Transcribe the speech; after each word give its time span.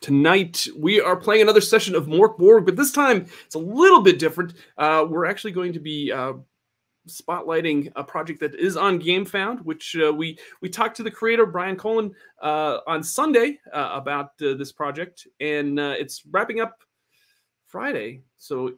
tonight 0.00 0.66
we 0.76 1.00
are 1.00 1.16
playing 1.16 1.42
another 1.42 1.60
session 1.60 1.94
of 1.94 2.06
Mörk 2.06 2.38
Borg, 2.38 2.64
but 2.64 2.76
this 2.76 2.92
time 2.92 3.26
it's 3.44 3.54
a 3.54 3.58
little 3.58 4.00
bit 4.00 4.18
different. 4.18 4.54
Uh, 4.78 5.06
we're 5.08 5.26
actually 5.26 5.52
going 5.52 5.72
to 5.72 5.80
be 5.80 6.10
uh, 6.12 6.34
spotlighting 7.08 7.90
a 7.96 8.04
project 8.04 8.40
that 8.40 8.54
is 8.54 8.76
on 8.76 9.00
GameFound, 9.00 9.62
which 9.62 9.96
uh, 9.96 10.12
we 10.12 10.38
we 10.60 10.68
talked 10.68 10.96
to 10.96 11.02
the 11.02 11.10
creator 11.10 11.46
Brian 11.46 11.76
Colin 11.76 12.14
uh, 12.42 12.78
on 12.86 13.02
Sunday 13.02 13.58
uh, 13.72 13.90
about 13.92 14.30
uh, 14.42 14.54
this 14.54 14.72
project, 14.72 15.26
and 15.40 15.78
it's 15.78 16.22
wrapping 16.30 16.60
up 16.60 16.82
Friday. 17.66 18.22
So 18.36 18.72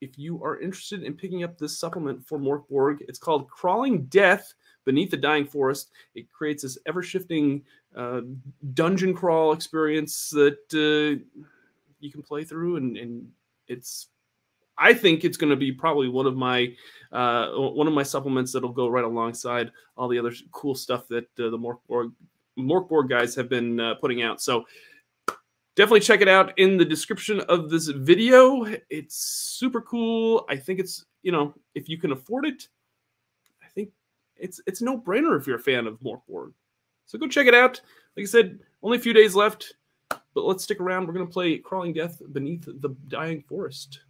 if 0.00 0.16
you 0.16 0.42
are 0.44 0.60
interested 0.60 1.02
in 1.02 1.14
picking 1.14 1.42
up 1.42 1.58
this 1.58 1.78
supplement 1.78 2.26
for 2.26 2.38
Mörk 2.38 2.68
Borg, 2.68 3.04
it's 3.08 3.18
called 3.18 3.50
Crawling 3.50 4.04
Death 4.06 4.54
Beneath 4.84 5.10
the 5.10 5.16
Dying 5.16 5.46
Forest. 5.46 5.90
It 6.14 6.30
creates 6.32 6.62
this 6.62 6.78
ever 6.86 7.02
shifting 7.02 7.62
uh, 7.96 8.22
dungeon 8.74 9.14
crawl 9.14 9.52
experience 9.52 10.30
that 10.30 10.58
uh, 10.72 11.22
you 12.00 12.10
can 12.10 12.22
play 12.22 12.44
through, 12.44 12.76
and, 12.76 12.96
and 12.96 13.28
it's. 13.66 14.08
I 14.80 14.94
think 14.94 15.24
it's 15.24 15.36
going 15.36 15.50
to 15.50 15.56
be 15.56 15.72
probably 15.72 16.08
one 16.08 16.26
of 16.26 16.36
my 16.36 16.72
uh, 17.10 17.50
one 17.50 17.88
of 17.88 17.94
my 17.94 18.04
supplements 18.04 18.52
that'll 18.52 18.68
go 18.68 18.88
right 18.88 19.04
alongside 19.04 19.72
all 19.96 20.08
the 20.08 20.18
other 20.18 20.32
cool 20.52 20.74
stuff 20.76 21.08
that 21.08 21.24
uh, 21.40 21.50
the 21.50 21.58
Mörk 21.58 22.88
Borg 22.88 23.08
guys 23.08 23.34
have 23.34 23.48
been 23.48 23.80
uh, 23.80 23.94
putting 23.96 24.22
out. 24.22 24.40
So 24.40 24.66
definitely 25.74 26.00
check 26.00 26.20
it 26.20 26.28
out 26.28 26.58
in 26.58 26.76
the 26.76 26.84
description 26.84 27.40
of 27.42 27.70
this 27.70 27.86
video. 27.88 28.66
It's 28.90 29.16
super 29.16 29.80
cool. 29.80 30.44
I 30.48 30.56
think 30.56 30.80
it's 30.80 31.04
you 31.22 31.32
know 31.32 31.54
if 31.74 31.88
you 31.88 31.98
can 31.98 32.12
afford 32.12 32.46
it, 32.46 32.68
it's 34.38 34.60
it's 34.66 34.80
no 34.82 34.98
brainer 34.98 35.38
if 35.38 35.46
you're 35.46 35.56
a 35.56 35.60
fan 35.60 35.86
of 35.86 36.00
Mörk 36.00 36.20
Borg. 36.28 36.52
So 37.06 37.18
go 37.18 37.26
check 37.26 37.46
it 37.46 37.54
out. 37.54 37.80
Like 38.16 38.24
I 38.24 38.26
said, 38.26 38.58
only 38.82 38.98
a 38.98 39.00
few 39.00 39.12
days 39.12 39.34
left, 39.34 39.74
but 40.08 40.44
let's 40.44 40.64
stick 40.64 40.80
around. 40.80 41.06
We're 41.06 41.14
to 41.26 41.32
play 41.32 41.58
Crawling 41.58 41.92
Death 41.92 42.20
Beneath 42.32 42.64
the 42.66 42.94
Dying 43.08 43.42
Forest 43.48 44.00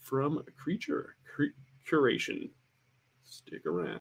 from 0.00 0.42
Creature 0.56 1.16
Curation. 1.88 2.50
Stick 3.24 3.66
around. 3.66 4.00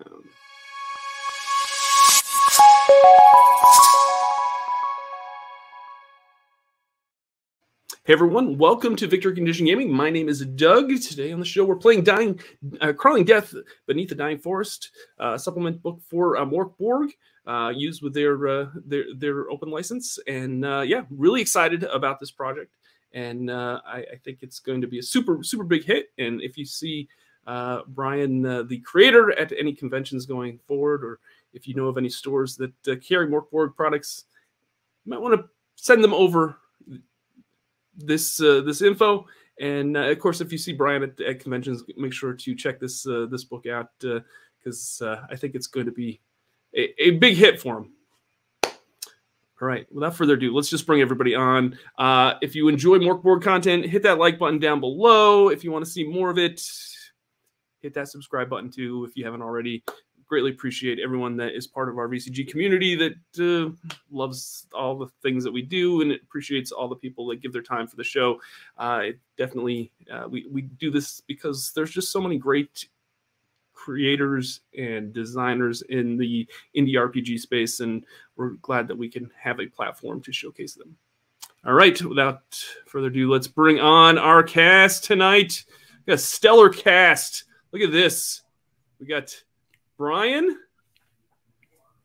Hey 8.06 8.14
everyone, 8.14 8.60
welcome 8.60 8.96
to 8.98 9.08
Victory 9.08 9.34
Condition 9.34 9.66
Gaming. 9.66 9.92
My 9.92 10.12
name 10.12 10.30
is 10.30 10.46
Doug. 10.46 10.90
Today 11.02 11.32
on 11.32 11.40
the 11.40 11.46
show, 11.46 11.66
we're 11.66 11.76
playing 11.76 12.04
Dying, 12.04 12.40
uh, 12.80 12.94
Crawling 12.94 13.26
Death 13.26 13.52
Beneath 13.88 14.10
the 14.10 14.14
Dying 14.14 14.38
Forest, 14.38 14.92
uh, 15.18 15.40
supplement 15.40 15.82
book 15.82 16.00
for 16.08 16.38
uh, 16.38 16.46
Mörk 16.46 16.78
Borg, 16.78 17.10
uh, 17.48 17.74
used 17.76 18.04
with 18.04 18.14
their 18.14 18.48
uh, 18.48 18.68
their 18.86 19.06
their 19.16 19.50
open 19.50 19.72
license. 19.72 20.20
And 20.28 20.64
uh, 20.64 20.82
yeah, 20.82 21.06
really 21.10 21.42
excited 21.42 21.84
about 21.86 22.20
this 22.20 22.30
project. 22.30 22.76
And 23.14 23.50
uh, 23.50 23.82
I, 23.84 23.98
I, 23.98 24.16
think 24.24 24.44
it's 24.44 24.60
going 24.60 24.82
to 24.82 24.88
be 24.88 25.00
a 25.00 25.04
super 25.04 25.42
super 25.42 25.64
big 25.64 25.84
hit. 25.84 26.12
And 26.20 26.44
if 26.44 26.60
you 26.60 26.66
see 26.66 27.10
Brian, 27.88 28.44
the 28.44 28.84
creator, 28.86 29.32
at 29.32 29.52
any 29.58 29.74
conventions 29.74 30.28
going 30.28 30.60
forward, 30.68 31.04
or 31.04 31.18
if 31.54 31.68
you 31.68 31.74
know 31.74 31.88
of 31.88 31.98
any 31.98 32.10
stores 32.10 32.56
that 32.58 33.02
carry 33.02 33.26
Mörk 33.28 33.50
Borg 33.50 33.76
products, 33.76 34.26
you 35.06 35.10
might 35.10 35.22
want 35.22 35.42
to 35.42 35.50
send 35.76 36.04
them 36.04 36.14
over 36.14 36.60
this 37.98 38.42
uh, 38.42 38.62
this 38.62 38.82
info. 38.82 39.26
And 39.60 39.96
uh, 39.96 40.02
of 40.12 40.20
course, 40.20 40.42
if 40.42 40.52
you 40.52 40.58
see 40.58 40.74
Brian 40.74 41.04
at, 41.04 41.20
at 41.22 41.40
conventions, 41.40 41.84
make 41.98 42.14
sure 42.14 42.34
to 42.34 42.56
check 42.56 42.80
this 42.80 43.08
uh, 43.08 43.28
this 43.30 43.44
book 43.44 43.66
out 43.68 43.90
because 44.00 45.02
uh, 45.02 45.06
uh, 45.06 45.28
I 45.30 45.36
think 45.36 45.56
it's 45.56 45.68
going 45.68 45.86
to 45.86 45.92
be 45.92 46.20
a, 46.76 47.04
a, 47.04 47.12
big 47.12 47.38
hit 47.38 47.62
for 47.62 47.78
him. 47.78 47.92
All 49.62 49.70
right, 49.70 49.88
without 49.90 50.18
further 50.18 50.34
ado, 50.34 50.54
let's 50.54 50.70
just 50.70 50.86
bring 50.86 51.00
everybody 51.00 51.34
on. 51.34 51.78
Uh, 51.98 52.34
if 52.42 52.56
you 52.56 52.68
enjoy 52.68 52.98
Mörk 52.98 53.24
Borg 53.24 53.42
content, 53.42 53.86
hit 53.86 54.04
that 54.04 54.18
like 54.18 54.38
button 54.38 54.60
down 54.60 54.82
below. 54.82 55.48
If 55.48 55.64
you 55.64 55.72
want 55.72 55.86
to 55.86 55.92
see 55.92 56.04
more 56.04 56.30
of 56.30 56.38
it, 56.38 56.62
hit 57.82 57.94
that 57.94 58.10
subscribe 58.10 58.50
button 58.50 58.70
too 58.70 59.06
if 59.06 59.16
you 59.16 59.24
haven't 59.24 59.42
already 59.42 59.84
greatly 60.28 60.52
appreciate 60.52 61.00
everyone 61.00 61.38
that 61.38 61.56
is 61.56 61.68
part 61.68 61.90
of 61.90 61.98
our 61.98 62.08
VCG 62.08 62.48
community 62.48 62.96
that 62.96 63.14
uh, 63.40 63.72
loves 64.10 64.68
all 64.74 64.98
the 64.98 65.08
things 65.22 65.44
that 65.44 65.52
we 65.52 65.62
do 65.62 66.02
and 66.02 66.12
appreciates 66.12 66.72
all 66.72 66.88
the 66.88 66.96
people 66.96 67.28
that 67.28 67.42
give 67.42 67.54
their 67.54 67.62
time 67.62 67.88
for 67.88 67.96
the 67.96 68.04
show. 68.04 68.40
Uh, 68.78 69.02
it 69.04 69.20
definitely, 69.38 69.92
uh, 70.12 70.26
we, 70.30 70.48
we 70.50 70.64
do 70.64 70.90
this 70.90 71.22
because 71.22 71.72
there's 71.76 71.92
just 71.92 72.12
so 72.12 72.20
many 72.20 72.38
great 72.38 72.88
creators 73.74 74.62
and 74.78 75.14
designers 75.14 75.84
in 75.84 76.18
the 76.18 76.48
indie 76.76 76.96
RPG 76.96 77.40
space, 77.40 77.82
and 77.82 78.04
we're 78.36 78.52
glad 78.62 78.88
that 78.88 78.98
we 78.98 79.10
can 79.10 79.30
have 79.40 79.60
a 79.60 79.68
platform 79.68 80.22
to 80.22 80.32
showcase 80.32 80.74
them. 80.74 80.98
All 81.66 81.74
right, 81.74 82.00
without 82.02 82.42
further 82.88 83.08
ado, 83.08 83.30
let's 83.30 83.48
bring 83.48 83.80
on 83.80 84.18
our 84.18 84.44
cast 84.44 85.04
tonight. 85.04 85.66
We 86.06 86.12
got 86.12 86.16
a 86.16 86.18
stellar 86.18 86.70
cast. 86.70 87.44
Look 87.72 87.82
at 87.82 87.92
this. 87.92 88.44
We 89.00 89.06
got 89.06 89.36
Brian, 89.98 90.58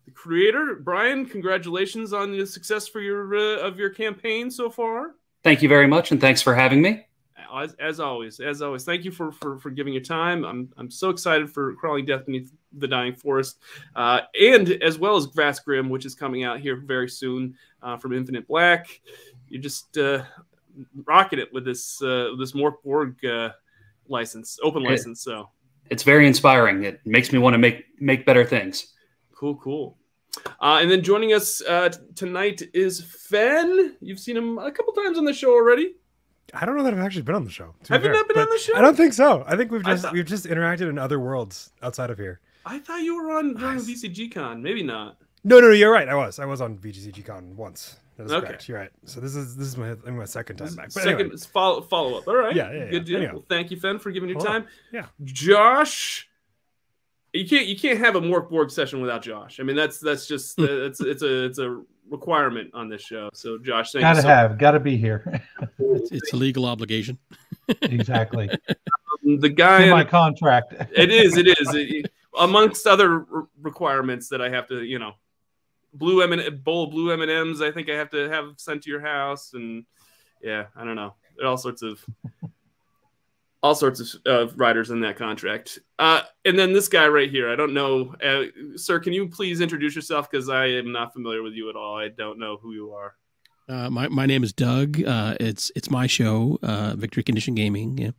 the 0.05 0.11
creator. 0.11 0.77
Brian, 0.81 1.27
congratulations 1.27 2.12
on 2.12 2.33
the 2.33 2.47
success 2.47 2.89
for 2.89 3.01
your 3.01 3.34
uh, 3.34 3.67
of 3.67 3.78
your 3.78 3.91
campaign 3.91 4.51
so 4.51 4.71
far. 4.71 5.15
Thank 5.43 5.62
you 5.62 5.69
very 5.69 5.87
much, 5.87 6.11
and 6.11 6.21
thanks 6.21 6.43
for 6.43 6.55
having 6.55 6.83
me. 6.83 7.06
As, 7.53 7.75
as 7.81 7.99
always, 7.99 8.39
as 8.39 8.62
always, 8.62 8.84
thank 8.84 9.05
you 9.05 9.11
for, 9.11 9.33
for 9.33 9.59
for 9.59 9.71
giving 9.71 9.93
your 9.93 10.03
time. 10.03 10.45
I'm 10.45 10.73
I'm 10.77 10.91
so 10.91 11.11
excited 11.11 11.51
for 11.51 11.75
Crawling 11.75 12.05
Death 12.05 12.27
Beneath 12.27 12.53
the 12.78 12.87
Dying 12.87 13.15
Forest, 13.15 13.59
uh, 13.97 14.21
and 14.41 14.71
as 14.83 14.99
well 14.99 15.17
as 15.17 15.27
Vast 15.27 15.65
Grimm, 15.65 15.89
which 15.89 16.07
is 16.07 16.15
coming 16.15 16.45
out 16.45 16.61
here 16.61 16.77
very 16.77 17.09
soon 17.09 17.57
uh, 17.83 17.97
from 17.97 18.12
Infinite 18.12 18.47
Black. 18.47 19.01
You're 19.49 19.62
just 19.62 19.99
uh, 19.99 20.22
rocking 21.05 21.41
it 21.41 21.53
with 21.53 21.65
this 21.65 22.01
uh, 22.03 22.34
this 22.39 22.53
Mörk 22.53 22.75
Borg 22.84 23.25
uh, 23.25 23.51
license, 24.07 24.59
open 24.62 24.84
license. 24.84 25.22
So 25.22 25.49
it's 25.91 26.03
very 26.03 26.27
inspiring. 26.27 26.84
It 26.84 27.01
makes 27.05 27.33
me 27.33 27.39
want 27.39 27.55
to 27.55 27.59
make 27.59 27.84
make 28.01 28.25
better 28.25 28.45
things. 28.45 28.95
Cool, 29.34 29.56
cool. 29.56 29.99
Uh, 30.61 30.78
and 30.81 30.91
then 30.91 31.03
joining 31.03 31.33
us 31.33 31.61
uh, 31.62 31.91
tonight 32.15 32.62
is 32.73 33.03
Fen. 33.03 33.97
You've 34.01 34.21
seen 34.21 34.37
him 34.37 34.59
a 34.59 34.71
couple 34.71 34.93
times 34.93 35.19
on 35.19 35.25
the 35.25 35.33
show 35.33 35.51
already. 35.51 35.97
I 36.55 36.65
don't 36.65 36.77
know 36.77 36.84
that 36.84 36.95
I've 36.95 37.01
actually 37.01 37.23
been 37.23 37.34
on 37.34 37.45
the 37.45 37.51
show. 37.51 37.75
Have 37.89 38.05
you 38.05 38.11
not 38.11 38.28
been 38.28 38.39
on 38.39 38.49
the 38.49 38.59
show? 38.59 38.77
I 38.77 38.81
don't 38.81 38.97
think 38.97 39.12
so. 39.12 39.45
I 39.47 39.56
think 39.56 39.71
we've 39.71 39.84
just 39.84 40.05
thought... 40.05 40.12
we've 40.12 40.27
just 40.27 40.47
interacted 40.47 40.89
in 40.89 40.99
other 40.99 41.21
worlds 41.21 41.73
outside 41.83 42.11
of 42.11 42.19
here. 42.19 42.41
I 42.67 42.78
thought 42.78 43.03
you 43.03 43.17
were 43.17 43.33
on 43.33 43.55
during 43.55 43.78
VCG 43.78 44.33
Con. 44.34 44.62
Maybe 44.62 44.83
not. 44.83 45.17
No, 45.43 45.61
no, 45.61 45.69
no, 45.69 45.72
you're 45.72 45.93
right. 45.93 46.09
I 46.09 46.15
was. 46.15 46.39
I 46.39 46.45
was 46.45 46.61
on 46.61 46.77
VCG 46.78 47.25
Con 47.25 47.57
once. 48.21 48.31
That's 48.31 48.39
okay. 48.39 48.47
correct. 48.49 48.69
You're 48.69 48.79
right. 48.79 48.91
So 49.05 49.21
this 49.21 49.35
is 49.35 49.57
this 49.57 49.67
is 49.67 49.77
my 49.77 49.95
my 50.11 50.25
second 50.25 50.57
time 50.57 50.75
back. 50.75 50.87
But 50.87 51.03
second 51.03 51.21
anyway. 51.21 51.37
follow 51.53 51.83
follow 51.83 52.19
up. 52.19 52.29
All 52.29 52.37
right. 52.37 52.55
Yeah, 52.55 52.71
yeah. 52.73 52.85
yeah. 52.85 52.91
Good 52.91 53.05
deal. 53.05 53.21
Well, 53.21 53.45
thank 53.49 53.71
you, 53.71 53.79
Fen, 53.79 53.99
for 53.99 54.11
giving 54.11 54.29
your 54.29 54.39
Hold 54.39 54.47
time. 54.47 54.63
On. 54.63 54.69
Yeah. 54.93 55.07
Josh, 55.25 56.29
you 57.33 57.47
can't 57.47 57.67
you 57.67 57.79
can't 57.79 57.99
have 57.99 58.17
a 58.17 58.21
Mörk 58.21 58.51
Borg 58.51 58.71
session 58.71 59.01
without 59.01 59.23
Josh. 59.23 59.61
I 59.61 59.63
mean, 59.63 59.77
that's 59.77 59.99
that's 59.99 60.27
just 60.27 60.59
it's 60.59 61.01
it's 61.01 61.23
a 61.23 61.45
it's 61.45 61.59
a 61.59 61.83
requirement 62.11 62.71
on 62.75 62.89
this 62.89 63.03
show. 63.03 63.31
So 63.33 63.59
Josh, 63.59 63.93
thank 63.93 64.03
gotta 64.03 64.23
so 64.23 64.29
have, 64.29 64.59
gotta 64.59 64.81
be 64.81 64.97
here. 64.97 65.41
it's, 65.79 66.13
it's, 66.13 66.33
a 66.33 66.37
legal 66.37 66.67
obligation. 66.67 67.19
exactly. 67.83 68.51
Um, 68.51 69.39
the 69.39 69.49
guy 69.49 69.85
in 69.85 69.91
my 69.91 70.05
contract. 70.05 70.75
it 70.93 71.11
is. 71.11 71.37
It 71.37 71.47
is. 71.47 71.75
It, 71.75 72.11
amongst 72.39 72.87
other 72.87 73.27
requirements 73.61 74.29
that 74.29 74.41
I 74.41 74.49
have 74.51 74.69
to, 74.69 74.83
you 74.83 74.99
know, 74.99 75.15
blue 75.93 76.23
M 76.23 76.33
and 76.33 76.62
bowl 76.65 76.84
of 76.84 76.91
blue 76.91 77.11
M 77.11 77.23
and 77.23 77.31
M's. 77.31 77.61
I 77.61 77.71
think 77.71 77.89
I 77.89 77.95
have 77.95 78.11
to 78.11 78.28
have 78.28 78.55
sent 78.56 78.83
to 78.84 78.91
your 78.91 79.01
house, 79.01 79.53
and 79.55 79.84
yeah, 80.43 80.67
I 80.77 80.84
don't 80.84 80.97
know, 80.97 81.15
There 81.37 81.47
are 81.47 81.51
all 81.51 81.56
sorts 81.56 81.83
of 81.83 82.05
all 83.62 83.75
sorts 83.75 84.17
of 84.25 84.51
uh, 84.51 84.53
riders 84.56 84.91
in 84.91 85.01
that 85.01 85.17
contract. 85.17 85.78
Uh, 85.99 86.23
and 86.45 86.59
then 86.59 86.73
this 86.73 86.89
guy 86.89 87.06
right 87.09 87.31
here, 87.31 87.51
I 87.51 87.56
don't 87.56 87.75
know, 87.75 88.15
uh, 88.25 88.45
sir. 88.77 88.99
Can 89.01 89.12
you 89.12 89.28
please 89.28 89.61
introduce 89.61 89.95
yourself 89.95 90.31
because 90.31 90.49
I 90.49 90.67
am 90.67 90.93
not 90.93 91.12
familiar 91.12 91.43
with 91.43 91.53
you 91.55 91.69
at 91.69 91.77
all. 91.77 91.99
I 91.99 92.09
don't 92.09 92.39
know 92.39 92.57
who 92.57 92.72
you 92.72 92.93
are. 92.93 93.15
Uh, 93.69 93.89
my 93.89 94.09
my 94.09 94.27
name 94.27 94.42
is 94.42 94.53
Doug. 94.53 95.03
Uh, 95.04 95.37
it's 95.39 95.71
it's 95.77 95.91
my 95.91 96.07
show, 96.07 96.59
uh, 96.63 96.95
Victory 96.97 97.22
Condition 97.22 97.54
Gaming. 97.54 97.98
Yeah. 97.98 98.10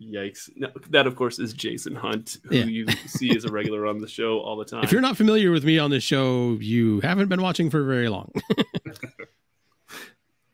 Yikes. 0.00 0.50
No, 0.56 0.68
that, 0.90 1.06
of 1.06 1.16
course, 1.16 1.38
is 1.38 1.54
Jason 1.54 1.94
Hunt, 1.94 2.38
who 2.44 2.56
yeah. 2.56 2.64
you 2.64 2.86
see 3.06 3.34
as 3.34 3.44
a 3.44 3.50
regular 3.50 3.86
on 3.86 3.98
the 3.98 4.08
show 4.08 4.40
all 4.40 4.56
the 4.56 4.64
time. 4.64 4.80
If 4.84 4.92
you're 4.92 5.00
not 5.00 5.16
familiar 5.16 5.50
with 5.50 5.64
me 5.64 5.78
on 5.78 5.90
this 5.90 6.02
show, 6.02 6.58
you 6.60 7.00
haven't 7.00 7.28
been 7.28 7.40
watching 7.40 7.70
for 7.70 7.82
very 7.82 8.08
long. 8.08 8.30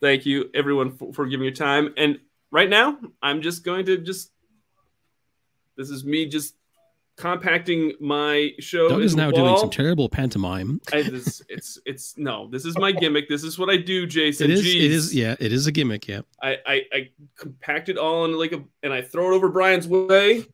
Thank 0.01 0.27
you, 0.27 0.51
everyone, 0.55 0.93
for, 0.93 1.13
for 1.13 1.27
giving 1.27 1.45
your 1.45 1.55
time. 1.55 1.93
And 1.97 2.21
right 2.51 2.69
now, 2.69 2.99
I'm 3.21 3.43
just 3.43 3.65
going 3.65 3.87
to 3.87 3.99
just. 3.99 4.31
This 5.77 5.91
is 5.91 6.05
me 6.05 6.27
just 6.27 6.55
compacting 7.17 7.93
my 8.01 8.51
show. 8.59 8.89
Doug 8.89 9.03
is 9.03 9.15
now 9.17 9.31
wall. 9.31 9.45
doing 9.45 9.59
some 9.59 9.71
terrible 9.71 10.09
pantomime. 10.09 10.81
I, 10.93 11.03
this, 11.03 11.43
it's 11.49 11.79
it's 11.85 12.17
no. 12.17 12.49
This 12.49 12.65
is 12.65 12.77
my 12.79 12.93
gimmick. 13.01 13.29
This 13.29 13.45
is 13.45 13.59
what 13.59 13.71
I 13.71 13.77
do, 13.77 14.07
Jason. 14.07 14.51
It 14.51 14.55
is. 14.55 14.63
Jeez. 14.63 14.77
It 14.77 14.91
is. 14.91 15.15
Yeah. 15.15 15.37
It 15.39 15.53
is 15.53 15.67
a 15.67 15.73
gimmick. 15.73 16.09
Yeah. 16.09 16.23
I, 16.43 16.59
I 16.67 16.83
I 16.93 17.11
compact 17.37 17.89
it 17.89 17.99
all 17.99 18.25
in 18.25 18.33
like 18.39 18.53
a 18.53 18.63
and 18.83 18.93
I 18.93 19.03
throw 19.03 19.33
it 19.33 19.37
over 19.37 19.49
Brian's 19.49 19.89
way. 19.89 20.47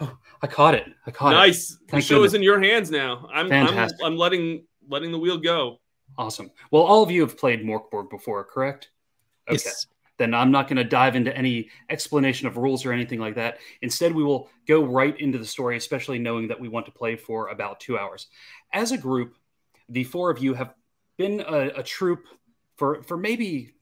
Oh, 0.00 0.16
I 0.42 0.46
caught 0.46 0.74
it. 0.74 0.86
I 1.06 1.10
caught 1.10 1.32
nice. 1.32 1.70
it. 1.70 1.78
Nice. 1.92 1.92
The 1.92 2.00
show 2.00 2.14
goodness. 2.16 2.30
is 2.32 2.34
in 2.34 2.42
your 2.42 2.60
hands 2.60 2.90
now. 2.90 3.28
I'm, 3.32 3.50
I'm 3.52 3.90
I'm 4.02 4.16
letting 4.16 4.64
letting 4.88 5.12
the 5.12 5.18
wheel 5.18 5.38
go. 5.38 5.80
Awesome. 6.16 6.50
Well, 6.70 6.82
all 6.82 7.02
of 7.02 7.10
you 7.10 7.22
have 7.22 7.36
played 7.36 7.64
Mörk 7.64 7.90
Borg 7.90 8.10
before, 8.10 8.44
correct? 8.44 8.90
Okay. 9.48 9.60
Yes. 9.64 9.86
Then 10.16 10.32
I'm 10.32 10.50
not 10.50 10.68
going 10.68 10.76
to 10.76 10.84
dive 10.84 11.16
into 11.16 11.36
any 11.36 11.70
explanation 11.90 12.46
of 12.46 12.56
rules 12.56 12.86
or 12.86 12.92
anything 12.92 13.18
like 13.18 13.34
that. 13.34 13.58
Instead, 13.82 14.14
we 14.14 14.22
will 14.22 14.48
go 14.66 14.84
right 14.84 15.18
into 15.18 15.38
the 15.38 15.44
story, 15.44 15.76
especially 15.76 16.18
knowing 16.18 16.48
that 16.48 16.60
we 16.60 16.68
want 16.68 16.86
to 16.86 16.92
play 16.92 17.16
for 17.16 17.48
about 17.48 17.80
two 17.80 17.98
hours. 17.98 18.28
As 18.72 18.92
a 18.92 18.98
group, 18.98 19.36
the 19.88 20.04
four 20.04 20.30
of 20.30 20.42
you 20.42 20.54
have 20.54 20.74
been 21.16 21.40
a, 21.40 21.68
a 21.76 21.82
troop 21.82 22.26
for 22.76 23.02
for 23.02 23.16
maybe 23.16 23.74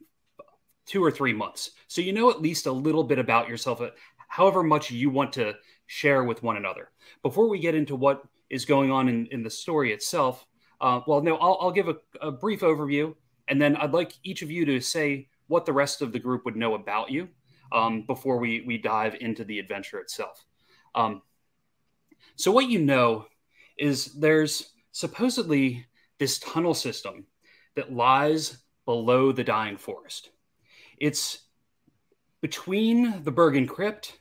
two 0.86 1.02
or 1.04 1.10
three 1.10 1.32
months, 1.32 1.70
so 1.86 2.00
you 2.00 2.12
know 2.12 2.30
at 2.30 2.42
least 2.42 2.66
a 2.66 2.72
little 2.72 3.04
bit 3.04 3.18
about 3.18 3.48
yourself, 3.48 3.80
uh, 3.80 3.90
however 4.28 4.62
much 4.62 4.90
you 4.90 5.10
want 5.10 5.32
to 5.34 5.54
share 5.86 6.24
with 6.24 6.42
one 6.42 6.56
another. 6.56 6.90
Before 7.22 7.48
we 7.48 7.58
get 7.58 7.74
into 7.74 7.94
what 7.94 8.22
is 8.50 8.64
going 8.64 8.90
on 8.90 9.08
in, 9.08 9.26
in 9.26 9.42
the 9.42 9.50
story 9.50 9.92
itself, 9.92 10.46
uh, 10.80 11.00
well, 11.06 11.22
no, 11.22 11.36
I'll, 11.36 11.58
I'll 11.60 11.70
give 11.70 11.88
a, 11.88 11.96
a, 12.20 12.32
brief 12.32 12.60
overview, 12.60 13.14
and 13.48 13.60
then 13.60 13.76
I'd 13.76 13.92
like 13.92 14.12
each 14.24 14.42
of 14.42 14.50
you 14.50 14.64
to 14.64 14.80
say 14.80 15.28
what 15.48 15.66
the 15.66 15.72
rest 15.72 16.02
of 16.02 16.12
the 16.12 16.18
group 16.18 16.44
would 16.44 16.56
know 16.56 16.74
about 16.74 17.10
you 17.10 17.28
um, 17.72 18.02
before 18.06 18.38
we, 18.38 18.62
we 18.66 18.78
dive 18.78 19.16
into 19.20 19.44
the 19.44 19.58
adventure 19.58 19.98
itself. 19.98 20.44
Um, 20.94 21.22
so, 22.36 22.52
what 22.52 22.68
you 22.68 22.78
know 22.78 23.26
is 23.78 24.06
there's 24.14 24.72
supposedly 24.92 25.86
this 26.18 26.38
tunnel 26.38 26.74
system 26.74 27.26
that 27.74 27.92
lies 27.92 28.58
below 28.84 29.32
the 29.32 29.44
dying 29.44 29.76
forest. 29.76 30.30
It's 30.98 31.38
between 32.40 33.22
the 33.24 33.30
Bergen 33.30 33.66
Chrypt 33.66 34.12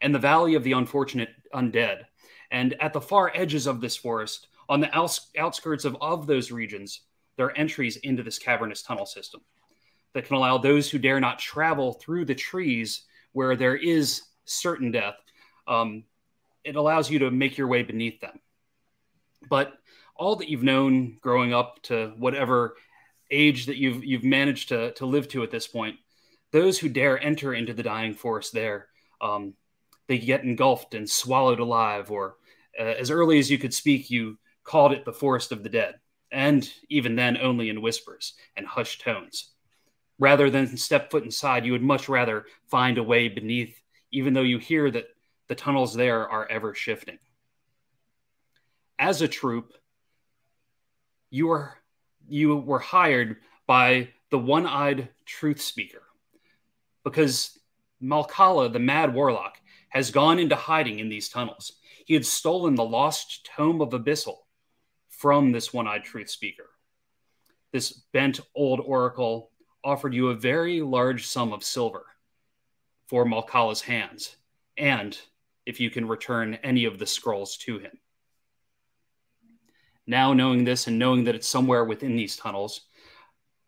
and 0.00 0.14
the 0.14 0.18
Valley 0.18 0.54
of 0.54 0.64
the 0.64 0.72
Unfortunate 0.72 1.30
Undead. 1.54 2.04
And 2.50 2.74
at 2.80 2.92
the 2.92 3.00
far 3.00 3.32
edges 3.34 3.66
of 3.66 3.80
this 3.80 3.96
forest 3.96 4.48
on 4.68 4.80
the 4.80 4.90
outskirts 5.38 5.84
of, 5.84 5.96
of 6.00 6.26
those 6.26 6.50
regions, 6.50 7.02
there 7.36 7.46
are 7.46 7.56
entries 7.56 7.96
into 7.98 8.22
this 8.22 8.38
cavernous 8.38 8.82
tunnel 8.82 9.06
system 9.06 9.40
that 10.14 10.26
can 10.26 10.36
allow 10.36 10.58
those 10.58 10.90
who 10.90 10.98
dare 10.98 11.20
not 11.20 11.38
travel 11.38 11.94
through 11.94 12.24
the 12.24 12.34
trees 12.34 13.04
where 13.32 13.56
there 13.56 13.76
is 13.76 14.22
certain 14.44 14.90
death. 14.90 15.16
Um, 15.68 16.04
it 16.64 16.76
allows 16.76 17.10
you 17.10 17.20
to 17.20 17.30
make 17.30 17.56
your 17.56 17.68
way 17.68 17.82
beneath 17.82 18.20
them. 18.20 18.40
But 19.48 19.72
all 20.16 20.36
that 20.36 20.48
you've 20.48 20.62
known 20.62 21.16
growing 21.20 21.54
up 21.54 21.80
to 21.84 22.12
whatever 22.18 22.76
age 23.30 23.66
that 23.66 23.76
you've 23.76 24.04
you've 24.04 24.24
managed 24.24 24.68
to 24.68 24.92
to 24.92 25.06
live 25.06 25.28
to 25.28 25.42
at 25.42 25.50
this 25.50 25.66
point, 25.66 25.96
those 26.52 26.78
who 26.78 26.88
dare 26.88 27.22
enter 27.22 27.54
into 27.54 27.72
the 27.72 27.82
dying 27.82 28.14
forest 28.14 28.52
there, 28.52 28.88
um, 29.20 29.54
they 30.08 30.18
get 30.18 30.44
engulfed 30.44 30.94
and 30.94 31.08
swallowed 31.08 31.60
alive, 31.60 32.10
or 32.10 32.36
uh, 32.78 32.82
as 32.82 33.10
early 33.10 33.38
as 33.38 33.50
you 33.50 33.58
could 33.58 33.72
speak, 33.72 34.10
you 34.10 34.38
called 34.64 34.92
it 34.92 35.04
the 35.04 35.12
forest 35.12 35.52
of 35.52 35.62
the 35.62 35.68
dead, 35.68 35.94
and 36.30 36.70
even 36.88 37.16
then 37.16 37.38
only 37.38 37.70
in 37.70 37.80
whispers 37.80 38.34
and 38.56 38.66
hushed 38.66 39.00
tones. 39.00 39.52
Rather 40.20 40.50
than 40.50 40.76
step 40.76 41.10
foot 41.10 41.24
inside, 41.24 41.64
you 41.64 41.72
would 41.72 41.82
much 41.82 42.08
rather 42.08 42.44
find 42.68 42.98
a 42.98 43.02
way 43.02 43.26
beneath, 43.26 43.80
even 44.12 44.34
though 44.34 44.42
you 44.42 44.58
hear 44.58 44.90
that 44.90 45.06
the 45.48 45.54
tunnels 45.54 45.94
there 45.94 46.28
are 46.28 46.46
ever 46.48 46.74
shifting. 46.74 47.18
As 48.98 49.22
a 49.22 49.28
troop, 49.28 49.72
you 51.30 51.50
are 51.50 51.74
you 52.28 52.54
were 52.54 52.78
hired 52.78 53.38
by 53.66 54.10
the 54.30 54.38
one-eyed 54.38 55.08
truth 55.24 55.60
speaker 55.60 56.02
because 57.02 57.58
Malkala, 58.02 58.70
the 58.72 58.78
mad 58.78 59.14
warlock, 59.14 59.56
has 59.88 60.10
gone 60.10 60.38
into 60.38 60.54
hiding 60.54 60.98
in 60.98 61.08
these 61.08 61.30
tunnels. 61.30 61.72
He 62.04 62.12
had 62.12 62.26
stolen 62.26 62.74
the 62.74 62.84
lost 62.84 63.48
tome 63.56 63.80
of 63.80 63.90
Abyssal 63.90 64.36
from 65.08 65.50
this 65.50 65.72
one 65.72 65.86
eyed 65.86 66.04
truth 66.04 66.28
speaker. 66.28 66.68
This 67.72 67.92
bent 68.12 68.40
old 68.54 68.80
oracle 68.80 69.49
offered 69.84 70.14
you 70.14 70.28
a 70.28 70.34
very 70.34 70.80
large 70.80 71.26
sum 71.26 71.52
of 71.52 71.64
silver 71.64 72.04
for 73.08 73.24
Malkala's 73.24 73.80
hands, 73.80 74.36
and 74.76 75.18
if 75.66 75.80
you 75.80 75.90
can 75.90 76.06
return 76.06 76.54
any 76.62 76.84
of 76.84 76.98
the 76.98 77.06
scrolls 77.06 77.56
to 77.58 77.78
him. 77.78 77.98
Now, 80.06 80.32
knowing 80.32 80.64
this 80.64 80.86
and 80.86 80.98
knowing 80.98 81.24
that 81.24 81.34
it's 81.34 81.46
somewhere 81.46 81.84
within 81.84 82.16
these 82.16 82.36
tunnels, 82.36 82.82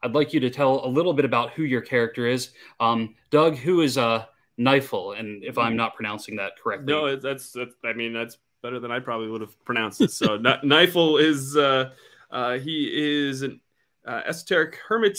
I'd 0.03 0.15
like 0.15 0.33
you 0.33 0.41
to 0.41 0.51
tell 0.51 0.85
a 0.85 0.89
little 0.89 1.13
bit 1.13 1.25
about 1.25 1.53
who 1.53 1.63
your 1.63 1.81
character 1.81 2.27
is. 2.27 2.51
Um, 2.81 3.15
Doug, 3.31 3.57
who 3.57 3.83
is 3.83 3.97
uh, 3.97 4.25
Nifel, 4.59 5.19
and 5.19 5.45
if 5.45 5.59
I'm 5.59 5.77
not 5.77 5.95
pronouncing 5.95 6.37
that 6.37 6.53
correctly. 6.63 6.93
No, 6.93 7.15
that's, 7.17 7.53
that's 7.53 7.75
I 7.85 7.93
mean, 7.93 8.13
that's 8.13 8.39
better 8.63 8.81
than 8.81 8.91
I 8.91 9.01
probably 9.01 9.29
would 9.29 9.41
have 9.41 9.63
pronounced 9.65 10.01
it. 10.01 10.11
So 10.11 10.39
Nifel 10.39 11.21
is 11.21 11.57
uh, 11.57 11.91
uh, 12.31 12.59
he 12.59 12.91
is 12.93 13.43
an 13.43 13.61
uh, 14.07 14.23
esoteric 14.27 14.77
hermit. 14.89 15.19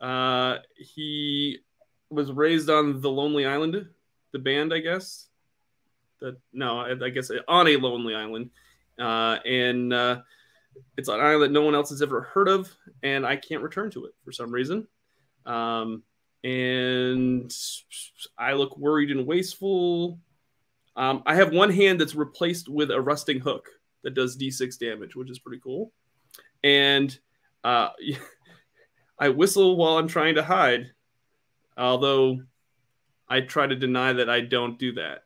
Uh, 0.00 0.58
he 0.76 1.58
was 2.10 2.32
raised 2.32 2.70
on 2.70 3.00
the 3.00 3.10
Lonely 3.10 3.46
Island, 3.46 3.88
the 4.32 4.38
band, 4.38 4.72
I 4.72 4.78
guess. 4.78 5.26
That 6.20 6.36
no, 6.52 6.80
I, 6.80 6.92
I 7.04 7.10
guess 7.10 7.30
on 7.46 7.68
a 7.68 7.76
lonely 7.76 8.14
island, 8.14 8.50
uh, 8.98 9.38
and 9.44 9.92
uh, 9.92 10.20
it's 10.96 11.08
an 11.08 11.20
island 11.20 11.42
that 11.42 11.52
no 11.52 11.62
one 11.62 11.76
else 11.76 11.90
has 11.90 12.02
ever 12.02 12.22
heard 12.22 12.48
of, 12.48 12.74
and 13.02 13.24
I 13.24 13.36
can't 13.36 13.62
return 13.62 13.90
to 13.92 14.06
it 14.06 14.14
for 14.24 14.32
some 14.32 14.50
reason. 14.50 14.88
Um, 15.46 16.02
and 16.44 17.54
I 18.36 18.52
look 18.54 18.76
worried 18.76 19.10
and 19.10 19.26
wasteful. 19.26 20.18
Um, 20.96 21.22
I 21.26 21.36
have 21.36 21.52
one 21.52 21.70
hand 21.70 22.00
that's 22.00 22.14
replaced 22.14 22.68
with 22.68 22.90
a 22.90 23.00
rusting 23.00 23.40
hook 23.40 23.68
that 24.02 24.14
does 24.14 24.36
d6 24.36 24.78
damage, 24.78 25.14
which 25.14 25.30
is 25.30 25.38
pretty 25.38 25.60
cool. 25.62 25.92
And 26.64 27.16
uh, 27.64 27.90
I 29.18 29.28
whistle 29.30 29.76
while 29.76 29.98
I'm 29.98 30.08
trying 30.08 30.36
to 30.36 30.42
hide, 30.42 30.90
although 31.76 32.40
I 33.28 33.40
try 33.40 33.66
to 33.66 33.76
deny 33.76 34.12
that 34.12 34.30
I 34.30 34.40
don't 34.40 34.78
do 34.78 34.92
that. 34.92 35.24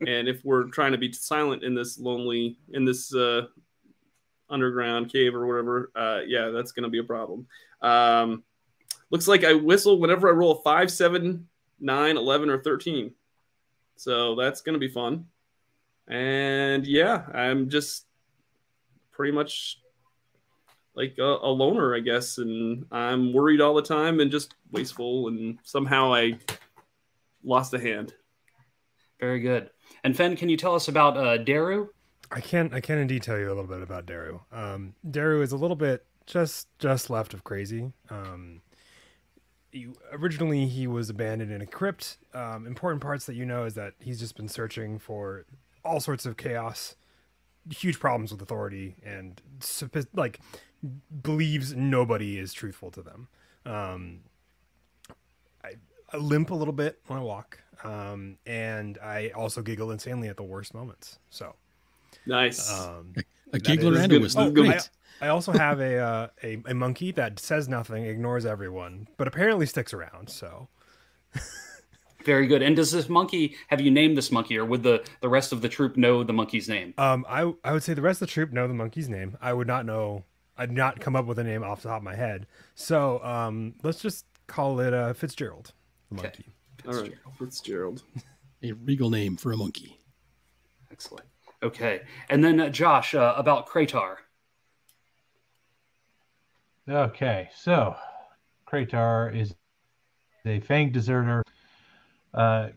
and 0.00 0.28
if 0.28 0.44
we're 0.44 0.64
trying 0.64 0.92
to 0.92 0.98
be 0.98 1.12
silent 1.12 1.62
in 1.62 1.74
this 1.74 1.98
lonely, 1.98 2.58
in 2.72 2.84
this 2.84 3.14
uh, 3.14 3.46
underground 4.50 5.12
cave 5.12 5.34
or 5.34 5.46
whatever, 5.46 5.90
uh, 5.94 6.20
yeah, 6.26 6.48
that's 6.48 6.72
going 6.72 6.84
to 6.84 6.88
be 6.88 6.98
a 6.98 7.04
problem. 7.04 7.46
Um, 7.80 8.42
looks 9.10 9.28
like 9.28 9.44
I 9.44 9.54
whistle 9.54 9.98
whenever 9.98 10.28
I 10.28 10.32
roll 10.32 10.58
a 10.58 10.62
5, 10.62 10.90
7, 10.90 11.46
9, 11.80 12.16
11, 12.16 12.50
or 12.50 12.62
13. 12.62 13.12
So 13.96 14.34
that's 14.34 14.60
going 14.60 14.74
to 14.74 14.80
be 14.80 14.92
fun. 14.92 15.26
And 16.08 16.86
yeah, 16.86 17.24
I'm 17.32 17.68
just 17.68 18.06
pretty 19.12 19.32
much 19.32 19.78
like 20.94 21.16
a, 21.18 21.22
a, 21.22 21.50
loner, 21.50 21.94
I 21.94 22.00
guess. 22.00 22.38
And 22.38 22.86
I'm 22.90 23.32
worried 23.32 23.60
all 23.60 23.74
the 23.74 23.82
time 23.82 24.20
and 24.20 24.30
just 24.30 24.54
wasteful. 24.70 25.28
And 25.28 25.58
somehow 25.62 26.12
I 26.12 26.38
lost 27.42 27.74
a 27.74 27.80
hand. 27.80 28.14
Very 29.20 29.40
good. 29.40 29.70
And 30.04 30.16
Fen, 30.16 30.36
can 30.36 30.48
you 30.48 30.56
tell 30.56 30.74
us 30.74 30.88
about 30.88 31.16
uh, 31.16 31.38
Daru? 31.38 31.88
I 32.30 32.40
can. 32.40 32.72
I 32.72 32.80
can 32.80 32.98
indeed 32.98 33.22
tell 33.22 33.38
you 33.38 33.46
a 33.46 33.54
little 33.54 33.64
bit 33.64 33.82
about 33.82 34.06
Daru. 34.06 34.40
Um, 34.50 34.94
Daru 35.08 35.42
is 35.42 35.52
a 35.52 35.56
little 35.56 35.76
bit 35.76 36.04
just 36.26 36.68
just 36.78 37.10
left 37.10 37.34
of 37.34 37.44
crazy. 37.44 37.92
Um, 38.10 38.62
you, 39.70 39.94
originally 40.12 40.66
he 40.66 40.86
was 40.86 41.10
abandoned 41.10 41.50
in 41.50 41.60
a 41.60 41.66
crypt. 41.66 42.18
Um, 42.34 42.66
important 42.66 43.02
parts 43.02 43.26
that 43.26 43.34
you 43.34 43.44
know 43.44 43.64
is 43.64 43.74
that 43.74 43.94
he's 44.00 44.18
just 44.18 44.36
been 44.36 44.48
searching 44.48 44.98
for 44.98 45.44
all 45.84 46.00
sorts 46.00 46.26
of 46.26 46.36
chaos, 46.36 46.96
huge 47.70 47.98
problems 48.00 48.32
with 48.32 48.42
authority, 48.42 48.96
and 49.04 49.40
like 50.14 50.40
believes 51.22 51.74
nobody 51.74 52.38
is 52.38 52.52
truthful 52.52 52.90
to 52.90 53.02
them. 53.02 53.28
Um, 53.64 54.20
I, 55.64 55.74
I, 56.12 56.16
limp 56.16 56.50
a 56.50 56.54
little 56.54 56.72
bit 56.72 57.00
when 57.06 57.18
I 57.18 57.22
walk, 57.22 57.60
um, 57.84 58.38
and 58.46 58.98
I 58.98 59.30
also 59.30 59.62
giggle 59.62 59.92
insanely 59.92 60.28
at 60.28 60.36
the 60.36 60.42
worst 60.42 60.74
moments. 60.74 61.18
So 61.30 61.54
nice. 62.26 62.70
Um, 62.72 63.14
a 63.52 63.58
giggler 63.60 63.98
and 63.98 64.12
a 64.12 64.18
whistle. 64.18 64.42
Oh, 64.42 64.50
Great. 64.50 64.90
I 65.20 65.28
also 65.28 65.52
have 65.52 65.78
a, 65.78 65.98
uh, 65.98 66.28
a 66.42 66.58
a 66.66 66.74
monkey 66.74 67.12
that 67.12 67.38
says 67.38 67.68
nothing, 67.68 68.04
ignores 68.06 68.44
everyone, 68.44 69.08
but 69.16 69.28
apparently 69.28 69.66
sticks 69.66 69.94
around. 69.94 70.28
So. 70.28 70.68
Very 72.24 72.46
good. 72.46 72.62
And 72.62 72.76
does 72.76 72.90
this 72.92 73.08
monkey 73.08 73.56
have 73.68 73.80
you 73.80 73.90
named 73.90 74.16
this 74.16 74.30
monkey, 74.30 74.58
or 74.58 74.64
would 74.64 74.82
the 74.82 75.04
the 75.20 75.28
rest 75.28 75.52
of 75.52 75.62
the 75.62 75.68
troop 75.68 75.96
know 75.96 76.22
the 76.22 76.32
monkey's 76.32 76.68
name? 76.68 76.94
Um, 76.98 77.24
I 77.28 77.52
I 77.64 77.72
would 77.72 77.82
say 77.82 77.94
the 77.94 78.02
rest 78.02 78.22
of 78.22 78.28
the 78.28 78.32
troop 78.32 78.52
know 78.52 78.68
the 78.68 78.74
monkey's 78.74 79.08
name. 79.08 79.36
I 79.40 79.52
would 79.52 79.66
not 79.66 79.86
know. 79.86 80.24
I'd 80.56 80.70
not 80.70 81.00
come 81.00 81.16
up 81.16 81.26
with 81.26 81.38
a 81.38 81.44
name 81.44 81.62
off 81.62 81.82
the 81.82 81.88
top 81.88 81.98
of 81.98 82.04
my 82.04 82.14
head. 82.14 82.46
So 82.74 83.22
um, 83.24 83.74
let's 83.82 84.00
just 84.00 84.26
call 84.46 84.80
it 84.80 84.92
uh, 84.92 85.14
Fitzgerald, 85.14 85.72
the 86.10 86.18
okay. 86.18 86.22
monkey. 86.24 86.44
All 86.86 87.02
right, 87.02 87.14
Fitzgerald. 87.38 88.02
a 88.62 88.72
regal 88.72 89.10
name 89.10 89.36
for 89.36 89.52
a 89.52 89.56
monkey. 89.56 89.98
Excellent. 90.90 91.26
Okay, 91.62 92.02
and 92.28 92.44
then 92.44 92.60
uh, 92.60 92.68
Josh 92.68 93.14
uh, 93.14 93.34
about 93.36 93.68
Kratar. 93.68 94.16
Okay, 96.88 97.48
so 97.54 97.94
Kratar 98.66 99.34
is 99.34 99.54
a 100.44 100.60
fang 100.60 100.90
deserter, 100.90 101.44
uh, 102.34 102.68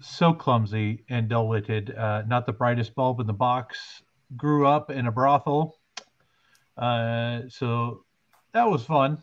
so 0.00 0.32
clumsy 0.32 1.04
and 1.08 1.28
dull-witted, 1.28 1.94
uh, 1.94 2.22
not 2.26 2.46
the 2.46 2.52
brightest 2.52 2.94
bulb 2.94 3.20
in 3.20 3.26
the 3.26 3.32
box. 3.32 4.02
Grew 4.36 4.66
up 4.66 4.90
in 4.90 5.06
a 5.06 5.12
brothel, 5.12 5.78
uh, 6.76 7.42
so 7.48 8.04
that 8.52 8.68
was 8.68 8.84
fun. 8.84 9.22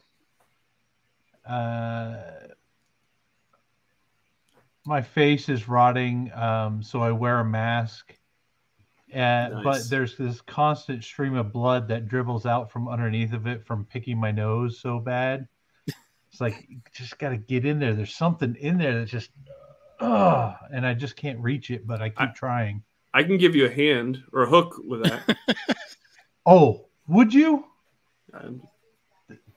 Uh, 1.46 2.16
my 4.86 5.02
face 5.02 5.50
is 5.50 5.68
rotting, 5.68 6.32
um, 6.34 6.82
so 6.82 7.02
I 7.02 7.12
wear 7.12 7.40
a 7.40 7.46
mask. 7.46 8.18
And, 9.12 9.54
Nice. 9.54 9.64
But 9.64 9.90
there's 9.90 10.18
this 10.18 10.42
constant 10.42 11.04
stream 11.04 11.36
of 11.36 11.54
blood 11.54 11.88
that 11.90 12.08
dribbles 12.08 12.46
out 12.46 12.72
from 12.72 12.88
underneath 12.88 13.34
of 13.34 13.46
it 13.46 13.66
from 13.66 13.86
picking 13.86 14.18
my 14.18 14.32
nose 14.32 14.80
so 14.80 15.00
bad. 15.00 15.48
It's 16.34 16.42
like 16.42 16.66
you 16.68 16.82
just 16.92 17.20
got 17.20 17.30
to 17.30 17.38
get 17.38 17.64
in 17.64 17.78
there. 17.78 17.94
There's 17.94 18.16
something 18.16 18.56
in 18.60 18.80
there 18.80 19.00
that 19.00 19.06
just, 19.06 19.30
oh, 20.00 20.56
and 20.74 20.84
I 20.84 20.96
just 20.96 21.16
can't 21.16 21.40
reach 21.40 21.70
it, 21.70 21.86
but 21.86 22.02
I 22.02 22.10
keep 22.10 22.20
I- 22.22 22.34
trying. 22.36 22.84
I 23.14 23.22
can 23.22 23.38
give 23.38 23.56
you 23.56 23.68
a 23.68 23.70
hand 23.70 24.24
or 24.34 24.42
a 24.42 24.50
hook 24.50 24.82
with 24.84 25.04
that. 25.04 25.38
Oh, 26.46 26.88
would 27.08 27.34
you? 27.34 27.64
Um, 28.34 28.64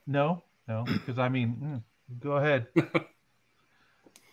No, 0.06 0.44
no, 0.68 0.84
because 0.84 1.18
I 1.18 1.28
mean, 1.28 1.56
mm, 1.60 2.20
go 2.20 2.32
ahead. 2.32 2.68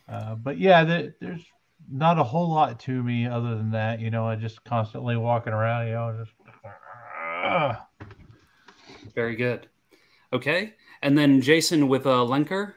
uh, 0.07 0.35
but 0.35 0.59
yeah, 0.59 0.83
the, 0.83 1.15
there's 1.19 1.41
not 1.89 2.19
a 2.19 2.23
whole 2.23 2.50
lot 2.50 2.79
to 2.81 3.01
me 3.01 3.25
other 3.25 3.55
than 3.55 3.71
that. 3.71 4.01
You 4.01 4.12
know, 4.12 4.27
I 4.27 4.35
just 4.35 4.63
constantly 4.65 5.17
walking 5.17 5.51
around. 5.53 5.88
You 5.88 5.93
know, 5.93 6.15
just. 6.19 6.35
Ugh. 7.43 7.77
Very 9.15 9.35
good. 9.35 9.67
Okay. 10.31 10.75
And 11.03 11.17
then 11.17 11.41
Jason 11.41 11.89
with 11.89 12.07
uh, 12.07 12.25
Lenker. 12.25 12.74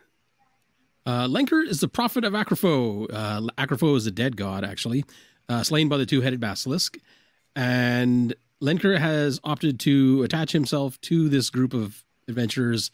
Uh, 1.06 1.28
Lenker 1.28 1.64
is 1.64 1.78
the 1.80 1.88
prophet 1.88 2.24
of 2.24 2.32
Acropho. 2.32 3.06
Uh, 3.10 3.40
Acropho 3.56 3.96
is 3.96 4.06
a 4.06 4.10
dead 4.10 4.36
god, 4.36 4.64
actually, 4.64 5.04
uh, 5.48 5.62
slain 5.62 5.88
by 5.88 5.96
the 5.96 6.04
two 6.04 6.20
headed 6.20 6.40
basilisk. 6.40 6.98
And 7.54 8.34
Lenker 8.60 8.98
has 8.98 9.40
opted 9.44 9.78
to 9.80 10.24
attach 10.24 10.50
himself 10.50 11.00
to 11.02 11.28
this 11.28 11.50
group 11.50 11.72
of 11.72 12.04
adventurers 12.26 12.90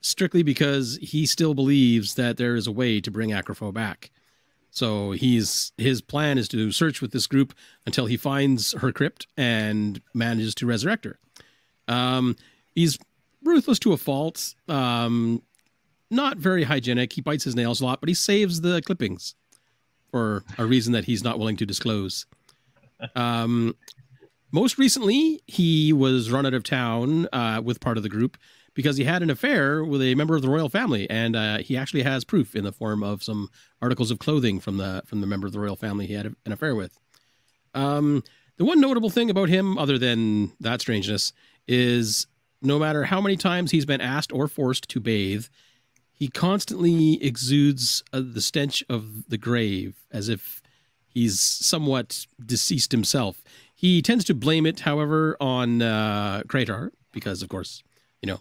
strictly 0.00 0.44
because 0.44 0.96
he 1.02 1.26
still 1.26 1.54
believes 1.54 2.14
that 2.14 2.36
there 2.36 2.54
is 2.54 2.68
a 2.68 2.72
way 2.72 3.00
to 3.00 3.10
bring 3.10 3.30
Acropho 3.30 3.74
back. 3.74 4.12
So 4.70 5.10
he's 5.10 5.72
his 5.76 6.00
plan 6.00 6.38
is 6.38 6.46
to 6.48 6.70
search 6.70 7.02
with 7.02 7.10
this 7.10 7.26
group 7.26 7.52
until 7.84 8.06
he 8.06 8.16
finds 8.16 8.74
her 8.74 8.92
crypt 8.92 9.26
and 9.36 10.00
manages 10.14 10.54
to 10.56 10.66
resurrect 10.66 11.04
her. 11.04 11.18
Um, 11.88 12.36
he's 12.76 12.96
ruthless 13.48 13.78
to 13.80 13.92
a 13.92 13.96
fault. 13.96 14.54
Um, 14.68 15.42
not 16.10 16.38
very 16.38 16.64
hygienic. 16.64 17.12
He 17.12 17.20
bites 17.20 17.44
his 17.44 17.54
nails 17.54 17.80
a 17.80 17.84
lot, 17.84 18.00
but 18.00 18.08
he 18.08 18.14
saves 18.14 18.60
the 18.60 18.80
clippings 18.82 19.34
for 20.10 20.44
a 20.56 20.64
reason 20.64 20.92
that 20.92 21.04
he's 21.04 21.22
not 21.22 21.38
willing 21.38 21.56
to 21.56 21.66
disclose. 21.66 22.26
Um, 23.14 23.76
most 24.50 24.78
recently, 24.78 25.42
he 25.46 25.92
was 25.92 26.30
run 26.30 26.46
out 26.46 26.54
of 26.54 26.64
town 26.64 27.28
uh, 27.32 27.60
with 27.62 27.80
part 27.80 27.96
of 27.96 28.02
the 28.02 28.08
group 28.08 28.38
because 28.72 28.96
he 28.96 29.04
had 29.04 29.22
an 29.22 29.30
affair 29.30 29.84
with 29.84 30.00
a 30.00 30.14
member 30.14 30.36
of 30.36 30.42
the 30.42 30.48
royal 30.48 30.68
family, 30.68 31.10
and 31.10 31.34
uh, 31.34 31.58
he 31.58 31.76
actually 31.76 32.02
has 32.02 32.24
proof 32.24 32.54
in 32.54 32.62
the 32.62 32.70
form 32.70 33.02
of 33.02 33.24
some 33.24 33.50
articles 33.82 34.10
of 34.10 34.20
clothing 34.20 34.60
from 34.60 34.76
the 34.76 35.02
from 35.04 35.20
the 35.20 35.26
member 35.26 35.48
of 35.48 35.52
the 35.52 35.58
royal 35.58 35.74
family 35.74 36.06
he 36.06 36.14
had 36.14 36.34
an 36.46 36.52
affair 36.52 36.76
with. 36.76 36.96
Um, 37.74 38.22
the 38.56 38.64
one 38.64 38.80
notable 38.80 39.10
thing 39.10 39.30
about 39.30 39.48
him, 39.48 39.76
other 39.78 39.98
than 39.98 40.52
that 40.60 40.80
strangeness, 40.80 41.32
is 41.66 42.27
no 42.60 42.78
matter 42.78 43.04
how 43.04 43.20
many 43.20 43.36
times 43.36 43.70
he's 43.70 43.86
been 43.86 44.00
asked 44.00 44.32
or 44.32 44.48
forced 44.48 44.88
to 44.88 45.00
bathe, 45.00 45.46
he 46.12 46.28
constantly 46.28 47.22
exudes 47.22 48.02
uh, 48.12 48.20
the 48.24 48.40
stench 48.40 48.82
of 48.88 49.28
the 49.28 49.38
grave 49.38 49.94
as 50.10 50.28
if 50.28 50.60
he's 51.06 51.38
somewhat 51.38 52.26
deceased 52.44 52.92
himself. 52.92 53.42
He 53.74 54.02
tends 54.02 54.24
to 54.24 54.34
blame 54.34 54.66
it, 54.66 54.80
however, 54.80 55.36
on 55.40 55.80
uh, 55.80 56.42
Kratar 56.48 56.90
because, 57.12 57.42
of 57.42 57.48
course, 57.48 57.84
you 58.20 58.26
know, 58.26 58.40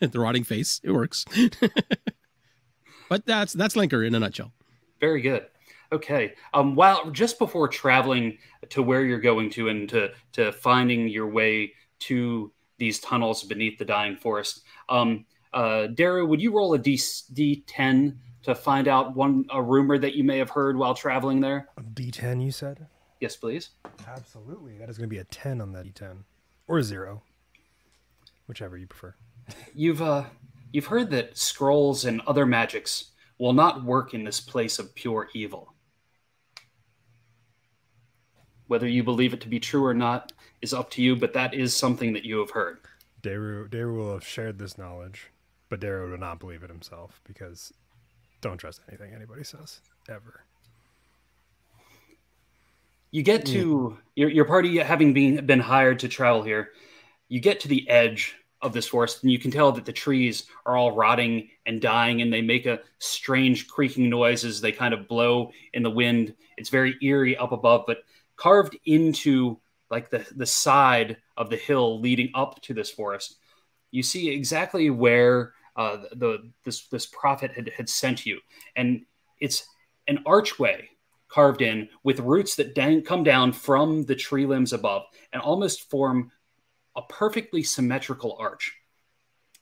the 0.00 0.20
rotting 0.20 0.44
face. 0.44 0.80
It 0.84 0.92
works. 0.92 1.24
but 3.08 3.26
that's 3.26 3.52
that's 3.52 3.74
Linker 3.74 4.06
in 4.06 4.14
a 4.14 4.20
nutshell. 4.20 4.52
Very 5.00 5.20
good. 5.20 5.46
Okay. 5.92 6.34
Um, 6.54 6.76
while 6.76 7.10
just 7.10 7.40
before 7.40 7.66
traveling 7.66 8.38
to 8.68 8.82
where 8.82 9.02
you're 9.02 9.18
going 9.18 9.50
to 9.50 9.68
and 9.68 9.88
to 9.88 10.10
to 10.32 10.52
finding 10.52 11.08
your 11.08 11.28
way 11.28 11.72
to 12.00 12.52
these 12.80 12.98
tunnels 12.98 13.44
beneath 13.44 13.78
the 13.78 13.84
dying 13.84 14.16
forest, 14.16 14.64
um, 14.88 15.24
uh, 15.52 15.86
Daru, 15.88 16.26
would 16.26 16.40
you 16.40 16.52
roll 16.52 16.74
a 16.74 16.78
D 16.78 16.96
D10 16.96 18.16
to 18.42 18.54
find 18.54 18.88
out 18.88 19.14
one 19.14 19.44
a 19.50 19.62
rumor 19.62 19.98
that 19.98 20.14
you 20.14 20.24
may 20.24 20.38
have 20.38 20.50
heard 20.50 20.76
while 20.76 20.94
traveling 20.94 21.40
there? 21.40 21.68
D10, 21.94 22.42
you 22.44 22.50
said? 22.50 22.86
Yes, 23.20 23.36
please. 23.36 23.70
Absolutely. 24.08 24.78
That 24.78 24.88
is 24.88 24.96
going 24.96 25.08
to 25.08 25.14
be 25.14 25.18
a 25.18 25.24
10 25.24 25.60
on 25.60 25.72
that 25.72 25.86
D10. 25.86 26.24
Or 26.66 26.78
a 26.78 26.82
0. 26.82 27.22
Whichever 28.46 28.76
you 28.76 28.86
prefer. 28.86 29.14
You've 29.74 30.00
uh, 30.00 30.24
you've 30.72 30.86
heard 30.86 31.10
that 31.10 31.36
scrolls 31.36 32.04
and 32.04 32.20
other 32.26 32.46
magics 32.46 33.10
will 33.38 33.52
not 33.52 33.84
work 33.84 34.14
in 34.14 34.24
this 34.24 34.40
place 34.40 34.78
of 34.78 34.94
pure 34.94 35.28
evil. 35.34 35.74
Whether 38.66 38.88
you 38.88 39.02
believe 39.02 39.34
it 39.34 39.40
to 39.42 39.48
be 39.48 39.58
true 39.58 39.84
or 39.84 39.94
not 39.94 40.32
is 40.62 40.74
up 40.74 40.90
to 40.90 41.02
you, 41.02 41.16
but 41.16 41.32
that 41.32 41.54
is 41.54 41.76
something 41.76 42.12
that 42.12 42.24
you 42.24 42.38
have 42.38 42.50
heard. 42.50 42.78
Daru, 43.22 43.68
Daru 43.68 43.96
will 43.96 44.12
have 44.14 44.26
shared 44.26 44.58
this 44.58 44.78
knowledge, 44.78 45.30
but 45.68 45.80
Daru 45.80 46.10
will 46.10 46.18
not 46.18 46.40
believe 46.40 46.62
it 46.62 46.70
himself 46.70 47.20
because 47.26 47.72
don't 48.40 48.58
trust 48.58 48.80
anything 48.88 49.12
anybody 49.14 49.44
says, 49.44 49.80
ever. 50.08 50.44
You 53.10 53.22
get 53.22 53.44
to 53.46 53.98
your, 54.14 54.30
your 54.30 54.44
party 54.44 54.78
having 54.78 55.12
been 55.12 55.44
been 55.44 55.60
hired 55.60 55.98
to 56.00 56.08
travel 56.08 56.42
here. 56.42 56.70
You 57.28 57.40
get 57.40 57.60
to 57.60 57.68
the 57.68 57.88
edge 57.90 58.36
of 58.62 58.72
this 58.72 58.86
forest, 58.86 59.22
and 59.22 59.32
you 59.32 59.38
can 59.38 59.50
tell 59.50 59.72
that 59.72 59.84
the 59.84 59.92
trees 59.92 60.44
are 60.64 60.76
all 60.76 60.92
rotting 60.92 61.48
and 61.66 61.80
dying, 61.80 62.22
and 62.22 62.32
they 62.32 62.42
make 62.42 62.66
a 62.66 62.80
strange 62.98 63.66
creaking 63.66 64.08
noise 64.08 64.44
as 64.44 64.60
they 64.60 64.70
kind 64.70 64.94
of 64.94 65.08
blow 65.08 65.50
in 65.72 65.82
the 65.82 65.90
wind. 65.90 66.34
It's 66.56 66.68
very 66.68 66.96
eerie 67.02 67.36
up 67.36 67.52
above, 67.52 67.84
but 67.86 68.04
carved 68.36 68.78
into 68.84 69.58
like 69.90 70.10
the 70.10 70.26
the 70.36 70.46
side 70.46 71.16
of 71.36 71.50
the 71.50 71.56
hill 71.56 72.00
leading 72.00 72.30
up 72.34 72.60
to 72.62 72.74
this 72.74 72.90
forest, 72.90 73.36
you 73.90 74.02
see 74.02 74.30
exactly 74.30 74.90
where 74.90 75.52
uh, 75.76 75.98
the 76.12 76.50
this 76.64 76.86
this 76.88 77.06
prophet 77.06 77.52
had, 77.52 77.70
had 77.76 77.88
sent 77.88 78.26
you, 78.26 78.40
and 78.76 79.02
it's 79.40 79.64
an 80.08 80.20
archway 80.26 80.88
carved 81.28 81.62
in 81.62 81.88
with 82.02 82.18
roots 82.20 82.56
that 82.56 82.74
dang, 82.74 83.02
come 83.02 83.22
down 83.22 83.52
from 83.52 84.04
the 84.04 84.16
tree 84.16 84.46
limbs 84.46 84.72
above 84.72 85.04
and 85.32 85.40
almost 85.40 85.88
form 85.88 86.30
a 86.96 87.02
perfectly 87.02 87.62
symmetrical 87.62 88.36
arch. 88.40 88.74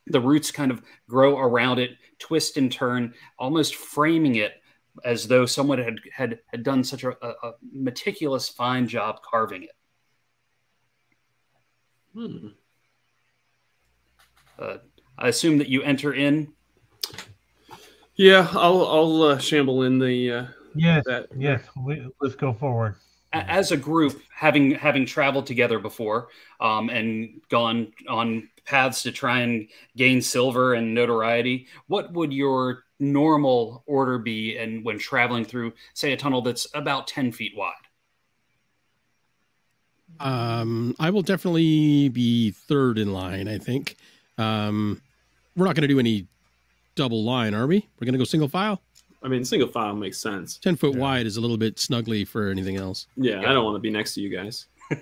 The 0.06 0.20
roots 0.20 0.50
kind 0.50 0.70
of 0.70 0.82
grow 1.08 1.38
around 1.38 1.78
it, 1.78 1.90
twist 2.18 2.56
and 2.56 2.72
turn, 2.72 3.12
almost 3.38 3.74
framing 3.74 4.36
it 4.36 4.54
as 5.04 5.28
though 5.28 5.44
someone 5.46 5.78
had 5.78 6.00
had, 6.12 6.38
had 6.46 6.62
done 6.62 6.82
such 6.82 7.04
a, 7.04 7.10
a, 7.10 7.34
a 7.42 7.52
meticulous, 7.70 8.48
fine 8.48 8.88
job 8.88 9.20
carving 9.22 9.64
it. 9.64 9.70
Hmm. 12.14 12.48
Uh, 14.58 14.78
I 15.16 15.28
assume 15.28 15.58
that 15.58 15.68
you 15.68 15.82
enter 15.82 16.12
in. 16.12 16.52
Yeah, 18.16 18.48
I'll 18.52 18.86
I'll 18.86 19.22
uh, 19.22 19.38
shamble 19.38 19.84
in 19.84 19.98
the 19.98 20.32
uh, 20.32 20.46
Yes, 20.74 21.04
that. 21.06 21.26
yes. 21.36 21.62
We, 21.76 22.06
let's 22.20 22.34
go 22.34 22.52
forward. 22.52 22.96
as 23.32 23.72
a 23.72 23.76
group 23.76 24.20
having 24.34 24.72
having 24.72 25.06
traveled 25.06 25.46
together 25.46 25.78
before 25.78 26.28
um, 26.60 26.88
and 26.88 27.40
gone 27.48 27.92
on 28.08 28.48
paths 28.64 29.02
to 29.02 29.12
try 29.12 29.40
and 29.40 29.68
gain 29.96 30.20
silver 30.22 30.74
and 30.74 30.94
notoriety 30.94 31.66
what 31.86 32.12
would 32.12 32.32
your 32.32 32.84
normal 33.00 33.82
order 33.86 34.18
be 34.18 34.58
and 34.58 34.84
when 34.84 34.98
traveling 34.98 35.44
through 35.44 35.72
say 35.94 36.12
a 36.12 36.16
tunnel 36.16 36.42
that's 36.42 36.66
about 36.74 37.06
10 37.06 37.32
feet 37.32 37.52
wide 37.56 37.72
Um, 40.20 40.94
I 40.98 41.10
will 41.10 41.22
definitely 41.22 42.08
be 42.08 42.50
third 42.52 42.98
in 42.98 43.12
line. 43.12 43.48
I 43.48 43.58
think. 43.58 43.96
Um, 44.38 45.00
we're 45.56 45.66
not 45.66 45.74
going 45.74 45.82
to 45.82 45.88
do 45.88 45.98
any 45.98 46.26
double 46.94 47.24
line, 47.24 47.54
are 47.54 47.66
we? 47.66 47.76
We're 47.98 48.04
going 48.04 48.12
to 48.12 48.18
go 48.18 48.24
single 48.24 48.48
file. 48.48 48.80
I 49.22 49.26
mean, 49.28 49.44
single 49.44 49.66
file 49.68 49.94
makes 49.96 50.18
sense. 50.18 50.58
Ten 50.58 50.76
foot 50.76 50.94
Yeah. 50.94 51.00
wide 51.00 51.26
is 51.26 51.36
a 51.36 51.40
little 51.40 51.56
bit 51.56 51.78
snugly 51.80 52.24
for 52.24 52.48
anything 52.50 52.76
else. 52.76 53.06
Yeah, 53.16 53.40
I 53.40 53.52
don't 53.52 53.64
want 53.64 53.74
to 53.74 53.80
be 53.80 53.90
next 53.90 54.14
to 54.14 54.20
you 54.20 54.28
guys. 54.28 54.66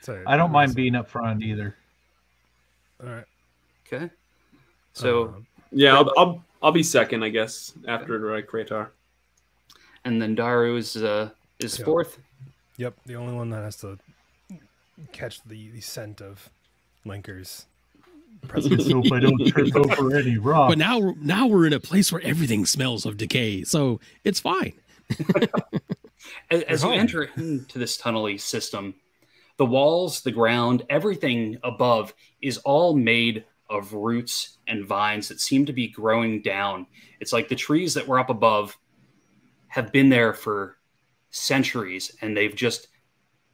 So, 0.00 0.20
I 0.26 0.36
don't 0.36 0.50
mind 0.50 0.74
being 0.74 0.96
up 0.96 1.08
front 1.08 1.44
either. 1.44 1.76
All 3.00 3.08
right. 3.08 3.24
okay 3.86 4.10
so 4.94 5.24
Um, 5.28 5.46
Yeah, 5.70 5.94
I'll 5.96 6.12
I'll, 6.16 6.44
I'll 6.60 6.72
be 6.72 6.82
second, 6.82 7.22
I 7.22 7.28
guess, 7.28 7.72
after 7.86 8.34
uh, 8.34 8.40
Kratar. 8.42 8.88
and 10.04 10.20
then 10.20 10.34
daru 10.34 10.76
is 10.76 10.96
uh 10.96 11.30
is 11.60 11.78
Yeah. 11.78 11.84
fourth 11.84 12.18
Yep, 12.76 12.94
the 13.06 13.16
only 13.16 13.34
one 13.34 13.50
that 13.50 13.62
has 13.62 13.76
to 13.76 13.98
catch 15.12 15.42
the, 15.44 15.70
the 15.70 15.80
scent 15.80 16.20
of 16.20 16.50
Linker's 17.04 17.66
presence. 18.48 18.90
Hope 18.92 19.12
I 19.12 19.20
don't 19.20 19.46
trip 19.46 19.74
over 19.76 20.16
any 20.16 20.38
rock. 20.38 20.70
But 20.70 20.78
now, 20.78 21.14
now 21.20 21.46
we're 21.46 21.66
in 21.66 21.72
a 21.72 21.80
place 21.80 22.12
where 22.12 22.22
everything 22.22 22.66
smells 22.66 23.06
of 23.06 23.16
decay, 23.16 23.64
so 23.64 24.00
it's 24.24 24.40
fine. 24.40 24.74
As, 26.50 26.62
as 26.62 26.82
you 26.82 26.90
home. 26.90 27.00
enter 27.00 27.24
into 27.36 27.80
this 27.80 27.96
tunnely 27.96 28.38
system, 28.38 28.94
the 29.56 29.66
walls, 29.66 30.20
the 30.20 30.30
ground, 30.30 30.84
everything 30.88 31.58
above 31.64 32.14
is 32.40 32.58
all 32.58 32.94
made 32.94 33.44
of 33.68 33.92
roots 33.92 34.58
and 34.68 34.86
vines 34.86 35.28
that 35.28 35.40
seem 35.40 35.66
to 35.66 35.72
be 35.72 35.88
growing 35.88 36.40
down. 36.40 36.86
It's 37.18 37.32
like 37.32 37.48
the 37.48 37.56
trees 37.56 37.94
that 37.94 38.06
were 38.06 38.20
up 38.20 38.30
above 38.30 38.78
have 39.66 39.90
been 39.92 40.10
there 40.10 40.32
for 40.32 40.76
centuries 41.32 42.14
and 42.20 42.36
they've 42.36 42.54
just 42.54 42.88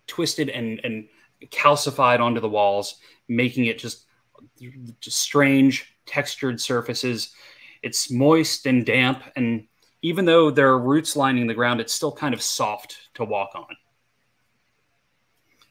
twisted 0.07 0.51
and, 0.51 0.81
and 0.85 1.09
calcified 1.47 2.21
onto 2.21 2.41
the 2.41 2.49
walls, 2.49 2.97
making 3.29 3.65
it 3.67 3.79
just, 3.79 4.05
just 5.01 5.19
strange 5.19 5.97
textured 6.05 6.61
surfaces. 6.61 7.33
It's 7.83 8.11
moist 8.11 8.67
and 8.67 8.85
damp, 8.85 9.23
and 9.37 9.67
even 10.03 10.25
though 10.25 10.51
there 10.51 10.69
are 10.69 10.79
roots 10.79 11.17
lining 11.17 11.47
the 11.47 11.55
ground, 11.55 11.81
it's 11.81 11.93
still 11.93 12.13
kind 12.13 12.35
of 12.35 12.43
soft 12.43 12.97
to 13.15 13.25
walk 13.25 13.53
on. 13.55 13.77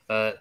Uh, 0.09 0.31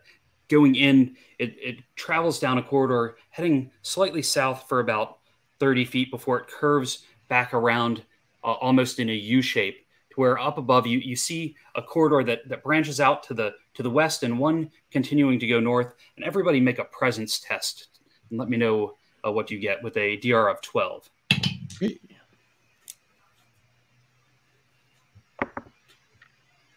going 0.48 0.76
in, 0.76 1.16
it, 1.38 1.56
it 1.60 1.76
travels 1.96 2.38
down 2.38 2.58
a 2.58 2.62
corridor, 2.62 3.16
heading 3.30 3.70
slightly 3.82 4.22
south 4.22 4.68
for 4.68 4.80
about 4.80 5.18
30 5.58 5.84
feet 5.84 6.10
before 6.10 6.38
it 6.38 6.46
curves 6.46 7.04
back 7.28 7.52
around 7.52 8.04
uh, 8.44 8.52
almost 8.52 9.00
in 9.00 9.08
a 9.08 9.14
U 9.14 9.42
shape 9.42 9.85
to 10.16 10.20
where 10.20 10.38
up 10.38 10.58
above 10.58 10.86
you 10.86 10.98
you 10.98 11.14
see 11.14 11.54
a 11.76 11.82
corridor 11.82 12.24
that 12.24 12.48
that 12.48 12.62
branches 12.64 13.00
out 13.00 13.22
to 13.22 13.34
the 13.34 13.52
to 13.74 13.82
the 13.82 13.90
west 13.90 14.22
and 14.22 14.36
one 14.38 14.70
continuing 14.90 15.38
to 15.38 15.46
go 15.46 15.60
north 15.60 15.94
and 16.16 16.24
everybody 16.24 16.60
make 16.60 16.78
a 16.78 16.84
presence 16.84 17.38
test 17.38 18.00
and 18.30 18.38
let 18.38 18.48
me 18.48 18.56
know 18.56 18.94
uh, 19.24 19.30
what 19.30 19.50
you 19.50 19.58
get 19.58 19.82
with 19.82 19.96
a 19.96 20.16
dr 20.16 20.48
of 20.48 20.60
12 20.62 21.10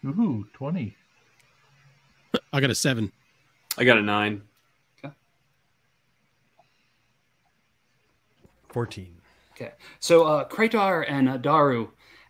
Ooh, 0.06 0.48
20. 0.54 0.96
I 2.54 2.62
got 2.62 2.70
a 2.70 2.76
seven. 2.76 3.12
I 3.78 3.84
got 3.84 3.98
a 3.98 4.02
nine. 4.02 4.44
14. 8.70 9.16
Okay. 9.54 9.72
So, 10.00 10.26
uh, 10.26 10.48
Kratar 10.48 11.06
and 11.08 11.28
uh, 11.28 11.38
Daru, 11.38 11.90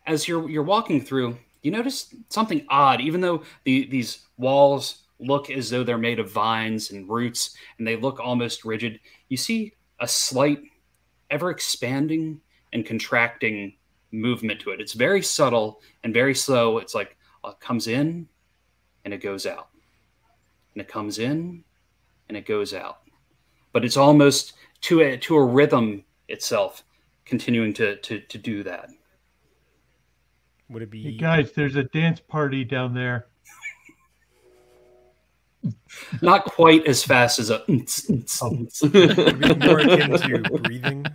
as 0.09 0.27
you're 0.27 0.49
you're 0.49 0.63
walking 0.63 0.99
through, 0.99 1.37
you 1.61 1.71
notice 1.71 2.13
something 2.29 2.65
odd. 2.69 2.99
Even 2.99 3.21
though 3.21 3.43
the, 3.63 3.87
these 3.87 4.25
walls 4.37 5.03
look 5.19 5.49
as 5.49 5.69
though 5.69 5.83
they're 5.83 5.97
made 5.97 6.19
of 6.19 6.31
vines 6.31 6.91
and 6.91 7.07
roots, 7.09 7.55
and 7.77 7.87
they 7.87 7.95
look 7.95 8.19
almost 8.19 8.65
rigid, 8.65 8.99
you 9.29 9.37
see 9.37 9.73
a 9.99 10.07
slight, 10.07 10.61
ever 11.29 11.51
expanding 11.51 12.41
and 12.73 12.85
contracting 12.85 13.73
movement 14.11 14.59
to 14.61 14.71
it. 14.71 14.81
It's 14.81 14.93
very 14.93 15.21
subtle 15.21 15.81
and 16.03 16.13
very 16.13 16.33
slow. 16.33 16.79
It's 16.79 16.95
like 16.95 17.15
uh, 17.43 17.49
it 17.49 17.59
comes 17.59 17.87
in 17.87 18.27
and 19.05 19.13
it 19.13 19.21
goes 19.21 19.45
out, 19.45 19.69
and 20.73 20.81
it 20.81 20.87
comes 20.87 21.19
in 21.19 21.63
and 22.27 22.37
it 22.37 22.45
goes 22.45 22.73
out. 22.73 22.99
But 23.73 23.85
it's 23.85 23.97
almost 23.97 24.53
to 24.81 25.01
a 25.01 25.17
to 25.17 25.35
a 25.35 25.45
rhythm 25.45 26.03
itself 26.27 26.83
continuing 27.25 27.73
to 27.73 27.97
to 27.97 28.21
to 28.21 28.37
do 28.39 28.63
that. 28.63 28.89
Would 30.69 30.83
it 30.83 30.91
be 30.91 31.03
Hey 31.03 31.17
guys, 31.17 31.51
there's 31.53 31.75
a 31.75 31.83
dance 31.83 32.19
party 32.19 32.63
down 32.63 32.93
there. 32.93 33.27
Not 36.21 36.45
quite 36.45 36.85
as 36.85 37.03
fast 37.03 37.39
as 37.39 37.49
a. 37.49 37.63
Oh. 38.41 38.67
it 38.83 39.39
be 39.39 39.55
more 39.55 39.79
akin 39.79 40.11
to 40.11 40.59
breathing. 40.63 41.05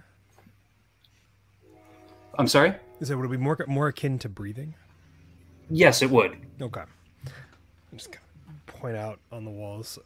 I'm 2.37 2.49
sorry. 2.49 2.75
Is 3.01 3.11
it 3.11 3.15
would 3.15 3.27
it 3.27 3.31
be 3.31 3.37
more 3.37 3.57
more 3.69 3.89
akin 3.89 4.19
to 4.21 4.29
breathing? 4.29 4.75
Yes, 5.71 6.03
it 6.03 6.11
would. 6.11 6.37
Okay. 6.61 6.83
I'm 6.83 7.99
just 7.99 8.11
gonna 8.11 8.59
point 8.67 8.97
out 8.97 9.21
on 9.31 9.45
the 9.45 9.51
walls. 9.51 9.99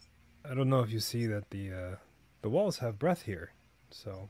I 0.45 0.55
don't 0.55 0.69
know 0.69 0.81
if 0.81 0.91
you 0.91 1.01
see 1.01 1.27
that 1.27 1.51
the 1.51 1.73
uh, 1.73 1.97
the 2.43 2.49
walls 2.51 2.79
have 2.79 2.99
breath 2.99 3.23
here. 3.23 3.53
So 3.91 4.29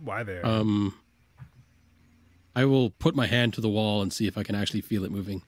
why 0.00 0.22
there? 0.22 0.44
Um, 0.44 0.94
I 2.56 2.64
will 2.64 2.88
put 2.88 3.14
my 3.14 3.26
hand 3.26 3.52
to 3.54 3.60
the 3.60 3.68
wall 3.68 4.00
and 4.00 4.10
see 4.10 4.26
if 4.26 4.38
I 4.38 4.42
can 4.42 4.54
actually 4.54 4.80
feel 4.80 5.04
it 5.04 5.12
moving. 5.12 5.42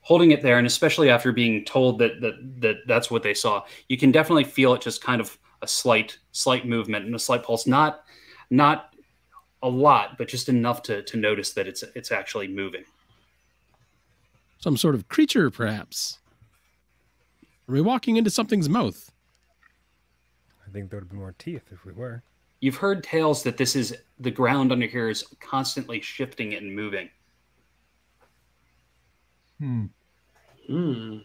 Holding 0.00 0.30
it 0.30 0.40
there, 0.40 0.56
and 0.56 0.66
especially 0.66 1.10
after 1.10 1.30
being 1.30 1.62
told 1.66 1.98
that 1.98 2.22
that 2.22 2.60
that 2.62 2.76
that's 2.86 3.10
what 3.10 3.22
they 3.22 3.34
saw, 3.34 3.64
you 3.90 3.98
can 3.98 4.10
definitely 4.10 4.44
feel 4.44 4.72
it. 4.72 4.80
Just 4.80 5.04
kind 5.04 5.20
of 5.20 5.38
a 5.60 5.68
slight 5.68 6.18
slight 6.32 6.66
movement 6.66 7.04
and 7.04 7.14
a 7.14 7.18
slight 7.18 7.42
pulse. 7.42 7.66
Not 7.66 8.04
not 8.48 8.94
a 9.62 9.68
lot, 9.68 10.16
but 10.16 10.26
just 10.26 10.48
enough 10.48 10.82
to 10.84 11.02
to 11.02 11.16
notice 11.18 11.52
that 11.52 11.68
it's 11.68 11.84
it's 11.94 12.10
actually 12.10 12.48
moving. 12.48 12.84
Some 14.58 14.78
sort 14.78 14.94
of 14.94 15.08
creature, 15.08 15.50
perhaps. 15.50 16.18
Are 17.68 17.74
we 17.74 17.82
walking 17.82 18.16
into 18.16 18.30
something's 18.30 18.70
mouth? 18.70 19.12
I 20.66 20.70
think 20.70 20.88
there 20.88 21.00
would 21.00 21.10
be 21.10 21.16
more 21.16 21.34
teeth 21.38 21.64
if 21.70 21.84
we 21.84 21.92
were. 21.92 22.22
You've 22.60 22.76
heard 22.76 23.04
tales 23.04 23.42
that 23.44 23.56
this 23.56 23.76
is 23.76 23.96
the 24.18 24.30
ground 24.30 24.72
under 24.72 24.86
here 24.86 25.08
is 25.08 25.24
constantly 25.40 26.00
shifting 26.00 26.54
and 26.54 26.74
moving. 26.74 27.08
Hmm. 29.58 29.86
Hmm. 30.66 31.18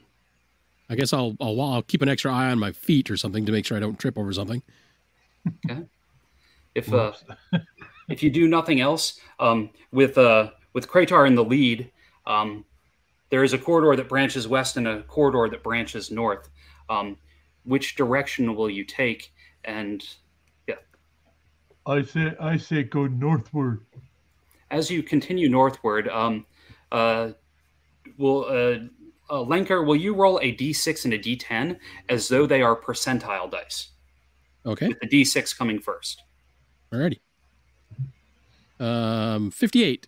I 0.89 0.95
guess 0.95 1.13
I'll, 1.13 1.35
I'll 1.39 1.59
I'll 1.59 1.81
keep 1.81 2.01
an 2.01 2.09
extra 2.09 2.31
eye 2.31 2.51
on 2.51 2.59
my 2.59 2.71
feet 2.71 3.09
or 3.09 3.17
something 3.17 3.45
to 3.45 3.51
make 3.51 3.65
sure 3.65 3.77
I 3.77 3.79
don't 3.79 3.97
trip 3.97 4.17
over 4.17 4.31
something. 4.31 4.61
Okay. 5.69 5.83
If 6.75 6.93
uh, 6.93 7.13
if 8.09 8.21
you 8.21 8.29
do 8.29 8.47
nothing 8.47 8.79
else, 8.79 9.19
um, 9.39 9.69
with 9.91 10.17
uh, 10.17 10.51
with 10.73 10.87
Kratar 10.87 11.27
in 11.27 11.35
the 11.35 11.43
lead, 11.43 11.91
um, 12.25 12.65
there 13.29 13.43
is 13.43 13.53
a 13.53 13.57
corridor 13.57 13.95
that 13.95 14.09
branches 14.09 14.47
west 14.47 14.77
and 14.77 14.87
a 14.87 15.03
corridor 15.03 15.49
that 15.49 15.63
branches 15.63 16.11
north. 16.11 16.49
Um, 16.89 17.17
which 17.63 17.95
direction 17.95 18.55
will 18.55 18.69
you 18.69 18.83
take? 18.83 19.33
And 19.63 20.05
I 21.85 22.01
say 22.03 22.33
I 22.39 22.57
say 22.57 22.83
go 22.83 23.07
northward. 23.07 23.85
as 24.71 24.89
you 24.89 25.03
continue 25.03 25.49
northward, 25.49 26.07
um, 26.09 26.45
uh, 26.91 27.31
will 28.17 28.45
uh, 28.45 28.79
uh, 29.29 29.43
Lenker, 29.45 29.85
will 29.85 29.95
you 29.95 30.13
roll 30.15 30.39
a 30.41 30.55
d6 30.55 31.05
and 31.05 31.13
a 31.13 31.19
d10 31.19 31.77
as 32.09 32.27
though 32.27 32.45
they 32.45 32.61
are 32.61 32.75
percentile 32.75 33.49
dice, 33.51 33.89
Okay, 34.65 34.87
with 34.89 34.99
the 34.99 35.07
d6 35.07 35.57
coming 35.57 35.79
first? 35.79 36.23
alrighty. 36.93 37.19
Um, 38.79 39.51
fifty-eight. 39.51 40.07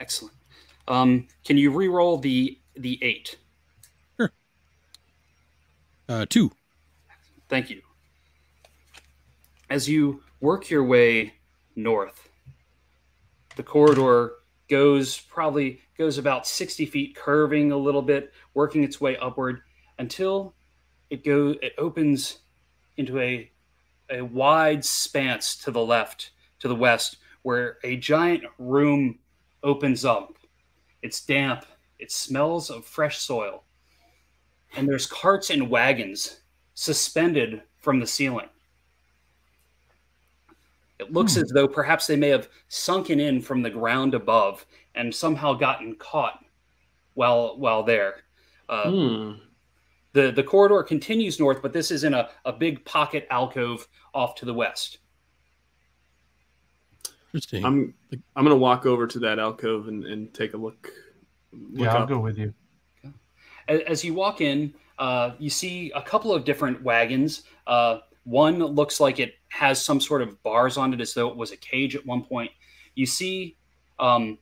Excellent. 0.00 0.34
Um, 0.88 1.28
can 1.44 1.56
you 1.56 1.70
re-roll 1.70 2.18
the 2.18 2.58
the 2.76 2.98
eight? 3.02 3.38
Uh, 6.08 6.26
two. 6.28 6.50
Thank 7.48 7.70
you. 7.70 7.80
As 9.70 9.88
you 9.88 10.22
work 10.42 10.68
your 10.68 10.84
way 10.84 11.32
north, 11.74 12.28
the 13.56 13.62
corridor 13.62 14.32
goes 14.68 15.18
probably 15.18 15.80
goes 15.96 16.18
about 16.18 16.46
60 16.46 16.84
feet, 16.86 17.16
curving 17.16 17.72
a 17.72 17.76
little 17.76 18.02
bit, 18.02 18.32
working 18.52 18.84
its 18.84 19.00
way 19.00 19.16
upward 19.16 19.62
until 19.98 20.54
it 21.08 21.24
goes 21.24 21.56
it 21.62 21.72
opens 21.78 22.40
into 22.96 23.18
a 23.20 23.50
a 24.10 24.20
wide 24.20 24.84
spanse 24.84 25.56
to 25.56 25.70
the 25.70 25.80
left, 25.80 26.32
to 26.58 26.68
the 26.68 26.74
west, 26.74 27.18
where 27.42 27.78
a 27.84 27.96
giant 27.96 28.42
room 28.58 29.18
opens 29.62 30.04
up. 30.04 30.36
It's 31.02 31.24
damp. 31.24 31.64
It 31.98 32.10
smells 32.10 32.68
of 32.68 32.84
fresh 32.84 33.18
soil. 33.18 33.62
And 34.76 34.88
there's 34.88 35.06
carts 35.06 35.50
and 35.50 35.70
wagons 35.70 36.40
suspended 36.74 37.62
from 37.78 38.00
the 38.00 38.06
ceiling. 38.06 38.48
It 41.02 41.12
looks 41.12 41.36
as 41.36 41.50
though 41.50 41.66
perhaps 41.68 42.06
they 42.06 42.16
may 42.16 42.28
have 42.28 42.48
sunken 42.68 43.18
in 43.20 43.40
from 43.40 43.60
the 43.62 43.70
ground 43.70 44.14
above 44.14 44.64
and 44.94 45.14
somehow 45.14 45.52
gotten 45.54 45.94
caught 45.96 46.44
while 47.14 47.58
while 47.58 47.82
there. 47.82 48.22
Uh, 48.68 48.90
Hmm. 48.90 49.32
the 50.12 50.30
the 50.32 50.42
corridor 50.42 50.82
continues 50.82 51.40
north, 51.40 51.60
but 51.60 51.72
this 51.72 51.90
is 51.90 52.04
in 52.04 52.14
a, 52.14 52.30
a 52.44 52.52
big 52.52 52.84
pocket 52.84 53.26
alcove 53.30 53.86
off 54.14 54.34
to 54.36 54.44
the 54.44 54.54
west. 54.54 54.98
Interesting. 57.34 57.64
I'm 57.64 57.94
I'm 58.36 58.44
gonna 58.44 58.56
walk 58.56 58.86
over 58.86 59.06
to 59.06 59.18
that 59.20 59.38
alcove 59.38 59.88
and, 59.88 60.04
and 60.04 60.32
take 60.34 60.54
a 60.54 60.56
look. 60.56 60.90
look 61.52 61.84
Yeah, 61.86 61.94
I'll 61.94 62.02
up. 62.02 62.08
go 62.08 62.18
with 62.18 62.38
you. 62.38 62.52
As, 63.68 63.80
as 63.82 64.04
you 64.04 64.12
walk 64.14 64.40
in, 64.40 64.74
uh, 64.98 65.32
you 65.38 65.48
see 65.50 65.90
a 65.94 66.02
couple 66.02 66.32
of 66.34 66.44
different 66.44 66.82
wagons. 66.82 67.42
Uh, 67.66 68.00
one 68.24 68.58
looks 68.58 69.00
like 69.00 69.18
it 69.18 69.34
has 69.48 69.84
some 69.84 70.00
sort 70.00 70.22
of 70.22 70.42
bars 70.42 70.76
on 70.76 70.94
it, 70.94 71.00
as 71.00 71.14
though 71.14 71.28
it 71.28 71.36
was 71.36 71.52
a 71.52 71.56
cage 71.56 71.96
at 71.96 72.06
one 72.06 72.22
point. 72.22 72.50
You 72.94 73.06
see 73.06 73.56
um, 73.98 74.38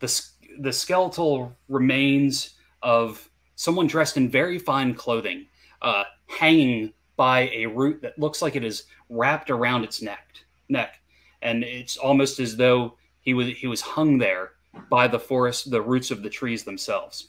the 0.00 0.24
the 0.60 0.72
skeletal 0.72 1.56
remains 1.68 2.54
of 2.82 3.28
someone 3.56 3.86
dressed 3.86 4.16
in 4.16 4.28
very 4.28 4.58
fine 4.58 4.94
clothing, 4.94 5.46
uh, 5.82 6.04
hanging 6.26 6.92
by 7.16 7.48
a 7.50 7.66
root 7.66 8.02
that 8.02 8.18
looks 8.18 8.42
like 8.42 8.56
it 8.56 8.64
is 8.64 8.84
wrapped 9.08 9.50
around 9.50 9.84
its 9.84 10.02
neck. 10.02 10.26
Neck, 10.68 10.94
and 11.42 11.62
it's 11.62 11.96
almost 11.96 12.40
as 12.40 12.56
though 12.56 12.96
he 13.20 13.34
was 13.34 13.48
he 13.48 13.66
was 13.66 13.80
hung 13.80 14.18
there 14.18 14.52
by 14.90 15.06
the 15.06 15.18
forest, 15.18 15.70
the 15.70 15.80
roots 15.80 16.10
of 16.10 16.22
the 16.22 16.30
trees 16.30 16.64
themselves. 16.64 17.28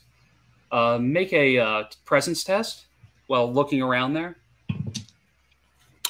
Uh, 0.71 0.97
make 0.99 1.31
a 1.31 1.59
uh, 1.59 1.83
presence 2.05 2.43
test 2.43 2.87
while 3.27 3.51
looking 3.51 3.81
around 3.81 4.13
there. 4.13 4.37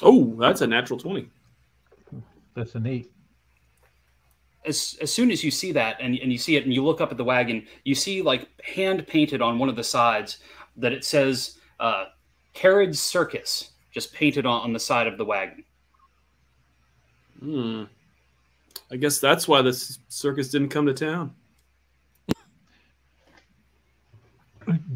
Oh, 0.02 0.34
that's 0.38 0.60
a 0.60 0.66
natural 0.66 0.98
20. 0.98 1.28
That's 2.54 2.74
an 2.74 2.86
eight. 2.86 3.10
as 4.66 4.96
as 5.00 5.12
soon 5.12 5.30
as 5.30 5.44
you 5.44 5.50
see 5.50 5.72
that 5.72 5.96
and, 6.00 6.18
and 6.18 6.32
you 6.32 6.38
see 6.38 6.56
it 6.56 6.64
and 6.64 6.72
you 6.74 6.82
look 6.84 7.00
up 7.00 7.10
at 7.10 7.16
the 7.16 7.24
wagon, 7.24 7.66
you 7.84 7.94
see 7.94 8.22
like 8.22 8.48
hand 8.62 9.06
painted 9.06 9.40
on 9.42 9.58
one 9.58 9.68
of 9.68 9.76
the 9.76 9.84
sides 9.84 10.38
that 10.76 10.92
it 10.92 11.04
says 11.04 11.58
uh, 11.80 12.06
Carriage 12.54 12.96
Circus, 12.96 13.70
just 13.92 14.12
painted 14.12 14.44
on, 14.46 14.62
on 14.62 14.72
the 14.72 14.80
side 14.80 15.06
of 15.06 15.18
the 15.18 15.24
wagon. 15.24 15.64
Hmm. 17.40 17.84
I 18.90 18.96
guess 18.96 19.18
that's 19.18 19.46
why 19.48 19.62
this 19.62 19.98
circus 20.08 20.48
didn't 20.50 20.68
come 20.70 20.86
to 20.86 20.94
town. 20.94 21.34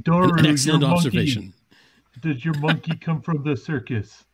Daru, 0.03 0.33
An 0.39 0.47
excellent 0.47 0.81
your 0.83 0.91
monkey- 0.91 1.07
observation. 1.09 1.53
Did 2.23 2.45
your 2.45 2.55
monkey 2.59 2.97
come 2.97 3.21
from 3.23 3.43
the 3.43 3.57
circus? 3.57 4.25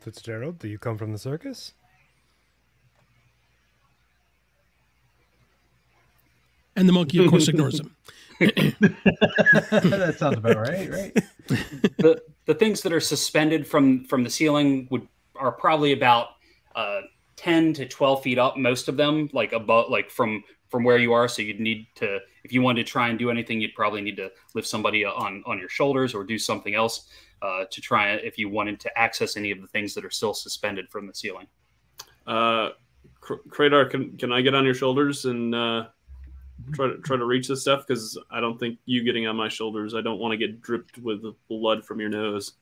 Fitzgerald, 0.00 0.58
do 0.58 0.68
you 0.68 0.78
come 0.78 0.96
from 0.96 1.12
the 1.12 1.18
circus? 1.18 1.72
And 6.76 6.88
the 6.88 6.92
monkey, 6.92 7.24
of 7.24 7.30
course, 7.30 7.48
ignores 7.48 7.80
him. 7.80 7.96
that 8.38 10.14
sounds 10.16 10.38
about 10.38 10.56
right, 10.56 10.88
right? 10.88 11.12
the 11.98 12.22
the 12.46 12.54
things 12.54 12.82
that 12.82 12.92
are 12.92 13.00
suspended 13.00 13.66
from 13.66 14.04
from 14.04 14.22
the 14.22 14.30
ceiling 14.30 14.86
would 14.90 15.08
are 15.34 15.50
probably 15.50 15.92
about 15.92 16.28
uh, 16.76 17.00
10 17.36 17.72
to 17.74 17.86
12 17.86 18.22
feet 18.22 18.38
up 18.38 18.56
most 18.56 18.88
of 18.88 18.96
them 18.96 19.28
like 19.32 19.52
above 19.52 19.90
like 19.90 20.10
from 20.10 20.42
from 20.68 20.84
where 20.84 20.98
you 20.98 21.12
are 21.12 21.28
so 21.28 21.42
you'd 21.42 21.60
need 21.60 21.86
to 21.94 22.18
if 22.44 22.52
you 22.52 22.62
wanted 22.62 22.84
to 22.84 22.90
try 22.90 23.08
and 23.08 23.18
do 23.18 23.30
anything 23.30 23.60
you'd 23.60 23.74
probably 23.74 24.00
need 24.00 24.16
to 24.16 24.30
lift 24.54 24.66
somebody 24.66 25.04
on 25.04 25.42
on 25.46 25.58
your 25.58 25.68
shoulders 25.68 26.14
or 26.14 26.24
do 26.24 26.38
something 26.38 26.74
else 26.74 27.08
uh, 27.42 27.64
to 27.70 27.80
try 27.80 28.10
if 28.12 28.38
you 28.38 28.48
wanted 28.48 28.80
to 28.80 28.98
access 28.98 29.36
any 29.36 29.50
of 29.50 29.60
the 29.60 29.68
things 29.68 29.94
that 29.94 30.04
are 30.04 30.10
still 30.10 30.34
suspended 30.34 30.88
from 30.90 31.06
the 31.06 31.14
ceiling 31.14 31.46
Uh, 32.26 32.70
Kr- 33.20 33.84
can, 33.86 34.16
can 34.16 34.32
I 34.32 34.40
get 34.40 34.54
on 34.54 34.64
your 34.64 34.74
shoulders 34.74 35.24
and 35.24 35.54
uh, 35.54 35.86
try 36.72 36.88
to 36.88 36.98
try 36.98 37.16
to 37.16 37.24
reach 37.24 37.48
this 37.48 37.62
stuff? 37.62 37.86
Because 37.86 38.18
I 38.30 38.40
don't 38.40 38.58
think 38.58 38.78
you 38.86 39.02
getting 39.04 39.26
on 39.26 39.36
my 39.36 39.48
shoulders. 39.48 39.94
I 39.94 40.00
don't 40.00 40.18
want 40.18 40.32
to 40.32 40.36
get 40.36 40.60
dripped 40.60 40.98
with 40.98 41.22
blood 41.48 41.84
from 41.84 42.00
your 42.00 42.10
nose. 42.10 42.54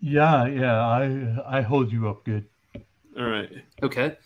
Yeah, 0.00 0.46
yeah. 0.46 0.80
I 0.80 1.58
I 1.58 1.60
hold 1.62 1.92
you 1.92 2.08
up 2.08 2.24
good. 2.24 2.46
All 3.18 3.26
right. 3.26 3.50
okay 3.82 4.16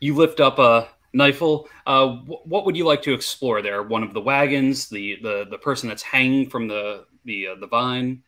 you 0.00 0.14
lift 0.14 0.40
up 0.40 0.58
a 0.58 0.88
Knifel, 1.14 1.66
uh, 1.86 2.08
wh- 2.08 2.46
what 2.46 2.64
would 2.64 2.76
you 2.76 2.84
like 2.84 3.02
to 3.02 3.12
explore 3.12 3.62
there? 3.62 3.82
One 3.82 4.02
of 4.02 4.14
the 4.14 4.20
wagons, 4.20 4.88
the 4.88 5.18
the, 5.22 5.46
the 5.50 5.58
person 5.58 5.88
that's 5.88 6.02
hanging 6.02 6.48
from 6.48 6.68
the 6.68 7.06
the 7.24 7.48
uh, 7.48 7.54
the 7.56 7.66
vine. 7.66 8.22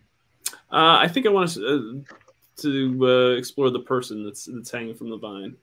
Uh, 0.71 0.99
I 1.01 1.09
think 1.09 1.27
I 1.27 1.31
want 1.31 1.51
to 1.53 2.05
uh, 2.09 2.15
to 2.63 2.99
uh, 3.07 3.31
explore 3.39 3.71
the 3.71 3.81
person 3.81 4.25
that's 4.25 4.47
that's 4.47 4.71
hanging 4.71 4.95
from 4.95 5.11
the 5.11 5.19
vine. 5.19 5.57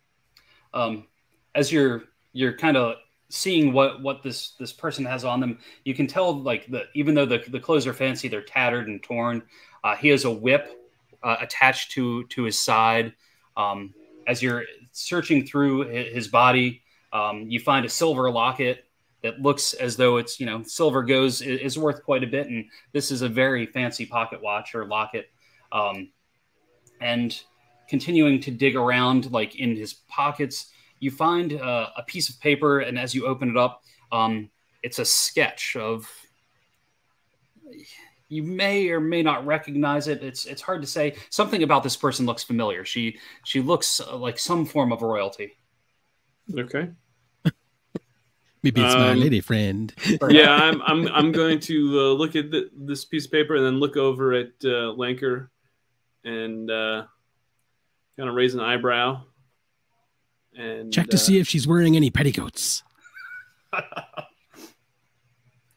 um, 0.73 1.07
as 1.55 1.71
you're 1.71 2.03
you're 2.33 2.53
kind 2.57 2.77
of 2.77 2.95
seeing 3.29 3.73
what 3.73 4.01
what 4.01 4.23
this 4.23 4.51
this 4.59 4.73
person 4.73 5.05
has 5.05 5.23
on 5.25 5.39
them 5.39 5.59
you 5.85 5.93
can 5.93 6.07
tell 6.07 6.41
like 6.41 6.67
the 6.67 6.85
even 6.95 7.15
though 7.15 7.25
the, 7.25 7.43
the 7.49 7.59
clothes 7.59 7.87
are 7.87 7.93
fancy 7.93 8.27
they're 8.27 8.41
tattered 8.41 8.87
and 8.87 9.03
torn 9.03 9.41
uh, 9.83 9.95
he 9.95 10.09
has 10.09 10.25
a 10.25 10.31
whip 10.31 10.89
uh, 11.23 11.37
attached 11.41 11.91
to 11.91 12.23
to 12.25 12.43
his 12.43 12.57
side 12.59 13.13
um, 13.57 13.93
as 14.27 14.41
you're 14.41 14.65
searching 14.91 15.45
through 15.45 15.87
his 15.87 16.27
body 16.27 16.81
um, 17.13 17.47
you 17.49 17.59
find 17.59 17.85
a 17.85 17.89
silver 17.89 18.31
locket 18.31 18.85
that 19.21 19.41
looks 19.41 19.73
as 19.73 19.95
though 19.97 20.17
it's 20.17 20.39
you 20.39 20.45
know 20.45 20.63
silver 20.63 21.03
goes 21.03 21.41
is 21.41 21.77
worth 21.77 22.03
quite 22.03 22.23
a 22.23 22.27
bit 22.27 22.47
and 22.47 22.65
this 22.93 23.11
is 23.11 23.21
a 23.21 23.29
very 23.29 23.65
fancy 23.65 24.05
pocket 24.05 24.41
watch 24.41 24.75
or 24.75 24.85
locket 24.85 25.29
um, 25.71 26.11
and 27.01 27.41
continuing 27.87 28.39
to 28.39 28.51
dig 28.51 28.75
around 28.75 29.31
like 29.31 29.55
in 29.55 29.75
his 29.75 29.93
pockets 29.93 30.71
you 30.99 31.11
find 31.11 31.53
uh, 31.53 31.89
a 31.97 32.03
piece 32.03 32.29
of 32.29 32.39
paper 32.39 32.79
and 32.79 32.99
as 32.99 33.13
you 33.13 33.25
open 33.25 33.49
it 33.49 33.57
up 33.57 33.83
um, 34.11 34.49
it's 34.83 34.99
a 34.99 35.05
sketch 35.05 35.75
of 35.75 36.09
you 38.29 38.43
may 38.43 38.89
or 38.89 38.99
may 38.99 39.23
not 39.23 39.45
recognize 39.45 40.07
it 40.07 40.23
it's 40.23 40.45
it's 40.45 40.61
hard 40.61 40.81
to 40.81 40.87
say. 40.87 41.15
Something 41.29 41.63
about 41.63 41.83
this 41.83 41.97
person 41.97 42.25
looks 42.25 42.43
familiar. 42.43 42.85
She 42.85 43.19
she 43.43 43.59
looks 43.59 43.99
uh, 43.99 44.15
like 44.15 44.39
some 44.39 44.65
form 44.65 44.93
of 44.93 45.01
royalty. 45.01 45.57
Okay. 46.57 46.89
Maybe 48.61 48.81
it's 48.81 48.93
my 48.95 49.11
Um, 49.11 49.19
lady 49.19 49.39
friend. 49.39 49.93
yeah, 50.29 50.51
I'm 50.53 50.81
I'm 50.81 51.07
I'm 51.07 51.31
going 51.31 51.59
to 51.61 51.99
uh, 51.99 52.13
look 52.13 52.35
at 52.35 52.51
the, 52.51 52.69
this 52.75 53.05
piece 53.05 53.25
of 53.25 53.31
paper 53.31 53.55
and 53.55 53.65
then 53.65 53.79
look 53.79 53.95
over 53.95 54.33
at 54.33 54.51
uh, 54.63 54.93
Lanker 54.97 55.47
and 56.25 56.69
uh, 56.69 57.05
kind 58.17 58.27
of 58.27 58.35
raise 58.35 58.53
an 58.53 58.59
eyebrow 58.59 59.21
and 60.57 60.91
Check 60.91 61.07
to 61.07 61.15
uh, 61.15 61.19
see 61.19 61.39
if 61.39 61.47
she's 61.47 61.67
wearing 61.67 61.95
any 61.95 62.09
petticoats. 62.09 62.83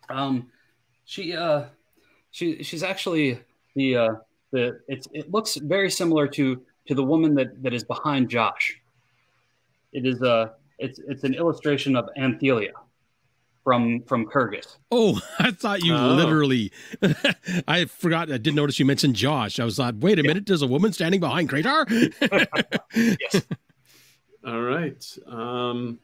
um 0.08 0.50
she 1.04 1.34
uh 1.36 1.64
she 2.30 2.62
she's 2.62 2.82
actually 2.82 3.38
the 3.74 3.96
uh 3.96 4.14
the 4.50 4.80
it's 4.88 5.06
it 5.12 5.30
looks 5.30 5.56
very 5.56 5.90
similar 5.90 6.26
to 6.26 6.62
to 6.86 6.94
the 6.94 7.02
woman 7.02 7.34
that 7.34 7.62
that 7.62 7.72
is 7.74 7.84
behind 7.84 8.28
josh 8.30 8.80
it 9.92 10.06
is 10.06 10.22
uh 10.22 10.48
it's 10.78 10.98
it's 11.06 11.24
an 11.24 11.34
illustration 11.34 11.96
of 11.96 12.08
anthelia 12.18 12.72
from 13.64 14.02
from 14.04 14.26
Kergüs 14.26 14.76
Oh, 14.90 15.20
I 15.38 15.50
thought 15.52 15.82
you 15.84 15.94
Oh. 15.94 16.14
literally. 16.14 16.72
I 17.68 17.84
forgot. 17.86 18.30
I 18.32 18.36
didn't 18.38 18.56
notice 18.56 18.78
you 18.80 18.84
mentioned 18.86 19.14
Josh. 19.16 19.60
I 19.60 19.64
was 19.64 19.78
like, 19.78 19.94
wait 20.00 20.18
a 20.18 20.22
minute. 20.22 20.46
There's 20.46 20.62
a 20.62 20.66
woman 20.66 20.92
standing 20.92 21.20
behind 21.20 21.48
Kratar. 21.48 21.86
yes 23.20 23.42
All 24.46 24.60
right. 24.60 25.04
Um, 25.28 26.00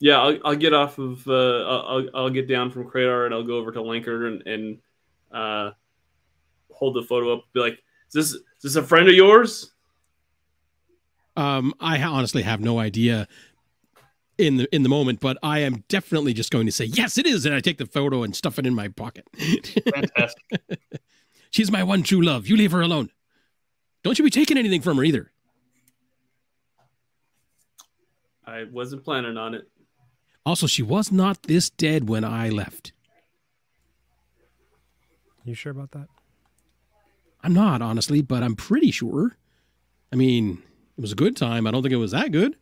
yeah, 0.00 0.20
I'll, 0.20 0.38
I'll 0.44 0.56
get 0.56 0.74
off 0.74 0.98
of. 0.98 1.26
Uh, 1.28 1.32
I'll, 1.32 1.86
I'll- 1.88 2.08
I'll 2.14 2.30
get 2.30 2.48
down 2.48 2.70
from 2.72 2.90
Kratar 2.90 3.24
and 3.26 3.32
I'll 3.34 3.44
go 3.44 3.54
over 3.56 3.70
to 3.70 3.78
Lanker 3.80 4.26
and, 4.26 4.42
and 4.46 4.78
uh, 5.32 5.70
hold 6.72 6.96
the 6.96 7.02
photo 7.02 7.34
up. 7.34 7.44
Be 7.54 7.60
like, 7.60 7.74
"Is 7.74 8.12
this 8.12 8.32
is 8.32 8.42
this 8.62 8.76
a 8.76 8.82
friend 8.82 9.08
of 9.08 9.14
yours?" 9.14 9.71
Um, 11.36 11.74
I 11.80 11.98
ha- 11.98 12.12
honestly 12.12 12.42
have 12.42 12.60
no 12.60 12.78
idea 12.78 13.28
in 14.38 14.56
the 14.56 14.74
in 14.74 14.82
the 14.82 14.88
moment, 14.88 15.20
but 15.20 15.38
I 15.42 15.60
am 15.60 15.84
definitely 15.88 16.32
just 16.32 16.50
going 16.50 16.66
to 16.66 16.72
say 16.72 16.84
yes, 16.84 17.18
it 17.18 17.26
is, 17.26 17.46
and 17.46 17.54
I 17.54 17.60
take 17.60 17.78
the 17.78 17.86
photo 17.86 18.22
and 18.22 18.34
stuff 18.34 18.58
it 18.58 18.66
in 18.66 18.74
my 18.74 18.88
pocket. 18.88 19.26
fantastic 19.94 20.42
She's 21.50 21.70
my 21.70 21.82
one 21.82 22.02
true 22.02 22.22
love. 22.22 22.46
You 22.46 22.56
leave 22.56 22.72
her 22.72 22.80
alone. 22.80 23.10
Don't 24.02 24.18
you 24.18 24.24
be 24.24 24.30
taking 24.30 24.56
anything 24.56 24.80
from 24.80 24.96
her 24.96 25.04
either. 25.04 25.30
I 28.46 28.64
wasn't 28.64 29.04
planning 29.04 29.36
on 29.36 29.54
it. 29.54 29.68
Also, 30.44 30.66
she 30.66 30.82
was 30.82 31.12
not 31.12 31.44
this 31.44 31.70
dead 31.70 32.08
when 32.08 32.24
I 32.24 32.48
left. 32.48 32.92
You 35.44 35.54
sure 35.54 35.72
about 35.72 35.92
that? 35.92 36.08
I'm 37.42 37.52
not 37.52 37.82
honestly, 37.82 38.22
but 38.22 38.42
I'm 38.42 38.56
pretty 38.56 38.90
sure. 38.90 39.36
I 40.12 40.16
mean, 40.16 40.62
it 40.96 41.00
was 41.00 41.12
a 41.12 41.16
good 41.16 41.36
time. 41.36 41.66
I 41.66 41.70
don't 41.70 41.82
think 41.82 41.92
it 41.92 41.96
was 41.96 42.12
that 42.12 42.32
good. 42.32 42.56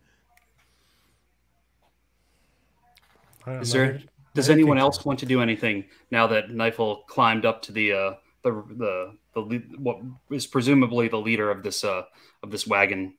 Is 3.47 3.71
there- 3.71 3.93
here 3.93 4.01
does 4.33 4.49
anyone 4.49 4.77
else 4.77 5.03
want 5.03 5.19
to 5.19 5.25
do 5.25 5.41
anything 5.41 5.85
now 6.09 6.27
that 6.27 6.49
Knifel 6.49 7.05
climbed 7.07 7.45
up 7.45 7.61
to 7.63 7.71
the 7.73 7.91
uh 7.91 8.13
the 8.43 8.51
the 8.77 9.17
the 9.33 9.39
lead- 9.41 9.77
what 9.77 9.99
is 10.29 10.47
presumably 10.47 11.07
the 11.09 11.17
leader 11.17 11.51
of 11.51 11.63
this 11.63 11.83
uh 11.83 12.03
of 12.41 12.49
this 12.51 12.65
wagon 12.65 13.15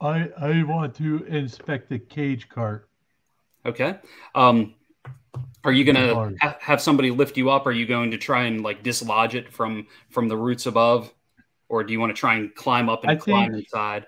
I 0.00 0.28
I 0.38 0.62
want 0.62 0.94
to 0.96 1.24
inspect 1.24 1.88
the 1.88 1.98
cage 1.98 2.48
cart. 2.48 2.88
Okay. 3.66 3.98
Um, 4.34 4.74
are 5.64 5.72
you 5.72 5.84
gonna 5.84 6.14
ha- 6.40 6.56
have 6.60 6.80
somebody 6.80 7.10
lift 7.10 7.36
you 7.36 7.50
up? 7.50 7.66
Are 7.66 7.72
you 7.72 7.84
going 7.84 8.12
to 8.12 8.18
try 8.18 8.44
and 8.44 8.62
like 8.62 8.84
dislodge 8.84 9.34
it 9.34 9.52
from 9.52 9.88
from 10.10 10.28
the 10.28 10.36
roots 10.36 10.66
above, 10.66 11.12
or 11.68 11.84
do 11.84 11.92
you 11.92 12.00
want 12.00 12.10
to 12.14 12.18
try 12.18 12.34
and 12.36 12.54
climb 12.54 12.88
up 12.88 13.02
and 13.02 13.10
I 13.12 13.16
climb 13.16 13.50
think- 13.52 13.64
inside? 13.64 14.06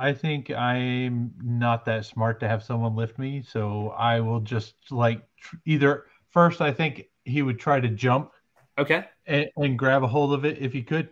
I 0.00 0.12
think 0.12 0.50
I'm 0.52 1.32
not 1.42 1.84
that 1.86 2.04
smart 2.06 2.38
to 2.40 2.48
have 2.48 2.62
someone 2.62 2.94
lift 2.94 3.18
me, 3.18 3.42
so 3.42 3.88
I 3.98 4.20
will 4.20 4.38
just 4.40 4.74
like 4.92 5.22
tr- 5.40 5.56
either 5.66 6.06
first 6.30 6.60
I 6.60 6.72
think 6.72 7.06
he 7.24 7.42
would 7.42 7.58
try 7.58 7.80
to 7.80 7.88
jump 7.88 8.30
Okay. 8.78 9.04
and, 9.26 9.48
and 9.56 9.76
grab 9.76 10.04
a 10.04 10.06
hold 10.06 10.32
of 10.34 10.44
it 10.44 10.58
if 10.58 10.72
he 10.72 10.84
could, 10.84 11.08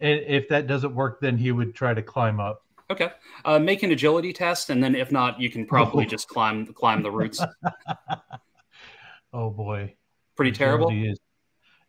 and 0.00 0.20
if 0.28 0.48
that 0.48 0.68
doesn't 0.68 0.94
work, 0.94 1.20
then 1.20 1.36
he 1.38 1.50
would 1.50 1.74
try 1.74 1.92
to 1.92 2.02
climb 2.02 2.38
up. 2.38 2.62
Okay. 2.88 3.10
Uh, 3.44 3.58
make 3.58 3.82
an 3.82 3.90
agility 3.90 4.32
test, 4.32 4.70
and 4.70 4.82
then 4.82 4.94
if 4.94 5.10
not, 5.10 5.40
you 5.40 5.50
can 5.50 5.66
probably 5.66 6.06
just 6.14 6.28
climb 6.28 6.66
climb 6.66 7.02
the 7.02 7.10
roots. 7.10 7.42
Oh 9.32 9.50
boy, 9.50 9.94
Pretty 10.36 10.50
terrible. 10.52 10.90
Is, 10.90 11.18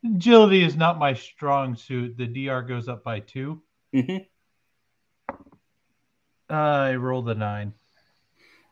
agility 0.03 0.63
is 0.63 0.75
not 0.75 0.99
my 0.99 1.13
strong 1.13 1.75
suit. 1.75 2.17
The 2.17 2.27
DR 2.27 2.61
goes 2.61 2.87
up 2.87 3.03
by 3.03 3.19
two. 3.19 3.61
hmm 3.93 4.17
I 6.49 6.95
roll 6.95 7.21
the 7.21 7.35
nine. 7.35 7.73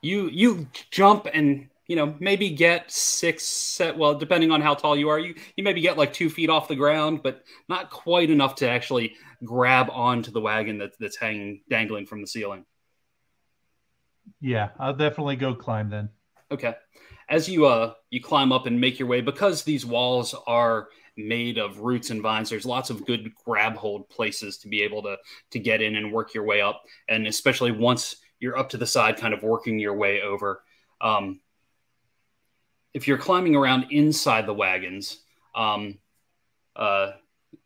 You 0.02 0.30
you 0.30 0.68
jump 0.92 1.28
and 1.34 1.70
you 1.90 1.96
know, 1.96 2.16
maybe 2.20 2.52
get 2.52 2.92
six 2.92 3.44
set. 3.44 3.98
Well, 3.98 4.14
depending 4.14 4.52
on 4.52 4.62
how 4.62 4.76
tall 4.76 4.96
you 4.96 5.10
are, 5.10 5.18
you 5.18 5.34
you 5.56 5.64
maybe 5.64 5.82
get 5.82 5.98
like 5.98 6.14
two 6.14 6.30
feet 6.30 6.50
off 6.50 6.68
the 6.68 6.76
ground, 6.76 7.22
but 7.24 7.44
not 7.68 7.90
quite 7.90 8.30
enough 8.30 8.56
to 8.58 8.70
actually 8.70 9.16
grab 9.44 9.90
onto 9.90 10.30
the 10.30 10.40
wagon 10.40 10.78
that, 10.78 10.92
that's 11.00 11.18
hanging 11.18 11.64
dangling 11.68 12.06
from 12.06 12.22
the 12.22 12.28
ceiling. 12.28 12.64
Yeah, 14.40 14.70
I'll 14.80 14.94
definitely 14.94 15.36
go 15.36 15.56
climb 15.56 15.90
then. 15.90 16.10
Okay. 16.52 16.76
As 17.28 17.50
you 17.50 17.66
uh 17.66 17.94
you 18.12 18.22
climb 18.22 18.52
up 18.52 18.68
and 18.68 18.80
make 18.80 19.00
your 19.00 19.08
way, 19.08 19.22
because 19.22 19.64
these 19.64 19.84
walls 19.84 20.36
are 20.46 20.90
made 21.28 21.58
of 21.58 21.80
roots 21.80 22.10
and 22.10 22.22
vines, 22.22 22.50
there's 22.50 22.66
lots 22.66 22.90
of 22.90 23.06
good 23.06 23.32
grab 23.46 23.76
hold 23.76 24.10
places 24.10 24.58
to 24.60 24.68
be 24.68 24.82
able 24.82 25.04
to 25.04 25.18
to 25.52 25.60
get 25.60 25.82
in 25.82 25.96
and 25.96 26.12
work 26.12 26.34
your 26.34 26.46
way 26.46 26.62
up. 26.62 26.84
And 27.08 27.28
especially 27.28 27.72
once 27.72 28.16
you're 28.40 28.58
up 28.58 28.70
to 28.70 28.78
the 28.78 28.88
side, 28.88 29.18
kind 29.18 29.34
of 29.34 29.44
working 29.44 29.80
your 29.80 29.96
way 29.96 30.22
over. 30.22 30.64
Um, 31.02 31.42
if 32.94 33.08
you're 33.08 33.18
climbing 33.18 33.56
around 33.56 33.88
inside 33.92 34.46
the 34.46 34.54
wagons, 34.54 35.20
um, 35.56 36.00
uh, 36.76 37.12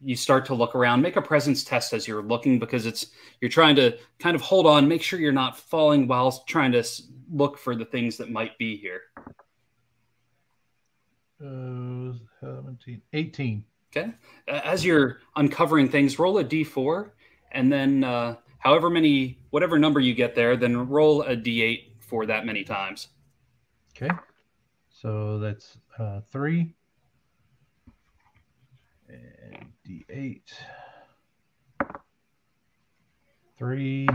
you 0.02 0.16
start 0.16 0.46
to 0.48 0.54
look 0.54 0.76
around. 0.76 1.02
Make 1.02 1.16
a 1.16 1.22
presence 1.22 1.64
test 1.64 1.94
as 1.94 2.08
you're 2.08 2.24
looking 2.24 2.60
because 2.60 2.86
it's 2.86 3.08
you're 3.42 3.50
trying 3.50 3.76
to 3.78 3.98
kind 4.20 4.36
of 4.36 4.42
hold 4.42 4.66
on, 4.66 4.88
make 4.88 5.02
sure 5.02 5.20
you're 5.20 5.32
not 5.32 5.58
falling 5.58 6.08
while 6.08 6.44
trying 6.48 6.72
to 6.74 6.84
look 7.32 7.58
for 7.58 7.76
the 7.76 7.86
things 7.86 8.18
that 8.18 8.30
might 8.30 8.58
be 8.58 8.78
here. 8.78 9.02
Uh, 11.44 12.14
17, 12.40 13.02
18. 13.12 13.66
Okay. 13.96 14.14
As 14.48 14.86
you're 14.86 15.20
uncovering 15.36 15.90
things, 15.90 16.18
roll 16.18 16.38
a 16.38 16.44
d4, 16.44 17.12
and 17.52 17.72
then 17.72 18.04
uh, 18.04 18.38
however 18.60 18.90
many, 18.90 19.40
whatever 19.50 19.78
number 19.78 20.00
you 20.00 20.14
get 20.14 20.36
there, 20.36 20.56
then 20.56 20.88
roll 20.88 21.22
a 21.24 21.36
d8 21.36 21.92
for 22.00 22.26
that 22.26 22.46
many 22.46 22.64
times. 22.64 23.10
Okay. 23.96 24.14
So 24.90 25.38
that's 25.38 25.78
uh, 26.00 26.22
three 26.32 26.74
and 29.10 29.72
d8. 29.88 30.42
Three, 33.58 34.08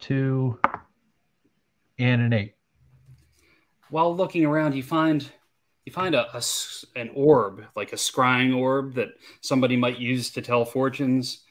two, 0.00 0.58
and 1.98 2.22
an 2.22 2.32
eight. 2.32 2.57
While 3.90 4.14
looking 4.14 4.44
around, 4.44 4.74
you 4.74 4.82
find 4.82 5.30
you 5.84 5.92
find 5.92 6.14
a, 6.14 6.36
a 6.36 6.42
an 6.96 7.10
orb, 7.14 7.64
like 7.74 7.92
a 7.92 7.96
scrying 7.96 8.54
orb 8.54 8.94
that 8.94 9.08
somebody 9.40 9.76
might 9.76 9.98
use 9.98 10.30
to 10.32 10.42
tell 10.42 10.64
fortunes. 10.64 11.44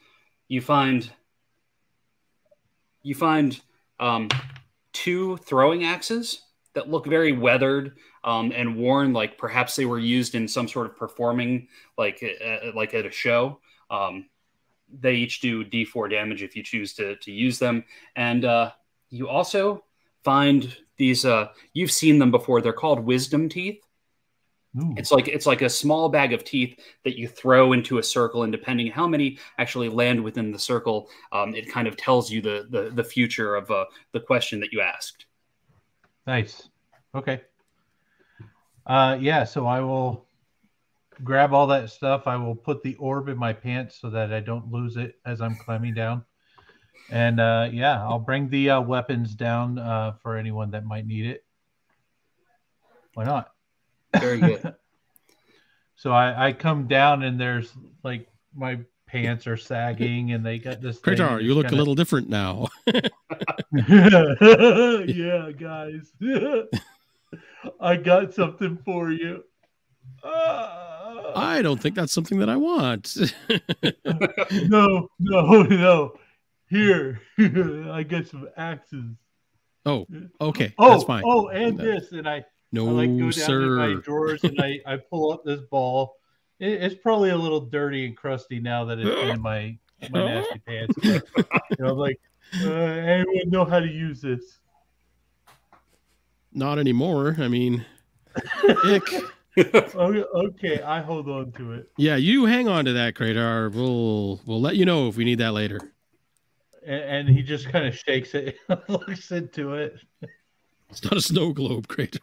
You 0.48 0.62
find 0.62 1.10
you 3.02 3.16
find 3.16 3.60
um, 4.00 4.30
two 4.94 5.38
throwing 5.38 5.86
axes 5.86 6.44
that 6.74 6.90
look 6.90 7.08
very 7.08 7.32
weathered 7.32 7.98
um, 8.24 8.52
and 8.54 8.76
worn, 8.76 9.14
like 9.14 9.38
perhaps 9.38 9.76
they 9.76 9.86
were 9.86 9.98
used 9.98 10.36
in 10.36 10.48
some 10.48 10.68
sort 10.68 10.86
of 10.86 10.96
performing, 10.96 11.68
like 11.98 12.24
uh, 12.24 12.72
like 12.76 12.94
at 12.94 13.06
a 13.06 13.12
show. 13.12 13.60
Um, 13.90 14.30
they 15.00 15.16
each 15.16 15.40
do 15.40 15.66
D4 15.66 16.12
damage 16.12 16.44
if 16.44 16.56
you 16.56 16.62
choose 16.62 16.94
to 16.94 17.16
to 17.16 17.32
use 17.32 17.58
them, 17.58 17.84
and 18.16 18.46
uh, 18.46 18.72
you 19.10 19.28
also 19.28 19.84
find 20.24 20.78
these. 20.98 21.26
Uh, 21.26 21.50
you've 21.74 21.92
seen 21.92 22.20
them 22.20 22.32
before. 22.32 22.62
They're 22.62 22.74
called 22.74 23.00
wisdom 23.00 23.50
teeth. 23.50 23.82
Ooh. 24.80 24.94
It's 24.98 25.12
like 25.12 25.28
it's 25.28 25.46
like 25.46 25.62
a 25.62 25.70
small 25.70 26.10
bag 26.10 26.34
of 26.34 26.44
teeth 26.44 26.80
that 27.04 27.18
you 27.18 27.28
throw 27.28 27.74
into 27.74 27.98
a 27.98 28.04
circle, 28.04 28.44
and 28.44 28.52
depending 28.52 28.88
how 28.88 29.08
many 29.08 29.40
actually 29.58 29.90
land 29.90 30.24
within 30.24 30.52
the 30.52 30.60
circle, 30.60 31.10
um, 31.32 31.56
it 31.56 31.70
kind 31.70 31.88
of 31.88 31.98
tells 31.98 32.30
you 32.30 32.42
the 32.42 32.68
the, 32.70 32.92
the 32.92 33.04
future 33.04 33.56
of 33.56 33.72
uh, 33.72 33.86
the 34.12 34.20
question 34.20 34.60
that 34.60 34.72
you 34.72 34.82
asked. 34.82 35.26
Nice. 36.28 36.70
Okay. 37.16 37.42
Uh, 38.86 39.18
yeah. 39.20 39.44
So 39.44 39.66
I 39.66 39.80
will 39.80 40.28
grab 41.24 41.54
all 41.54 41.68
that 41.68 41.90
stuff. 41.90 42.28
I 42.28 42.36
will 42.36 42.56
put 42.56 42.84
the 42.84 42.96
orb 42.96 43.30
in 43.30 43.38
my 43.38 43.54
pants 43.54 44.00
so 44.00 44.10
that 44.10 44.32
I 44.32 44.40
don't 44.40 44.72
lose 44.72 44.98
it 44.98 45.16
as 45.26 45.42
I'm 45.42 45.56
climbing 45.56 45.94
down. 45.94 46.24
And 47.10 47.40
uh, 47.40 47.70
yeah, 47.72 48.04
I'll 48.04 48.20
bring 48.20 48.50
the 48.50 48.72
uh, 48.72 48.82
weapons 48.82 49.34
down 49.34 49.80
uh, 49.80 50.14
for 50.22 50.36
anyone 50.36 50.72
that 50.72 50.86
might 50.86 51.08
need 51.08 51.26
it. 51.26 51.46
Why 53.14 53.24
not? 53.24 53.52
Very 54.20 54.40
good. 54.40 54.76
so 55.96 56.12
I, 56.12 56.48
I 56.48 56.54
come 56.54 56.88
down 56.88 57.24
and 57.24 57.40
there's 57.40 57.72
like 58.04 58.28
my 58.56 58.80
pants 59.08 59.48
are 59.48 59.58
sagging 59.58 60.34
and 60.34 60.46
they 60.46 60.60
got 60.60 60.82
this. 60.82 61.00
Kratar, 61.00 61.42
you 61.42 61.54
look 61.56 61.66
kinda... 61.68 61.78
a 61.78 61.80
little 61.80 61.96
different 61.96 62.30
now. 62.30 62.68
yeah, 63.72 65.52
guys. 65.58 66.12
I 67.80 67.96
got 67.96 68.34
something 68.34 68.78
for 68.86 69.12
you. 69.12 69.44
Uh... 70.24 70.84
I 71.36 71.62
don't 71.62 71.82
think 71.82 71.96
that's 71.96 72.14
something 72.14 72.40
that 72.40 72.50
I 72.50 72.56
want. 72.56 73.16
no, 74.70 75.10
no, 75.20 75.64
no. 75.64 76.14
Here, 76.70 77.22
I 77.40 78.04
got 78.04 78.28
some 78.28 78.48
axes. 78.58 79.16
Oh, 79.86 80.06
okay. 80.42 80.74
Oh, 80.78 80.90
that's 80.90 81.04
fine. 81.06 81.24
Oh, 81.26 81.48
and 81.48 81.78
this, 81.78 82.12
and 82.12 82.28
I 82.28 82.44
no, 82.72 82.88
I 82.88 82.92
like 82.92 83.10
go 83.18 83.24
down 83.24 83.32
sir. 83.32 83.62
to 83.62 83.96
my 83.96 84.02
drawers 84.04 84.44
and 84.44 84.60
I, 84.60 84.80
I 84.86 84.98
pull 84.98 85.32
up 85.32 85.46
this 85.46 85.62
ball. 85.62 86.16
It, 86.60 86.84
it's 86.84 86.96
probably 86.96 87.30
a 87.30 87.38
little 87.38 87.62
dirty 87.62 88.06
and 88.06 88.18
crusty 88.18 88.60
now 88.60 88.86
that 88.86 89.00
it's 89.00 89.32
in 89.32 89.42
my 89.42 89.78
my 90.12 90.26
nasty 90.26 90.60
pants. 90.60 90.96
But, 91.02 91.48
you 91.72 91.86
know, 91.86 91.94
like 91.94 92.20
uh, 92.62 92.70
anyone 92.70 93.50
know 93.50 93.66
how 93.66 93.80
to 93.80 93.88
use 93.88 94.22
this? 94.22 94.60
Not 96.52 96.80
anymore. 96.80 97.36
I 97.40 97.48
mean, 97.48 97.86
ick. 98.86 99.04
okay, 99.58 100.24
okay, 100.36 100.82
I 100.82 101.02
hold 101.02 101.30
on 101.30 101.52
to 101.54 101.74
it. 101.74 101.90
Yeah, 101.98 102.16
you 102.16 102.46
hang 102.46 102.68
on 102.68 102.86
to 102.86 102.94
that, 102.94 103.16
Kratar. 103.16 103.74
We'll 103.74 104.42
we'll 104.46 104.62
let 104.62 104.76
you 104.76 104.86
know 104.86 105.08
if 105.08 105.16
we 105.16 105.24
need 105.24 105.40
that 105.40 105.54
later. 105.54 105.80
And, 106.88 107.28
and 107.28 107.30
he 107.30 107.44
just 107.44 107.70
kind 107.70 107.86
of 107.86 107.96
shakes 107.96 108.34
it, 108.34 108.58
looks 108.88 109.32
into 109.32 109.74
it. 109.74 110.00
It's 110.90 111.04
not 111.04 111.18
a 111.18 111.22
snow 111.22 111.52
globe, 111.52 111.88
Kratar. 111.90 112.22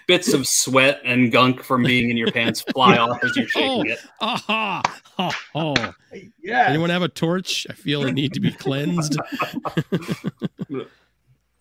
Bits 0.08 0.32
of 0.32 0.48
sweat 0.48 1.00
and 1.04 1.30
gunk 1.30 1.62
from 1.62 1.84
being 1.84 2.10
in 2.10 2.16
your 2.16 2.32
pants 2.32 2.60
fly 2.60 2.98
off 2.98 3.22
as 3.22 3.36
you're 3.36 3.46
shaking 3.46 3.70
oh, 3.70 3.92
it. 3.92 4.00
Aha! 4.20 4.82
Oh, 5.16 5.30
oh. 5.54 5.94
Yeah. 6.42 6.66
Anyone 6.68 6.90
have 6.90 7.02
a 7.02 7.08
torch? 7.08 7.68
I 7.70 7.74
feel 7.74 8.04
I 8.04 8.10
need 8.10 8.32
to 8.32 8.40
be 8.40 8.50
cleansed. 8.50 9.16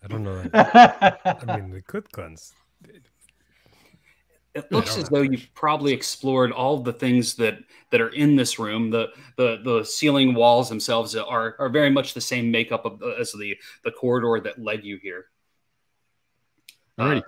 I 0.03 0.07
don't 0.07 0.23
know. 0.23 0.43
I 0.55 1.57
mean, 1.57 1.69
we 1.69 1.83
could 1.83 2.11
cleanse. 2.11 2.55
It 4.53 4.69
looks 4.69 4.97
as 4.97 5.07
though 5.07 5.21
you've 5.21 5.47
probably 5.53 5.93
explored 5.93 6.51
all 6.51 6.79
the 6.79 6.91
things 6.91 7.35
that 7.35 7.59
that 7.89 8.01
are 8.01 8.09
in 8.09 8.35
this 8.35 8.59
room. 8.59 8.89
The 8.89 9.09
the 9.37 9.61
the 9.63 9.83
ceiling 9.85 10.33
walls 10.33 10.67
themselves 10.67 11.15
are 11.15 11.55
are 11.57 11.69
very 11.69 11.89
much 11.89 12.13
the 12.13 12.21
same 12.21 12.51
makeup 12.51 12.83
of, 12.85 13.01
as 13.19 13.31
the 13.31 13.57
the 13.85 13.91
corridor 13.91 14.41
that 14.43 14.61
led 14.61 14.83
you 14.83 14.97
here. 15.01 15.27
Alrighty. 16.99 17.19
Uh, 17.19 17.21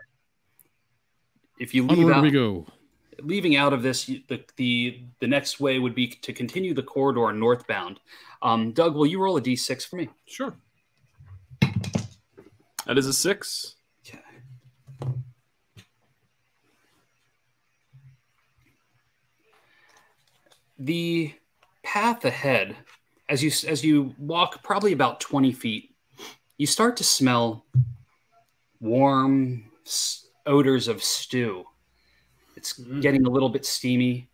if 1.60 1.74
you 1.74 1.84
leave 1.86 2.00
Onward 2.00 2.14
out, 2.16 2.24
we 2.24 2.32
go. 2.32 2.68
leaving 3.22 3.56
out 3.56 3.72
of 3.72 3.84
this, 3.84 4.06
the 4.06 4.44
the 4.58 5.06
the 5.20 5.28
next 5.28 5.62
way 5.62 5.80
would 5.80 5.96
be 5.96 6.08
to 6.08 6.34
continue 6.34 6.74
the 6.74 6.84
corridor 6.84 7.32
northbound. 7.32 8.02
Um, 8.42 8.74
Doug, 8.74 8.96
will 8.96 9.06
you 9.06 9.22
roll 9.22 9.38
a 9.38 9.42
d6 9.42 9.88
for 9.88 9.96
me? 9.96 10.10
Sure. 10.26 10.54
That 12.86 12.98
is 12.98 13.08
a 13.08 13.14
six. 13.14 13.76
Okay. 14.06 14.20
The 20.84 21.34
path 21.82 22.26
ahead, 22.26 22.76
as 23.30 23.42
you 23.42 23.52
as 23.70 23.86
you 23.86 24.14
walk 24.20 24.64
probably 24.64 24.92
about 24.92 25.22
twenty 25.22 25.54
feet, 25.54 25.96
you 26.58 26.68
start 26.68 26.98
to 26.98 27.06
smell 27.06 27.66
warm 28.82 29.72
s- 29.86 30.28
odors 30.46 30.90
of 30.90 31.02
stew. 31.02 31.64
It's 32.58 32.78
mm. 32.78 33.02
getting 33.02 33.26
a 33.26 33.30
little 33.30 33.48
bit 33.48 33.66
steamy, 33.66 34.28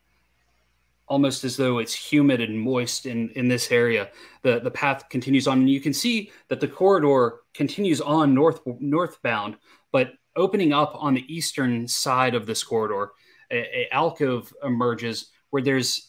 almost 1.07 1.43
as 1.43 1.55
though 1.55 1.77
it's 1.77 1.93
humid 1.93 2.41
and 2.41 2.59
moist 2.59 3.05
in, 3.05 3.29
in 3.35 3.47
this 3.47 3.71
area. 3.71 4.09
The 4.41 4.59
the 4.59 4.71
path 4.71 5.07
continues 5.09 5.47
on, 5.47 5.59
and 5.59 5.69
you 5.69 5.79
can 5.79 5.93
see 5.93 6.31
that 6.47 6.59
the 6.59 6.67
corridor 6.67 7.41
continues 7.53 8.01
on 8.01 8.33
north 8.33 8.61
northbound, 8.79 9.57
but 9.91 10.13
opening 10.35 10.73
up 10.73 10.93
on 10.95 11.13
the 11.13 11.31
eastern 11.31 11.87
side 11.87 12.33
of 12.33 12.47
this 12.47 12.63
corridor, 12.63 13.11
a, 13.51 13.57
a 13.81 13.89
alcove 13.91 14.51
emerges 14.63 15.29
where 15.51 15.61
there's 15.61 16.08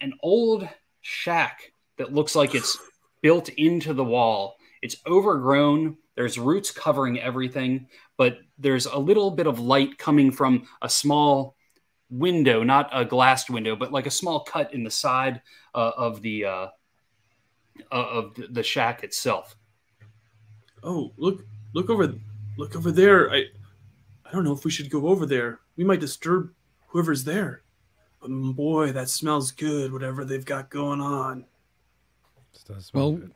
an 0.00 0.12
old 0.22 0.68
shack 1.00 1.72
that 1.98 2.12
looks 2.12 2.34
like 2.34 2.54
it's 2.54 2.78
built 3.22 3.48
into 3.50 3.94
the 3.94 4.04
wall. 4.04 4.56
It's 4.82 4.96
overgrown. 5.06 5.96
There's 6.14 6.38
roots 6.38 6.70
covering 6.70 7.20
everything, 7.20 7.88
but 8.16 8.38
there's 8.58 8.86
a 8.86 8.98
little 8.98 9.30
bit 9.30 9.46
of 9.46 9.58
light 9.58 9.98
coming 9.98 10.30
from 10.30 10.66
a 10.82 10.88
small 10.88 11.56
window, 12.10 12.62
not 12.62 12.88
a 12.92 13.04
glassed 13.04 13.50
window, 13.50 13.76
but 13.76 13.92
like 13.92 14.06
a 14.06 14.10
small 14.10 14.40
cut 14.40 14.72
in 14.72 14.84
the 14.84 14.90
side 14.90 15.42
uh, 15.74 15.92
of 15.96 16.22
the 16.22 16.44
uh, 16.44 16.66
of 17.90 18.36
the 18.50 18.62
shack 18.62 19.04
itself. 19.04 19.56
Oh, 20.82 21.12
look 21.16 21.44
look 21.74 21.90
over, 21.90 22.14
look 22.56 22.76
over 22.76 22.90
there. 22.90 23.30
I, 23.30 23.44
I 24.24 24.32
don't 24.32 24.44
know 24.44 24.52
if 24.52 24.64
we 24.64 24.70
should 24.70 24.90
go 24.90 25.08
over 25.08 25.26
there. 25.26 25.60
We 25.76 25.84
might 25.84 26.00
disturb 26.00 26.52
whoever's 26.88 27.24
there. 27.24 27.62
But 28.26 28.52
boy, 28.56 28.92
that 28.92 29.08
smells 29.08 29.52
good. 29.52 29.92
Whatever 29.92 30.24
they've 30.24 30.44
got 30.44 30.70
going 30.70 31.00
on. 31.00 31.44
This 32.52 32.62
does 32.64 32.86
smell 32.86 33.12
Well, 33.12 33.20
good. 33.20 33.32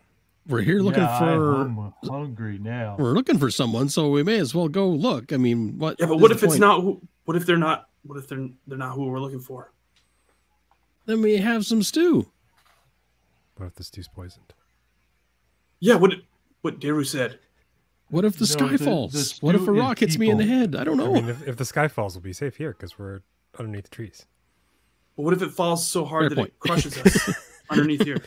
We're 0.47 0.63
here 0.63 0.81
looking 0.81 1.03
Yeah, 1.03 1.19
for 1.19 1.61
I'm 1.61 1.93
hungry 2.05 2.59
now. 2.59 2.97
we're 2.99 3.13
looking 3.13 3.39
for 3.39 3.51
someone, 3.51 3.89
so 3.89 4.11
we 4.11 4.23
may 4.25 4.39
as 4.39 4.55
well 4.55 4.69
go 4.69 4.89
look. 4.89 5.33
I 5.33 5.37
mean, 5.37 5.79
what? 5.79 5.97
Yeah, 6.01 6.07
but 6.07 6.17
what 6.19 6.31
if 6.33 6.43
it's 6.43 6.55
point? 6.55 6.61
not? 6.61 6.81
who- 6.81 7.01
What 7.25 7.37
if 7.37 7.47
they're 7.47 7.57
not? 7.59 7.89
What 8.03 8.19
if 8.19 8.27
they're 8.27 8.49
they're 8.67 8.79
not 8.79 8.95
who 8.95 9.05
we're 9.07 9.21
looking 9.21 9.41
for? 9.41 9.73
Then 11.07 11.21
we 11.23 11.37
have 11.37 11.67
some 11.67 11.83
stew. 11.83 12.31
What 13.57 13.67
if 13.67 13.75
the 13.75 13.85
stew's 13.85 14.09
poisoned? 14.09 14.55
Yeah, 15.79 15.97
what 15.97 16.15
what 16.63 16.81
Daru 16.81 17.05
said. 17.05 17.39
What 18.09 18.25
if 18.25 18.33
the 18.35 18.41
No, 18.43 18.47
sky 18.47 18.69
the- 18.73 18.79
the 18.79 18.85
falls? 18.85 19.39
what 19.41 19.55
if 19.55 19.69
a 19.69 19.73
rock 19.73 20.01
hits 20.01 20.19
me 20.19 20.31
in 20.31 20.39
the 20.39 20.47
head? 20.47 20.75
I 20.75 20.83
don't 20.83 20.97
know. 20.97 21.11
I 21.15 21.21
mean, 21.21 21.29
if, 21.29 21.47
if 21.47 21.57
the 21.59 21.65
sky 21.65 21.87
falls, 21.87 22.15
we'll 22.17 22.23
be 22.23 22.33
safe 22.33 22.57
here 22.57 22.73
because 22.73 22.99
we're 22.99 23.21
underneath 23.59 23.85
the 23.85 23.91
trees. 23.91 24.27
But 25.21 25.25
what 25.25 25.35
if 25.35 25.43
it 25.43 25.51
falls 25.51 25.87
so 25.87 26.07
hard 26.07 26.23
Fair 26.23 26.29
that 26.31 26.37
point. 26.37 26.49
it 26.49 26.59
crushes 26.59 26.97
us 27.05 27.31
underneath 27.69 28.03
here? 28.05 28.23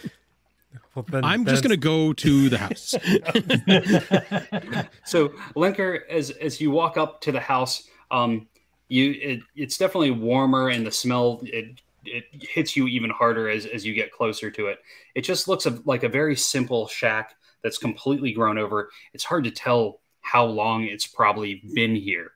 Well, 0.93 1.03
then, 1.10 1.23
I'm 1.23 1.43
then 1.43 1.51
just 1.56 1.63
gonna 1.63 1.75
go 1.75 2.13
to 2.13 2.49
the 2.49 2.58
house. 2.60 2.93
So 5.06 5.29
Linker, 5.56 6.01
as 6.08 6.29
as 6.29 6.62
you 6.62 6.69
walk 6.69 6.97
up 6.97 7.19
to 7.21 7.32
the 7.32 7.39
house, 7.39 7.88
um, 8.12 8.47
you 8.89 9.10
it, 9.19 9.39
it's 9.56 9.75
definitely 9.75 10.12
warmer, 10.12 10.69
and 10.69 10.86
the 10.86 10.91
smell 10.91 11.41
it 11.45 11.82
it 12.06 12.25
hits 12.32 12.77
you 12.77 12.88
even 12.88 13.10
harder 13.10 13.49
as 13.49 13.65
as 13.65 13.84
you 13.84 13.95
get 13.95 14.12
closer 14.12 14.51
to 14.51 14.67
it. 14.67 14.77
It 15.15 15.21
just 15.21 15.47
looks 15.47 15.65
a, 15.65 15.79
like 15.86 16.03
a 16.03 16.10
very 16.10 16.36
simple 16.36 16.88
shack 16.88 17.34
that's 17.63 17.79
completely 17.79 18.34
grown 18.34 18.60
over. 18.60 18.91
It's 19.15 19.23
hard 19.23 19.45
to 19.45 19.51
tell 19.51 19.99
how 20.21 20.45
long 20.45 20.84
it's 20.84 21.08
probably 21.08 21.63
been 21.73 21.95
here. 21.95 22.34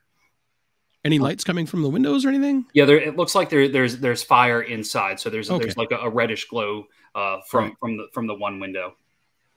Any 1.08 1.18
lights 1.18 1.42
coming 1.42 1.64
from 1.64 1.80
the 1.80 1.88
windows 1.88 2.26
or 2.26 2.28
anything? 2.28 2.66
Yeah, 2.74 2.84
there, 2.84 2.98
it 3.00 3.16
looks 3.16 3.34
like 3.34 3.48
there 3.48 3.66
there's 3.66 3.96
there's 3.96 4.22
fire 4.22 4.60
inside, 4.60 5.18
so 5.18 5.30
there's 5.30 5.50
Okay. 5.50 5.64
there's 5.64 5.78
like 5.78 5.90
a, 5.90 5.96
a 5.96 6.10
reddish 6.10 6.44
glow 6.50 6.84
uh, 7.14 7.38
from 7.48 7.64
Right. 7.64 7.72
from 7.80 7.96
the 7.96 8.08
from 8.12 8.26
the 8.26 8.34
one 8.34 8.60
window. 8.60 8.92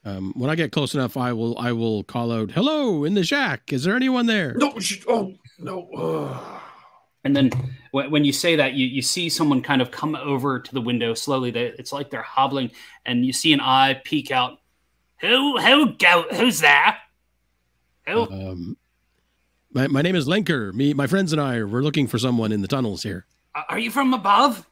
Um, 0.06 0.32
when 0.38 0.50
I 0.50 0.56
get 0.56 0.72
close 0.72 0.96
enough, 0.96 1.18
I 1.18 1.34
will 1.34 1.58
I 1.60 1.74
will 1.74 2.04
call 2.06 2.32
out, 2.32 2.52
"Hello, 2.52 3.04
in 3.04 3.16
the 3.16 3.26
shack. 3.26 3.74
Is 3.74 3.84
there 3.84 3.98
anyone 3.98 4.28
there?" 4.28 4.54
No, 4.54 4.80
sh- 4.80 5.04
oh 5.10 5.34
no. 5.60 5.90
ugh. 5.92 6.62
And 7.26 7.36
then 7.36 7.52
when, 7.92 8.10
when 8.12 8.24
you 8.24 8.32
say 8.32 8.56
that, 8.56 8.74
you, 8.74 8.88
you 8.88 9.02
see 9.02 9.28
someone 9.28 9.62
kind 9.62 9.82
of 9.82 9.92
come 9.92 10.16
over 10.16 10.58
to 10.62 10.74
the 10.74 10.80
window 10.82 11.14
slowly. 11.14 11.52
They, 11.52 11.66
it's 11.78 11.92
like 11.92 12.10
they're 12.12 12.22
hobbling, 12.22 12.72
and 13.06 13.26
you 13.26 13.34
see 13.34 13.52
an 13.52 13.60
eye 13.60 14.02
peek 14.06 14.32
out. 14.32 14.60
Who 15.20 15.60
who 15.60 15.94
go 15.98 16.24
who's 16.32 16.62
there? 16.62 16.96
Who? 18.08 18.22
Um, 18.24 18.78
my 19.74 19.88
my 19.88 20.02
name 20.02 20.16
is 20.16 20.28
Lenker. 20.28 20.74
Me, 20.74 20.94
my 20.94 21.08
friends 21.08 21.32
and 21.32 21.42
I 21.42 21.64
we're 21.64 21.82
looking 21.82 22.08
for 22.08 22.18
someone 22.18 22.52
in 22.52 22.62
the 22.62 22.68
tunnels 22.68 23.04
here. 23.04 23.26
Are 23.70 23.80
you 23.80 23.92
from 23.92 24.14
above? 24.14 24.68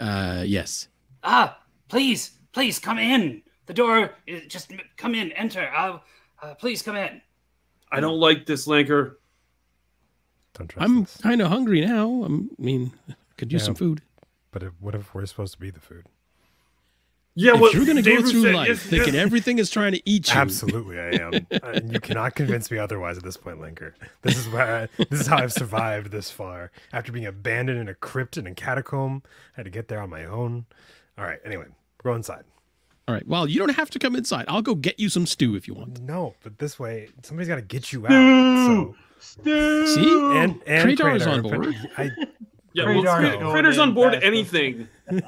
Uh, 0.00 0.42
yes. 0.46 0.88
Ah, 1.22 1.58
please, 1.88 2.30
please 2.52 2.78
come 2.78 2.98
in. 2.98 3.42
The 3.66 3.74
door 3.74 4.12
is 4.26 4.46
just 4.46 4.72
come 4.96 5.14
in, 5.14 5.32
enter. 5.32 5.70
Uh, 5.74 5.98
uh, 6.42 6.54
please 6.54 6.82
come 6.82 6.96
in. 6.96 7.20
I 7.90 8.00
don't 8.00 8.18
like 8.18 8.46
this, 8.46 8.66
Lanker. 8.66 9.16
Don't 10.54 10.68
trust 10.68 10.84
I'm 10.88 11.06
kind 11.22 11.40
of 11.42 11.48
hungry 11.48 11.80
now. 11.84 12.22
I'm, 12.24 12.50
I 12.58 12.62
mean, 12.62 12.92
could 13.36 13.52
use 13.52 13.62
Yeah. 13.62 13.66
some 13.66 13.74
food. 13.74 14.02
But 14.52 14.62
if, 14.62 14.72
what 14.80 14.94
if 14.94 15.14
we're 15.14 15.26
supposed 15.26 15.52
to 15.54 15.58
be 15.60 15.70
the 15.70 15.80
food? 15.80 16.06
Yeah, 17.38 17.54
if 17.54 17.60
what 17.60 17.74
you're 17.74 17.84
gonna 17.84 18.00
go 18.00 18.22
through 18.22 18.42
said, 18.44 18.54
life 18.54 18.68
yes, 18.68 18.78
thinking 18.78 19.14
yes. 19.14 19.22
everything 19.22 19.58
is 19.58 19.68
trying 19.70 19.92
to 19.92 20.00
eat 20.08 20.28
you, 20.32 20.40
Absolutely, 20.40 20.98
I 20.98 21.10
am. 21.10 21.32
Uh, 21.62 21.80
you 21.84 22.00
cannot 22.00 22.34
convince 22.34 22.70
me 22.70 22.78
otherwise 22.78 23.18
at 23.18 23.24
this 23.24 23.36
point, 23.36 23.60
Linker. 23.60 23.92
This 24.22 24.38
is 24.38 24.48
where 24.48 24.88
I, 24.98 25.04
this 25.04 25.20
is 25.20 25.26
how 25.26 25.36
I've 25.38 25.52
survived 25.52 26.10
this 26.10 26.30
far. 26.30 26.70
After 26.92 27.12
being 27.12 27.26
abandoned 27.26 27.78
in 27.78 27.88
a 27.88 27.94
crypt 27.94 28.36
in 28.36 28.46
a 28.46 28.54
catacomb, 28.54 29.22
I 29.26 29.60
had 29.60 29.64
to 29.64 29.70
get 29.70 29.88
there 29.88 30.00
on 30.00 30.10
my 30.10 30.24
own. 30.24 30.64
All 31.18 31.24
right. 31.24 31.38
Anyway, 31.44 31.66
go 32.02 32.14
inside. 32.14 32.44
All 33.08 33.14
right. 33.14 33.26
Well, 33.26 33.46
you 33.46 33.58
don't 33.58 33.74
have 33.76 33.90
to 33.90 33.98
come 33.98 34.16
inside. 34.16 34.46
I'll 34.48 34.62
go 34.62 34.74
get 34.74 34.98
you 34.98 35.08
some 35.08 35.26
stew 35.26 35.54
if 35.56 35.68
you 35.68 35.74
want. 35.74 36.00
No, 36.00 36.34
but 36.42 36.58
this 36.58 36.78
way, 36.78 37.08
somebody's 37.22 37.48
got 37.48 37.56
to 37.56 37.62
get 37.62 37.92
you 37.92 38.06
out. 38.06 38.10
So 38.66 38.94
Stu! 39.18 39.86
See? 39.86 40.10
and 40.36 40.60
and 40.66 40.98
Kratar's 40.98 41.24
Kratar, 41.24 41.32
on 41.32 41.42
board. 41.42 41.76
I, 41.96 42.10
Yeah, 42.72 42.84
well, 42.84 43.02
Kratar's 43.02 43.18
Crit- 43.18 43.40
going 43.40 43.54
Critter's 43.54 43.78
on 43.78 43.94
board 43.94 44.14
anything. 44.14 44.88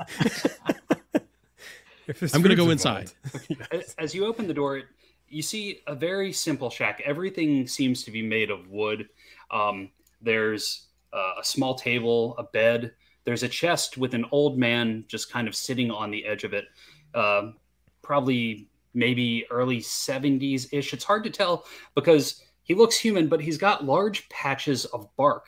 if 2.09 2.21
this 2.21 2.35
I'm 2.35 2.42
gonna 2.42 2.57
go 2.57 2.71
inside. 2.71 3.12
As, 3.71 3.94
as 3.99 4.14
you 4.14 4.27
open 4.27 4.49
the 4.49 4.55
door, 4.55 4.83
you 5.29 5.42
see 5.42 5.81
a 5.87 5.94
very 5.94 6.33
simple 6.33 6.71
shack. 6.71 7.03
Everything 7.05 7.66
seems 7.66 8.03
to 8.05 8.11
be 8.11 8.23
made 8.23 8.51
of 8.51 8.68
wood. 8.68 9.09
Um, 9.51 9.90
there's 10.21 10.88
uh, 11.12 11.35
a 11.40 11.44
small 11.44 11.75
table, 11.75 12.35
a 12.38 12.42
bed. 12.42 12.92
There's 13.25 13.42
a 13.42 13.49
chest 13.49 13.99
with 13.99 14.14
an 14.14 14.25
old 14.33 14.59
man 14.59 15.05
just 15.07 15.31
kind 15.31 15.47
of 15.47 15.55
sitting 15.55 15.90
on 15.90 16.11
the 16.11 16.25
edge 16.25 16.44
of 16.44 16.55
it. 16.55 16.64
Um 17.14 17.55
probably 18.03 18.68
maybe 18.94 19.44
early 19.51 19.79
70s 19.79 20.73
ish. 20.73 20.94
It's 20.94 21.05
hard 21.05 21.25
to 21.25 21.31
tell 21.31 21.66
because 21.94 22.42
he 22.62 22.75
looks 22.75 22.99
human, 22.99 23.29
but 23.29 23.40
he's 23.40 23.59
got 23.59 23.85
large 23.85 24.29
patches 24.31 24.87
of 24.87 25.14
bark 25.16 25.47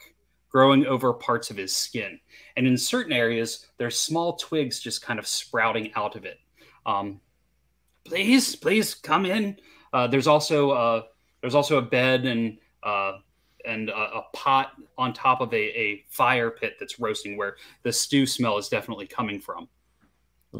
growing 0.50 0.84
over 0.86 1.12
parts 1.12 1.50
of 1.50 1.56
his 1.56 1.74
skin. 1.74 2.20
And 2.56 2.66
in 2.66 2.76
certain 2.76 3.12
areas, 3.12 3.66
there's 3.78 3.98
small 3.98 4.36
twigs 4.36 4.78
just 4.80 5.00
kind 5.00 5.18
of 5.18 5.26
sprouting 5.26 5.90
out 5.94 6.16
of 6.16 6.24
it. 6.24 6.38
Um, 6.86 7.20
please, 8.04 8.56
please 8.56 8.94
come 8.94 9.26
in. 9.26 9.56
Uh, 9.92 10.06
there's 10.06 10.26
also 10.26 10.70
uh, 10.70 11.02
there's 11.40 11.54
also 11.54 11.78
a 11.78 11.82
bed 11.82 12.24
and 12.24 12.58
uh, 12.82 13.18
and 13.64 13.90
a, 13.90 13.94
a 13.94 14.24
pot 14.32 14.72
on 14.96 15.12
top 15.12 15.40
of 15.40 15.52
a, 15.52 15.56
a 15.56 16.04
fire 16.08 16.50
pit 16.50 16.76
that's 16.78 17.00
roasting, 17.00 17.36
where 17.36 17.56
the 17.82 17.92
stew 17.92 18.26
smell 18.26 18.58
is 18.58 18.68
definitely 18.68 19.06
coming 19.06 19.40
from. 19.40 19.68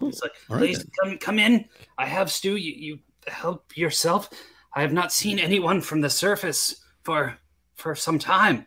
It's 0.03 0.23
like, 0.23 0.33
all 0.49 0.57
right 0.57 0.61
please 0.61 0.79
then. 0.79 0.89
come 1.03 1.19
come 1.19 1.39
in. 1.39 1.65
I 1.99 2.07
have 2.07 2.31
stew. 2.31 2.57
You, 2.57 2.73
you 2.73 2.99
help 3.27 3.77
yourself. 3.77 4.31
I 4.75 4.83
have 4.83 4.93
not 4.93 5.13
seen 5.13 5.39
anyone 5.39 5.81
from 5.81 6.01
the 6.01 6.11
surface 6.11 6.85
for 7.03 7.37
for 7.75 7.95
some 7.95 8.19
time. 8.19 8.67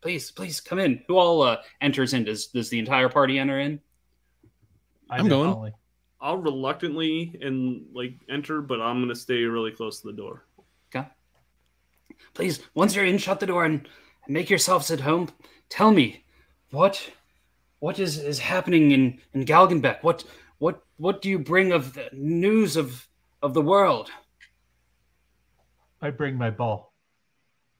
Please, 0.00 0.30
please 0.30 0.60
come 0.60 0.78
in. 0.78 1.02
Who 1.08 1.16
all 1.16 1.42
uh, 1.42 1.58
enters 1.80 2.14
in? 2.14 2.24
Does 2.24 2.48
does 2.48 2.70
the 2.70 2.78
entire 2.78 3.08
party 3.08 3.38
enter 3.38 3.58
in? 3.60 3.80
I 5.10 5.18
I'm 5.18 5.28
going. 5.28 5.50
definitely- 5.50 5.72
I'll 6.20 6.36
reluctantly 6.36 7.38
and 7.40 7.86
like 7.92 8.14
enter, 8.28 8.60
but 8.60 8.80
I'm 8.80 9.00
gonna 9.00 9.14
stay 9.14 9.44
really 9.44 9.70
close 9.70 10.00
to 10.00 10.08
the 10.08 10.12
door. 10.12 10.44
Okay. 10.94 11.06
Please, 12.34 12.60
once 12.74 12.94
you're 12.94 13.04
in, 13.04 13.18
shut 13.18 13.40
the 13.40 13.46
door 13.46 13.64
and 13.64 13.88
make 14.26 14.50
yourselves 14.50 14.90
at 14.90 15.00
home. 15.00 15.28
Tell 15.68 15.92
me, 15.92 16.24
what 16.70 17.10
what 17.80 17.98
is, 17.98 18.18
is 18.18 18.38
happening 18.40 18.90
in, 18.90 19.20
in 19.32 19.44
Galgenbeck? 19.44 20.02
What 20.02 20.24
what 20.58 20.82
what 20.96 21.22
do 21.22 21.28
you 21.28 21.38
bring 21.38 21.72
of 21.72 21.94
the 21.94 22.08
news 22.12 22.76
of 22.76 23.06
of 23.42 23.54
the 23.54 23.62
world? 23.62 24.10
I 26.00 26.10
bring 26.10 26.36
my 26.36 26.50
ball. 26.50 26.92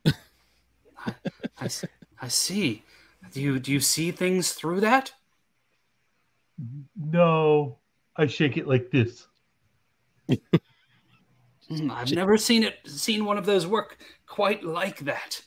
I, 0.07 1.15
I, 1.61 1.69
I 2.21 2.29
see. 2.29 2.85
Do 3.33 3.41
you 3.41 3.59
do 3.59 3.73
you 3.73 3.81
see 3.81 4.11
things 4.11 4.53
through 4.53 4.81
that? 4.81 5.13
No, 6.97 7.79
I 8.19 8.27
shake 8.27 8.57
it 8.57 8.67
like 8.67 8.91
this. 8.91 9.27
Hmm, 11.69 11.91
I've 11.91 12.11
never 12.13 12.37
seen 12.37 12.65
it 12.65 12.75
seen 12.85 13.25
one 13.25 13.39
of 13.39 13.47
those 13.47 13.67
work 13.67 13.97
quite 14.27 14.65
like 14.65 14.99
that. 15.01 15.41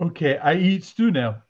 Okay, 0.00 0.36
I 0.36 0.54
eat 0.54 0.84
stew 0.84 1.10
now. 1.10 1.42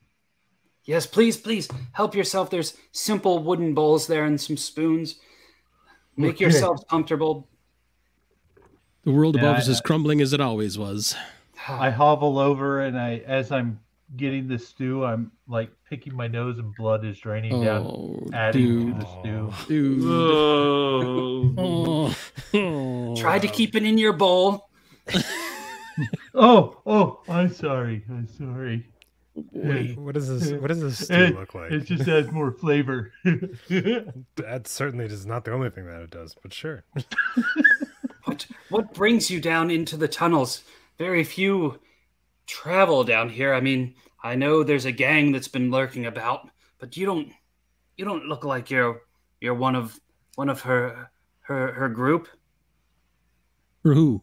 Yes, 0.84 1.06
please, 1.06 1.36
please 1.36 1.68
help 1.92 2.14
yourself. 2.14 2.50
There's 2.50 2.76
simple 2.92 3.42
wooden 3.42 3.74
bowls 3.74 4.06
there 4.06 4.24
and 4.24 4.40
some 4.40 4.56
spoons. 4.56 5.16
Make 6.16 6.34
Okay. 6.34 6.44
yourselves 6.44 6.84
comfortable. 6.90 7.48
The 9.04 9.12
world 9.12 9.34
Yeah, 9.36 9.42
above 9.42 9.56
I- 9.56 9.58
us 9.60 9.68
is 9.68 9.80
crumbling 9.80 10.20
as 10.20 10.32
it 10.32 10.40
always 10.40 10.78
was. 10.78 11.16
I 11.68 11.90
hobble 11.90 12.38
over 12.38 12.80
and 12.80 12.98
I, 12.98 13.18
as 13.18 13.50
I'm 13.52 13.80
getting 14.16 14.48
the 14.48 14.58
stew, 14.58 15.04
I'm 15.04 15.32
like 15.48 15.70
picking 15.88 16.14
my 16.14 16.26
nose 16.28 16.58
and 16.58 16.74
blood 16.76 17.04
is 17.04 17.18
draining 17.18 17.62
down, 17.64 17.86
Oh, 17.86 18.26
adding 18.32 18.62
dude, 18.62 18.94
to 18.94 19.00
the 19.00 19.06
stew. 19.20 19.50
Oh. 20.04 21.44
dude. 21.52 21.58
Oh. 21.58 22.16
Oh. 22.54 23.16
Try 23.20 23.38
to 23.38 23.48
keep 23.48 23.74
it 23.74 23.82
in 23.84 23.98
your 23.98 24.12
bowl. 24.12 24.68
Oh, 26.34 26.80
oh, 26.86 27.20
I'm 27.28 27.52
sorry. 27.52 28.04
I'm 28.08 28.26
sorry. 28.26 28.86
Wait, 29.34 29.96
what 29.98 30.14
does 30.14 30.28
this? 30.28 30.52
What 30.60 30.68
does 30.68 30.80
this 30.80 31.04
stew 31.04 31.14
It- 31.14 31.34
look 31.34 31.54
like? 31.54 31.70
It 31.72 31.80
just 31.84 32.08
adds 32.08 32.30
more 32.30 32.52
flavor. 32.52 33.12
That 34.36 34.66
certainly 34.66 35.04
is 35.06 35.24
not 35.26 35.44
the 35.44 35.52
only 35.52 35.70
thing 35.70 35.86
that 35.86 36.02
it 36.02 36.10
does, 36.10 36.34
but 36.42 36.52
sure. 36.52 36.84
What 38.24 38.46
what 38.70 38.94
brings 38.94 39.30
you 39.30 39.40
down 39.40 39.70
into 39.70 39.96
the 39.96 40.08
tunnels? 40.08 40.62
Very 40.98 41.24
few 41.24 41.78
travel 42.46 43.04
down 43.04 43.28
here. 43.28 43.54
I 43.54 43.60
mean, 43.60 43.94
I 44.22 44.34
know 44.34 44.62
there's 44.62 44.84
a 44.84 44.92
gang 44.92 45.32
that's 45.32 45.48
been 45.48 45.70
lurking 45.70 46.06
about, 46.06 46.48
but 46.78 46.96
you 46.96 47.06
don't 47.06 47.32
you 47.96 48.04
don't 48.04 48.26
look 48.26 48.44
like 48.44 48.70
you're 48.70 49.02
you're 49.40 49.54
one 49.54 49.74
of 49.74 49.98
one 50.36 50.48
of 50.48 50.60
her 50.62 51.10
her 51.40 51.72
her 51.72 51.88
group. 51.88 52.28
For 53.82 53.94
who? 53.94 54.22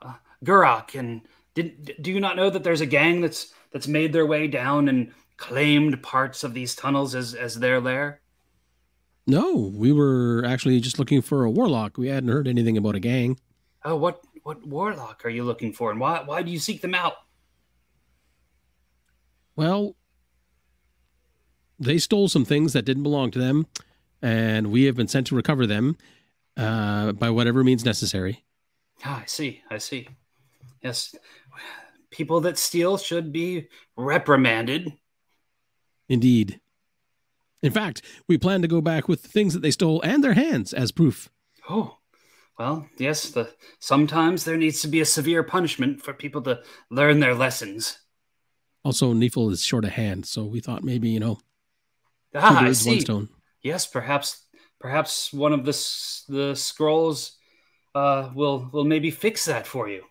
Uh, 0.00 0.14
Gurak, 0.44 0.98
and 0.98 1.22
did 1.54 1.96
do 2.00 2.10
you 2.10 2.20
not 2.20 2.36
know 2.36 2.50
that 2.50 2.64
there's 2.64 2.80
a 2.80 2.86
gang 2.86 3.20
that's 3.20 3.52
that's 3.72 3.88
made 3.88 4.12
their 4.12 4.26
way 4.26 4.46
down 4.48 4.88
and 4.88 5.12
claimed 5.36 6.02
parts 6.02 6.44
of 6.44 6.54
these 6.54 6.74
tunnels 6.74 7.14
as 7.14 7.34
as 7.34 7.56
their 7.56 7.80
lair? 7.80 8.20
No, 9.26 9.70
we 9.74 9.92
were 9.92 10.42
actually 10.46 10.80
just 10.80 10.98
looking 10.98 11.20
for 11.20 11.44
a 11.44 11.50
warlock. 11.50 11.98
We 11.98 12.08
hadn't 12.08 12.30
heard 12.30 12.48
anything 12.48 12.78
about 12.78 12.94
a 12.94 13.00
gang. 13.00 13.38
Oh, 13.84 13.96
what 13.96 14.20
what 14.48 14.66
warlock 14.66 15.26
are 15.26 15.28
you 15.28 15.44
looking 15.44 15.74
for, 15.74 15.90
and 15.90 16.00
why 16.00 16.22
why 16.24 16.42
do 16.42 16.50
you 16.50 16.58
seek 16.58 16.80
them 16.80 16.94
out? 16.94 17.12
Well, 19.56 19.94
they 21.78 21.98
stole 21.98 22.28
some 22.28 22.46
things 22.46 22.72
that 22.72 22.86
didn't 22.86 23.02
belong 23.02 23.30
to 23.32 23.38
them, 23.38 23.66
and 24.22 24.68
we 24.68 24.84
have 24.84 24.96
been 24.96 25.06
sent 25.06 25.26
to 25.26 25.36
recover 25.36 25.66
them 25.66 25.98
uh, 26.56 27.12
by 27.12 27.28
whatever 27.28 27.62
means 27.62 27.84
necessary. 27.84 28.46
Ah, 29.04 29.20
I 29.22 29.26
see. 29.26 29.60
I 29.70 29.76
see. 29.76 30.08
Yes, 30.82 31.14
people 32.08 32.40
that 32.40 32.56
steal 32.56 32.96
should 32.96 33.32
be 33.32 33.68
reprimanded. 33.96 34.94
Indeed. 36.08 36.58
In 37.62 37.70
fact, 37.70 38.00
we 38.26 38.38
plan 38.38 38.62
to 38.62 38.68
go 38.68 38.80
back 38.80 39.08
with 39.08 39.24
the 39.24 39.28
things 39.28 39.52
that 39.52 39.60
they 39.60 39.72
stole 39.72 40.00
and 40.00 40.24
their 40.24 40.32
hands 40.32 40.72
as 40.72 40.90
proof. 40.90 41.28
Oh, 41.68 41.97
well, 42.58 42.86
yes. 42.98 43.30
The 43.30 43.50
sometimes 43.78 44.44
there 44.44 44.56
needs 44.56 44.80
to 44.82 44.88
be 44.88 45.00
a 45.00 45.04
severe 45.04 45.42
punishment 45.42 46.02
for 46.02 46.12
people 46.12 46.42
to 46.42 46.60
learn 46.90 47.20
their 47.20 47.34
lessons. 47.34 47.98
Also, 48.84 49.12
Neefel 49.12 49.50
is 49.50 49.62
short 49.62 49.84
of 49.84 49.90
hand, 49.92 50.26
so 50.26 50.44
we 50.44 50.60
thought 50.60 50.82
maybe 50.84 51.08
you 51.10 51.20
know, 51.20 51.38
Ah, 52.34 52.60
I 52.60 52.64
birds, 52.66 52.84
one 52.86 52.94
see. 52.96 53.00
stone. 53.00 53.28
Yes, 53.62 53.86
perhaps 53.86 54.44
perhaps 54.80 55.32
one 55.32 55.52
of 55.52 55.64
the 55.64 55.72
the 56.28 56.54
scrolls 56.54 57.36
uh, 57.94 58.30
will 58.34 58.68
will 58.72 58.84
maybe 58.84 59.10
fix 59.10 59.44
that 59.46 59.66
for 59.66 59.88
you. 59.88 60.04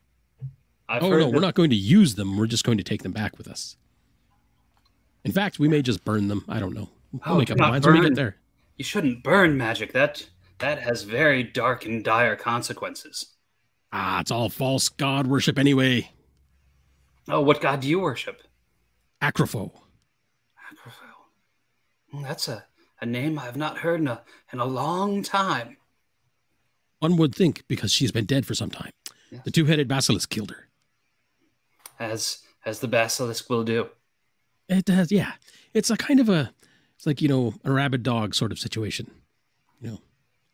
I've 0.89 1.03
oh 1.03 1.09
no, 1.09 1.19
that- 1.19 1.29
we're 1.33 1.39
not 1.41 1.55
going 1.55 1.69
to 1.71 1.75
use 1.75 2.15
them. 2.15 2.37
We're 2.37 2.47
just 2.47 2.63
going 2.63 2.77
to 2.77 2.83
take 2.83 3.03
them 3.03 3.11
back 3.13 3.37
with 3.37 3.47
us. 3.47 3.75
In 5.23 5.31
fact, 5.33 5.59
we 5.59 5.67
may 5.67 5.81
just 5.81 6.05
burn 6.05 6.27
them. 6.29 6.45
I 6.47 6.59
don't 6.59 6.73
know. 6.73 6.89
We'll 7.11 7.21
Oh, 7.25 7.37
make 7.37 7.51
up 7.51 7.59
our 7.59 7.71
minds 7.71 7.85
when 7.85 7.99
we 7.99 8.07
get 8.07 8.15
there. 8.15 8.37
You 8.77 8.85
shouldn't 8.85 9.23
burn 9.23 9.57
magic. 9.57 9.91
That 9.93 10.25
that 10.60 10.80
has 10.80 11.03
very 11.03 11.43
dark 11.43 11.86
and 11.86 12.03
dire 12.03 12.36
consequences. 12.36 13.34
Ah, 13.91 14.20
it's 14.20 14.32
all 14.32 14.49
false 14.49 14.89
god 14.89 15.28
worship 15.28 15.58
anyway. 15.58 16.12
Oh, 17.30 17.41
what 17.41 17.62
god 17.62 17.82
do 17.82 17.88
you 17.88 17.99
worship? 17.99 18.41
Acropho. 19.22 19.72
Hmm, 22.12 22.24
That's 22.24 22.47
a, 22.47 22.66
a 23.01 23.05
name 23.05 23.38
I've 23.38 23.58
not 23.58 23.80
heard 23.80 23.99
in 23.99 24.08
a 24.08 24.22
in 24.53 24.60
a 24.60 24.66
long 24.66 25.24
time. 25.24 25.78
One 26.99 27.18
would 27.18 27.36
think 27.36 27.64
because 27.68 27.91
she's 27.91 28.12
been 28.12 28.26
dead 28.26 28.45
for 28.45 28.55
some 28.55 28.72
time. 28.72 28.91
Yes. 29.32 29.41
The 29.43 29.51
two-headed 29.51 29.88
basilisk 29.88 30.30
killed 30.30 30.51
her. 30.51 30.68
As 31.99 32.39
as 32.66 32.80
the 32.80 32.88
basilisk 32.88 33.49
will 33.49 33.64
do. 33.64 33.89
It 34.70 34.86
does, 34.86 35.12
yeah. 35.12 35.34
It's 35.74 35.89
a 35.89 35.97
kind 35.97 36.20
of 36.20 36.28
a, 36.30 36.51
it's 36.95 37.05
like 37.05 37.22
you 37.22 37.28
know, 37.28 37.53
a 37.64 37.72
rabid 37.72 38.03
dog 38.03 38.36
sort 38.36 38.51
of 38.51 38.60
situation. 38.60 39.12
You 39.82 39.91
know, 39.91 39.99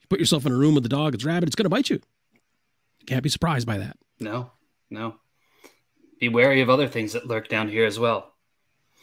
you 0.04 0.08
put 0.10 0.20
yourself 0.20 0.46
in 0.46 0.52
a 0.52 0.56
room 0.58 0.76
with 0.76 0.86
a 0.86 0.90
dog. 0.90 1.14
It's 1.16 1.26
rabid. 1.26 1.50
It's 1.50 1.56
going 1.56 1.66
to 1.66 1.70
bite 1.70 1.90
you. 1.90 2.00
You 3.00 3.06
can't 3.06 3.24
be 3.24 3.30
surprised 3.30 3.66
by 3.68 3.78
that. 3.80 3.98
No, 4.20 4.52
no. 4.90 5.16
Be 6.20 6.30
wary 6.30 6.62
of 6.62 6.70
other 6.70 6.88
things 6.88 7.14
that 7.14 7.28
lurk 7.28 7.48
down 7.50 7.68
here 7.70 7.86
as 7.86 8.00
well. 8.00 8.34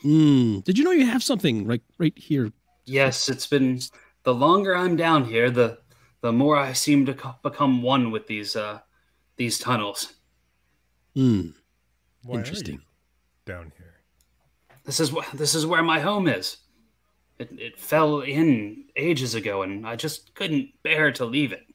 Hmm. 0.02 0.60
Did 0.60 0.78
you 0.78 0.84
know 0.84 0.92
you 0.92 1.06
have 1.06 1.22
something 1.22 1.66
right, 1.66 1.82
right 1.98 2.16
here? 2.16 2.52
Yes, 2.86 3.28
it's 3.28 3.46
been 3.46 3.80
the 4.22 4.34
longer 4.34 4.74
I'm 4.76 4.96
down 4.96 5.24
here, 5.24 5.50
the 5.50 5.78
the 6.22 6.32
more 6.32 6.56
I 6.56 6.72
seem 6.74 7.06
to 7.06 7.14
co- 7.14 7.36
become 7.42 7.82
one 7.82 8.10
with 8.10 8.26
these 8.26 8.56
uh 8.56 8.80
these 9.36 9.58
tunnels. 9.58 10.14
Hmm. 11.14 11.50
Why 12.24 12.36
are 12.36 12.38
Interesting. 12.38 12.74
you 12.76 12.80
down 13.44 13.72
here. 13.76 13.94
This 14.84 15.00
is 15.00 15.10
wh- 15.10 15.30
this 15.34 15.54
is 15.54 15.66
where 15.66 15.82
my 15.82 16.00
home 16.00 16.26
is. 16.28 16.56
It 17.40 17.48
it 17.58 17.80
fell 17.80 18.20
in 18.20 18.84
ages 18.96 19.34
ago, 19.34 19.62
and 19.62 19.86
I 19.86 19.96
just 19.96 20.34
couldn't 20.34 20.68
bear 20.82 21.10
to 21.12 21.24
leave 21.24 21.52
it. 21.52 21.66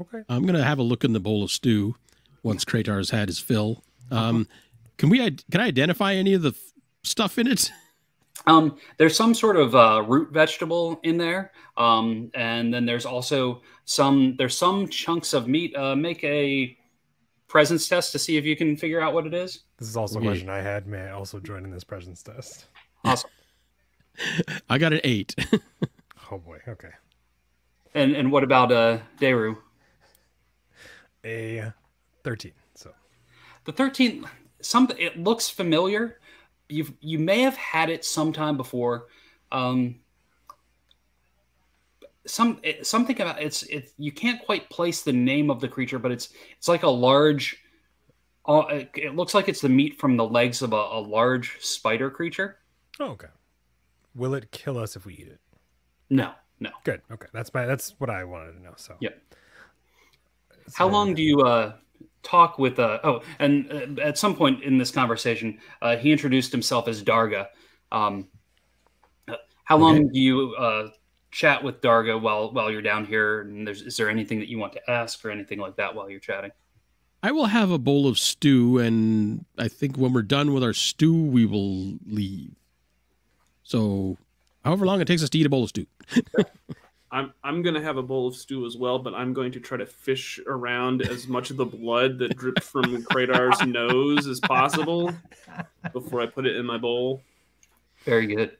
Okay. 0.00 0.22
I'm 0.28 0.46
gonna 0.46 0.62
have 0.62 0.78
a 0.78 0.82
look 0.82 1.02
in 1.02 1.12
the 1.12 1.18
bowl 1.18 1.42
of 1.42 1.50
stew 1.50 1.96
once 2.44 2.64
Kratar's 2.64 3.10
had 3.10 3.28
his 3.28 3.40
fill. 3.40 3.82
Um, 4.12 4.46
can 4.96 5.08
we? 5.08 5.18
Can 5.50 5.60
I 5.60 5.66
identify 5.66 6.14
any 6.14 6.34
of 6.34 6.42
the 6.42 6.50
f- 6.50 6.72
stuff 7.02 7.36
in 7.36 7.48
it? 7.48 7.70
Um, 8.46 8.76
there's 8.98 9.16
some 9.16 9.32
sort 9.32 9.56
of 9.56 9.74
uh, 9.74 10.02
root 10.06 10.30
vegetable 10.30 11.00
in 11.02 11.16
there, 11.16 11.52
um, 11.78 12.30
and 12.34 12.74
then 12.74 12.84
there's 12.84 13.06
also 13.06 13.62
some 13.84 14.34
there's 14.36 14.58
some 14.58 14.88
chunks 14.88 15.32
of 15.32 15.48
meat. 15.48 15.74
Uh, 15.74 15.94
make 15.96 16.22
a 16.24 16.76
presence 17.48 17.88
test 17.88 18.12
to 18.12 18.18
see 18.18 18.36
if 18.36 18.44
you 18.44 18.56
can 18.56 18.76
figure 18.76 19.00
out 19.00 19.14
what 19.14 19.26
it 19.26 19.32
is. 19.32 19.60
This 19.78 19.88
is 19.88 19.96
also 19.96 20.18
a 20.18 20.22
question 20.22 20.50
I 20.50 20.60
had. 20.60 20.86
May 20.86 21.02
I 21.02 21.12
also 21.12 21.38
join 21.38 21.64
in 21.64 21.70
this 21.70 21.84
presence 21.84 22.22
test? 22.22 22.66
Awesome. 23.06 23.30
I 24.70 24.78
got 24.78 24.92
an 24.92 25.00
eight. 25.04 25.34
Oh 26.32 26.38
boy. 26.38 26.58
Okay. 26.66 26.90
And 27.94 28.16
and 28.16 28.32
what 28.32 28.42
about 28.42 28.72
uh, 28.72 28.98
Daru? 29.20 29.56
A 31.24 31.72
thirteen. 32.24 32.54
So 32.74 32.92
The 33.64 33.72
thirteen 33.72 34.24
some 34.60 34.90
it 34.98 35.18
looks 35.18 35.48
familiar. 35.48 36.18
You've 36.68 36.92
you 37.00 37.18
may 37.18 37.40
have 37.42 37.56
had 37.56 37.90
it 37.90 38.04
sometime 38.04 38.56
before. 38.56 39.06
Um, 39.52 40.00
some 42.26 42.58
it, 42.62 42.86
something 42.86 43.20
about 43.20 43.40
it's 43.40 43.62
it 43.64 43.92
you 43.98 44.10
can't 44.10 44.44
quite 44.44 44.70
place 44.70 45.02
the 45.02 45.12
name 45.12 45.50
of 45.50 45.60
the 45.60 45.68
creature, 45.68 45.98
but 45.98 46.10
it's 46.10 46.30
it's 46.56 46.68
like 46.68 46.82
a 46.82 46.90
large. 46.90 47.58
Uh, 48.46 48.64
it, 48.70 48.90
it 48.94 49.16
looks 49.16 49.34
like 49.34 49.48
it's 49.48 49.60
the 49.60 49.68
meat 49.68 49.98
from 49.98 50.16
the 50.16 50.26
legs 50.26 50.62
of 50.62 50.72
a, 50.72 50.76
a 50.76 51.00
large 51.00 51.58
spider 51.60 52.10
creature. 52.10 52.58
Oh, 53.00 53.10
okay. 53.10 53.28
Will 54.14 54.34
it 54.34 54.50
kill 54.50 54.78
us 54.78 54.96
if 54.96 55.06
we 55.06 55.14
eat 55.14 55.28
it? 55.28 55.40
No, 56.10 56.32
no. 56.60 56.70
Good. 56.84 57.02
Okay. 57.10 57.26
That's 57.32 57.52
my. 57.52 57.66
That's 57.66 57.94
what 57.98 58.10
I 58.10 58.24
wanted 58.24 58.52
to 58.52 58.62
know. 58.62 58.74
So. 58.76 58.96
Yeah. 59.00 59.10
How 60.72 60.88
long 60.88 61.14
do 61.14 61.22
you 61.22 61.40
uh, 61.40 61.74
talk 62.22 62.58
with? 62.58 62.78
Uh, 62.78 63.00
oh, 63.04 63.22
and 63.38 63.98
uh, 63.98 64.00
at 64.02 64.18
some 64.18 64.34
point 64.36 64.62
in 64.62 64.78
this 64.78 64.90
conversation, 64.90 65.58
uh, 65.82 65.96
he 65.96 66.12
introduced 66.12 66.52
himself 66.52 66.88
as 66.88 67.02
Darga. 67.02 67.48
Um, 67.92 68.28
uh, 69.28 69.34
how 69.64 69.76
long 69.76 69.96
Okay. 69.96 70.08
do 70.12 70.20
you 70.20 70.54
uh, 70.54 70.88
chat 71.30 71.62
with 71.62 71.80
Darga 71.80 72.20
while 72.20 72.52
while 72.52 72.70
you're 72.70 72.82
down 72.82 73.04
here? 73.04 73.42
And 73.42 73.66
there's, 73.66 73.82
is 73.82 73.96
there 73.96 74.08
anything 74.08 74.38
that 74.38 74.48
you 74.48 74.58
want 74.58 74.72
to 74.74 74.90
ask 74.90 75.24
or 75.24 75.30
anything 75.30 75.58
like 75.58 75.76
that 75.76 75.94
while 75.94 76.08
you're 76.08 76.20
chatting? 76.20 76.52
I 77.22 77.32
will 77.32 77.46
have 77.46 77.70
a 77.70 77.78
bowl 77.78 78.06
of 78.06 78.18
stew, 78.18 78.78
and 78.78 79.46
I 79.58 79.68
think 79.68 79.96
when 79.96 80.12
we're 80.12 80.22
done 80.22 80.52
with 80.52 80.62
our 80.62 80.74
stew, 80.74 81.14
we 81.14 81.46
will 81.46 81.94
leave. 82.06 82.54
So, 83.64 84.16
however 84.64 84.86
long 84.86 85.00
it 85.00 85.06
takes 85.06 85.22
us 85.22 85.30
to 85.30 85.38
eat 85.38 85.46
a 85.46 85.50
bowl 85.50 85.64
of 85.64 85.70
stew. 85.70 85.86
I'm 87.10 87.32
I'm 87.44 87.62
gonna 87.62 87.80
have 87.80 87.96
a 87.96 88.02
bowl 88.02 88.26
of 88.26 88.34
stew 88.34 88.66
as 88.66 88.76
well, 88.76 88.98
but 88.98 89.14
I'm 89.14 89.32
going 89.32 89.52
to 89.52 89.60
try 89.60 89.78
to 89.78 89.86
fish 89.86 90.40
around 90.46 91.02
as 91.02 91.28
much 91.28 91.50
of 91.50 91.56
the 91.56 91.64
blood 91.64 92.18
that 92.18 92.36
drips 92.36 92.66
from 92.66 93.02
Kratar's 93.10 93.64
nose 93.64 94.26
as 94.26 94.40
possible 94.40 95.14
before 95.92 96.20
I 96.20 96.26
put 96.26 96.44
it 96.44 96.56
in 96.56 96.66
my 96.66 96.76
bowl. 96.76 97.22
Very 98.04 98.26
good. 98.26 98.56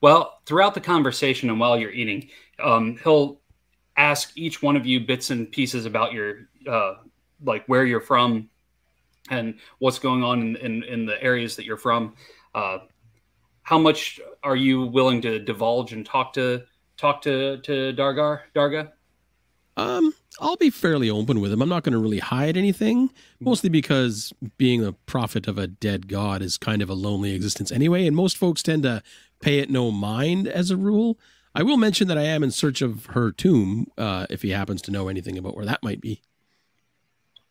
Well, 0.00 0.40
throughout 0.44 0.74
the 0.74 0.80
conversation 0.80 1.48
and 1.48 1.58
while 1.58 1.78
you're 1.78 1.90
eating, 1.90 2.28
um, 2.62 2.98
he'll 3.02 3.40
ask 3.96 4.32
each 4.36 4.62
one 4.62 4.76
of 4.76 4.86
you 4.86 5.00
bits 5.00 5.30
and 5.30 5.50
pieces 5.50 5.86
about 5.86 6.12
your, 6.12 6.48
uh, 6.66 6.96
like 7.42 7.64
where 7.66 7.84
you're 7.84 8.00
from 8.00 8.48
and 9.30 9.58
what's 9.78 9.98
going 9.98 10.22
on 10.22 10.42
in, 10.42 10.56
in, 10.56 10.82
in 10.84 11.06
the 11.06 11.22
areas 11.22 11.56
that 11.56 11.64
you're 11.64 11.76
from. 11.76 12.14
Uh, 12.54 12.78
how 13.64 13.78
much 13.78 14.20
are 14.42 14.56
you 14.56 14.86
willing 14.86 15.20
to 15.22 15.40
divulge 15.40 15.92
and 15.92 16.06
talk 16.06 16.32
to 16.34 16.64
talk 16.96 17.22
to 17.22 17.58
to 17.58 17.92
Dargar 17.92 18.42
Darga? 18.54 18.92
Um, 19.76 20.14
I'll 20.40 20.56
be 20.56 20.70
fairly 20.70 21.10
open 21.10 21.40
with 21.40 21.52
him. 21.52 21.60
I'm 21.60 21.68
not 21.68 21.82
going 21.82 21.94
to 21.94 21.98
really 21.98 22.20
hide 22.20 22.56
anything, 22.56 23.10
mostly 23.40 23.68
because 23.68 24.32
being 24.56 24.84
a 24.84 24.92
prophet 24.92 25.48
of 25.48 25.58
a 25.58 25.66
dead 25.66 26.06
god 26.06 26.42
is 26.42 26.56
kind 26.56 26.80
of 26.80 26.88
a 26.88 26.94
lonely 26.94 27.34
existence 27.34 27.72
anyway, 27.72 28.06
and 28.06 28.14
most 28.14 28.36
folks 28.36 28.62
tend 28.62 28.84
to 28.84 29.02
pay 29.40 29.58
it 29.58 29.70
no 29.70 29.90
mind 29.90 30.46
as 30.46 30.70
a 30.70 30.76
rule. 30.76 31.18
I 31.56 31.62
will 31.62 31.76
mention 31.76 32.08
that 32.08 32.18
I 32.18 32.22
am 32.22 32.42
in 32.42 32.50
search 32.50 32.82
of 32.82 33.06
her 33.06 33.32
tomb, 33.32 33.86
uh, 33.96 34.26
if 34.30 34.42
he 34.42 34.50
happens 34.50 34.82
to 34.82 34.90
know 34.90 35.08
anything 35.08 35.38
about 35.38 35.56
where 35.56 35.66
that 35.66 35.82
might 35.82 36.00
be. 36.00 36.20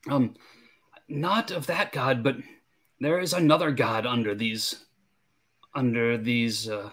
Um, 0.09 0.36
not 1.07 1.51
of 1.51 1.68
that 1.68 1.91
god, 1.91 2.24
but 2.24 2.38
there 2.99 3.20
is 3.20 3.34
another 3.34 3.72
god 3.72 4.05
under 4.05 4.36
these, 4.36 4.86
under 5.76 6.17
these, 6.17 6.69
uh, 6.69 6.91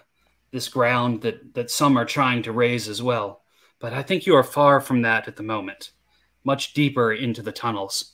this 0.51 0.67
ground 0.67 1.21
that 1.21 1.53
that 1.53 1.71
some 1.71 1.97
are 1.97 2.05
trying 2.05 2.43
to 2.43 2.51
raise 2.51 2.87
as 2.87 3.01
well. 3.01 3.41
But 3.79 3.93
I 3.93 4.03
think 4.03 4.25
you 4.25 4.35
are 4.35 4.43
far 4.43 4.79
from 4.79 5.01
that 5.01 5.27
at 5.27 5.37
the 5.37 5.43
moment, 5.43 5.91
much 6.43 6.73
deeper 6.73 7.11
into 7.11 7.41
the 7.41 7.51
tunnels. 7.51 8.13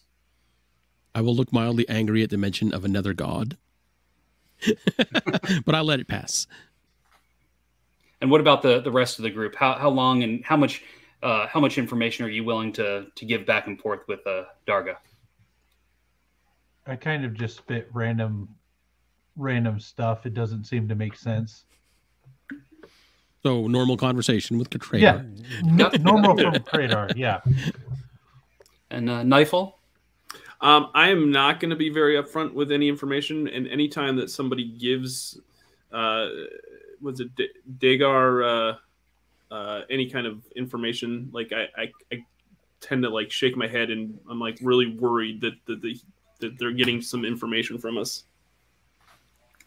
I 1.14 1.22
will 1.22 1.36
look 1.36 1.52
mildly 1.52 1.88
angry 1.90 2.24
at 2.24 2.30
the 2.30 2.38
mention 2.38 2.74
of 2.74 2.86
another 2.86 3.14
god, 3.14 3.58
but 5.66 5.76
I'll 5.76 5.84
let 5.84 6.00
it 6.00 6.08
pass. 6.08 6.48
And 8.22 8.32
what 8.32 8.42
about 8.42 8.62
the 8.62 8.82
the 8.82 8.92
rest 8.92 9.20
of 9.20 9.24
the 9.24 9.30
group? 9.30 9.56
How 9.56 9.74
how 9.74 9.90
long 9.90 10.24
and 10.24 10.44
how 10.46 10.58
much 10.58 10.84
uh, 11.24 11.48
how 11.48 11.60
much 11.60 11.78
information 11.78 12.26
are 12.26 12.30
you 12.30 12.44
willing 12.44 12.72
to 12.74 13.08
to 13.14 13.26
give 13.26 13.46
back 13.46 13.68
and 13.68 13.80
forth 13.80 14.08
with 14.08 14.26
uh, 14.26 14.46
Darga? 14.68 14.98
I 16.86 16.96
kind 16.96 17.26
of 17.26 17.34
just 17.34 17.58
spit 17.58 17.90
random, 17.92 18.48
random 19.38 19.80
stuff. 19.80 20.26
It 20.26 20.34
doesn't 20.34 20.66
seem 20.66 20.88
to 20.88 20.96
make 20.96 21.16
sense. 21.16 21.66
So 23.44 23.68
normal 23.68 23.98
conversation 23.98 24.58
with 24.58 24.70
Katrina. 24.70 25.26
Yeah, 25.64 25.86
N- 25.86 26.02
normal 26.04 26.38
from 26.38 26.54
Kratar. 26.56 27.16
Yeah. 27.16 27.42
And 28.90 29.10
uh, 29.10 29.22
Knifel? 29.22 29.74
Um, 30.60 30.90
I 30.96 31.10
am 31.10 31.32
not 31.32 31.60
going 31.60 31.70
to 31.70 31.76
be 31.76 31.90
very 31.90 32.22
upfront 32.22 32.54
with 32.54 32.72
any 32.72 32.90
information, 32.90 33.48
and 33.48 33.68
anytime 33.68 34.16
that 34.16 34.32
somebody 34.32 34.66
gives, 34.66 35.40
uh, 35.92 36.30
was 37.00 37.20
it 37.20 37.36
D- 37.36 37.50
Dagar, 37.78 38.44
uh, 38.44 38.76
uh, 39.54 39.82
any 39.90 40.10
kind 40.10 40.26
of 40.26 40.42
information, 40.56 41.30
like 41.32 41.54
I, 41.54 41.68
I, 41.80 41.92
I 42.12 42.26
tend 42.82 43.04
to 43.04 43.10
like 43.10 43.32
shake 43.32 43.56
my 43.56 43.68
head, 43.68 43.92
and 43.92 44.20
I'm 44.30 44.40
like 44.40 44.58
really 44.62 44.98
worried 44.98 45.42
that 45.42 45.54
that, 45.66 45.82
the, 45.82 46.00
that 46.40 46.58
they're 46.58 46.72
getting 46.72 47.02
some 47.02 47.24
information 47.24 47.78
from 47.78 47.98
us. 48.00 48.24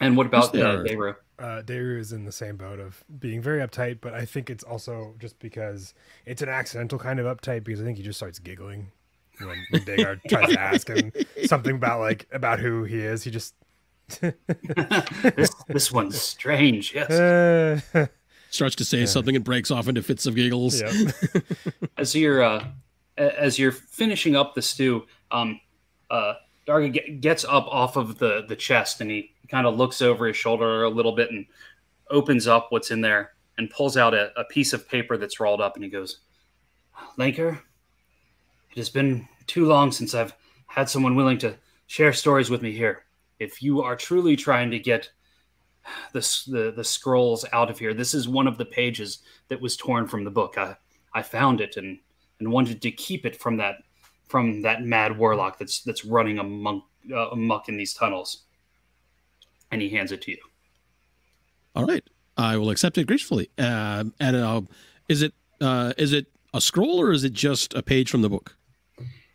And 0.01 0.17
what 0.17 0.27
about 0.27 0.45
Yes, 0.45 0.51
they 0.53 0.63
uh, 0.63 0.73
are. 0.77 0.85
Daru? 0.85 1.15
uh, 1.39 1.63
Daru 1.63 1.99
is 1.99 2.13
in 2.13 2.25
the 2.25 2.33
same 2.33 2.57
boat 2.57 2.81
of 2.81 3.05
being 3.19 3.41
very 3.43 3.61
uptight, 3.61 3.99
but 4.01 4.15
I 4.15 4.25
think 4.25 4.49
it's 4.51 4.65
also 4.65 5.15
just 5.19 5.39
because 5.39 5.95
it's 6.27 6.43
an 6.43 6.49
accidental 6.49 6.99
kind 6.99 7.21
of 7.21 7.27
uptight 7.27 7.65
because 7.65 7.81
I 7.81 7.85
think 7.85 7.99
he 7.99 8.03
just 8.05 8.19
starts 8.19 8.39
giggling 8.39 8.91
when, 9.39 9.67
when 9.71 9.85
Dagar 9.85 10.17
tries 10.29 10.53
to 10.55 10.61
ask 10.61 10.89
him 10.89 11.13
something 11.45 11.75
about 11.77 12.01
like 12.01 12.27
about 12.33 12.61
who 12.61 12.85
he 12.85 12.99
is. 12.99 13.23
He 13.25 13.31
just 13.31 13.55
this 14.21 15.51
this 15.69 15.93
one's 15.93 16.21
strange. 16.21 16.95
Yes. 16.95 17.11
uh, 17.11 18.07
Starts 18.51 18.75
to 18.77 18.85
say 18.85 19.07
something 19.07 19.37
and 19.37 19.45
breaks 19.45 19.71
off 19.71 19.87
into 19.87 20.03
fits 20.03 20.27
of 20.27 20.35
giggles. 20.35 20.81
yeah. 20.81 20.93
as 21.97 22.15
you're 22.17 22.43
uh, 22.43 22.65
as 23.17 23.59
you're 23.59 23.71
finishing 23.71 24.35
up 24.35 24.55
the 24.55 24.63
stew, 24.63 25.07
um, 25.31 25.61
uh, 26.11 26.35
Darga 26.71 26.93
ge- 26.93 27.21
gets 27.21 27.45
up 27.45 27.67
off 27.67 27.97
of 27.97 28.19
the 28.19 28.45
the 28.49 28.57
chest 28.57 29.01
and 29.01 29.11
he 29.11 29.33
kind 29.49 29.67
of 29.67 29.77
looks 29.77 30.01
over 30.01 30.27
his 30.27 30.37
shoulder 30.37 30.85
a 30.85 30.89
little 30.89 31.13
bit 31.13 31.31
and 31.31 31.45
opens 32.11 32.47
up 32.47 32.69
what's 32.71 32.93
in 32.93 33.01
there 33.01 33.33
and 33.59 33.71
pulls 33.71 33.97
out 33.97 34.15
a, 34.15 34.31
a 34.39 34.45
piece 34.45 34.73
of 34.73 34.89
paper 34.89 35.17
that's 35.17 35.41
rolled 35.41 35.61
up 35.61 35.75
and 35.75 35.85
he 35.85 35.91
goes, 35.91 36.19
"Lanker, 37.19 37.61
it 38.71 38.77
has 38.77 38.89
been 38.89 39.27
too 39.47 39.67
long 39.67 39.91
since 39.91 40.15
I've 40.15 40.35
had 40.69 40.89
someone 40.89 41.17
willing 41.17 41.39
to 41.39 41.57
share 41.89 42.13
stories 42.13 42.51
with 42.51 42.63
me 42.63 42.71
here. 42.71 43.05
If 43.41 43.63
you 43.63 43.83
are 43.83 43.97
truly 43.97 44.37
trying 44.37 44.71
to 44.71 44.79
get 44.79 45.11
the, 46.13 46.21
the 46.47 46.73
the 46.77 46.85
scrolls 46.85 47.45
out 47.53 47.69
of 47.71 47.81
here, 47.81 47.95
this 47.95 48.15
is 48.15 48.29
one 48.29 48.47
of 48.47 48.59
the 48.59 48.65
pages 48.65 49.19
that 49.49 49.61
was 49.61 49.77
torn 49.77 50.07
from 50.07 50.23
the 50.23 50.31
book. 50.31 50.57
I 50.57 50.77
I 51.15 51.23
found 51.23 51.61
it 51.61 51.77
and 51.77 51.99
and 52.39 52.53
wanted 52.53 52.81
to 52.83 52.93
keep 52.93 53.27
it 53.27 53.35
from 53.35 53.57
that 53.57 53.83
from 54.31 54.63
that 54.63 54.83
mad 54.83 55.19
warlock 55.19 55.59
that's 55.59 55.83
that's 55.83 56.05
running 56.05 56.39
among 56.39 56.83
uh, 57.13 57.31
amok 57.31 57.69
in 57.69 57.77
these 57.77 57.93
tunnels. 57.93 58.45
And 59.73 59.83
he 59.83 59.89
hands 59.89 60.13
it 60.13 60.23
to 60.23 60.31
you. 60.33 60.39
All 61.75 61.85
right, 61.85 62.03
I 62.37 62.57
will 62.57 62.71
accept 62.71 62.99
it 62.99 63.07
gracefully. 63.07 63.51
Um, 63.59 64.15
and 64.19 64.37
uh, 64.37 64.63
is 65.09 65.23
it 65.23 65.35
uh, 65.61 65.93
is 65.99 66.13
it 66.13 66.27
a 66.55 66.61
scroll 66.61 67.01
or 67.01 67.13
is 67.13 67.25
it 67.25 67.33
just 67.33 67.75
a 67.75 67.83
page 67.83 68.11
from 68.11 68.23
the 68.23 68.31
book? 68.31 68.57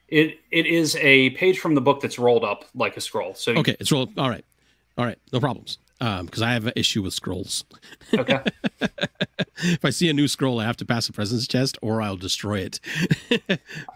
It 0.07 0.39
it 0.51 0.65
is 0.65 0.95
a 0.97 1.31
page 1.31 1.59
from 1.59 1.75
the 1.75 1.81
book 1.81 2.01
that's 2.01 2.19
rolled 2.19 2.43
up 2.43 2.65
like 2.73 2.97
a 2.97 3.01
scroll. 3.01 3.33
So 3.33 3.53
Okay, 3.53 3.75
it's 3.79 3.91
rolled. 3.91 4.17
All 4.17 4.29
right, 4.29 4.45
all 4.97 5.05
right, 5.05 5.17
no 5.33 5.39
problems. 5.39 5.77
Um, 6.01 6.25
because 6.25 6.41
I 6.41 6.51
have 6.51 6.65
an 6.67 6.73
issue 6.75 7.01
with 7.01 7.13
scrolls. 7.13 7.63
okay. 8.13 8.41
if 9.59 9.85
I 9.85 9.89
see 9.91 10.09
a 10.09 10.13
new 10.13 10.27
scroll, 10.27 10.59
I 10.59 10.65
have 10.65 10.75
to 10.77 10.85
pass 10.85 11.07
a 11.07 11.13
presence 11.13 11.47
test 11.47 11.77
or 11.81 12.01
I'll 12.01 12.17
destroy 12.17 12.59
it. 12.59 12.79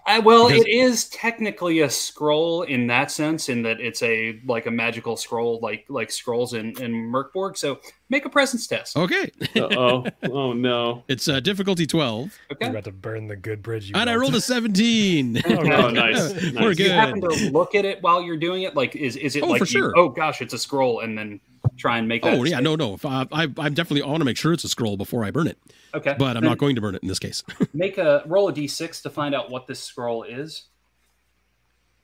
I, 0.08 0.20
well, 0.20 0.48
Because- 0.48 0.64
it 0.66 0.70
is 0.70 1.10
technically 1.10 1.82
a 1.82 1.90
scroll 1.90 2.62
in 2.64 2.88
that 2.88 3.12
sense, 3.12 3.50
in 3.50 3.64
that 3.64 3.82
it's 3.82 4.02
a 4.02 4.40
like 4.46 4.66
a 4.66 4.72
magical 4.72 5.18
scroll, 5.18 5.60
like 5.62 5.86
like 5.90 6.10
scrolls 6.12 6.54
in 6.54 6.70
in 6.82 6.94
Mörk 6.94 7.34
Borg. 7.34 7.58
So 7.58 7.80
make 8.10 8.24
a 8.26 8.30
presence 8.30 8.66
test. 8.66 8.96
okay, 8.96 9.30
oh, 9.58 10.06
oh 10.24 10.54
no! 10.54 11.04
it's 11.10 11.28
uh, 11.28 11.42
difficulty 11.42 11.86
twelve, 11.86 12.32
You're 12.50 12.56
Okay. 12.58 12.70
about 12.70 12.86
to 12.86 12.92
burn 12.94 13.28
the 13.28 13.36
good 13.36 13.62
bridge. 13.62 13.90
You 13.90 13.94
and 13.96 14.10
I 14.10 14.14
built. 14.14 14.22
rolled 14.22 14.36
a 14.36 14.42
seventeen. 14.42 15.42
Oh, 15.50 15.58
Oh, 15.60 15.90
nice. 15.90 16.34
We're 16.34 16.52
nice. 16.70 16.78
Do 16.78 16.84
you 16.84 16.90
happen 16.92 17.22
to 17.22 17.50
look 17.52 17.76
at 17.76 17.84
it 17.86 18.02
while 18.02 18.22
you're 18.22 18.38
doing 18.38 18.64
it? 18.64 18.76
Like, 18.76 18.96
is 18.96 19.16
is 19.18 19.36
it 19.36 19.44
Oh, 19.44 19.48
like 19.48 19.60
for 19.60 19.66
you- 19.66 19.72
sure. 19.72 19.94
oh 19.98 20.10
gosh, 20.10 20.42
it's 20.42 20.54
a 20.54 20.58
scroll, 20.58 21.02
and 21.02 21.18
then 21.18 21.40
try 21.80 21.98
and 21.98 22.08
make 22.08 22.22
that. 22.24 22.38
Oh 22.38 22.44
yeah, 22.44 22.60
no, 22.60 22.76
no. 22.76 22.94
If 22.94 23.06
I, 23.06 23.26
I, 23.32 23.44
I'm 23.58 23.74
definitely. 23.74 24.04
I 24.04 24.08
want 24.08 24.22
to 24.22 24.26
make 24.26 24.38
sure 24.38 24.54
it's 24.54 24.64
a 24.64 24.70
scroll 24.70 24.98
before 24.98 25.24
I 25.26 25.32
burn 25.32 25.48
it, 25.48 25.58
Okay, 25.96 26.16
but 26.20 26.36
I'm 26.38 26.44
Then 26.44 26.52
not 26.52 26.58
going 26.60 26.76
to 26.76 26.82
burn 26.82 26.94
it 26.96 27.02
in 27.02 27.08
this 27.08 27.20
case. 27.20 27.44
make 27.74 27.98
a 27.98 28.24
roll 28.28 28.50
a 28.50 28.54
d6 28.54 29.02
to 29.04 29.10
find 29.10 29.34
out 29.34 29.50
what 29.50 29.66
this 29.68 29.80
scroll 29.82 30.24
is. 30.24 30.66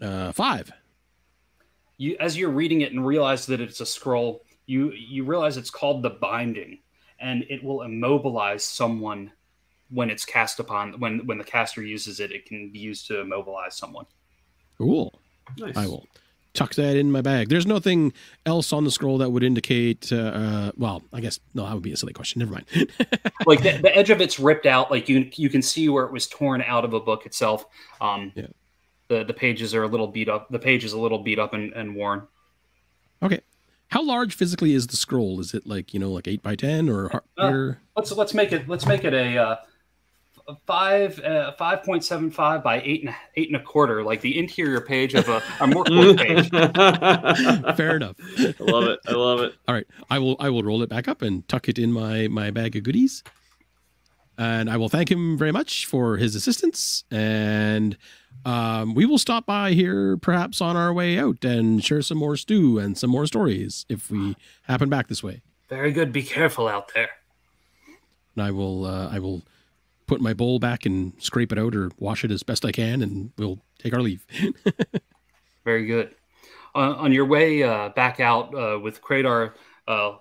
Uh, 0.01 0.31
five. 0.31 0.71
you 1.97 2.17
as 2.19 2.37
you're 2.37 2.49
reading 2.49 2.81
it 2.81 2.91
and 2.91 3.05
realize 3.05 3.45
that 3.45 3.61
it's 3.61 3.79
a 3.79 3.85
scroll 3.85 4.43
you 4.65 4.91
you 4.91 5.23
realize 5.23 5.55
it's 5.55 5.69
called 5.69 6.03
the 6.03 6.09
binding 6.09 6.79
and 7.19 7.45
it 7.49 7.63
will 7.63 7.81
immobilize 7.83 8.63
someone 8.65 9.31
when 9.89 10.09
it's 10.09 10.25
cast 10.25 10.59
upon 10.59 10.99
when 10.99 11.25
when 11.27 11.37
the 11.37 11.45
caster 11.45 11.81
uses 11.81 12.19
it 12.19 12.31
it 12.31 12.45
can 12.45 12.69
be 12.71 12.79
used 12.79 13.07
to 13.07 13.21
immobilize 13.21 13.77
someone 13.77 14.05
Cool. 14.77 15.17
nice. 15.57 15.77
I 15.77 15.87
will 15.87 16.05
tuck 16.55 16.73
that 16.75 16.95
in 16.95 17.11
my 17.11 17.21
bag. 17.21 17.49
There's 17.49 17.67
nothing 17.67 18.13
else 18.45 18.73
on 18.73 18.83
the 18.83 18.91
scroll 18.91 19.17
that 19.19 19.29
would 19.29 19.43
indicate. 19.43 20.11
Uh, 20.11 20.15
uh, 20.15 20.71
well, 20.77 21.03
I 21.13 21.21
guess 21.21 21.39
no. 21.53 21.65
That 21.65 21.73
would 21.73 21.83
be 21.83 21.91
a 21.91 21.97
silly 21.97 22.13
question. 22.13 22.39
Never 22.39 22.53
mind. 22.53 22.65
like 23.45 23.61
the, 23.61 23.79
the 23.81 23.95
edge 23.95 24.09
of 24.09 24.21
it's 24.21 24.39
ripped 24.39 24.65
out 24.65 24.89
like 24.89 25.07
you 25.09 25.29
you 25.35 25.49
can 25.49 25.61
see 25.61 25.89
where 25.89 26.05
it 26.05 26.11
was 26.11 26.25
torn 26.27 26.61
out 26.63 26.83
of 26.85 26.93
a 26.93 26.99
book 26.99 27.25
itself 27.25 27.65
um 28.01 28.31
Yeah. 28.35 28.47
the 29.09 29.23
the 29.23 29.33
pages 29.33 29.75
are 29.75 29.83
a 29.83 29.87
little 29.87 30.07
beat 30.07 30.29
up 30.29 30.49
the 30.49 30.59
page 30.59 30.83
is 30.83 30.93
a 30.93 30.99
little 30.99 31.19
beat 31.19 31.37
up 31.37 31.53
and, 31.53 31.73
and 31.73 31.95
worn 31.95 32.27
okay. 33.21 33.41
How 33.89 34.03
large 34.03 34.33
physically 34.33 34.73
is 34.73 34.87
the 34.87 34.97
scroll? 34.97 35.39
Is 35.39 35.53
it 35.53 35.67
like 35.67 35.93
you 35.93 35.99
know, 35.99 36.11
like 36.11 36.27
eight 36.27 36.41
by 36.41 36.55
ten 36.55 36.89
or 36.89 37.21
Uh, 37.37 37.73
let's 37.95 38.11
let's 38.11 38.33
make 38.33 38.51
it 38.51 38.67
let's 38.67 38.85
make 38.85 39.03
it 39.03 39.13
a 39.13 39.37
uh, 39.37 39.55
five 40.65 41.19
uh, 41.19 41.51
five 41.53 41.83
point 41.83 42.03
seven 42.03 42.29
five 42.29 42.63
by 42.63 42.81
eight 42.81 43.03
and 43.05 43.15
eight 43.35 43.47
and 43.47 43.55
a 43.55 43.63
quarter, 43.63 44.03
like 44.03 44.21
the 44.21 44.37
interior 44.37 44.81
page 44.81 45.13
of 45.13 45.27
a, 45.27 45.37
a 45.37 45.67
Mörk 45.67 45.87
Borg 45.87 46.17
page. 47.65 47.75
Fair 47.77 47.95
enough. 47.95 48.15
I 48.19 48.53
love 48.59 48.83
it. 48.85 48.99
I 49.07 49.11
love 49.13 49.41
it. 49.41 49.53
All 49.67 49.75
right, 49.75 49.87
I 50.09 50.19
will. 50.19 50.35
I 50.39 50.49
will 50.49 50.63
roll 50.63 50.81
it 50.83 50.89
back 50.89 51.07
up 51.07 51.21
and 51.21 51.47
tuck 51.47 51.67
it 51.67 51.79
in 51.79 51.91
my 51.91 52.27
my 52.27 52.51
bag 52.51 52.75
of 52.75 52.83
goodies. 52.83 53.23
And 54.37 54.69
I 54.69 54.75
will 54.75 54.89
thank 54.89 55.09
him 55.09 55.37
very 55.37 55.53
much 55.53 55.85
for 55.85 56.17
his 56.17 56.35
assistance. 56.35 57.05
And 57.09 57.97
um, 58.43 58.93
we 58.93 59.05
will 59.05 59.17
stop 59.17 59.45
by 59.45 59.71
here, 59.71 60.17
perhaps 60.17 60.59
on 60.59 60.75
our 60.75 60.93
way 60.93 61.17
out, 61.17 61.45
and 61.45 61.81
share 61.81 62.01
some 62.01 62.17
more 62.17 62.35
stew 62.35 62.77
and 62.77 62.97
some 62.97 63.09
more 63.09 63.25
stories 63.27 63.85
if 63.87 64.11
we 64.11 64.35
happen 64.63 64.89
back 64.89 65.07
this 65.07 65.23
way. 65.23 65.41
Very 65.69 65.93
good. 65.93 66.11
Be 66.11 66.21
careful 66.21 66.67
out 66.67 66.93
there. 66.93 67.09
And 68.35 68.43
I 68.43 68.51
will. 68.51 68.85
Uh, 68.85 69.09
I 69.09 69.19
will 69.19 69.43
put 70.07 70.21
my 70.21 70.33
bowl 70.33 70.59
back 70.59 70.85
and 70.85 71.13
scrape 71.19 71.51
it 71.51 71.59
out 71.59 71.75
or 71.75 71.91
wash 71.97 72.23
it 72.23 72.31
as 72.31 72.43
best 72.43 72.65
I 72.65 72.71
can, 72.71 73.01
and 73.01 73.31
we'll 73.37 73.59
take 73.79 73.93
our 73.93 74.01
leave. 74.01 74.25
Very 75.65 75.85
good. 75.85 76.15
Uh, 76.73 76.95
on 76.97 77.11
your 77.11 77.25
way 77.25 77.63
uh, 77.63 77.89
back 77.89 78.19
out 78.19 78.53
uh, 78.53 78.79
with 78.79 79.01
Kratar 79.01 79.53
uh, 79.87 80.17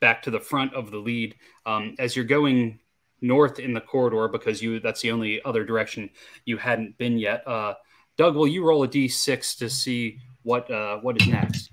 back 0.00 0.22
to 0.22 0.30
the 0.30 0.40
front 0.40 0.74
of 0.74 0.90
the 0.90 0.98
lead, 0.98 1.34
um, 1.66 1.94
as 1.98 2.14
you're 2.14 2.24
going 2.24 2.78
north 3.20 3.58
in 3.58 3.72
the 3.74 3.80
corridor, 3.80 4.28
because 4.28 4.62
you 4.62 4.80
that's 4.80 5.00
the 5.00 5.10
only 5.10 5.42
other 5.44 5.64
direction 5.64 6.10
you 6.44 6.56
hadn't 6.56 6.96
been 6.98 7.18
yet. 7.18 7.46
Uh, 7.46 7.74
Doug, 8.16 8.34
will 8.36 8.48
you 8.48 8.64
roll 8.64 8.82
a 8.82 8.88
d6 8.88 9.58
to 9.58 9.68
see 9.68 10.18
what 10.42 10.70
uh, 10.70 10.98
what 10.98 11.20
is 11.20 11.28
next? 11.28 11.70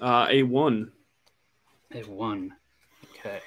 Uh, 0.00 0.26
a 0.30 0.42
one. 0.42 0.92
A 1.94 2.00
one. 2.02 2.54
Okay. 3.18 3.40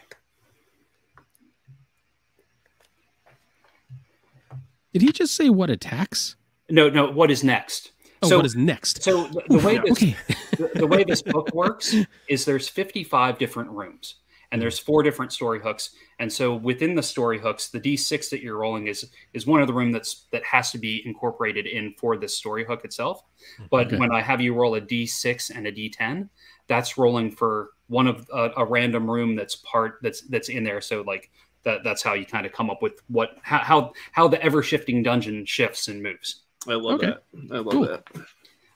Did 4.94 5.02
he 5.02 5.12
just 5.12 5.36
say 5.36 5.50
what 5.50 5.70
attacks? 5.70 6.36
No, 6.70 6.90
no. 6.90 7.10
What 7.12 7.32
is 7.32 7.44
next? 7.44 7.92
Oh, 8.22 8.30
so, 8.30 8.38
what 8.38 8.46
is 8.46 8.56
next? 8.56 9.02
so 9.04 9.28
the, 9.28 9.44
the 9.50 9.60
way 9.60 9.78
this 9.78 9.92
Okay. 9.92 10.16
the, 10.58 10.70
the 10.76 10.88
way 10.88 11.04
this 11.06 11.22
book 11.26 11.54
works 11.54 11.96
is 12.28 12.44
there's 12.46 12.68
55 12.68 13.38
different 13.38 13.70
rooms 13.70 14.16
and 14.52 14.62
there's 14.62 14.78
four 14.78 15.04
different 15.04 15.32
story 15.32 15.62
hooks 15.62 15.92
and 16.20 16.34
so 16.34 16.54
within 16.56 16.96
the 16.96 17.04
story 17.04 17.40
hooks 17.40 17.70
the 17.70 17.80
d6 17.80 18.30
that 18.32 18.42
you're 18.42 18.58
rolling 18.58 18.88
is 18.88 19.10
is 19.34 19.48
one 19.48 19.62
of 19.62 19.68
the 19.68 19.74
room 19.74 19.92
that's 19.94 20.26
that 20.32 20.44
has 20.44 20.70
to 20.72 20.78
be 20.78 21.02
incorporated 21.06 21.66
in 21.66 21.94
for 21.98 22.18
this 22.18 22.36
story 22.36 22.66
hook 22.66 22.84
itself 22.84 23.22
hmm, 23.58 23.66
but 23.72 23.88
Okay. 23.88 23.98
when 23.98 24.12
i 24.12 24.22
have 24.22 24.42
you 24.42 24.54
roll 24.54 24.76
a 24.76 24.82
d6 24.82 25.52
and 25.56 25.66
a 25.68 25.72
d10 25.72 26.28
that's 26.68 26.98
rolling 26.98 27.32
for 27.32 27.70
one 27.88 28.08
of 28.08 28.28
a, 28.34 28.50
a 28.58 28.66
random 28.66 29.10
room 29.10 29.36
that's 29.36 29.56
part 29.58 30.00
that's 30.02 30.22
that's 30.24 30.50
in 30.50 30.64
there 30.66 30.82
so 30.82 31.04
like 31.08 31.30
that 31.64 31.84
that's 31.84 32.02
how 32.04 32.14
you 32.14 32.26
kind 32.26 32.46
of 32.46 32.52
come 32.54 32.70
up 32.70 32.82
with 32.82 33.02
what 33.08 33.38
how 33.42 33.60
how, 33.60 33.94
how 34.12 34.28
the 34.28 34.42
ever 34.44 34.64
shifting 34.64 35.04
dungeon 35.04 35.46
shifts 35.46 35.88
and 35.88 36.02
moves 36.02 36.44
I 36.68 36.74
love 36.74 36.96
Okay. 37.00 37.08
that. 37.08 37.24
I 37.52 37.58
love 37.60 37.72
Cool. 37.72 37.86
that. 37.88 38.04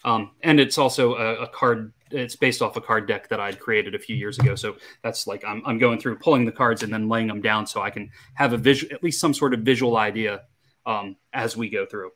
um, 0.06 0.32
and 0.42 0.60
it's 0.60 0.78
also 0.78 1.16
a, 1.16 1.44
a 1.44 1.48
card. 1.48 1.94
It's 2.12 2.36
based 2.36 2.62
off 2.62 2.78
a 2.78 2.82
card 2.82 3.08
deck 3.08 3.28
that 3.30 3.40
I'd 3.42 3.60
created 3.60 3.94
a 3.96 4.00
few 4.00 4.16
years 4.16 4.40
ago. 4.40 4.56
So 4.56 4.78
that's 5.02 5.28
like 5.28 5.44
I'm, 5.46 5.62
I'm 5.66 5.80
going 5.80 6.00
through 6.00 6.18
pulling 6.20 6.46
the 6.46 6.52
cards 6.52 6.84
and 6.84 6.94
then 6.94 7.10
laying 7.10 7.28
them 7.28 7.42
down 7.42 7.68
so 7.68 7.82
I 7.82 7.90
can 7.90 8.10
have 8.36 8.54
a 8.54 8.58
visual, 8.58 8.94
at 8.94 9.04
least 9.04 9.20
some 9.20 9.34
sort 9.34 9.54
of 9.54 9.62
visual 9.62 9.98
idea 9.98 10.44
um, 10.86 11.18
as 11.34 11.58
we 11.58 11.70
go 11.70 11.86
through. 11.86 12.12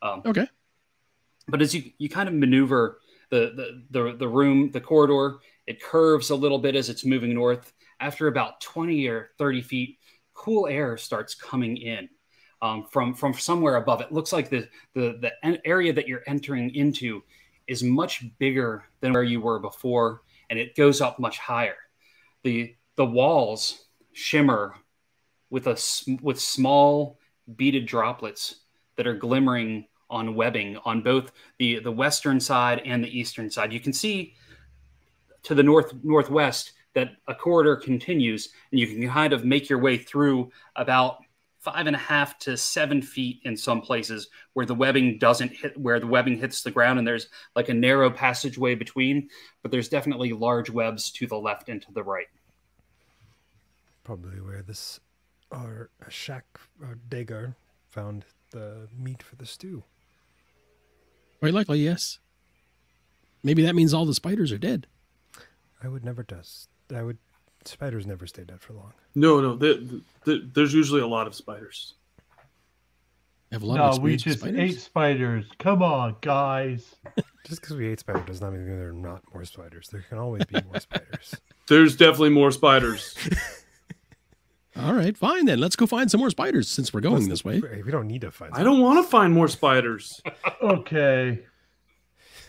Um, 0.00 0.22
Okay. 0.26 0.46
but 1.48 1.62
as 1.62 1.74
you 1.74 1.92
you 1.98 2.08
kind 2.08 2.28
of 2.28 2.34
maneuver 2.34 2.98
the, 3.30 3.52
the 3.90 4.00
the 4.02 4.16
the 4.16 4.28
room, 4.28 4.70
the 4.72 4.80
corridor, 4.80 5.38
it 5.66 5.80
curves 5.82 6.30
a 6.30 6.36
little 6.36 6.58
bit 6.58 6.74
as 6.74 6.88
it's 6.88 7.04
moving 7.04 7.34
north. 7.34 7.72
After 8.00 8.26
about 8.26 8.60
twenty 8.60 9.06
or 9.06 9.30
thirty 9.38 9.60
feet, 9.62 9.98
cool 10.42 10.66
air 10.66 10.96
starts 10.96 11.34
coming 11.36 11.76
in 11.76 12.08
um, 12.60 12.84
from 12.90 13.14
from 13.14 13.32
somewhere 13.32 13.76
above. 13.76 14.00
It 14.00 14.12
looks 14.12 14.32
like 14.32 14.50
the 14.50 14.68
the 14.94 15.32
the 15.42 15.60
area 15.64 15.92
that 15.92 16.08
you're 16.08 16.24
entering 16.26 16.74
into 16.74 17.22
is 17.68 17.84
much 17.84 18.24
bigger 18.38 18.84
than 19.00 19.12
where 19.12 19.22
you 19.22 19.40
were 19.40 19.60
before, 19.60 20.22
and 20.50 20.58
it 20.58 20.74
goes 20.74 21.00
up 21.00 21.18
much 21.18 21.38
higher. 21.38 21.76
the 22.42 22.74
The 22.96 23.06
walls 23.06 23.86
shimmer 24.12 24.74
with 25.48 25.68
a 25.68 25.78
with 26.22 26.40
small 26.40 27.18
beaded 27.56 27.86
droplets 27.86 28.56
that 28.96 29.06
are 29.06 29.14
glimmering 29.14 29.86
on 30.10 30.34
webbing 30.34 30.76
on 30.84 31.02
both 31.02 31.30
the 31.58 31.78
the 31.78 31.92
western 31.92 32.40
side 32.40 32.82
and 32.84 33.02
the 33.02 33.18
eastern 33.18 33.48
side. 33.48 33.72
You 33.72 33.80
can 33.80 33.92
see 33.92 34.34
to 35.44 35.54
the 35.54 35.62
north 35.62 35.92
northwest 36.02 36.72
that 36.94 37.10
a 37.26 37.34
corridor 37.34 37.76
continues, 37.76 38.50
and 38.70 38.80
you 38.80 38.86
can 38.86 39.08
kind 39.08 39.32
of 39.32 39.44
make 39.44 39.68
your 39.68 39.78
way 39.78 39.96
through 39.96 40.50
about 40.76 41.18
five 41.58 41.86
and 41.86 41.94
a 41.94 41.98
half 41.98 42.38
to 42.40 42.56
seven 42.56 43.00
feet 43.00 43.40
in 43.44 43.56
some 43.56 43.80
places 43.80 44.28
where 44.52 44.66
the 44.66 44.74
webbing 44.74 45.16
doesn't 45.18 45.52
hit 45.52 45.78
where 45.78 46.00
the 46.00 46.06
webbing 46.06 46.36
hits 46.36 46.62
the 46.62 46.72
ground 46.72 46.98
and 46.98 47.06
there's 47.06 47.28
like 47.54 47.68
a 47.68 47.74
narrow 47.74 48.10
passageway 48.10 48.74
between 48.74 49.28
but 49.62 49.70
there's 49.70 49.88
definitely 49.88 50.32
large 50.32 50.70
webs 50.70 51.08
to 51.12 51.24
the 51.24 51.38
left 51.38 51.68
and 51.68 51.80
to 51.80 51.92
the 51.92 52.02
right 52.02 52.26
Probably 54.02 54.40
where 54.40 54.62
this 54.62 54.98
or 55.52 55.90
Shaq 56.08 56.42
or 56.80 56.98
Dagar 57.08 57.54
found 57.90 58.24
the 58.50 58.88
meat 58.98 59.22
for 59.22 59.36
the 59.36 59.46
stew. 59.46 59.84
Quite 61.40 61.54
likely, 61.54 61.80
yes. 61.80 62.18
Maybe 63.44 63.62
that 63.62 63.74
means 63.74 63.92
all 63.92 64.06
the 64.06 64.14
spiders 64.14 64.50
are 64.50 64.58
dead. 64.58 64.86
I 65.82 65.88
would 65.88 66.04
never 66.04 66.22
dust. 66.22 66.68
I 66.94 67.02
would. 67.02 67.18
Spiders 67.64 68.06
never 68.06 68.26
stay 68.26 68.42
dead 68.44 68.60
for 68.60 68.72
long. 68.72 68.92
No, 69.14 69.40
no, 69.40 69.54
the, 69.54 70.02
the, 70.24 70.50
there's 70.52 70.74
usually 70.74 71.00
a 71.00 71.06
lot 71.06 71.26
of 71.28 71.34
spiders. 71.34 71.94
I 73.52 73.54
have 73.54 73.62
a 73.62 73.66
lot 73.66 73.78
of 73.80 73.96
No, 73.98 74.02
we 74.02 74.16
just 74.16 74.40
spiders. 74.40 74.58
ate 74.58 74.80
spiders. 74.80 75.44
Come 75.60 75.80
on, 75.82 76.16
guys. 76.22 76.96
Just 77.46 77.60
because 77.60 77.76
we 77.76 77.86
ate 77.88 78.00
spider 78.00 78.20
does 78.26 78.40
not 78.40 78.52
mean 78.52 78.66
there 78.66 78.88
are 78.88 78.92
not 78.92 79.22
more 79.32 79.44
spiders. 79.44 79.88
There 79.92 80.04
can 80.08 80.18
always 80.18 80.44
be 80.46 80.60
more 80.62 80.80
spiders. 80.80 81.36
There's 81.68 81.96
definitely 81.96 82.30
more 82.30 82.50
spiders. 82.50 83.16
All 84.76 84.94
right, 84.94 85.16
fine 85.16 85.44
then. 85.44 85.60
Let's 85.60 85.76
go 85.76 85.86
find 85.86 86.10
some 86.10 86.18
more 86.20 86.30
spiders 86.30 86.66
since 86.68 86.92
we're 86.94 87.00
going 87.02 87.28
this 87.28 87.44
way. 87.44 87.60
We 87.84 87.90
don't 87.92 88.08
need 88.08 88.22
to 88.22 88.30
find. 88.32 88.52
I 88.54 88.62
don't 88.64 88.80
want 88.80 89.04
to 89.04 89.08
find 89.08 89.32
more 89.32 89.46
spiders. 89.48 90.20
Okay. 90.62 91.40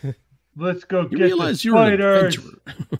Let's 0.56 0.84
go 0.84 1.02
You 1.02 1.08
get 1.10 1.18
the 1.18 1.24
realize 1.24 1.64
you're 1.64 1.76
an 1.76 1.98
spiders. 1.98 2.36
adventurer. 2.38 2.98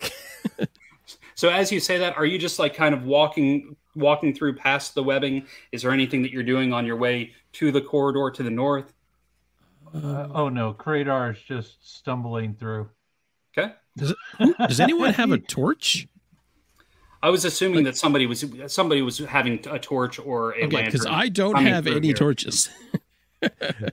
So 1.35 1.49
as 1.49 1.71
you 1.73 1.81
say 1.81 1.99
that 1.99 2.17
are 2.17 2.25
you 2.27 2.39
just 2.39 2.59
like 2.59 2.75
kind 2.75 2.95
of 2.95 3.05
walking 3.05 3.77
walking 3.97 4.35
through 4.35 4.55
past 4.55 4.95
the 4.95 5.03
webbing 5.03 5.47
is 5.73 5.83
there 5.83 5.91
anything 5.93 6.23
that 6.23 6.31
you're 6.33 6.43
doing 6.43 6.73
on 6.73 6.85
your 6.87 6.97
way 6.97 7.33
to 7.53 7.71
the 7.73 7.81
corridor 7.81 8.31
to 8.31 8.43
the 8.43 8.51
north 8.51 8.93
Uh, 9.95 10.27
oh 10.35 10.49
no, 10.49 10.75
Kratar 10.75 11.33
is 11.33 11.41
just 11.43 11.79
stumbling 11.97 12.55
through. 12.55 12.89
okay 13.57 13.75
Does 13.97 14.81
anyone 14.81 15.13
have 15.15 15.31
a 15.31 15.39
torch? 15.39 16.09
I 17.23 17.31
was 17.31 17.45
assuming 17.45 17.85
that 17.85 17.97
somebody 17.97 18.27
was 18.27 18.45
somebody 18.67 19.01
was 19.03 19.19
having 19.19 19.55
a 19.71 19.79
torch 19.79 20.19
or 20.19 20.51
a 20.53 20.65
Okay, 20.65 20.83
because 20.85 21.05
lantern. 21.05 21.21
I 21.21 21.29
don't 21.29 21.57
have 21.63 21.87
any 21.87 22.09
here. 22.09 22.17
torches. 22.17 22.69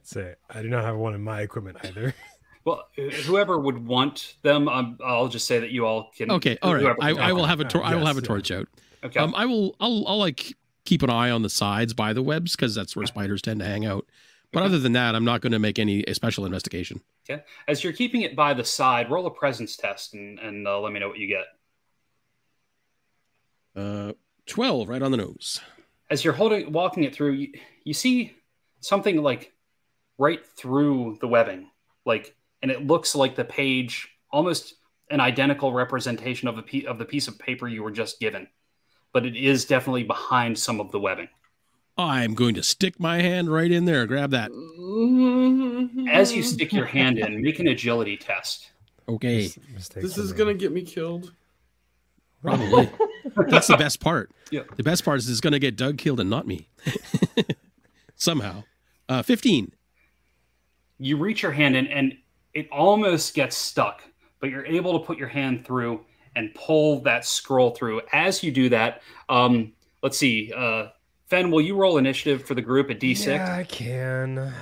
Say, 0.04 0.34
I 0.50 0.62
do 0.62 0.70
not 0.70 0.84
have 0.84 0.96
one 0.98 1.14
in 1.14 1.22
my 1.24 1.42
equipment 1.42 1.78
either. 1.84 2.14
Well, 2.64 2.88
whoever 3.26 3.59
would 3.59 3.86
want 3.86 4.36
them, 4.43 4.68
um, 4.70 4.97
I'll 5.03 5.28
just 5.28 5.47
say 5.47 5.59
that 5.59 5.72
you 5.72 5.86
all 5.86 6.12
can. 6.16 6.30
Okay, 6.32 6.57
all 6.62 6.76
right. 6.76 6.95
I, 7.01 7.09
I 7.12 7.32
will 7.34 7.45
have 7.45 7.59
a 7.59 7.64
tor- 7.66 7.84
I 7.84 7.95
will 7.95 8.01
Yes, 8.01 8.07
have 8.07 8.18
a 8.18 8.22
yeah. 8.22 8.28
torch 8.28 8.51
out. 8.51 8.68
Okay. 9.03 9.20
Um, 9.20 9.34
I 9.36 9.45
will. 9.45 9.76
I'll. 9.80 10.07
I'll 10.07 10.18
like 10.20 10.53
keep 10.86 11.01
an 11.01 11.09
eye 11.09 11.32
on 11.32 11.41
the 11.41 11.49
sides 11.49 11.93
by 11.93 12.14
the 12.14 12.22
webs 12.22 12.55
because 12.55 12.76
that's 12.76 12.95
where 12.95 13.05
spiders 13.05 13.41
tend 13.41 13.59
to 13.62 13.66
hang 13.66 13.86
out. 13.86 14.05
But 14.53 14.64
other 14.64 14.80
than 14.80 14.91
that, 14.93 15.16
I'm 15.16 15.24
not 15.24 15.39
going 15.41 15.53
to 15.53 15.59
make 15.59 15.80
any 15.80 16.03
a 16.03 16.14
special 16.14 16.45
investigation. 16.45 16.99
okay. 17.30 17.41
As 17.68 17.84
you're 17.84 17.93
keeping 17.93 18.22
it 18.22 18.36
by 18.36 18.53
the 18.53 18.66
side, 18.66 19.09
roll 19.09 19.26
a 19.26 19.32
presence 19.32 19.78
test 19.78 20.14
and, 20.14 20.38
and 20.39 20.68
uh, 20.68 20.80
let 20.82 20.91
me 20.91 20.99
know 20.99 21.07
what 21.07 21.18
you 21.18 21.28
get. 21.28 21.45
Uh, 23.76 24.14
twelve, 24.45 24.89
right 24.89 25.01
on 25.01 25.12
the 25.12 25.18
nose. 25.18 25.62
As 26.09 26.24
you're 26.26 26.34
holding, 26.34 26.72
walking 26.74 27.05
it 27.05 27.16
through, 27.16 27.32
you, 27.32 27.53
you 27.86 27.93
see 27.93 28.36
something 28.82 29.24
like 29.24 29.53
right 30.18 30.45
through 30.45 31.18
the 31.22 31.28
webbing, 31.28 31.72
like, 32.05 32.36
and 32.62 32.72
it 32.72 32.86
looks 32.86 33.16
like 33.16 33.36
the 33.36 33.45
page, 33.45 34.09
almost 34.32 34.76
an 35.09 35.20
identical 35.20 35.74
representation 35.74 36.47
of 36.47 36.57
a 36.57 36.62
pe- 36.62 36.86
of 36.86 36.97
the 36.97 37.05
piece 37.05 37.28
of 37.28 37.38
paper 37.38 37.68
you 37.68 37.84
were 37.84 37.91
just 37.91 38.20
given, 38.20 38.47
but 39.14 39.26
it 39.26 39.36
is 39.36 39.66
definitely 39.66 40.03
behind 40.03 40.57
some 40.57 40.80
of 40.80 40.91
the 40.91 40.99
webbing. 40.99 41.28
I'm 41.97 42.34
going 42.34 42.55
to 42.55 42.64
stick 42.64 42.99
my 42.99 43.22
hand 43.22 43.51
right 43.51 43.70
in 43.70 43.86
there. 43.86 44.05
Grab 44.07 44.32
that. 44.32 44.49
As 46.09 46.34
you 46.34 46.41
stick 46.41 46.72
your 46.72 46.86
hand 46.86 47.20
in, 47.20 47.41
make 47.41 47.59
an 47.59 47.68
agility 47.68 48.16
test. 48.18 48.72
Okay, 49.09 49.38
Mis- 49.43 49.59
mistakes 49.74 50.05
This 50.07 50.18
is 50.18 50.32
gonna 50.32 50.53
get 50.53 50.72
me 50.72 50.84
killed. 50.84 51.34
probably. 52.41 52.89
That's 53.49 53.68
the 53.68 53.78
best 53.78 53.99
part. 53.99 54.32
Yeah. 54.51 54.64
The 54.76 54.84
best 54.84 55.05
part 55.05 55.18
is 55.18 55.30
it's 55.30 55.39
going 55.39 55.53
to 55.53 55.59
get 55.59 55.78
Doug 55.78 55.97
killed 55.97 56.20
and 56.20 56.30
not 56.30 56.45
me. 56.45 56.68
Somehow. 58.18 58.66
Uh, 59.07 59.22
Fifteen. 59.24 59.72
You 60.99 61.16
reach 61.16 61.41
your 61.41 61.53
hand 61.53 61.78
in, 61.78 61.88
and 61.88 62.18
it 62.54 62.70
almost 62.72 63.34
gets 63.34 63.56
stuck, 63.56 64.02
but 64.39 64.49
you're 64.49 64.66
able 64.66 64.99
to 64.99 65.06
put 65.06 65.18
your 65.18 65.28
hand 65.28 65.66
through 65.66 66.06
and 66.36 66.54
pull 66.56 67.02
that 67.02 67.26
scroll 67.26 67.72
through. 67.72 68.02
As 68.12 68.43
you 68.43 68.52
do 68.52 68.70
that, 68.70 69.02
um, 69.30 69.74
let's 70.02 70.18
see. 70.18 70.52
Uh, 70.56 70.88
Fen, 71.28 71.52
will 71.52 71.62
you 71.62 71.76
roll 71.76 71.97
initiative 71.97 72.45
for 72.45 72.56
the 72.56 72.62
group 72.62 72.89
at 72.89 72.99
D6? 72.99 73.26
Yeah, 73.26 73.56
I 73.56 73.64
can. 73.64 74.38
Uh, 74.38 74.54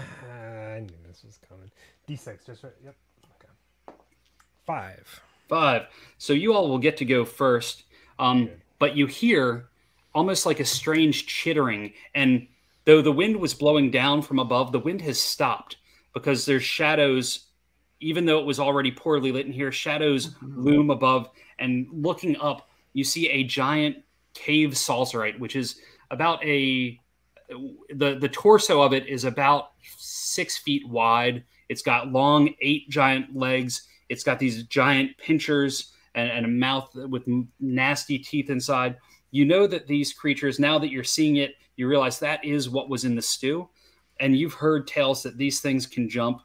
I 0.75 0.79
knew 0.81 0.95
this 1.07 1.23
was 1.23 1.39
coming. 1.47 1.71
D6, 2.07 2.45
just 2.45 2.63
right. 2.63 2.73
Yep. 2.83 2.95
Okay. 3.39 3.97
Five. 4.65 5.21
Five. 5.47 5.87
So 6.17 6.33
you 6.33 6.53
all 6.53 6.69
will 6.69 6.79
get 6.79 6.97
to 6.97 7.05
go 7.05 7.25
first. 7.25 7.83
Um, 8.19 8.49
but 8.77 8.95
you 8.95 9.07
hear 9.07 9.69
almost 10.13 10.45
like 10.45 10.59
a 10.59 10.65
strange 10.65 11.25
chittering. 11.25 11.93
And 12.15 12.47
though 12.85 13.01
the 13.01 13.11
wind 13.11 13.37
was 13.37 13.53
blowing 13.53 13.91
down 13.91 14.21
from 14.21 14.39
above, 14.39 14.71
the 14.71 14.79
wind 14.79 15.01
has 15.01 15.19
stopped 15.19 15.77
because 16.13 16.45
there's 16.45 16.63
shadows, 16.63 17.47
even 17.99 18.25
though 18.25 18.39
it 18.39 18.45
was 18.45 18.59
already 18.59 18.91
poorly 18.91 19.31
lit 19.31 19.45
in 19.45 19.51
here, 19.51 19.71
shadows 19.71 20.27
mm-hmm. 20.27 20.61
loom 20.61 20.89
above. 20.89 21.29
And 21.59 21.87
looking 21.91 22.37
up, 22.37 22.69
you 22.93 23.03
see 23.03 23.29
a 23.29 23.43
giant 23.43 23.97
cave 24.33 24.71
salsarite, 24.71 25.39
which 25.39 25.55
is 25.55 25.79
about 26.11 26.43
a 26.43 26.99
the 27.93 28.17
the 28.19 28.29
torso 28.29 28.81
of 28.81 28.93
it 28.93 29.07
is 29.07 29.25
about 29.25 29.71
six 29.97 30.57
feet 30.57 30.87
wide. 30.87 31.43
It's 31.67 31.81
got 31.81 32.11
long 32.11 32.53
eight 32.61 32.89
giant 32.89 33.35
legs. 33.35 33.87
It's 34.07 34.23
got 34.23 34.39
these 34.39 34.63
giant 34.63 35.17
pinchers 35.17 35.93
and, 36.15 36.29
and 36.29 36.45
a 36.45 36.49
mouth 36.49 36.93
with 36.95 37.23
nasty 37.59 38.17
teeth 38.17 38.49
inside. 38.49 38.97
You 39.31 39.45
know 39.45 39.67
that 39.67 39.87
these 39.87 40.13
creatures, 40.13 40.59
now 40.59 40.79
that 40.79 40.89
you're 40.89 41.03
seeing 41.03 41.35
it, 41.37 41.55
you 41.75 41.87
realize 41.87 42.19
that 42.19 42.43
is 42.43 42.69
what 42.69 42.89
was 42.89 43.05
in 43.05 43.15
the 43.15 43.21
stew. 43.21 43.69
And 44.19 44.35
you've 44.35 44.53
heard 44.53 44.87
tales 44.87 45.23
that 45.23 45.37
these 45.37 45.61
things 45.61 45.85
can 45.85 46.09
jump 46.09 46.41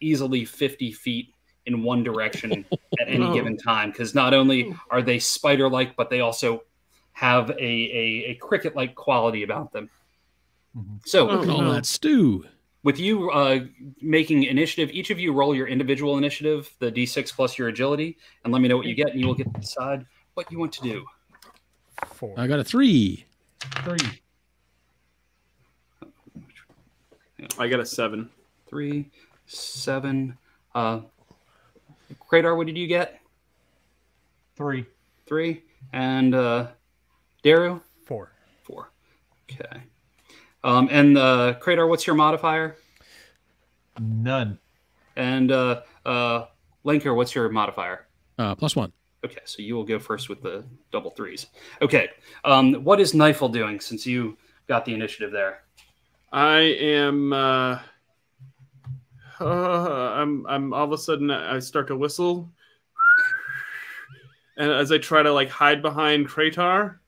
easily 0.00 0.44
50 0.44 0.92
feet 0.92 1.32
in 1.66 1.82
one 1.82 2.02
direction 2.04 2.64
at 3.00 3.08
any 3.08 3.24
Oh. 3.24 3.34
given 3.34 3.56
time. 3.56 3.90
Because 3.90 4.14
not 4.14 4.34
only 4.34 4.74
are 4.90 5.02
they 5.02 5.18
spider 5.18 5.68
like, 5.68 5.96
but 5.96 6.10
they 6.10 6.20
also 6.20 6.62
have 7.12 7.50
a, 7.50 7.54
a, 7.62 8.24
a 8.30 8.34
cricket 8.36 8.76
like 8.76 8.94
quality 8.94 9.42
about 9.42 9.72
them. 9.72 9.88
Mhm. 10.76 11.00
So, 11.06 11.28
Oh. 11.30 11.36
Look 11.36 11.48
all 11.48 11.62
no. 11.62 11.72
that 11.72 11.86
stew. 11.86 12.44
with 12.82 13.00
you 13.00 13.30
uh, 13.30 13.60
making 14.00 14.44
initiative, 14.44 14.94
each 14.94 15.10
of 15.10 15.18
you 15.18 15.32
roll 15.32 15.54
your 15.56 15.66
individual 15.66 16.18
initiative, 16.18 16.70
the 16.78 16.92
d6 16.92 17.32
plus 17.34 17.58
your 17.58 17.66
agility, 17.68 18.16
and 18.44 18.52
let 18.52 18.62
me 18.62 18.68
know 18.68 18.76
what 18.76 18.86
you 18.86 18.94
get, 18.94 19.10
and 19.10 19.20
you 19.20 19.26
will 19.26 19.34
get 19.34 19.52
to 19.52 19.60
decide 19.60 20.06
what 20.34 20.52
you 20.52 20.58
want 20.60 20.72
to 20.74 20.82
do. 20.82 21.04
Four. 22.14 22.34
I 22.36 22.46
got 22.46 22.60
a 22.60 22.64
three. 22.64 23.24
Three. 23.82 23.98
I 27.58 27.68
got 27.68 27.80
a 27.80 27.86
seven. 27.86 28.30
Three, 28.68 29.10
seven. 29.46 30.36
Uh, 30.74 31.00
Kratar, 32.30 32.56
what 32.56 32.66
did 32.66 32.76
you 32.76 32.86
get? 32.86 33.20
Three. 34.56 34.86
Three. 35.26 35.62
And 35.92 36.34
uh, 36.34 36.68
Daru? 37.42 37.80
Four. 38.04 38.32
Four. 38.62 38.90
Okay. 39.50 39.82
Um, 40.64 40.88
and 40.90 41.16
uh, 41.16 41.54
Kratar, 41.60 41.88
what's 41.88 42.06
your 42.06 42.16
modifier? 42.16 42.76
None. 43.98 44.58
And 45.16 45.50
uh, 45.50 45.82
uh, 46.04 46.46
Lenker, 46.84 47.14
what's 47.14 47.34
your 47.34 47.48
modifier? 47.48 48.06
Uh, 48.38 48.54
plus 48.54 48.76
one. 48.76 48.92
Okay, 49.24 49.40
so 49.44 49.62
you 49.62 49.74
will 49.74 49.84
go 49.84 49.98
first 49.98 50.28
with 50.28 50.42
the 50.42 50.64
double 50.92 51.10
threes. 51.10 51.46
Okay, 51.82 52.10
um, 52.44 52.74
what 52.84 53.00
is 53.00 53.12
Knifel 53.12 53.52
doing 53.52 53.80
since 53.80 54.06
you 54.06 54.36
got 54.68 54.84
the 54.84 54.94
initiative 54.94 55.32
there? 55.32 55.62
I 56.32 56.58
am. 56.58 57.32
Uh, 57.32 57.78
uh, 59.40 59.44
I'm. 60.14 60.46
I'm 60.46 60.72
all 60.72 60.84
of 60.84 60.92
a 60.92 60.98
sudden 60.98 61.30
I 61.30 61.58
start 61.58 61.88
to 61.88 61.96
whistle, 61.96 62.50
and 64.56 64.70
as 64.70 64.92
I 64.92 64.98
try 64.98 65.22
to 65.22 65.32
like 65.32 65.50
hide 65.50 65.82
behind 65.82 66.28
Kratar, 66.28 66.98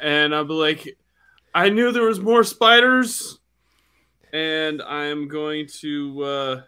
and 0.00 0.34
I'll 0.34 0.44
be 0.44 0.54
like, 0.54 0.98
"I 1.54 1.68
knew 1.68 1.92
there 1.92 2.06
was 2.06 2.20
more 2.20 2.44
spiders," 2.44 3.38
and 4.32 4.82
I'm 4.82 5.28
going 5.28 5.68
to 5.80 6.22
uh, 6.22 6.62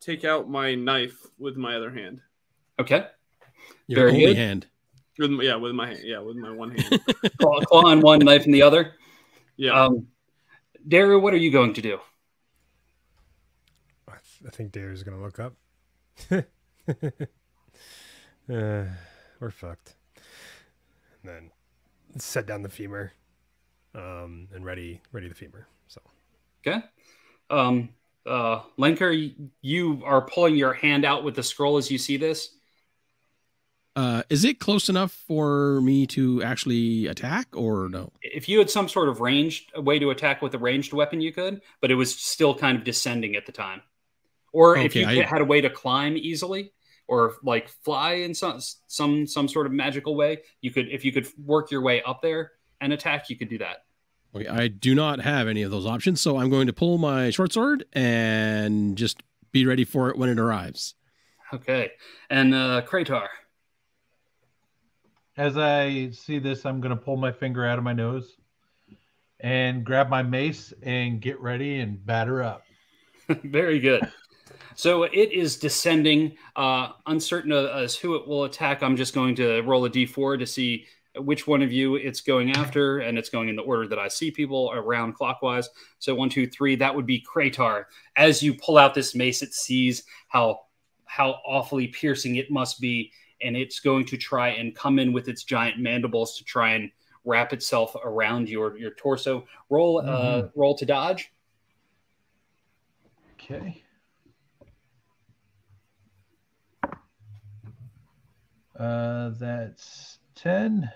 take 0.00 0.24
out 0.24 0.48
my 0.50 0.74
knife 0.74 1.16
with 1.38 1.56
my 1.56 1.76
other 1.76 1.90
hand. 1.90 2.20
Okay. 2.78 3.06
Your 3.86 4.00
Very 4.00 4.10
only 4.12 4.26
good. 4.26 4.36
hand. 4.36 4.66
With 5.18 5.30
my, 5.30 5.42
yeah, 5.44 5.56
with 5.56 5.72
my 5.72 5.88
hand. 5.88 6.00
Yeah, 6.02 6.18
with 6.20 6.36
my 6.36 6.50
one 6.50 6.72
hand. 6.72 7.00
Claw, 7.40 7.60
claw 7.60 7.90
in 7.90 8.00
one, 8.00 8.18
knife 8.20 8.46
in 8.46 8.52
the 8.52 8.62
other. 8.62 8.94
Yeah. 9.56 9.84
Um, 9.84 10.08
Daru, 10.86 11.20
what 11.20 11.32
are 11.32 11.38
you 11.38 11.50
going 11.50 11.74
to 11.74 11.82
do? 11.82 11.98
I, 14.44 14.50
th- 14.50 14.52
I 14.52 14.56
think 14.56 14.72
Dare's 14.72 15.02
gonna 15.02 15.22
look 15.22 15.38
up. 15.38 15.54
uh, 16.30 16.42
we're 19.40 19.50
fucked. 19.50 19.94
And 21.22 21.24
then 21.24 21.50
set 22.18 22.46
down 22.46 22.62
the 22.62 22.68
femur, 22.68 23.12
um, 23.94 24.48
and 24.54 24.64
ready 24.64 25.00
ready 25.12 25.28
the 25.28 25.34
femur. 25.34 25.66
So 25.88 26.00
Okay. 26.66 26.82
Um, 27.50 27.90
uh, 28.26 28.60
Lenker, 28.78 29.34
you 29.60 30.02
are 30.04 30.22
pulling 30.22 30.56
your 30.56 30.72
hand 30.72 31.04
out 31.04 31.24
with 31.24 31.34
the 31.34 31.42
scroll 31.42 31.76
as 31.76 31.90
you 31.90 31.98
see 31.98 32.16
this. 32.16 32.56
Uh, 33.96 34.22
is 34.28 34.44
it 34.44 34.58
close 34.58 34.88
enough 34.88 35.12
for 35.12 35.80
me 35.82 36.04
to 36.04 36.42
actually 36.42 37.06
attack 37.06 37.46
or 37.52 37.88
no? 37.88 38.10
If 38.22 38.48
you 38.48 38.58
had 38.58 38.68
some 38.68 38.88
sort 38.88 39.08
of 39.08 39.20
ranged 39.20 39.70
way 39.76 40.00
to 40.00 40.10
attack 40.10 40.42
with 40.42 40.52
a 40.54 40.58
ranged 40.58 40.92
weapon, 40.92 41.20
you 41.20 41.32
could, 41.32 41.62
but 41.80 41.92
it 41.92 41.94
was 41.94 42.12
still 42.12 42.54
kind 42.54 42.76
of 42.76 42.82
descending 42.82 43.36
at 43.36 43.46
the 43.46 43.52
time. 43.52 43.82
Or 44.54 44.76
if 44.76 44.94
you 44.94 45.04
I- 45.04 45.22
had 45.24 45.40
a 45.40 45.44
way 45.44 45.60
to 45.60 45.68
climb 45.68 46.16
easily, 46.16 46.72
or 47.08 47.34
like 47.42 47.68
fly 47.68 48.12
in 48.14 48.34
some 48.34 48.60
some 48.86 49.26
some 49.26 49.48
sort 49.48 49.66
of 49.66 49.72
magical 49.72 50.14
way, 50.14 50.42
you 50.60 50.70
could. 50.70 50.88
If 50.88 51.04
you 51.04 51.12
could 51.12 51.26
work 51.36 51.70
your 51.70 51.82
way 51.82 52.02
up 52.02 52.22
there 52.22 52.52
and 52.80 52.92
attack, 52.92 53.28
you 53.28 53.36
could 53.36 53.48
do 53.48 53.58
that. 53.58 53.84
Okay, 54.34 54.46
I 54.46 54.68
do 54.68 54.94
not 54.94 55.20
have 55.20 55.48
any 55.48 55.62
of 55.62 55.70
those 55.70 55.86
options, 55.86 56.20
so 56.20 56.38
I'm 56.38 56.50
going 56.50 56.68
to 56.68 56.72
pull 56.72 56.98
my 56.98 57.30
short 57.30 57.52
sword 57.52 57.84
and 57.92 58.96
just 58.96 59.22
be 59.52 59.66
ready 59.66 59.84
for 59.84 60.08
it 60.08 60.16
when 60.16 60.28
it 60.28 60.38
arrives. 60.38 60.94
Okay. 61.52 61.92
And 62.30 62.54
uh, 62.54 62.82
Kratar. 62.86 63.28
As 65.36 65.56
I 65.56 66.10
see 66.10 66.38
this, 66.38 66.64
I'm 66.64 66.80
going 66.80 66.96
to 66.96 67.02
pull 67.02 67.16
my 67.16 67.32
finger 67.32 67.64
out 67.64 67.78
of 67.78 67.84
my 67.84 67.92
nose 67.92 68.36
and 69.40 69.84
grab 69.84 70.08
my 70.08 70.22
mace 70.22 70.72
and 70.82 71.20
get 71.20 71.40
ready 71.40 71.80
and 71.80 72.04
batter 72.04 72.42
up. 72.42 72.62
Very 73.44 73.80
good. 73.80 74.10
So 74.74 75.04
it 75.04 75.32
is 75.32 75.56
descending. 75.56 76.36
Uh, 76.56 76.90
uncertain 77.06 77.52
as 77.52 77.96
who 77.96 78.16
it 78.16 78.26
will 78.26 78.44
attack, 78.44 78.82
I'm 78.82 78.96
just 78.96 79.14
going 79.14 79.34
to 79.36 79.60
roll 79.62 79.84
a 79.84 79.90
d4 79.90 80.38
to 80.38 80.46
see 80.46 80.86
which 81.16 81.46
one 81.46 81.62
of 81.62 81.72
you 81.72 81.94
it's 81.94 82.20
going 82.20 82.52
after, 82.52 82.98
and 82.98 83.16
it's 83.16 83.28
going 83.28 83.48
in 83.48 83.56
the 83.56 83.62
order 83.62 83.86
that 83.86 83.98
I 83.98 84.08
see 84.08 84.30
people 84.30 84.72
around 84.74 85.14
clockwise. 85.14 85.68
So 85.98 86.14
one, 86.14 86.28
two, 86.28 86.48
three. 86.48 86.76
That 86.76 86.94
would 86.94 87.06
be 87.06 87.24
Kratar. 87.24 87.84
As 88.16 88.42
you 88.42 88.54
pull 88.54 88.78
out 88.78 88.94
this 88.94 89.14
mace, 89.14 89.42
it 89.42 89.54
sees 89.54 90.04
how 90.28 90.60
how 91.04 91.36
awfully 91.46 91.86
piercing 91.88 92.36
it 92.36 92.50
must 92.50 92.80
be, 92.80 93.12
and 93.42 93.56
it's 93.56 93.78
going 93.78 94.04
to 94.06 94.16
try 94.16 94.48
and 94.48 94.74
come 94.74 94.98
in 94.98 95.12
with 95.12 95.28
its 95.28 95.44
giant 95.44 95.78
mandibles 95.78 96.36
to 96.38 96.44
try 96.44 96.72
and 96.72 96.90
wrap 97.24 97.52
itself 97.52 97.94
around 98.04 98.48
your 98.48 98.76
your 98.76 98.94
torso. 98.94 99.46
Roll 99.70 100.02
uh, 100.04 100.48
roll 100.56 100.74
to 100.76 100.84
dodge. 100.84 101.32
Okay. 103.34 103.83
Uh, 108.78 109.30
that's 109.38 110.18
10. 110.36 110.90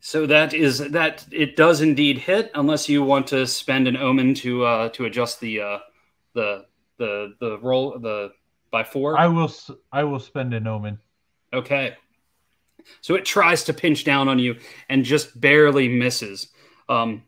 So 0.00 0.26
that 0.26 0.54
is 0.54 0.78
that 0.78 1.26
it 1.32 1.56
does 1.56 1.80
indeed 1.80 2.18
hit, 2.18 2.50
unless 2.54 2.88
you 2.88 3.02
want 3.02 3.26
to 3.28 3.46
spend 3.46 3.88
an 3.88 3.96
omen 3.96 4.34
to 4.34 4.64
uh, 4.64 4.88
to 4.90 5.06
adjust 5.06 5.40
the 5.40 5.60
uh, 5.60 5.78
the 6.32 6.66
the 6.98 7.34
the 7.40 7.58
roll 7.58 7.98
the 7.98 8.30
by 8.70 8.84
four. 8.84 9.18
I 9.18 9.26
will 9.26 9.44
s- 9.48 9.70
I 9.92 10.04
will 10.04 10.20
spend 10.20 10.54
an 10.54 10.66
omen. 10.68 11.00
Okay. 11.52 11.96
So 13.00 13.16
it 13.16 13.24
tries 13.24 13.64
to 13.64 13.74
pinch 13.74 14.04
down 14.04 14.28
on 14.28 14.38
you 14.38 14.56
and 14.88 15.04
just 15.04 15.40
barely 15.40 15.88
misses. 15.88 16.48
Um, 16.88 17.24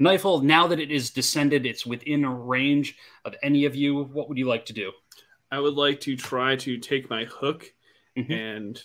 Knifel, 0.00 0.42
now 0.42 0.66
that 0.68 0.80
it 0.80 0.90
is 0.90 1.10
descended, 1.10 1.66
it's 1.66 1.84
within 1.84 2.24
range 2.24 2.96
of 3.24 3.34
any 3.42 3.66
of 3.66 3.74
you. 3.74 4.04
What 4.04 4.28
would 4.28 4.38
you 4.38 4.46
like 4.48 4.64
to 4.66 4.72
do? 4.72 4.92
I 5.50 5.58
would 5.58 5.74
like 5.74 6.00
to 6.00 6.16
try 6.16 6.56
to 6.56 6.78
take 6.78 7.08
my 7.10 7.24
hook 7.24 7.72
Mhm. 8.16 8.30
and 8.30 8.82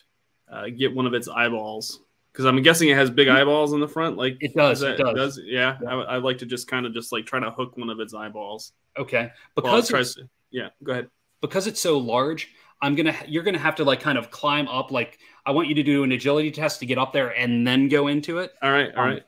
uh, 0.52 0.68
get 0.70 0.94
one 0.94 1.06
of 1.08 1.14
its 1.14 1.28
eyeballs 1.28 2.00
because 2.32 2.46
I'm 2.46 2.62
guessing 2.62 2.90
it 2.90 2.96
has 2.98 3.10
big 3.10 3.28
eyeballs 3.28 3.74
in 3.74 3.80
the 3.80 3.88
front. 3.88 4.18
Like 4.18 4.38
It 4.40 4.54
does, 4.56 4.80
is 4.80 4.84
it 4.84 4.98
that- 4.98 5.16
does. 5.16 5.40
Yeah, 5.44 5.78
I 5.88 5.96
would- 5.96 6.08
I'd 6.08 6.24
like 6.24 6.38
to 6.40 6.46
just 6.46 6.68
kind 6.68 6.86
of 6.86 6.94
just 6.94 7.12
like 7.12 7.26
try 7.26 7.40
to 7.40 7.50
hook 7.52 7.78
one 7.78 7.90
of 7.90 8.00
its 8.00 8.14
eyeballs. 8.14 8.74
Okay, 8.98 9.32
because 9.56 9.88
tries 9.90 10.16
to, 10.16 10.30
yeah, 10.52 10.70
go 10.84 10.92
ahead. 10.94 11.10
because 11.42 11.66
it's 11.68 11.82
so 11.82 11.98
large 11.98 12.50
i'm 12.82 12.96
gonna 12.96 13.16
you're 13.28 13.44
gonna 13.44 13.58
have 13.58 13.76
to 13.76 13.84
like 13.84 14.00
kind 14.02 14.18
of 14.18 14.30
climb 14.30 14.68
up 14.68 14.92
like 14.92 15.18
i 15.46 15.52
want 15.52 15.68
you 15.70 15.76
to 15.76 15.84
do 15.84 16.04
an 16.04 16.12
agility 16.12 16.52
test 16.52 16.80
to 16.82 16.86
get 16.86 16.98
up 16.98 17.14
there 17.14 17.30
and 17.30 17.66
then 17.66 17.88
go 17.88 18.08
into 18.08 18.40
it 18.40 18.52
All 18.62 18.72
right, 18.72 18.94
all 18.96 19.04
Um, 19.06 19.10
right. 19.12 19.24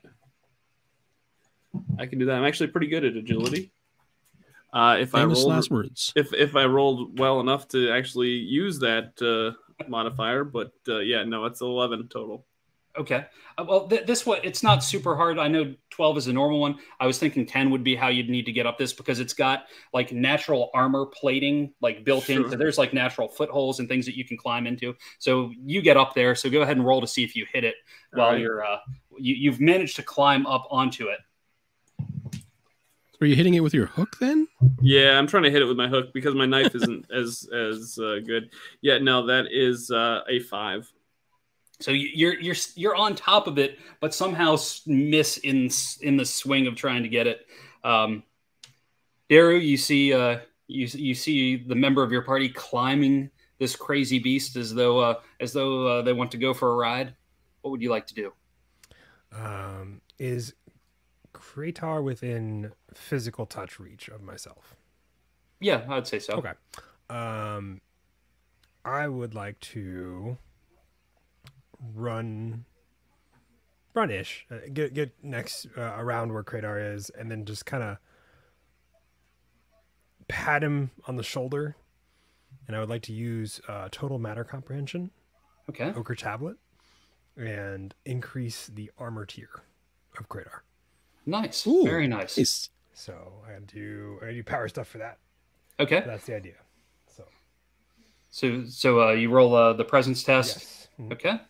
I 1.98 2.06
can 2.06 2.18
do 2.18 2.26
that. 2.26 2.36
I'm 2.36 2.44
actually 2.44 2.68
pretty 2.68 2.86
good 2.88 3.04
at 3.04 3.16
agility. 3.16 3.70
Uh, 4.76 4.96
if 5.00 5.14
I 5.14 5.20
Famous 5.20 5.38
rolled, 5.38 5.48
last 5.52 5.70
words. 5.70 6.12
if 6.16 6.34
if 6.34 6.54
I 6.54 6.66
rolled 6.66 7.18
well 7.18 7.40
enough 7.40 7.66
to 7.68 7.90
actually 7.90 8.32
use 8.60 8.78
that 8.80 9.08
uh, 9.22 9.56
modifier, 9.88 10.44
but 10.44 10.72
uh, 10.86 10.98
yeah, 10.98 11.24
no, 11.24 11.46
it's 11.46 11.62
11 11.62 12.08
total. 12.08 12.44
okay. 12.98 13.24
Uh, 13.58 13.64
well 13.66 13.88
th- 13.88 14.06
this 14.06 14.26
one 14.26 14.38
it's 14.44 14.62
not 14.62 14.84
super 14.84 15.16
hard. 15.16 15.38
I 15.38 15.48
know 15.48 15.74
12 15.90 16.18
is 16.18 16.26
a 16.26 16.32
normal 16.32 16.60
one. 16.60 16.78
I 17.00 17.06
was 17.06 17.18
thinking 17.18 17.46
10 17.46 17.70
would 17.70 17.84
be 17.84 17.96
how 17.96 18.08
you'd 18.08 18.28
need 18.28 18.44
to 18.46 18.52
get 18.52 18.66
up 18.66 18.76
this 18.76 18.92
because 18.92 19.18
it's 19.18 19.32
got 19.32 19.64
like 19.94 20.12
natural 20.12 20.68
armor 20.74 21.06
plating 21.06 21.72
like 21.80 22.04
built 22.04 22.28
in. 22.28 22.50
So 22.50 22.56
there's 22.56 22.76
like 22.76 22.92
natural 22.92 23.28
footholds 23.28 23.80
and 23.80 23.88
things 23.88 24.04
that 24.04 24.16
you 24.16 24.26
can 24.26 24.36
climb 24.36 24.66
into. 24.66 24.94
So 25.18 25.52
you 25.58 25.80
get 25.80 25.96
up 25.96 26.14
there. 26.14 26.34
So 26.34 26.50
go 26.50 26.60
ahead 26.60 26.76
and 26.76 26.84
roll 26.84 27.00
to 27.00 27.06
see 27.06 27.24
if 27.24 27.34
you 27.34 27.46
hit 27.50 27.64
it 27.64 27.76
while 28.12 28.26
Alright. 28.26 28.42
you're 28.42 28.62
uh 28.62 28.78
you, 29.18 29.34
you've 29.34 29.60
managed 29.60 29.96
to 29.96 30.02
climb 30.02 30.44
up 30.46 30.66
onto 30.70 31.06
it 31.08 31.20
Are 33.20 33.26
you 33.26 33.34
hitting 33.36 33.54
it 33.54 33.60
with 33.60 33.72
your 33.74 33.86
hook 33.86 34.16
then? 34.20 34.46
Yeah, 34.80 35.18
I'm 35.18 35.26
trying 35.26 35.44
to 35.44 35.50
hit 35.50 35.62
it 35.62 35.66
with 35.66 35.76
my 35.76 35.88
hook 35.88 36.12
because 36.12 36.34
my 36.34 36.46
knife 36.46 36.74
isn't 36.74 37.10
as 37.14 37.48
as 37.52 37.98
uh, 37.98 38.18
good. 38.24 38.50
Yeah, 38.82 38.98
no, 38.98 39.26
that 39.26 39.46
is 39.50 39.90
uh, 39.90 40.20
a 40.28 40.40
five. 40.40 40.90
So 41.80 41.90
you- 41.92 42.10
you're 42.14 42.38
you're 42.40 42.54
you're 42.74 42.96
on 42.96 43.14
top 43.14 43.46
of 43.46 43.58
it, 43.58 43.78
but 44.00 44.14
somehow 44.14 44.56
miss 44.86 45.38
in 45.38 45.70
in 46.02 46.16
the 46.16 46.24
swing 46.26 46.66
of 46.66 46.74
trying 46.76 47.02
to 47.02 47.08
get 47.08 47.26
it. 47.26 47.46
Um, 47.84 48.22
Daru, 49.28 49.56
you 49.56 49.76
see 49.76 50.12
uh, 50.12 50.38
you 50.68 50.86
you 50.92 51.14
see 51.14 51.56
the 51.56 51.74
member 51.74 52.02
of 52.02 52.12
your 52.12 52.22
party 52.22 52.48
climbing 52.48 53.30
this 53.58 53.74
crazy 53.74 54.18
beast 54.18 54.56
as 54.56 54.74
though 54.74 54.98
uh, 54.98 55.14
as 55.40 55.52
though 55.52 55.86
uh, 55.86 56.02
they 56.02 56.12
want 56.12 56.30
to 56.32 56.38
go 56.38 56.52
for 56.54 56.70
a 56.72 56.74
ride. 56.74 57.14
What 57.62 57.70
would 57.70 57.82
you 57.82 57.90
like 57.90 58.06
to 58.08 58.14
do? 58.14 58.32
Um, 59.32 60.00
is 60.18 60.54
Kratar 61.56 62.02
within 62.02 62.72
physical 62.92 63.46
touch 63.46 63.80
reach 63.80 64.08
of 64.08 64.20
myself? 64.22 64.76
Yeah, 65.58 65.84
I'd 65.88 66.06
say 66.06 66.18
so. 66.18 66.34
Okay. 66.34 66.52
Um, 67.08 67.80
I 68.84 69.08
would 69.08 69.34
like 69.34 69.58
to 69.60 70.36
run, 71.94 72.66
run-ish, 73.94 74.46
uh, 74.50 74.56
get 74.72 74.92
get 74.92 75.12
next 75.22 75.66
uh, 75.78 75.94
around 75.96 76.32
where 76.34 76.42
Kratar 76.44 76.94
is, 76.94 77.08
and 77.10 77.30
then 77.30 77.46
just 77.46 77.64
kind 77.64 77.82
of 77.82 77.96
pat 80.28 80.62
him 80.62 80.90
on 81.06 81.16
the 81.16 81.22
shoulder. 81.22 81.74
And 82.66 82.76
I 82.76 82.80
would 82.80 82.90
like 82.90 83.02
to 83.02 83.12
use 83.12 83.60
uh, 83.68 83.88
total 83.90 84.18
matter 84.18 84.44
comprehension, 84.44 85.10
Okay. 85.70 85.92
ochre 85.96 86.14
tablet, 86.16 86.56
and 87.36 87.94
increase 88.04 88.66
the 88.66 88.90
armor 88.98 89.24
tier 89.24 89.62
of 90.18 90.28
Kratar. 90.28 90.60
Nice. 91.26 91.66
Ooh, 91.66 91.82
Very 91.84 92.06
nice. 92.06 92.38
Nice. 92.38 92.70
So 92.94 93.32
I 93.46 93.52
gotta 93.52 93.66
do 93.66 94.18
I 94.26 94.32
do 94.32 94.42
power 94.44 94.68
stuff 94.68 94.88
for 94.88 94.98
that. 94.98 95.18
Okay. 95.80 96.02
That's 96.06 96.24
the 96.24 96.36
idea. 96.36 96.54
So 97.14 97.24
So 98.30 98.64
so 98.66 99.08
uh, 99.08 99.12
you 99.12 99.28
roll 99.30 99.54
uh, 99.54 99.72
the 99.74 99.84
presence 99.84 100.22
test. 100.22 100.56
yes. 100.56 100.88
Mhm. 101.00 101.12
Okay. 101.12 101.40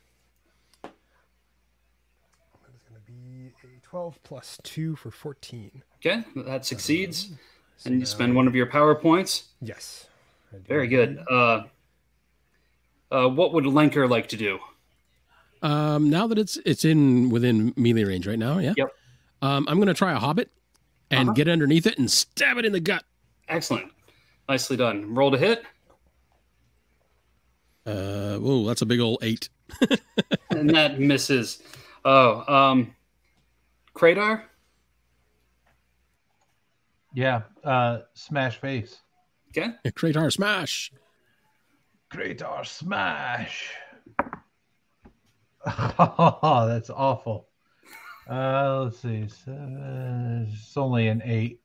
It's 0.85 2.83
going 2.89 3.01
to 3.05 3.13
be 3.13 3.53
a 3.63 3.81
12 3.83 4.19
plus 4.25 4.59
2 4.65 4.97
for 4.97 5.11
14. 5.11 5.83
Okay. 6.05 6.25
That 6.37 6.65
succeeds, 6.67 7.31
So 7.77 7.87
and 7.89 7.95
you 7.97 8.01
now- 8.01 8.07
spend 8.07 8.35
one 8.35 8.47
of 8.49 8.55
your 8.55 8.67
power 8.67 8.95
points. 8.95 9.45
Yes. 9.61 10.07
Very 10.67 10.89
good. 10.89 11.19
Uh, 11.31 11.65
uh, 13.13 13.29
what 13.29 13.53
would 13.53 13.65
Lenker 13.65 14.09
like 14.09 14.29
to 14.29 14.37
do? 14.37 14.59
Um, 15.63 16.11
now 16.11 16.27
that 16.27 16.39
it's 16.39 16.57
it's 16.65 16.85
in 16.85 17.31
within 17.31 17.73
melee 17.77 18.05
range 18.05 18.27
right 18.27 18.39
now, 18.39 18.59
yeah. 18.59 18.75
Yep. 18.77 18.89
Um, 19.47 19.67
I'm 19.69 19.77
going 19.77 19.87
to 19.89 19.95
try 19.95 20.13
a 20.13 20.19
hobbit 20.19 20.51
and 21.11 21.29
Uh-huh. 21.29 21.35
get 21.35 21.49
underneath 21.49 21.87
it 21.87 21.99
and 21.99 22.11
stab 22.11 22.59
it 22.59 22.65
in 22.65 22.73
the 22.73 22.81
gut. 22.81 23.05
Excellent. 23.49 23.93
Nicely 24.49 24.77
done. 24.77 25.15
Roll 25.15 25.31
to 25.31 25.39
hit. 25.39 25.63
Uh, 27.85 28.37
whoa, 28.39 28.65
that's 28.67 28.83
a 28.83 28.87
big 28.87 28.99
old 28.99 29.19
eight. 29.23 29.49
and 30.51 30.69
that 30.71 30.99
misses. 30.99 31.63
Oh, 32.05 32.43
um, 32.53 32.95
Kratar. 33.95 34.43
Yeah. 37.15 37.43
Uh, 37.63 38.01
smash 38.15 38.57
face. 38.61 38.99
Okay. 39.51 39.71
Kratar 39.87 40.33
smash. 40.33 40.93
Kratar 42.13 42.67
smash. 42.67 43.71
Oh, 45.69 46.67
that's 46.69 46.91
awful. 46.91 47.46
Uh, 48.29 48.83
let's 48.85 48.99
see. 48.99 49.29
So, 49.29 50.47
it's 50.49 50.77
only 50.77 51.09
an 51.09 51.23
eight. 51.25 51.61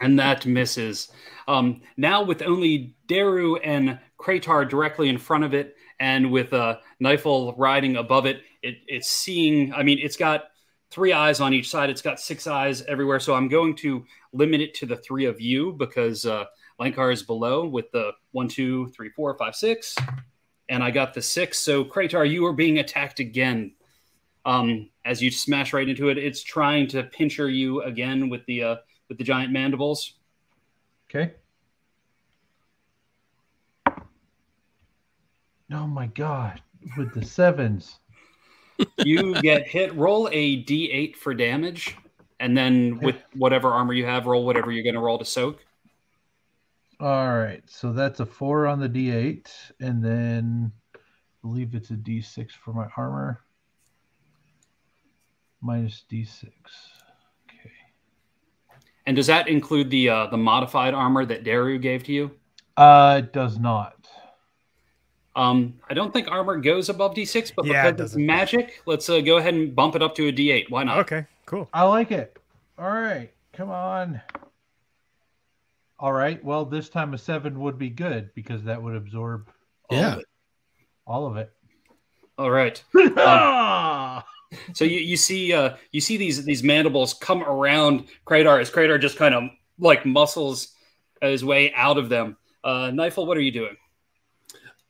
and 0.00 0.18
that 0.18 0.46
misses. 0.46 1.10
Um, 1.48 1.82
now 1.96 2.22
with 2.22 2.42
only 2.42 2.94
Daru 3.08 3.56
and 3.56 3.98
Kratar 4.18 4.68
directly 4.68 5.08
in 5.08 5.18
front 5.18 5.44
of 5.44 5.54
it, 5.54 5.76
and 6.00 6.30
with 6.30 6.52
uh, 6.52 6.78
Nifel 7.02 7.54
riding 7.56 7.96
above 7.96 8.26
it, 8.26 8.42
it, 8.62 8.78
it's 8.86 9.08
seeing. 9.08 9.72
I 9.72 9.82
mean, 9.82 9.98
it's 10.00 10.16
got 10.16 10.44
three 10.90 11.12
eyes 11.12 11.40
on 11.40 11.52
each 11.52 11.68
side. 11.68 11.90
It's 11.90 12.02
got 12.02 12.20
six 12.20 12.46
eyes 12.46 12.82
everywhere. 12.82 13.18
So 13.18 13.34
I'm 13.34 13.48
going 13.48 13.74
to 13.76 14.04
limit 14.32 14.60
it 14.60 14.74
to 14.74 14.86
the 14.86 14.96
three 14.96 15.24
of 15.24 15.40
you 15.40 15.72
because 15.72 16.24
uh, 16.24 16.44
Lankar 16.80 17.12
is 17.12 17.22
below 17.22 17.66
with 17.66 17.90
the 17.90 18.12
one, 18.32 18.48
two, 18.48 18.88
three, 18.88 19.10
four, 19.10 19.36
five, 19.36 19.56
six, 19.56 19.96
and 20.68 20.82
I 20.82 20.90
got 20.90 21.14
the 21.14 21.22
six. 21.22 21.58
So 21.58 21.84
Kratar, 21.84 22.28
you 22.28 22.46
are 22.46 22.52
being 22.52 22.78
attacked 22.78 23.20
again. 23.20 23.72
Um, 24.46 24.90
as 25.04 25.22
you 25.22 25.30
smash 25.30 25.72
right 25.72 25.88
into 25.88 26.08
it, 26.08 26.18
it's 26.18 26.42
trying 26.42 26.86
to 26.88 27.02
pincher 27.04 27.48
you 27.48 27.82
again 27.82 28.28
with 28.28 28.44
the 28.46 28.62
uh, 28.62 28.76
with 29.08 29.18
the 29.18 29.24
giant 29.24 29.52
mandibles. 29.52 30.14
Okay. 31.08 31.32
Oh 35.72 35.86
my 35.86 36.06
god. 36.08 36.60
With 36.96 37.14
the 37.14 37.24
sevens. 37.24 37.98
You 38.98 39.40
get 39.40 39.68
hit. 39.68 39.94
Roll 39.94 40.28
a 40.32 40.64
d8 40.64 41.14
for 41.14 41.32
damage, 41.32 41.96
and 42.40 42.58
then 42.58 42.98
with 42.98 43.14
whatever 43.36 43.68
armor 43.68 43.92
you 43.92 44.04
have, 44.04 44.26
roll 44.26 44.44
whatever 44.44 44.72
you're 44.72 44.82
going 44.82 44.96
to 44.96 45.00
roll 45.00 45.16
to 45.16 45.24
soak. 45.24 45.64
All 47.00 47.36
right. 47.36 47.62
So 47.66 47.92
that's 47.92 48.20
a 48.20 48.26
four 48.26 48.66
on 48.66 48.80
the 48.80 48.88
D8. 48.88 49.48
And 49.80 50.02
then 50.02 50.72
I 50.94 50.98
believe 51.42 51.74
it's 51.74 51.90
a 51.90 51.94
D6 51.94 52.52
for 52.52 52.72
my 52.72 52.86
armor. 52.96 53.40
Minus 55.64 56.04
D6. 56.12 56.44
Okay. 57.48 57.70
And 59.06 59.16
does 59.16 59.26
that 59.28 59.48
include 59.48 59.88
the 59.88 60.10
uh, 60.10 60.26
the 60.26 60.36
modified 60.36 60.92
armor 60.92 61.24
that 61.24 61.42
Daru 61.42 61.78
gave 61.78 62.04
to 62.04 62.12
you? 62.12 62.30
Uh, 62.76 63.22
it 63.24 63.32
does 63.32 63.58
not. 63.58 64.06
Um, 65.36 65.74
I 65.88 65.94
don't 65.94 66.12
think 66.12 66.28
armor 66.30 66.58
goes 66.58 66.90
above 66.90 67.14
d6, 67.14 67.52
but 67.56 67.64
Yeah, 67.64 67.88
it 67.88 67.96
because 67.96 68.12
it's 68.12 68.16
magic, 68.16 68.82
let's 68.86 69.08
uh, 69.08 69.20
go 69.20 69.38
ahead 69.38 69.54
and 69.54 69.74
bump 69.74 69.96
it 69.96 70.02
up 70.02 70.14
to 70.16 70.28
a 70.28 70.32
d8. 70.32 70.70
Why 70.70 70.84
not? 70.84 70.98
Okay, 70.98 71.26
cool. 71.46 71.68
I 71.72 71.82
like 71.84 72.12
it. 72.12 72.38
All 72.78 72.90
right. 72.90 73.32
Come 73.52 73.70
on. 73.70 74.20
All 75.98 76.12
right. 76.12 76.44
Well, 76.44 76.64
this 76.64 76.88
time 76.88 77.14
a 77.14 77.18
seven 77.18 77.58
would 77.60 77.78
be 77.78 77.88
good 77.88 78.30
because 78.34 78.62
that 78.64 78.80
would 78.82 78.94
absorb 78.94 79.48
all 79.90 79.98
Yeah. 79.98 80.12
of 80.14 80.18
it. 80.20 80.26
All 81.06 81.26
of 81.26 81.36
it. 81.36 81.52
All 82.38 82.50
right. 82.50 82.82
So 84.72 84.84
you, 84.84 85.00
you 85.00 85.16
see 85.16 85.52
uh, 85.52 85.76
you 85.92 86.00
see 86.00 86.16
these 86.16 86.44
these 86.44 86.62
mandibles 86.62 87.14
come 87.14 87.42
around 87.42 88.06
Kratar 88.26 88.60
as 88.60 88.70
Kratar 88.70 89.00
just 89.00 89.16
kind 89.16 89.34
of 89.34 89.44
like 89.78 90.06
muscles 90.06 90.74
his 91.20 91.44
way 91.44 91.72
out 91.74 91.98
of 91.98 92.08
them. 92.08 92.36
Uh, 92.62 92.90
Nifel, 92.90 93.26
what 93.26 93.36
are 93.36 93.42
you 93.42 93.52
doing? 93.52 93.76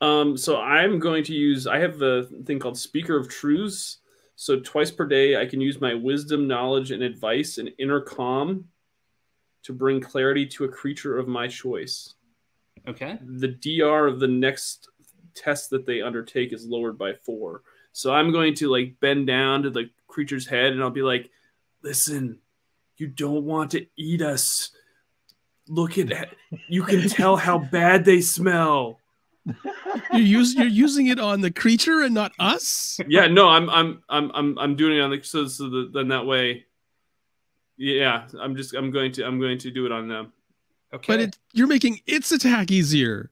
Um, 0.01 0.37
so 0.37 0.61
I'm 0.61 0.99
going 0.99 1.25
to 1.25 1.33
use. 1.33 1.67
I 1.67 1.79
have 1.79 1.99
the 1.99 2.43
thing 2.47 2.59
called 2.59 2.79
Speaker 2.79 3.17
of 3.17 3.29
Truths. 3.29 3.99
So 4.37 4.61
twice 4.61 4.91
per 4.91 5.07
day, 5.07 5.41
I 5.41 5.47
can 5.47 5.61
use 5.61 5.81
my 5.81 5.95
wisdom, 5.95 6.49
knowledge, 6.49 6.91
and 6.91 7.03
advice 7.03 7.59
and 7.59 7.71
inner 7.79 8.01
calm 8.01 8.67
to 9.63 9.73
bring 9.73 10.01
clarity 10.01 10.45
to 10.47 10.65
a 10.65 10.69
creature 10.69 11.19
of 11.19 11.29
my 11.29 11.49
choice. 11.49 12.15
Okay. 12.87 13.19
The 13.23 13.49
DR 13.49 14.07
of 14.07 14.21
the 14.21 14.29
next 14.29 14.89
test 15.35 15.71
that 15.71 15.87
they 15.87 16.03
undertake 16.03 16.53
is 16.53 16.67
lowered 16.67 16.99
by 16.99 17.15
four. 17.25 17.63
So 17.97 18.13
I'm 18.13 18.33
going 18.33 18.55
to 18.57 18.69
like 18.69 18.99
bend 18.99 19.29
down 19.29 19.63
to 19.63 19.71
the 19.71 19.89
creature's 20.09 20.47
head 20.49 20.73
and 20.73 20.83
I'll 20.83 20.91
be 20.91 21.03
like, 21.03 21.31
"Listen, 21.83 22.41
you 22.97 23.07
don't 23.07 23.45
want 23.45 23.71
to 23.71 23.87
eat 23.97 24.21
us. 24.21 24.73
Look 25.69 25.97
at 25.97 26.09
that. 26.09 26.35
you 26.69 26.83
can 26.83 27.09
tell 27.09 27.37
how 27.37 27.59
bad 27.59 28.05
they 28.05 28.21
smell." 28.21 28.99
You're, 30.11 30.21
use, 30.23 30.55
you're 30.55 30.67
using 30.67 31.07
it 31.09 31.21
on 31.21 31.41
the 31.43 31.51
creature 31.51 32.01
and 32.01 32.15
not 32.15 32.33
us? 32.39 32.99
yeah 33.07 33.27
no 33.27 33.51
i'm 33.51 33.69
i'm 33.69 34.03
i'm 34.09 34.31
i'm, 34.35 34.59
I'm 34.59 34.75
doing 34.75 34.97
it 34.97 35.01
on 35.03 35.11
the 35.11 35.23
so, 35.23 35.47
so 35.47 35.69
the, 35.69 35.91
then 35.93 36.09
that 36.09 36.25
way 36.25 36.65
yeah 37.77 38.27
i'm 38.41 38.57
just 38.57 38.75
i'm 38.75 38.91
going 38.91 39.13
to 39.13 39.25
i'm 39.27 39.39
going 39.39 39.59
to 39.59 39.71
do 39.71 39.85
it 39.85 39.93
on 39.93 40.09
them 40.09 40.33
Okay. 40.95 41.13
But 41.13 41.21
it, 41.21 41.39
you're 41.53 41.67
making 41.67 42.01
its 42.07 42.31
attack 42.31 42.71
easier. 42.71 43.29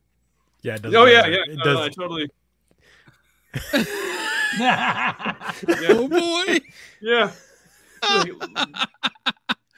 Yeah, 0.62 0.74
it 0.74 0.82
does. 0.82 0.94
oh 0.94 1.04
yeah 1.06 1.26
yeah 1.28 1.36
It 1.48 1.56
no, 1.58 1.64
does. 1.64 1.76
no, 1.78 1.82
I 1.84 1.88
totally 1.88 2.28
Oh 5.88 6.08
boy. 6.08 6.58
yeah 7.00 7.30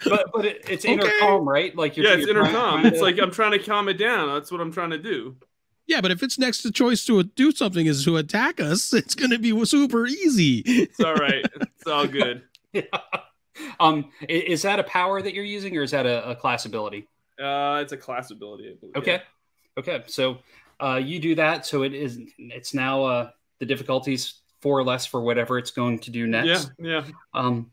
but 0.06 0.30
but 0.32 0.44
it, 0.44 0.64
it's 0.68 0.84
inner 0.84 1.02
Okay. 1.04 1.12
calm, 1.20 1.48
right? 1.48 1.74
Like 1.76 1.96
you're 1.96 2.06
yeah 2.06 2.12
it's 2.14 2.22
you're 2.26 2.30
inner 2.30 2.40
trying- 2.42 2.54
calm 2.54 2.86
it's 2.86 3.00
like 3.00 3.18
i'm 3.18 3.30
trying 3.30 3.52
to 3.52 3.58
calm 3.58 3.88
it 3.88 3.94
down 3.94 4.28
that's 4.34 4.50
what 4.50 4.60
i'm 4.60 4.72
trying 4.72 4.90
to 4.90 4.98
do 4.98 5.36
Yeah, 5.86 6.00
but 6.00 6.10
if 6.10 6.22
its 6.22 6.38
next 6.38 6.62
to 6.62 6.72
choice 6.72 7.04
to 7.06 7.22
do 7.24 7.52
something 7.52 7.86
is 7.86 8.04
to 8.04 8.16
attack 8.16 8.60
us, 8.60 8.92
it's 9.00 9.14
going 9.14 9.30
to 9.30 9.38
be 9.38 9.52
super 9.66 10.06
easy. 10.06 10.62
it's 10.66 11.00
all 11.00 11.14
right 11.14 11.44
it's 11.60 11.86
all 11.86 12.06
good 12.06 12.42
um, 13.80 14.10
is 14.28 14.62
that 14.62 14.80
a 14.80 14.84
power 14.84 15.22
that 15.22 15.32
you're 15.32 15.44
using, 15.44 15.76
or 15.76 15.82
is 15.82 15.92
that 15.92 16.06
a, 16.06 16.30
a 16.30 16.34
class 16.34 16.64
ability? 16.64 17.06
uh 17.40 17.78
it's 17.82 17.92
a 17.92 17.96
class 17.96 18.30
ability 18.32 18.70
I 18.70 18.74
believe. 18.80 18.96
Okay. 18.96 19.22
Okay. 19.78 20.02
So 20.06 20.38
uh, 20.80 20.96
you 21.02 21.18
do 21.20 21.34
that. 21.36 21.64
So 21.66 21.82
it 21.84 21.94
is. 21.94 22.18
It's 22.38 22.74
now 22.74 23.04
uh, 23.04 23.30
the 23.60 23.66
difficulties 23.66 24.40
four 24.64 24.78
or 24.78 24.82
less 24.82 25.04
for 25.04 25.20
whatever 25.20 25.58
it's 25.58 25.70
going 25.70 25.98
to 25.98 26.10
do 26.10 26.26
next. 26.26 26.70
yeah, 26.78 27.04
yeah. 27.04 27.12
Um, 27.34 27.70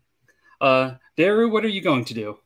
uh, 0.59 0.95
Daru, 1.15 1.49
what 1.49 1.63
are 1.63 1.69
you 1.69 1.79
going 1.79 2.03
to 2.03 2.13
do? 2.13 2.37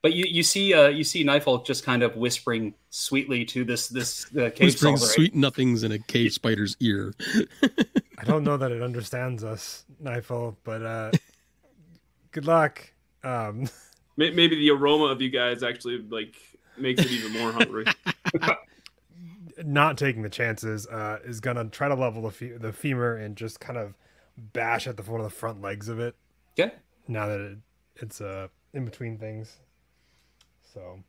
But 0.00 0.14
you, 0.14 0.24
you 0.26 0.42
see 0.42 0.72
uh, 0.72 0.88
you 0.88 1.04
see 1.04 1.22
Nightfall 1.22 1.62
just 1.62 1.84
kind 1.84 2.02
of 2.02 2.16
whispering 2.16 2.72
sweetly 2.88 3.44
to 3.44 3.62
this 3.62 3.88
this 3.88 4.24
uh, 4.34 4.48
cave 4.48 4.68
Whispering 4.68 4.96
solver, 4.96 5.12
sweet 5.12 5.34
nothings 5.34 5.82
in 5.84 5.92
a 5.92 5.98
cave 5.98 6.32
spider's 6.32 6.78
ear. 6.80 7.12
I 8.18 8.24
don't 8.24 8.42
know 8.42 8.56
that 8.56 8.72
it 8.72 8.82
understands 8.82 9.44
us, 9.44 9.84
Nightfall, 10.00 10.56
but 10.64 10.82
uh, 10.82 11.10
good 12.32 12.46
luck. 12.46 12.90
Um, 13.22 13.68
maybe 14.16 14.48
the 14.48 14.70
aroma 14.70 15.04
of 15.04 15.20
you 15.20 15.28
guys 15.28 15.62
actually 15.62 15.98
like 15.98 16.36
makes 16.78 17.04
it 17.04 17.10
even 17.10 17.32
more 17.32 17.52
hungry 17.52 17.84
not 19.64 19.96
taking 19.98 20.22
the 20.22 20.28
chances 20.30 20.86
uh, 20.86 21.18
is 21.24 21.40
gonna 21.40 21.64
try 21.66 21.88
to 21.88 21.94
level 21.94 22.22
the, 22.22 22.30
fe- 22.30 22.56
the 22.56 22.72
femur 22.72 23.16
and 23.16 23.36
just 23.36 23.60
kind 23.60 23.78
of 23.78 23.94
bash 24.36 24.86
at 24.86 24.96
the 24.96 25.02
one 25.02 25.20
of 25.20 25.24
the 25.24 25.30
front 25.34 25.60
legs 25.60 25.88
of 25.88 25.98
it. 26.00 26.14
Okay. 26.58 26.72
Now 27.08 27.26
that 27.28 27.40
it, 27.40 27.58
it's 27.96 28.20
uh, 28.20 28.48
in 28.72 28.84
between 28.84 29.18
things, 29.18 29.56
so 30.74 31.00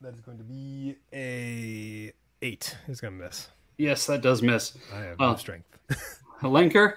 that 0.00 0.14
is 0.14 0.20
going 0.20 0.38
to 0.38 0.44
be 0.44 0.96
a 1.12 2.12
eight. 2.42 2.76
Is 2.88 3.00
gonna 3.00 3.16
miss. 3.16 3.48
Yes, 3.78 4.06
that 4.06 4.22
does 4.22 4.42
miss. 4.42 4.76
I 4.92 4.98
have 5.00 5.16
Oh. 5.20 5.30
no 5.32 5.36
strength. 5.36 5.68
Lenker. 6.42 6.94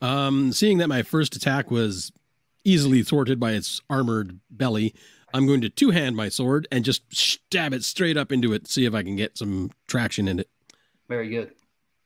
Um, 0.00 0.52
seeing 0.52 0.78
that 0.78 0.88
my 0.88 1.02
first 1.02 1.36
attack 1.36 1.70
was 1.70 2.10
easily 2.64 3.02
thwarted 3.02 3.38
by 3.40 3.52
its 3.52 3.80
armored 3.88 4.40
belly, 4.50 4.94
I'm 5.34 5.46
going 5.46 5.60
to 5.62 5.70
two 5.70 5.90
hand 5.90 6.16
my 6.16 6.28
sword 6.28 6.68
and 6.70 6.84
just 6.84 7.02
stab 7.14 7.72
it 7.72 7.84
straight 7.84 8.16
up 8.16 8.32
into 8.32 8.52
it, 8.52 8.68
see 8.68 8.84
if 8.84 8.94
I 8.94 9.02
can 9.02 9.16
get 9.16 9.38
some 9.38 9.70
traction 9.86 10.28
in 10.28 10.38
it. 10.38 10.48
Very 11.08 11.28
good. 11.28 11.52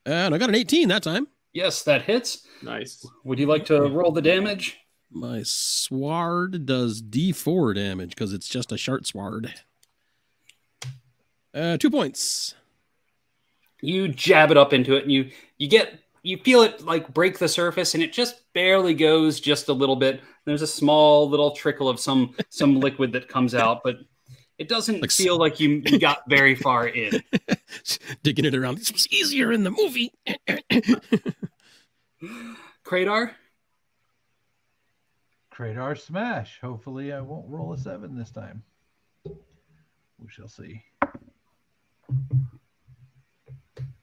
And 0.04 0.34
I 0.34 0.38
got 0.38 0.48
an 0.48 0.54
18 0.54 0.88
that 0.88 1.02
time. 1.02 1.26
Yes, 1.52 1.82
that 1.84 2.02
hits. 2.02 2.46
nice 2.62 3.04
Would 3.24 3.38
you 3.38 3.46
like 3.46 3.64
to 3.66 3.80
roll 3.88 4.12
the 4.12 4.22
damage? 4.22 4.78
My 5.10 5.42
sword 5.44 6.66
does 6.66 7.00
D4 7.02 7.74
damage 7.74 8.10
because 8.10 8.32
it's 8.32 8.48
just 8.48 8.72
a 8.72 8.76
short 8.76 9.06
sword. 9.06 9.54
Uh, 11.54 11.78
two 11.78 11.90
points. 11.90 12.54
you 13.80 14.08
jab 14.08 14.50
it 14.50 14.56
up 14.58 14.72
into 14.72 14.94
it 14.94 15.04
and 15.04 15.12
you 15.12 15.30
you 15.56 15.68
get 15.68 16.00
you 16.26 16.36
feel 16.38 16.62
it 16.62 16.84
like 16.84 17.12
break 17.14 17.38
the 17.38 17.48
surface 17.48 17.94
and 17.94 18.02
it 18.02 18.12
just 18.12 18.42
barely 18.52 18.94
goes 18.94 19.38
just 19.40 19.68
a 19.68 19.72
little 19.72 19.96
bit 19.96 20.20
there's 20.44 20.62
a 20.62 20.66
small 20.66 21.28
little 21.28 21.52
trickle 21.52 21.88
of 21.88 22.00
some 22.00 22.34
some 22.48 22.80
liquid 22.86 23.12
that 23.12 23.28
comes 23.28 23.54
out 23.54 23.82
but 23.84 23.96
it 24.58 24.68
doesn't 24.68 25.02
Like 25.02 25.10
feel 25.10 25.36
like 25.38 25.60
you, 25.60 25.82
you 25.84 25.98
got 25.98 26.22
very 26.28 26.54
far 26.54 26.88
in 26.88 27.22
Digging 28.22 28.44
it 28.44 28.54
around. 28.54 28.78
This 28.78 28.92
was 28.92 29.06
easier 29.08 29.52
in 29.52 29.64
the 29.64 29.70
movie. 29.70 30.12
Kratar, 32.84 33.32
Kratar 35.52 35.98
smash. 35.98 36.58
Hopefully, 36.60 37.12
I 37.12 37.20
won't 37.20 37.48
roll 37.48 37.72
a 37.72 37.78
seven 37.78 38.16
this 38.16 38.30
time. 38.30 38.62
We 39.24 40.28
shall 40.28 40.48
see. 40.48 40.82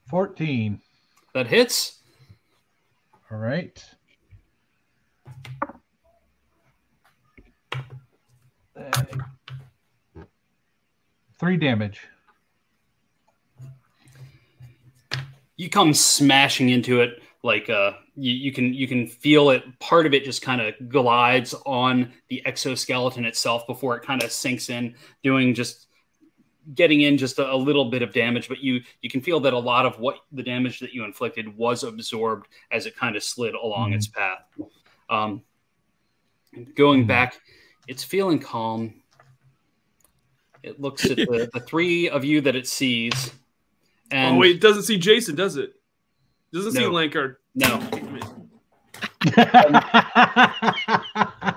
14. 0.07 0.79
That 1.33 1.47
hits. 1.47 2.02
All 3.33 3.39
right. 3.39 3.83
Three 11.39 11.57
damage. 11.57 12.01
You 15.57 15.69
come 15.71 15.95
smashing 15.95 16.69
into 16.69 17.01
it 17.01 17.23
like 17.41 17.71
uh 17.71 17.93
you, 18.15 18.33
you 18.33 18.51
can 18.51 18.71
you 18.71 18.87
can 18.87 19.07
feel 19.07 19.49
it 19.49 19.63
part 19.79 20.05
of 20.05 20.13
it 20.13 20.25
just 20.25 20.43
kind 20.43 20.61
of 20.61 20.75
glides 20.87 21.55
on 21.65 22.13
the 22.29 22.45
exoskeleton 22.45 23.25
itself 23.25 23.65
before 23.65 23.97
it 23.97 24.05
kind 24.05 24.21
of 24.21 24.31
sinks 24.31 24.69
in 24.69 24.93
doing 25.23 25.55
just 25.55 25.87
getting 26.75 27.01
in 27.01 27.17
just 27.17 27.39
a, 27.39 27.53
a 27.53 27.55
little 27.55 27.85
bit 27.89 28.01
of 28.01 28.13
damage 28.13 28.47
but 28.47 28.59
you 28.59 28.81
you 29.01 29.09
can 29.09 29.21
feel 29.21 29.39
that 29.39 29.53
a 29.53 29.59
lot 29.59 29.85
of 29.85 29.99
what 29.99 30.19
the 30.31 30.43
damage 30.43 30.79
that 30.79 30.93
you 30.93 31.03
inflicted 31.03 31.55
was 31.57 31.83
absorbed 31.83 32.47
as 32.71 32.85
it 32.85 32.95
kind 32.95 33.15
of 33.17 33.23
slid 33.23 33.53
along 33.53 33.91
Mhm. 33.91 33.95
its 33.95 34.07
path 34.07 34.39
um 35.09 35.41
going 36.75 37.03
Mhm. 37.03 37.07
back 37.07 37.39
it's 37.87 38.03
feeling 38.03 38.39
calm 38.39 39.01
it 40.63 40.79
looks 40.79 41.03
at 41.05 41.17
the, 41.17 41.49
the 41.53 41.59
three 41.59 42.07
of 42.07 42.23
you 42.23 42.39
that 42.41 42.55
it 42.55 42.67
sees 42.67 43.33
and 44.11 44.35
oh 44.35 44.39
wait, 44.39 44.57
it 44.57 44.61
doesn't 44.61 44.83
see 44.83 44.97
Jason, 44.97 45.35
does 45.35 45.57
it? 45.57 45.73
Doesn't 46.53 46.73
see 46.73 46.81
Lankard. 46.83 47.37
no 47.55 47.79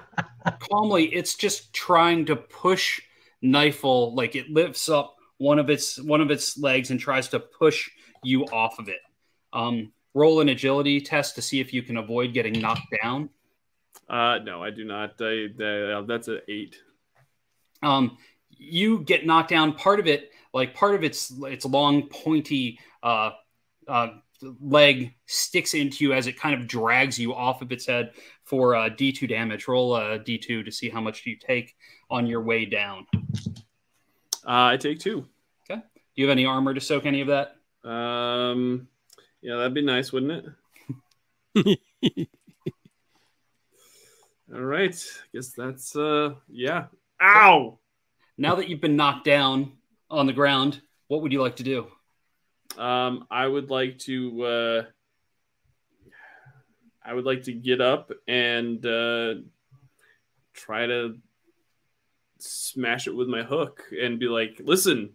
calmly 0.70 1.04
it's 1.14 1.34
just 1.34 1.72
trying 1.72 2.24
to 2.26 2.36
push 2.36 3.00
Knifel 3.42 4.14
like 4.14 4.34
it 4.34 4.50
lifts 4.50 4.88
up 4.88 5.16
one 5.38 5.58
of 5.58 5.68
its 5.70 6.00
one 6.00 6.20
of 6.20 6.30
its 6.30 6.58
legs 6.58 6.90
and 6.90 6.98
tries 6.98 7.28
to 7.28 7.40
push 7.40 7.90
you 8.22 8.44
off 8.46 8.78
of 8.78 8.88
it. 8.88 9.00
Um 9.52 9.92
roll 10.14 10.40
an 10.40 10.48
agility 10.48 11.00
test 11.00 11.34
to 11.34 11.42
see 11.42 11.60
if 11.60 11.72
you 11.74 11.82
can 11.82 11.98
avoid 11.98 12.32
getting 12.32 12.58
knocked 12.60 12.94
down. 13.02 13.28
Uh, 14.08 14.38
no, 14.38 14.62
I 14.62 14.70
do 14.70 14.84
not. 14.84 15.14
I, 15.20 15.48
I, 15.60 16.02
that's 16.06 16.28
an 16.28 16.40
eight. 16.48 16.76
um 17.82 18.16
you 18.50 19.00
get 19.00 19.26
knocked 19.26 19.50
down. 19.50 19.74
Part 19.74 20.00
of 20.00 20.06
it 20.06 20.30
like 20.54 20.74
part 20.74 20.94
of 20.94 21.04
its 21.04 21.32
its 21.42 21.66
long 21.66 22.08
pointy 22.08 22.78
uh 23.02 23.32
uh 23.86 24.08
leg 24.60 25.14
sticks 25.26 25.74
into 25.74 26.04
you 26.04 26.12
as 26.12 26.26
it 26.26 26.38
kind 26.38 26.58
of 26.60 26.66
drags 26.66 27.18
you 27.18 27.34
off 27.34 27.62
of 27.62 27.72
its 27.72 27.86
head 27.86 28.12
for 28.44 28.74
uh, 28.74 28.88
d2 28.88 29.28
damage. 29.28 29.66
Roll 29.68 29.96
a 29.96 30.18
d2 30.18 30.64
to 30.64 30.70
see 30.72 30.88
how 30.88 31.00
much 31.00 31.24
do 31.24 31.30
you 31.30 31.36
take 31.36 31.74
on 32.10 32.26
your 32.26 32.40
way 32.40 32.64
down 32.64 33.06
Uh, 34.46 34.70
I 34.72 34.76
take 34.76 34.98
two. 35.00 35.26
Okay. 35.68 35.80
do 35.80 35.82
you 36.14 36.24
have 36.26 36.32
any 36.32 36.46
armor 36.46 36.72
to 36.74 36.80
soak 36.80 37.04
any 37.06 37.20
of 37.20 37.28
that 37.28 37.56
Um, 37.88 38.88
yeah, 39.42 39.56
that'd 39.56 39.74
be 39.74 39.82
nice, 39.82 40.12
wouldn't 40.12 40.46
it? 41.54 41.78
All 44.54 44.60
right. 44.62 44.94
I 44.94 45.26
guess 45.36 45.48
that's 45.50 45.96
uh, 45.96 46.34
yeah. 46.48 46.86
Ow. 47.22 47.78
now 48.38 48.54
that 48.56 48.68
you've 48.68 48.80
been 48.80 48.96
knocked 48.96 49.24
down 49.24 49.72
on 50.10 50.26
the 50.26 50.32
ground 50.32 50.80
what 51.08 51.22
would 51.22 51.32
you 51.32 51.40
like 51.40 51.56
to 51.56 51.62
do 51.62 51.86
Um, 52.78 53.26
I 53.30 53.46
would 53.46 53.70
like 53.70 53.98
to. 54.00 54.42
Uh, 54.44 54.82
I 57.04 57.14
would 57.14 57.24
like 57.24 57.44
to 57.44 57.52
get 57.52 57.80
up 57.80 58.10
and 58.28 58.84
uh, 58.84 59.34
try 60.52 60.86
to 60.86 61.16
smash 62.38 63.06
it 63.06 63.14
with 63.14 63.28
my 63.28 63.42
hook 63.42 63.84
and 64.00 64.18
be 64.18 64.26
like, 64.28 64.60
"Listen, 64.64 65.10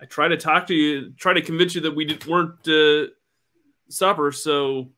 I 0.00 0.06
try 0.06 0.28
to 0.28 0.36
talk 0.36 0.66
to 0.68 0.74
you, 0.74 1.10
try 1.12 1.32
to 1.34 1.42
convince 1.42 1.74
you 1.74 1.80
that 1.82 1.94
we 1.94 2.04
didn't, 2.04 2.26
weren't 2.26 2.66
uh, 2.68 3.10
supper. 3.88 4.32
So, 4.32 4.88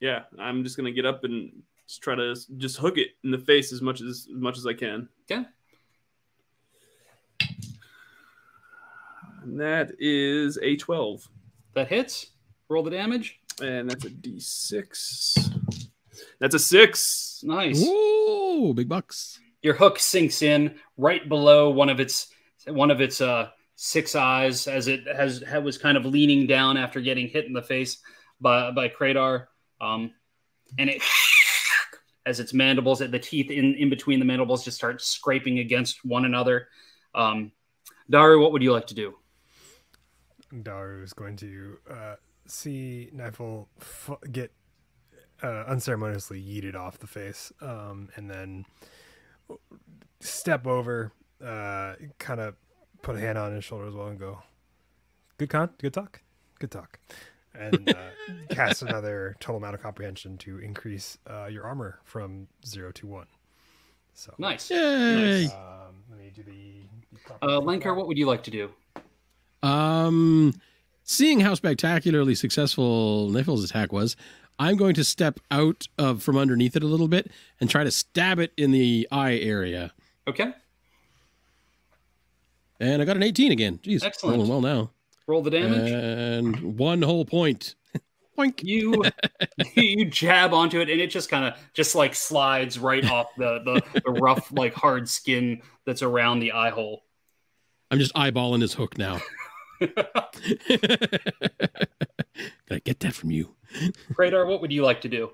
yeah, 0.00 0.24
I'm 0.38 0.64
just 0.64 0.76
gonna 0.76 0.92
get 0.92 1.06
up 1.06 1.24
and 1.24 1.62
just 1.86 2.02
try 2.02 2.14
to 2.14 2.34
just 2.56 2.76
hook 2.78 2.98
it 2.98 3.08
in 3.24 3.30
the 3.30 3.38
face 3.38 3.72
as 3.72 3.80
much 3.80 4.00
as 4.00 4.28
as 4.30 4.40
much 4.40 4.58
as 4.58 4.66
I 4.66 4.74
can. 4.74 5.08
Okay. 5.30 5.44
And 9.42 9.60
that 9.60 9.92
is 9.98 10.58
a 10.62 10.76
twelve. 10.76 11.28
that 11.74 11.88
hits 11.88 12.30
roll 12.68 12.82
the 12.82 12.90
damage 12.90 13.40
And 13.60 13.90
that's 13.90 14.04
a 14.04 14.10
D6. 14.10 15.52
That's 16.38 16.54
a 16.54 16.58
six. 16.58 17.40
nice 17.44 17.84
Whoa, 17.86 18.72
big 18.72 18.88
bucks. 18.88 19.38
Your 19.64 19.74
hook 19.74 19.98
sinks 19.98 20.42
in 20.42 20.76
right 20.96 21.28
below 21.28 21.70
one 21.70 21.88
of 21.88 21.98
its 21.98 22.28
one 22.68 22.92
of 22.92 23.00
its 23.00 23.20
uh 23.20 23.48
six 23.74 24.14
eyes 24.14 24.68
as 24.68 24.86
it 24.86 25.04
has 25.08 25.42
ha- 25.42 25.58
was 25.58 25.78
kind 25.78 25.96
of 25.96 26.04
leaning 26.04 26.46
down 26.46 26.76
after 26.76 27.00
getting 27.00 27.26
hit 27.26 27.46
in 27.46 27.52
the 27.52 27.62
face 27.62 27.98
by 28.40 28.70
by 28.70 28.88
Kratar. 28.88 29.46
Um, 29.80 30.12
and 30.78 30.90
it 30.90 31.02
as 32.26 32.40
its 32.40 32.54
mandibles 32.54 33.00
the 33.00 33.18
teeth 33.18 33.50
in, 33.50 33.74
in 33.74 33.90
between 33.90 34.18
the 34.18 34.24
mandibles 34.24 34.64
just 34.64 34.76
start 34.76 35.02
scraping 35.02 35.58
against 35.58 36.04
one 36.04 36.24
another. 36.24 36.68
Um, 37.14 37.52
Daru, 38.08 38.40
what 38.40 38.52
would 38.52 38.62
you 38.62 38.72
like 38.72 38.86
to 38.88 38.94
do? 38.94 39.14
Daru 40.62 41.02
is 41.02 41.12
going 41.12 41.36
to 41.36 41.78
uh, 41.90 42.14
see 42.46 43.10
Nifel 43.14 43.66
f- 43.80 44.18
get 44.30 44.52
uh, 45.42 45.64
unceremoniously 45.66 46.42
yeeted 46.42 46.76
off 46.76 46.98
the 46.98 47.06
face, 47.06 47.52
um, 47.60 48.08
and 48.16 48.30
then 48.30 48.64
step 50.20 50.66
over, 50.66 51.12
uh, 51.44 51.94
kind 52.18 52.40
of 52.40 52.54
put 53.02 53.16
a 53.16 53.20
hand 53.20 53.38
on 53.38 53.52
his 53.54 53.64
shoulder 53.64 53.86
as 53.86 53.94
well, 53.94 54.08
and 54.08 54.18
go, 54.18 54.42
"Good 55.38 55.50
con, 55.50 55.70
good 55.78 55.92
talk, 55.94 56.22
good 56.58 56.70
talk," 56.70 56.98
and 57.54 57.88
uh, 57.90 57.94
cast 58.50 58.82
another 58.82 59.36
total 59.40 59.56
amount 59.58 59.74
of 59.74 59.82
comprehension 59.82 60.38
to 60.38 60.58
increase 60.58 61.18
uh, 61.28 61.46
your 61.46 61.64
armor 61.64 62.00
from 62.04 62.48
zero 62.66 62.90
to 62.92 63.06
one. 63.06 63.26
So, 64.14 64.32
Nice. 64.38 64.70
Yay. 64.70 65.46
um, 65.46 66.04
let 66.10 66.18
me 66.20 66.30
do 66.34 66.42
the. 66.44 66.82
the 67.12 67.34
Uh, 67.44 67.60
Lankar, 67.60 67.96
what 67.96 68.06
would 68.06 68.16
you 68.16 68.26
like 68.26 68.44
to 68.44 68.50
do? 68.50 68.70
Um, 69.62 70.54
seeing 71.02 71.40
how 71.40 71.54
spectacularly 71.54 72.34
successful 72.34 73.28
Nifel's 73.30 73.64
attack 73.64 73.92
was, 73.92 74.14
I'm 74.58 74.76
going 74.76 74.94
to 74.94 75.04
step 75.04 75.40
out 75.50 75.88
of 75.98 76.22
from 76.22 76.36
underneath 76.36 76.76
it 76.76 76.82
a 76.82 76.86
little 76.86 77.08
bit 77.08 77.30
and 77.60 77.68
try 77.68 77.84
to 77.84 77.90
stab 77.90 78.38
it 78.38 78.52
in 78.56 78.70
the 78.70 79.08
eye 79.10 79.36
area. 79.38 79.92
Okay, 80.28 80.52
And 82.80 83.02
I 83.02 83.04
got 83.04 83.16
an 83.16 83.22
18 83.22 83.52
again. 83.52 83.78
Jeez, 83.82 84.04
Excellent. 84.04 84.36
rolling 84.36 84.50
well 84.50 84.60
now. 84.60 84.90
roll 85.26 85.42
the 85.42 85.50
damage. 85.50 85.90
And 85.90 86.78
one 86.78 87.02
whole 87.02 87.24
point. 87.24 87.74
Boink. 88.38 88.64
you 88.64 89.04
you 89.76 90.04
jab 90.06 90.52
onto 90.52 90.80
it 90.80 90.90
and 90.90 91.00
it 91.00 91.06
just 91.08 91.30
kind 91.30 91.44
of 91.44 91.54
just 91.72 91.94
like 91.94 92.14
slides 92.16 92.78
right 92.80 93.04
off 93.08 93.28
the, 93.38 93.60
the 93.64 94.00
the 94.04 94.10
rough 94.10 94.50
like 94.50 94.74
hard 94.74 95.08
skin 95.08 95.62
that's 95.86 96.02
around 96.02 96.40
the 96.40 96.50
eye 96.50 96.70
hole 96.70 97.04
I'm 97.92 97.98
just 98.00 98.12
eyeballing 98.14 98.60
his 98.60 98.74
hook 98.74 98.98
now. 98.98 99.20
Gotta 102.68 102.80
get 102.84 103.00
that 103.00 103.14
from 103.14 103.30
you. 103.30 103.54
Kratar, 104.12 104.46
what 104.46 104.60
would 104.60 104.72
you 104.72 104.82
like 104.82 105.00
to 105.02 105.08
do 105.08 105.30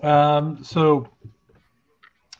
Um, 0.00 0.62
so 0.64 1.08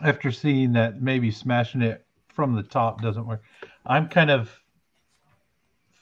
after 0.01 0.30
seeing 0.30 0.72
that 0.72 1.01
maybe 1.01 1.30
smashing 1.30 1.82
it 1.82 2.05
from 2.28 2.55
the 2.55 2.62
top 2.62 3.01
doesn't 3.03 3.26
work, 3.26 3.43
I'm 3.87 4.09
kind 4.09 4.30
of 4.30 4.51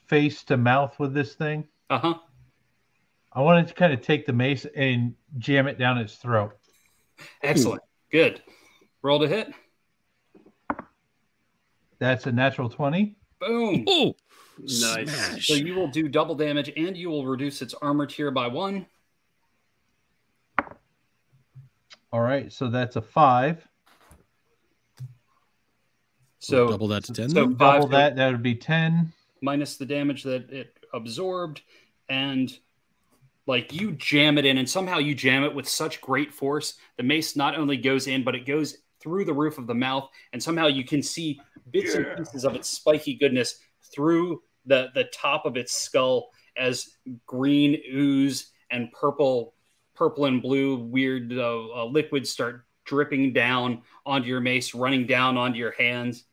face 0.07 0.43
to 0.45 0.57
mouth 0.57 0.99
with 0.99 1.15
this 1.15 1.35
thing. 1.35 1.67
uh-huh 1.91 2.15
I 3.37 3.41
wanted 3.41 3.67
to 3.69 3.75
kind 3.75 3.93
of 3.93 4.01
take 4.01 4.27
the 4.27 4.33
mace 4.33 4.65
and 4.77 5.15
jam 5.39 5.67
it 5.67 5.77
down 5.77 5.99
its 5.99 6.15
throat. 6.17 6.53
excellent 7.43 7.83
good 8.13 8.41
roll 9.03 9.19
to 9.19 9.27
hit 9.29 9.53
That's 11.99 12.27
a 12.27 12.33
natural 12.33 12.69
20. 12.69 13.17
boom 13.41 13.85
Oh, 13.89 14.15
Nice. 14.59 15.11
smash. 15.11 15.47
so 15.47 15.55
you 15.55 15.75
will 15.75 15.89
do 15.89 16.09
double 16.09 16.35
damage 16.35 16.73
and 16.77 16.97
you 16.97 17.11
will 17.11 17.27
reduce 17.27 17.61
its 17.63 17.75
armor 17.75 18.07
tier 18.07 18.31
by 18.31 18.47
one 18.49 18.87
All 22.13 22.21
right, 22.21 22.53
so 22.53 22.69
that's 22.71 22.95
a 22.95 23.03
five. 23.03 23.67
so 26.39 26.69
double 26.69 26.87
that 26.89 27.03
to 27.05 27.13
10. 27.13 27.31
so 27.31 27.35
then? 27.35 27.57
five 27.57 27.81
Double 27.81 27.89
that, 27.89 28.15
that 28.17 28.31
would 28.31 28.43
be 28.43 28.55
10. 28.55 29.13
minus 29.41 29.77
the 29.77 29.87
damage 29.87 30.23
that 30.23 30.49
it 30.51 30.79
absorbed 30.93 31.63
and 32.09 32.57
like 33.47 33.73
you 33.73 33.93
jam 33.93 34.39
it 34.39 34.47
in 34.47 34.59
and 34.59 34.71
somehow 34.71 34.99
you 34.99 35.15
jam 35.15 35.43
it 35.43 35.53
with 35.55 35.69
such 35.69 36.01
great 36.01 36.33
force 36.33 36.75
the 36.97 37.03
mace 37.03 37.35
not 37.35 37.57
only 37.59 37.77
goes 37.77 38.07
in 38.07 38.23
but 38.23 38.35
it 38.37 38.47
goes 38.47 38.79
through 39.01 39.25
the 39.25 39.33
roof 39.33 39.59
of 39.59 39.67
the 39.67 39.75
mouth 39.75 40.09
and 40.33 40.41
somehow 40.43 40.67
you 40.67 40.85
can 40.85 41.03
see 41.03 41.41
bits 41.73 41.95
and 41.95 42.07
pieces 42.17 42.45
of 42.45 42.55
its 42.55 42.69
spiky 42.71 43.15
goodness 43.15 43.59
through 43.95 44.43
the 44.67 44.89
the 44.95 45.05
top 45.05 45.47
of 45.47 45.57
its 45.57 45.73
skull 45.75 46.31
as 46.57 46.89
green 47.27 47.81
ooze 47.93 48.51
and 48.71 48.91
purple 48.93 49.55
purple 49.95 50.25
and 50.27 50.43
blue 50.43 50.77
weird 50.77 51.33
uh, 51.33 51.83
uh, 51.83 51.85
liquids 51.85 52.31
start 52.31 52.65
dripping 52.85 53.33
down 53.33 53.83
onto 54.05 54.29
your 54.29 54.41
mace, 54.41 54.75
running 54.75 55.07
down 55.07 55.37
onto 55.37 55.59
your 55.59 55.73
hands. 55.73 56.25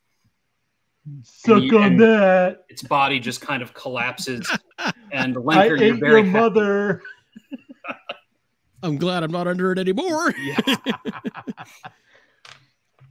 Suck 1.24 1.64
you- 1.64 1.80
on 1.80 1.98
that. 1.98 2.66
Its 2.70 2.84
body 2.84 3.20
just 3.20 3.42
kind 3.42 3.64
of 3.64 3.74
collapses, 3.74 4.50
and 5.12 5.36
I 5.38 5.40
Lenker, 5.40 5.80
you're 5.80 5.96
ate 5.96 6.00
very 6.00 6.22
your 6.22 6.32
mother. 6.32 7.02
I'm 8.84 8.98
glad 8.98 9.24
I'm 9.24 9.32
not 9.32 9.48
under 9.48 9.72
it 9.72 9.80
anymore. 9.80 10.34
Yeah. 10.44 10.60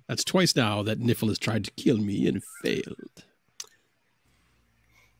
That's 0.09 0.24
twice 0.24 0.57
now 0.57 0.82
that 0.82 0.98
Niffle 0.98 1.28
has 1.28 1.38
tried 1.38 1.64
to 1.66 1.70
kill 1.70 1.98
me 1.98 2.26
and 2.26 2.42
failed. 2.64 3.24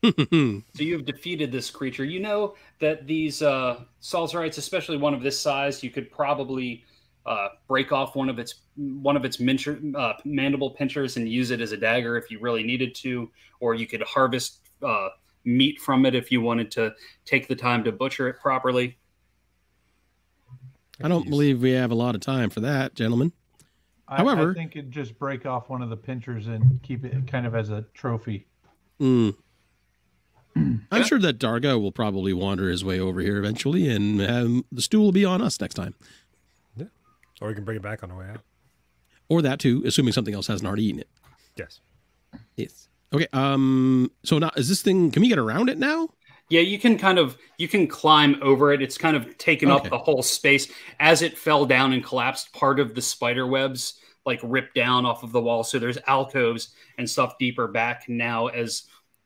So 0.74 0.82
you 0.82 0.94
have 0.94 1.05
defeated 1.05 1.53
this 1.53 1.70
creature. 1.70 2.05
You 2.05 2.20
know 2.20 2.55
that 2.78 3.07
these 3.07 3.42
uh, 3.42 3.80
Salzarites, 4.01 4.57
especially 4.59 4.96
one 4.96 5.12
of 5.12 5.22
this 5.22 5.38
size, 5.38 5.82
you 5.82 5.90
could 5.90 6.11
probably 6.11 6.84
uh, 7.26 7.48
break 7.68 7.92
off 7.92 8.16
one 8.16 8.28
of 8.30 8.38
its 8.38 8.55
one 8.76 9.16
of 9.16 9.24
its 9.24 9.36
mincher, 9.36 9.94
uh, 9.94 10.14
mandible 10.24 10.70
pinchers 10.70 11.16
and 11.16 11.28
use 11.28 11.51
it 11.51 11.61
as 11.61 11.72
a 11.72 11.76
dagger 11.76 12.16
if 12.16 12.30
you 12.30 12.38
really 12.40 12.62
needed 12.62 12.94
to, 12.96 13.30
or 13.61 13.74
you 13.74 13.86
could 13.86 14.03
harvest 14.03 14.61
uh, 14.82 15.11
meat 15.44 15.78
from 15.80 16.07
it 16.07 16.14
if 16.14 16.32
you 16.32 16.40
wanted 16.40 16.70
to 16.70 16.94
take 17.26 17.46
the 17.46 17.57
time 17.57 17.84
to 17.84 17.92
butcher 17.92 18.28
it 18.28 18.40
properly. 18.40 18.96
I 21.03 21.09
don't 21.09 21.28
believe 21.28 21.62
we 21.62 21.72
have 21.72 21.90
a 21.90 21.94
lot 21.94 22.14
of 22.14 22.20
time 22.20 22.51
for 22.51 22.61
that, 22.61 22.94
gentlemen. 22.94 23.32
I, 24.09 24.16
However- 24.18 24.51
I 24.51 24.55
think 24.55 24.76
it'd 24.76 24.90
just 24.90 25.18
break 25.18 25.46
off 25.46 25.68
one 25.68 25.82
of 25.82 25.88
the 25.90 25.96
pinchers 25.96 26.46
and 26.46 26.82
keep 26.82 27.05
it 27.05 27.26
kind 27.26 27.46
of 27.46 27.55
as 27.55 27.70
a 27.70 27.84
trophy. 27.94 28.46
Mm. 29.01 29.34
I'm 30.90 31.00
Yeah. 31.00 31.02
sure 31.04 31.18
that 31.20 31.38
Darga 31.38 31.80
will 31.80 31.92
probably 31.92 32.32
wander 32.32 32.68
his 32.68 32.84
way 32.84 32.98
over 33.00 33.20
here 33.20 33.38
eventually, 33.38 33.88
and 33.88 34.20
um, 34.22 34.64
the 34.72 34.82
stew 34.82 35.00
will 35.00 35.12
be 35.12 35.24
on 35.24 35.40
us 35.40 35.61
next 35.61 35.74
time. 35.74 35.94
Yeah. 36.76 36.86
Or 37.40 37.48
we 37.48 37.54
can 37.54 37.64
bring 37.64 37.76
it 37.76 37.82
back 37.82 38.02
on 38.02 38.08
the 38.08 38.14
way 38.14 38.26
out. 38.28 38.40
Or 39.28 39.42
that 39.42 39.58
too, 39.61 39.82
assuming 39.86 40.12
something 40.12 40.34
else 40.34 40.46
hasn't 40.48 40.66
already 40.66 40.84
eaten 40.86 41.00
it. 41.00 41.08
Yes. 41.56 41.80
Yes. 42.56 42.88
Okay. 43.12 43.26
Um. 43.32 44.11
So 44.24 44.38
now, 44.38 44.50
is 44.56 44.68
this 44.68 44.82
thing? 44.82 45.11
Can 45.11 45.22
we 45.22 45.28
get 45.28 45.38
around 45.38 45.68
it 45.68 45.78
now? 45.78 46.08
Yeah, 46.48 46.61
you 46.62 46.78
can 46.80 46.98
kind 46.98 47.18
of 47.18 47.36
you 47.58 47.68
can 47.68 47.86
climb 47.86 48.36
over 48.42 48.72
it. 48.72 48.82
It's 48.82 48.98
kind 48.98 49.16
of 49.16 49.38
taken 49.38 49.70
up 49.70 49.88
the 49.88 49.98
whole 49.98 50.22
space 50.22 50.70
as 50.98 51.22
it 51.22 51.38
fell 51.38 51.64
down 51.64 51.92
and 51.92 52.02
collapsed. 52.04 52.52
Part 52.52 52.80
of 52.80 52.94
the 52.94 53.02
spider 53.02 53.46
webs 53.46 53.94
like 54.26 54.40
ripped 54.42 54.74
down 54.74 55.06
off 55.06 55.22
of 55.22 55.32
the 55.32 55.40
wall, 55.40 55.62
so 55.64 55.78
there's 55.78 55.98
alcoves 56.06 56.74
and 56.98 57.08
stuff 57.08 57.38
deeper 57.38 57.66
back 57.68 58.04
now 58.08 58.48
as 58.48 58.82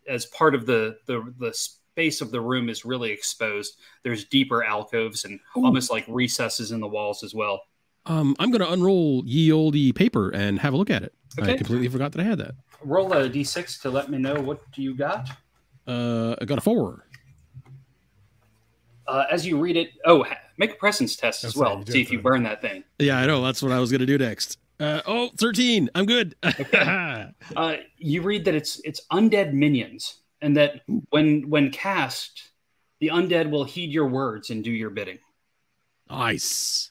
as 0.08 0.26
part 0.26 0.54
of 0.54 0.66
the 0.66 0.96
the 1.06 1.32
the 1.38 1.52
space 1.52 2.20
of 2.20 2.30
the 2.30 2.40
room 2.40 2.68
is 2.68 2.84
really 2.84 3.10
exposed. 3.10 3.76
There's 4.02 4.24
deeper 4.24 4.64
alcoves 4.64 5.24
and 5.24 5.38
Ooh. 5.56 5.64
almost 5.64 5.90
like 5.90 6.04
recesses 6.08 6.72
in 6.72 6.80
the 6.80 6.88
walls 6.88 7.22
as 7.22 7.34
well. 7.34 7.62
Um. 8.06 8.36
I'm 8.38 8.50
going 8.50 8.60
to 8.60 8.70
unroll 8.70 9.22
ye 9.26 9.52
olde 9.52 9.94
paper 9.94 10.30
and 10.30 10.58
have 10.58 10.74
a 10.74 10.76
look 10.76 10.90
at 10.90 11.02
it. 11.02 11.14
I 11.40 11.56
completely 11.56 11.88
forgot 11.88 12.12
that 12.12 12.20
I 12.20 12.24
had 12.24 12.38
that. 12.38 12.54
Roll 12.82 13.12
a 13.12 13.30
d6 13.30 13.80
to 13.82 13.90
let 13.90 14.10
me 14.10 14.18
know 14.18 14.34
what 14.34 14.60
you 14.76 14.94
got. 14.94 15.30
Uh. 15.86 16.34
I 16.40 16.44
got 16.44 16.58
a 16.58 16.60
four. 16.60 17.06
Uh, 19.06 19.24
as 19.30 19.46
you 19.46 19.60
read 19.60 19.76
it, 19.76 19.90
oh, 20.06 20.24
make 20.56 20.72
a 20.72 20.76
presence 20.76 21.14
test 21.14 21.44
as 21.44 21.52
That's 21.52 21.56
right, 21.60 21.76
well. 21.76 21.84
you 21.86 21.92
See 21.92 22.00
if 22.00 22.10
you 22.10 22.20
burn 22.20 22.42
that 22.44 22.62
thing. 22.62 22.84
Yeah, 22.98 23.18
I 23.18 23.26
know. 23.26 23.44
That's 23.44 23.62
what 23.62 23.70
I 23.70 23.78
was 23.78 23.90
going 23.90 24.00
to 24.00 24.06
do 24.06 24.16
next. 24.16 24.58
Uh. 24.80 25.00
Oh, 25.06 25.30
13. 25.36 25.90
I'm 25.94 26.06
good. 26.06 26.34
uh, 26.42 27.26
you 27.98 28.22
read 28.22 28.44
that 28.46 28.54
it's 28.54 28.80
it's 28.84 29.02
undead 29.12 29.52
minions, 29.52 30.16
and 30.40 30.56
that 30.56 30.80
when 31.10 31.48
when 31.48 31.70
cast, 31.70 32.50
the 33.00 33.08
undead 33.08 33.50
will 33.50 33.64
heed 33.64 33.92
your 33.92 34.08
words 34.08 34.50
and 34.50 34.64
do 34.64 34.70
your 34.72 34.90
bidding. 34.90 35.18
Nice. 36.10 36.90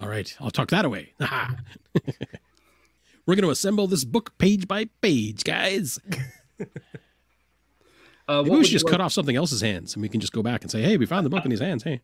All 0.00 0.08
right, 0.08 0.34
I'll 0.40 0.50
talk 0.50 0.70
that 0.70 0.84
away. 0.84 1.12
We're 1.20 1.26
going 3.36 3.42
to 3.44 3.50
assemble 3.50 3.86
this 3.86 4.02
book 4.04 4.36
page 4.36 4.66
by 4.66 4.86
page, 5.00 5.44
guys. 5.44 5.98
Uh, 8.28 8.36
Maybe 8.36 8.50
what 8.50 8.58
we 8.58 8.64
should 8.64 8.70
you 8.72 8.76
just 8.76 8.84
like- 8.84 8.92
cut 8.92 9.00
off 9.00 9.12
something 9.12 9.34
else's 9.34 9.60
hands, 9.60 9.94
and 9.94 10.02
we 10.02 10.08
can 10.08 10.20
just 10.20 10.32
go 10.32 10.44
back 10.44 10.62
and 10.62 10.70
say, 10.70 10.80
"Hey, 10.80 10.96
we 10.96 11.06
found 11.06 11.26
the 11.26 11.30
book 11.30 11.44
in 11.44 11.50
his 11.50 11.58
hands." 11.58 11.82
Hey, 11.82 12.00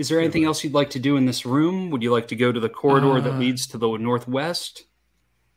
Is 0.00 0.08
there 0.08 0.18
anything 0.18 0.44
else 0.44 0.64
you'd 0.64 0.72
like 0.72 0.88
to 0.90 0.98
do 0.98 1.18
in 1.18 1.26
this 1.26 1.44
room? 1.44 1.90
Would 1.90 2.02
you 2.02 2.10
like 2.10 2.26
to 2.28 2.34
go 2.34 2.50
to 2.50 2.58
the 2.58 2.70
corridor 2.70 3.20
that 3.20 3.34
Uh, 3.34 3.38
leads 3.38 3.66
to 3.66 3.76
the 3.76 3.98
northwest? 3.98 4.84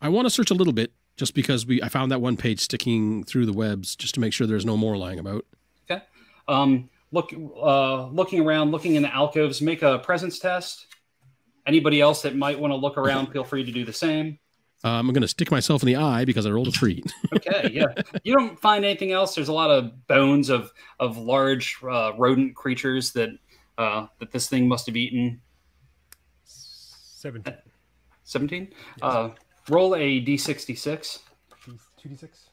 I 0.02 0.10
want 0.10 0.26
to 0.26 0.30
search 0.30 0.52
a 0.52 0.54
little 0.54 0.74
bit, 0.74 0.92
just 1.16 1.34
because 1.34 1.66
we 1.66 1.82
I 1.82 1.88
found 1.88 2.12
that 2.12 2.20
one 2.20 2.36
page 2.36 2.60
sticking 2.60 3.24
through 3.24 3.46
the 3.46 3.54
webs, 3.54 3.96
just 3.96 4.14
to 4.16 4.20
make 4.20 4.34
sure 4.34 4.46
there's 4.46 4.66
no 4.66 4.76
more 4.76 4.98
lying 4.98 5.18
about. 5.18 5.46
Okay. 5.90 6.04
Um, 6.50 6.90
look, 7.14 7.32
uh, 7.34 8.08
looking 8.08 8.42
around, 8.42 8.72
looking 8.72 8.96
in 8.96 9.04
the 9.04 9.14
alcoves. 9.16 9.62
Make 9.62 9.82
a 9.82 10.00
presence 10.00 10.40
test. 10.40 10.88
Anybody 11.66 12.02
else 12.02 12.24
that 12.24 12.36
might 12.36 12.60
want 12.60 12.72
to 12.72 12.76
look 12.76 12.98
around, 12.98 13.28
feel 13.32 13.46
free 13.46 13.64
to 13.64 13.72
do 13.72 13.86
the 13.86 13.94
same. 13.94 14.40
Um, 14.84 15.08
I'm 15.08 15.14
going 15.14 15.22
to 15.22 15.30
stick 15.30 15.50
myself 15.50 15.82
in 15.84 15.88
the 15.88 15.96
eye 15.96 16.26
because 16.26 16.46
I 16.46 16.50
rolled 16.50 16.68
a 16.68 16.72
three. 16.72 17.02
Okay, 17.34 17.70
yeah. 17.72 17.86
You 18.26 18.36
don't 18.36 18.60
find 18.60 18.84
anything 18.84 19.14
else. 19.14 19.36
There's 19.36 19.48
a 19.48 19.54
lot 19.54 19.70
of 19.72 20.06
bones 20.08 20.50
of 20.50 20.74
of 21.00 21.18
large 21.18 21.78
uh, 21.90 22.12
rodent 22.18 22.56
creatures 22.58 23.14
that 23.14 23.30
uh, 23.78 24.08
that 24.20 24.32
this 24.32 24.48
thing 24.48 24.68
must 24.68 24.86
have 24.86 24.96
eaten. 24.96 25.42
Seventeen. 26.44 27.56
17. 28.26 28.74
Uh, 29.02 29.30
roll 29.70 29.96
a 29.96 30.24
d66. 30.24 31.20
Two 31.98 32.10
d 32.10 32.16
six, 32.16 32.50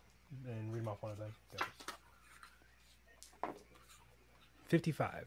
and 0.46 0.72
read 0.72 0.82
them 0.82 0.88
off 0.88 1.02
one 1.02 1.12
of 1.12 1.18
them. 1.18 1.32
Fifty-five. 4.68 5.26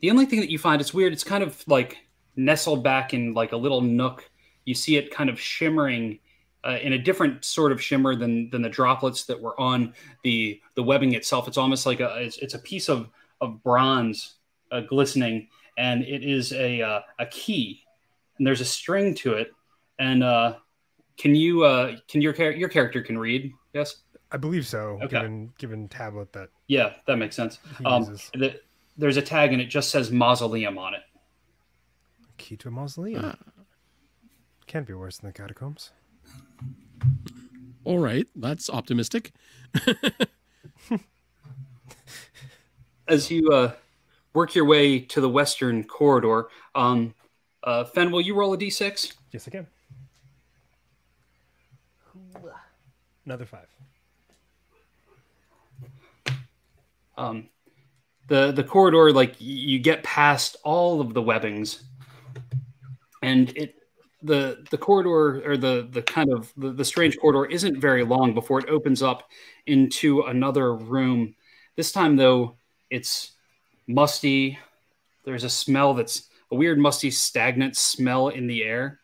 The 0.00 0.10
only 0.10 0.26
thing 0.26 0.40
that 0.40 0.50
you 0.50 0.58
find 0.58 0.80
it's 0.80 0.92
weird. 0.92 1.12
It's 1.12 1.24
kind 1.24 1.42
of 1.42 1.66
like 1.66 1.96
nestled 2.36 2.82
back 2.82 3.14
in 3.14 3.32
like 3.32 3.52
a 3.52 3.56
little 3.56 3.80
nook. 3.80 4.28
You 4.64 4.74
see 4.74 4.96
it 4.96 5.10
kind 5.10 5.30
of 5.30 5.40
shimmering 5.40 6.18
uh, 6.64 6.78
in 6.82 6.92
a 6.92 6.98
different 6.98 7.44
sort 7.44 7.72
of 7.72 7.82
shimmer 7.82 8.14
than 8.14 8.50
than 8.50 8.62
the 8.62 8.68
droplets 8.68 9.24
that 9.24 9.40
were 9.40 9.58
on 9.58 9.94
the 10.22 10.60
the 10.74 10.82
webbing 10.82 11.14
itself. 11.14 11.48
It's 11.48 11.56
almost 11.56 11.86
like 11.86 12.00
a 12.00 12.16
it's, 12.20 12.38
it's 12.38 12.54
a 12.54 12.58
piece 12.58 12.88
of 12.88 13.08
of 13.42 13.62
bronze 13.62 14.36
uh, 14.70 14.80
glistening, 14.80 15.48
and 15.76 16.02
it 16.04 16.24
is 16.24 16.52
a 16.52 16.80
uh, 16.80 17.00
a 17.18 17.26
key, 17.26 17.82
and 18.38 18.46
there's 18.46 18.62
a 18.62 18.64
string 18.64 19.14
to 19.16 19.34
it. 19.34 19.52
And 19.98 20.22
uh, 20.22 20.54
can 21.18 21.34
you 21.34 21.64
uh, 21.64 21.96
can 22.08 22.22
your 22.22 22.32
char- 22.32 22.52
your 22.52 22.70
character 22.70 23.02
can 23.02 23.18
read? 23.18 23.52
Yes. 23.74 23.96
I 24.30 24.38
believe 24.38 24.66
so. 24.66 24.98
Okay. 25.02 25.08
Given 25.08 25.52
given 25.58 25.88
tablet 25.88 26.32
that 26.32 26.48
Yeah, 26.66 26.94
that 27.06 27.16
makes 27.16 27.36
sense. 27.36 27.58
Um, 27.84 28.04
the, 28.32 28.58
there's 28.96 29.18
a 29.18 29.22
tag 29.22 29.52
and 29.52 29.60
it 29.60 29.66
just 29.66 29.90
says 29.90 30.10
mausoleum 30.10 30.78
on 30.78 30.94
it. 30.94 31.02
Key 32.38 32.56
to 32.56 32.68
a 32.68 32.70
mausoleum. 32.70 33.24
Ah. 33.26 33.36
Can't 34.66 34.86
be 34.86 34.94
worse 34.94 35.18
than 35.18 35.28
the 35.28 35.34
catacombs. 35.34 35.90
All 37.84 37.98
right, 37.98 38.26
that's 38.34 38.70
optimistic. 38.70 39.32
As 43.12 43.30
you 43.30 43.46
uh, 43.50 43.74
work 44.32 44.54
your 44.54 44.64
way 44.64 44.98
to 44.98 45.20
the 45.20 45.28
western 45.28 45.84
corridor, 45.84 46.48
um, 46.74 47.12
uh, 47.62 47.84
Fen, 47.84 48.10
will 48.10 48.22
you 48.22 48.34
roll 48.34 48.54
a 48.54 48.56
d6? 48.56 49.12
Yes, 49.32 49.46
I 49.46 49.50
can. 49.50 49.66
Another 53.26 53.44
five. 53.44 53.66
Um, 57.18 57.50
the 58.28 58.50
the 58.50 58.64
corridor, 58.64 59.12
like 59.12 59.34
you 59.38 59.78
get 59.78 60.02
past 60.02 60.56
all 60.64 61.02
of 61.02 61.12
the 61.12 61.20
webbings, 61.20 61.82
and 63.20 63.54
it 63.58 63.74
the 64.22 64.64
the 64.70 64.78
corridor 64.78 65.46
or 65.46 65.58
the 65.58 65.86
the 65.90 66.00
kind 66.00 66.32
of 66.32 66.50
the, 66.56 66.72
the 66.72 66.84
strange 66.84 67.18
corridor 67.18 67.44
isn't 67.44 67.78
very 67.78 68.04
long 68.04 68.32
before 68.32 68.58
it 68.58 68.70
opens 68.70 69.02
up 69.02 69.28
into 69.66 70.22
another 70.22 70.74
room. 70.74 71.34
This 71.76 71.92
time, 71.92 72.16
though, 72.16 72.56
it's 72.92 73.32
musty. 73.86 74.58
There's 75.24 75.44
a 75.44 75.48
smell 75.48 75.94
that's 75.94 76.28
a 76.50 76.54
weird, 76.54 76.78
musty, 76.78 77.10
stagnant 77.10 77.74
smell 77.76 78.28
in 78.28 78.46
the 78.46 78.62
air, 78.62 79.00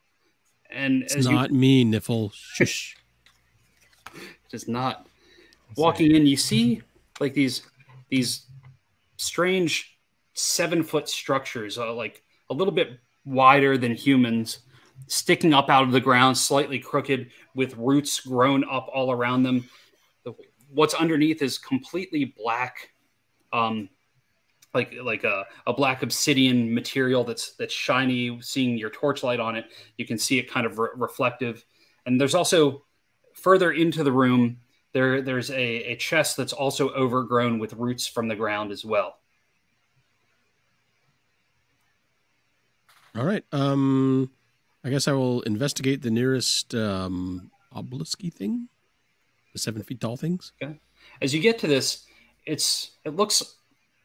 and 0.70 1.02
It's 1.02 1.16
as 1.16 1.26
you 1.26 1.32
not 1.32 1.50
me, 1.50 1.84
Niffle. 1.84 2.32
Shush. 2.32 2.94
It 4.14 4.54
is 4.54 4.66
not. 4.66 5.06
Walking 5.76 6.14
in, 6.14 6.24
you 6.24 6.38
see 6.38 6.80
like 7.20 7.34
these 7.34 7.60
these 8.08 8.46
strange 9.18 9.98
seven 10.32 10.82
foot 10.82 11.06
structures, 11.06 11.76
uh, 11.76 11.92
like 11.92 12.22
a 12.48 12.54
little 12.54 12.72
bit 12.72 12.98
wider 13.26 13.76
than 13.76 13.94
humans, 13.94 14.60
sticking 15.06 15.52
up 15.52 15.68
out 15.68 15.84
of 15.84 15.92
the 15.92 16.00
ground, 16.00 16.38
slightly 16.38 16.78
crooked, 16.78 17.30
with 17.54 17.76
roots 17.76 18.20
grown 18.20 18.64
up 18.64 18.88
all 18.90 19.12
around 19.12 19.42
them. 19.42 19.68
The, 20.24 20.32
what's 20.70 20.94
underneath 20.94 21.42
is 21.42 21.58
completely 21.58 22.24
black, 22.24 22.90
um, 23.52 23.88
like 24.74 24.94
like 25.02 25.24
a, 25.24 25.44
a 25.66 25.72
black 25.72 26.02
obsidian 26.02 26.74
material 26.74 27.24
that's 27.24 27.54
that's 27.56 27.74
shiny. 27.74 28.40
Seeing 28.42 28.76
your 28.76 28.90
torchlight 28.90 29.40
on 29.40 29.56
it, 29.56 29.66
you 29.96 30.06
can 30.06 30.18
see 30.18 30.38
it 30.38 30.50
kind 30.50 30.66
of 30.66 30.78
re- 30.78 30.90
reflective. 30.94 31.64
And 32.06 32.20
there's 32.20 32.34
also 32.34 32.84
further 33.34 33.72
into 33.72 34.02
the 34.02 34.12
room 34.12 34.58
there 34.92 35.22
there's 35.22 35.50
a, 35.50 35.92
a 35.92 35.96
chest 35.96 36.36
that's 36.36 36.52
also 36.52 36.90
overgrown 36.90 37.58
with 37.58 37.72
roots 37.74 38.06
from 38.06 38.28
the 38.28 38.36
ground 38.36 38.72
as 38.72 38.84
well. 38.84 39.16
All 43.14 43.24
right. 43.24 43.44
Um, 43.52 44.30
I 44.84 44.90
guess 44.90 45.08
I 45.08 45.12
will 45.12 45.42
investigate 45.42 46.02
the 46.02 46.10
nearest 46.10 46.74
um, 46.74 47.50
obelisky 47.74 48.32
thing, 48.32 48.68
the 49.52 49.58
seven 49.58 49.82
feet 49.82 50.00
tall 50.00 50.16
things. 50.16 50.52
Okay. 50.62 50.78
As 51.20 51.34
you 51.34 51.40
get 51.40 51.58
to 51.60 51.66
this, 51.66 52.06
it's 52.48 52.92
it 53.04 53.14
looks 53.14 53.56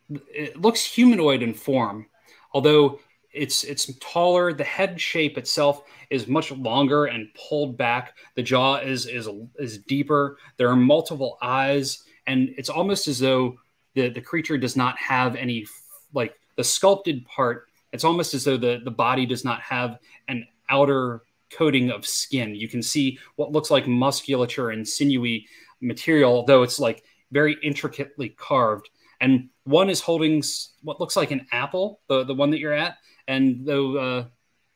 it 0.10 0.60
looks 0.60 0.84
humanoid 0.84 1.42
in 1.42 1.54
form, 1.54 2.06
although 2.52 3.00
it's 3.32 3.64
it's 3.64 3.92
taller. 4.00 4.54
The 4.54 4.64
head 4.64 5.00
shape 5.00 5.38
itself 5.38 5.84
is 6.10 6.28
much 6.28 6.52
longer 6.52 7.06
and 7.06 7.30
pulled 7.34 7.78
back. 7.78 8.16
The 8.36 8.44
jaw 8.44 8.76
is 8.76 9.08
is 9.08 9.30
is 9.58 9.80
deeper. 9.80 10.38
There 10.58 10.70
are 10.70 10.76
multiple 10.76 11.38
eyes, 11.42 12.04
and 12.28 12.54
it's 12.58 12.70
almost 12.70 13.08
as 13.08 13.20
though 13.20 13.58
the 13.96 14.10
the 14.10 14.22
creature 14.22 14.58
does 14.58 14.76
not 14.76 14.98
have 15.00 15.36
any 15.36 15.66
like 16.14 16.36
the 16.58 16.64
sculpted 16.64 17.26
part. 17.26 17.68
It's 17.94 18.04
almost 18.04 18.34
as 18.34 18.44
though 18.44 18.58
the 18.58 18.82
the 18.84 18.92
body 18.92 19.26
does 19.26 19.46
not 19.46 19.62
have 19.62 20.00
an 20.28 20.46
outer 20.70 21.22
coating 21.50 21.92
of 21.92 22.06
skin. 22.06 22.56
You 22.56 22.68
can 22.68 22.84
see 22.84 23.20
what 23.36 23.52
looks 23.52 23.72
like 23.72 23.88
musculature 23.88 24.72
and 24.72 24.88
sinewy 24.88 25.48
material, 25.82 26.44
though 26.46 26.64
it's 26.64 26.80
like 26.80 27.04
very 27.34 27.58
intricately 27.64 28.30
carved. 28.30 28.90
And 29.20 29.50
one 29.64 29.90
is 29.90 30.02
holding 30.02 30.44
what 30.82 31.00
looks 31.00 31.16
like 31.16 31.32
an 31.32 31.48
apple, 31.52 32.02
the 32.08 32.24
the 32.24 32.34
one 32.34 32.52
that 32.52 32.60
you're 32.60 32.74
at, 32.74 32.98
and 33.28 33.66
though 33.66 33.98
uh, 33.98 34.26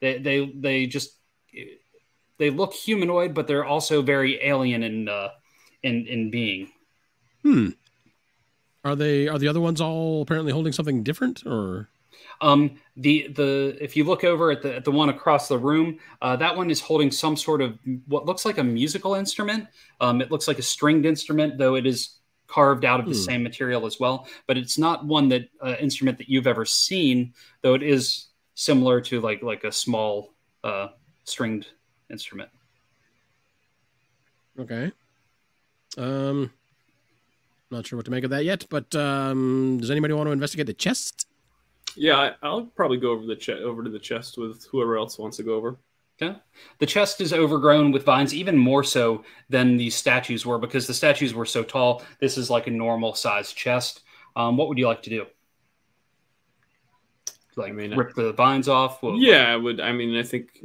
they 0.01 0.17
they 0.19 0.51
they 0.55 0.87
just 0.87 1.11
they 2.37 2.49
look 2.49 2.73
humanoid, 2.73 3.33
but 3.33 3.47
they're 3.47 3.65
also 3.65 4.01
very 4.01 4.39
alien 4.43 4.83
in 4.83 5.09
uh, 5.09 5.29
in 5.83 6.05
in 6.07 6.31
being. 6.31 6.69
Hmm. 7.43 7.69
Are 8.83 8.95
they? 8.95 9.27
Are 9.27 9.39
the 9.39 9.47
other 9.47 9.59
ones 9.59 9.81
all 9.81 10.21
apparently 10.21 10.53
holding 10.53 10.73
something 10.73 11.03
different, 11.03 11.45
or? 11.45 11.89
Um, 12.39 12.79
the 12.95 13.27
the 13.29 13.77
if 13.81 13.97
you 13.97 14.03
look 14.03 14.23
over 14.23 14.51
at 14.51 14.61
the 14.61 14.75
at 14.75 14.85
the 14.85 14.91
one 14.91 15.09
across 15.09 15.47
the 15.47 15.57
room, 15.57 15.97
uh, 16.21 16.35
that 16.37 16.55
one 16.55 16.69
is 16.69 16.79
holding 16.79 17.11
some 17.11 17.35
sort 17.35 17.61
of 17.61 17.77
what 18.07 18.25
looks 18.25 18.45
like 18.45 18.59
a 18.59 18.63
musical 18.63 19.15
instrument. 19.15 19.67
Um, 19.99 20.21
it 20.21 20.31
looks 20.31 20.47
like 20.47 20.59
a 20.59 20.63
stringed 20.63 21.05
instrument, 21.05 21.57
though 21.57 21.75
it 21.75 21.85
is 21.85 22.16
carved 22.47 22.85
out 22.85 22.99
of 22.99 23.05
the 23.05 23.11
Hmm. 23.13 23.21
same 23.21 23.43
material 23.43 23.85
as 23.85 23.99
well. 23.99 24.27
But 24.47 24.57
it's 24.57 24.77
not 24.77 25.05
one 25.05 25.29
that 25.29 25.49
uh, 25.61 25.75
instrument 25.79 26.17
that 26.17 26.29
you've 26.29 26.47
ever 26.47 26.65
seen, 26.65 27.33
though 27.61 27.73
it 27.75 27.83
is 27.83 28.27
similar 28.55 29.01
to 29.01 29.21
like 29.21 29.43
like 29.43 29.63
a 29.63 29.71
small 29.71 30.33
uh, 30.63 30.87
stringed 31.25 31.67
instrument. 32.09 32.49
Okay. 34.59 34.91
Um, 35.97 36.51
not 37.69 37.85
sure 37.85 37.97
what 37.97 38.05
to 38.05 38.11
make 38.11 38.23
of 38.23 38.29
that 38.31 38.45
yet, 38.45 38.65
but 38.69 38.93
um, 38.95 39.77
does 39.79 39.91
anybody 39.91 40.13
want 40.13 40.27
to 40.27 40.31
investigate 40.31 40.67
the 40.67 40.73
chest? 40.73 41.27
Yeah, 41.95 42.17
I, 42.17 42.31
I'll 42.43 42.65
probably 42.65 42.97
go 42.97 43.11
over 43.11 43.25
the 43.25 43.35
che- 43.35 43.61
over 43.63 43.83
to 43.83 43.89
the 43.89 43.99
chest 43.99 44.37
with 44.37 44.65
whoever 44.71 44.97
else 44.97 45.17
wants 45.19 45.37
to 45.37 45.43
go 45.43 45.55
over. 45.55 45.77
Yeah. 46.19 46.35
The 46.79 46.85
chest 46.87 47.21
is 47.21 47.31
overgrown 47.31 47.91
with 47.91 48.03
vines, 48.03 48.33
even 48.33 48.57
more 48.57 48.83
so 48.83 49.23
than 49.49 49.77
these 49.77 49.95
statues 49.95 50.45
were, 50.45 50.57
because 50.57 50.87
the 50.87 50.93
statues 50.93 51.33
were 51.33 51.45
so 51.45 51.63
tall. 51.63 52.01
This 52.19 52.37
is 52.37 52.49
like 52.49 52.65
a 52.67 52.71
normal 52.71 53.13
sized 53.13 53.55
chest. 53.55 54.01
Um, 54.35 54.57
what 54.57 54.67
would 54.67 54.77
you 54.79 54.87
like 54.87 55.03
to 55.03 55.09
do? 55.11 55.25
Like 57.55 57.69
I 57.71 57.73
mean, 57.73 57.95
rip 57.95 58.13
the 58.13 58.33
vines 58.33 58.67
off? 58.67 59.01
What- 59.01 59.17
Yeah, 59.17 59.51
I 59.51 59.55
would. 59.55 59.79
I 59.79 59.91
mean, 59.91 60.15
I 60.15 60.21
think 60.23 60.59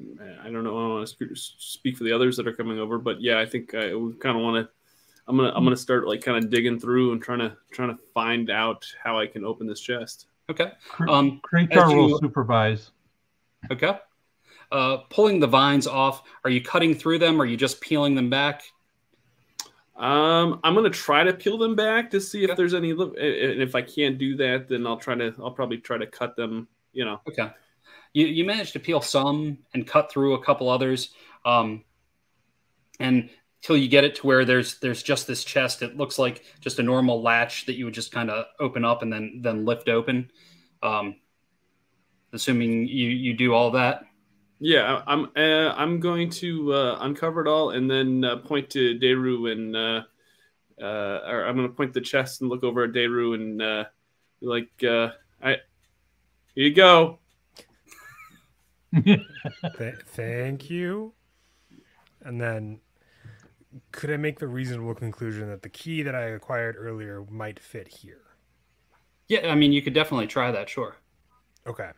I 0.45 0.51
don't 0.51 0.63
know. 0.65 0.77
I 0.77 0.83
don't 0.83 0.91
want 0.91 1.09
to 1.09 1.35
speak 1.35 1.97
for 1.97 2.05
the 2.05 2.13
others 2.13 2.37
that 2.37 2.47
are 2.47 2.53
coming 2.53 2.79
over, 2.79 2.99
but 2.99 3.21
yeah, 3.21 3.39
I 3.39 3.47
think 3.47 3.75
I 3.75 3.95
would 3.95 4.21
kind 4.21 4.37
of 4.37 4.43
want 4.43 4.67
to. 4.67 4.73
I'm 5.27 5.37
gonna 5.37 5.53
I'm 5.55 5.65
gonna 5.65 5.77
start 5.77 6.07
like 6.07 6.21
kind 6.23 6.43
of 6.43 6.51
digging 6.51 6.79
through 6.79 7.13
and 7.13 7.23
trying 7.23 7.39
to 7.39 7.57
trying 7.71 7.97
to 7.97 8.03
find 8.13 8.51
out 8.51 8.85
how 9.03 9.19
I 9.19 9.27
can 9.27 9.45
open 9.45 9.67
this 9.67 9.81
chest. 9.81 10.27
Okay. 10.51 10.73
Um, 11.09 11.41
Kratar 11.43 11.95
will 11.97 12.19
supervise. 12.19 12.91
Okay. 13.71 13.97
Uh, 14.73 14.97
pulling 15.11 15.39
the 15.39 15.47
vines 15.47 15.87
off. 15.87 16.23
Are 16.45 16.51
you 16.51 16.63
cutting 16.63 16.95
through 16.95 17.19
them? 17.19 17.39
Or 17.39 17.45
are 17.45 17.47
you 17.47 17.59
just 17.59 17.79
peeling 17.83 18.15
them 18.15 18.31
back? 18.31 18.63
Um, 19.97 20.61
I'm 20.65 20.75
gonna 20.75 20.89
try 20.89 21.23
to 21.23 21.35
peel 21.35 21.59
them 21.59 21.77
back 21.77 22.11
to 22.13 22.21
see 22.21 22.43
if 22.43 22.51
Okay. 22.51 22.57
there's 22.57 22.73
any. 22.73 22.91
And 22.93 23.63
if 23.63 23.75
I 23.75 23.83
can't 23.83 24.17
do 24.17 24.35
that, 24.37 24.69
then 24.71 24.87
I'll 24.87 24.97
try 24.97 25.15
to. 25.15 25.35
I'll 25.39 25.51
probably 25.51 25.77
try 25.77 25.99
to 25.99 26.07
cut 26.07 26.37
them. 26.37 26.69
You 26.95 27.05
know. 27.05 27.21
Okay. 27.29 27.51
You 28.15 28.27
you 28.27 28.45
managed 28.45 28.73
to 28.73 28.81
peel 28.81 29.03
some 29.03 29.59
and 29.75 29.87
cut 29.87 30.11
through 30.11 30.35
a 30.35 30.43
couple 30.43 30.71
others. 30.71 31.11
Um, 31.45 31.85
and 32.99 33.29
till 33.61 33.77
you 33.77 33.89
get 33.89 34.05
it 34.05 34.15
to 34.17 34.27
where 34.27 34.45
there's 34.45 34.79
there's 34.81 35.03
just 35.03 35.27
this 35.27 35.45
chest. 35.45 35.83
It 35.83 35.99
looks 35.99 36.19
like 36.19 36.45
just 36.61 36.79
a 36.79 36.83
normal 36.83 37.21
latch 37.23 37.67
that 37.67 37.75
you 37.75 37.85
would 37.85 37.95
just 37.95 38.11
kind 38.11 38.31
of 38.31 38.47
open 38.59 38.85
up 38.87 39.03
and 39.03 39.13
then 39.13 39.41
then 39.43 39.67
lift 39.67 39.91
open. 39.91 40.31
Um, 40.83 41.17
assuming 42.33 42.89
you 42.89 43.09
you 43.11 43.35
do 43.35 43.53
all 43.53 43.71
that. 43.73 44.07
Yeah, 44.65 45.03
I- 45.07 45.13
I'm. 45.13 45.25
Uh, 45.37 45.75
I'm 45.77 45.99
going 45.99 46.31
to 46.31 46.73
uh, 46.73 46.99
uncover 47.01 47.41
it 47.41 47.49
all 47.49 47.71
and 47.71 47.91
then 47.91 48.25
uh, 48.25 48.37
point 48.37 48.71
to 48.71 48.97
Daru 48.99 49.47
and. 49.51 49.77
Uh, 49.77 50.03
uh, 50.81 51.21
or 51.29 51.45
I'm 51.47 51.57
going 51.57 51.69
to 51.69 51.75
point 51.75 51.93
the 51.93 52.01
chest 52.01 52.41
and 52.41 52.51
look 52.51 52.65
over 52.65 52.85
at 52.85 52.93
Daru 52.93 53.35
and 53.35 53.61
uh, 53.61 53.85
be 54.41 54.47
like, 54.47 54.71
uh, 54.85 55.11
"I, 55.43 55.51
here 56.55 56.67
you 56.69 56.75
go." 56.75 57.19
Th- 59.05 59.23
thank 60.07 60.71
you. 60.71 61.13
And 62.23 62.41
then, 62.41 62.81
could 63.91 64.11
I 64.11 64.17
make 64.17 64.39
the 64.39 64.47
reasonable 64.49 64.95
conclusion 64.95 65.49
that 65.49 65.63
the 65.63 65.69
key 65.69 66.03
that 66.03 66.15
I 66.15 66.23
acquired 66.23 66.77
earlier 66.79 67.25
might 67.29 67.59
fit 67.59 67.89
here? 67.89 68.23
Yeah, 69.29 69.51
I 69.51 69.55
mean 69.55 69.73
you 69.73 69.83
could 69.83 69.95
definitely 69.95 70.27
try 70.27 70.51
that. 70.53 70.69
Sure. 70.69 70.97
Okay. 71.67 71.91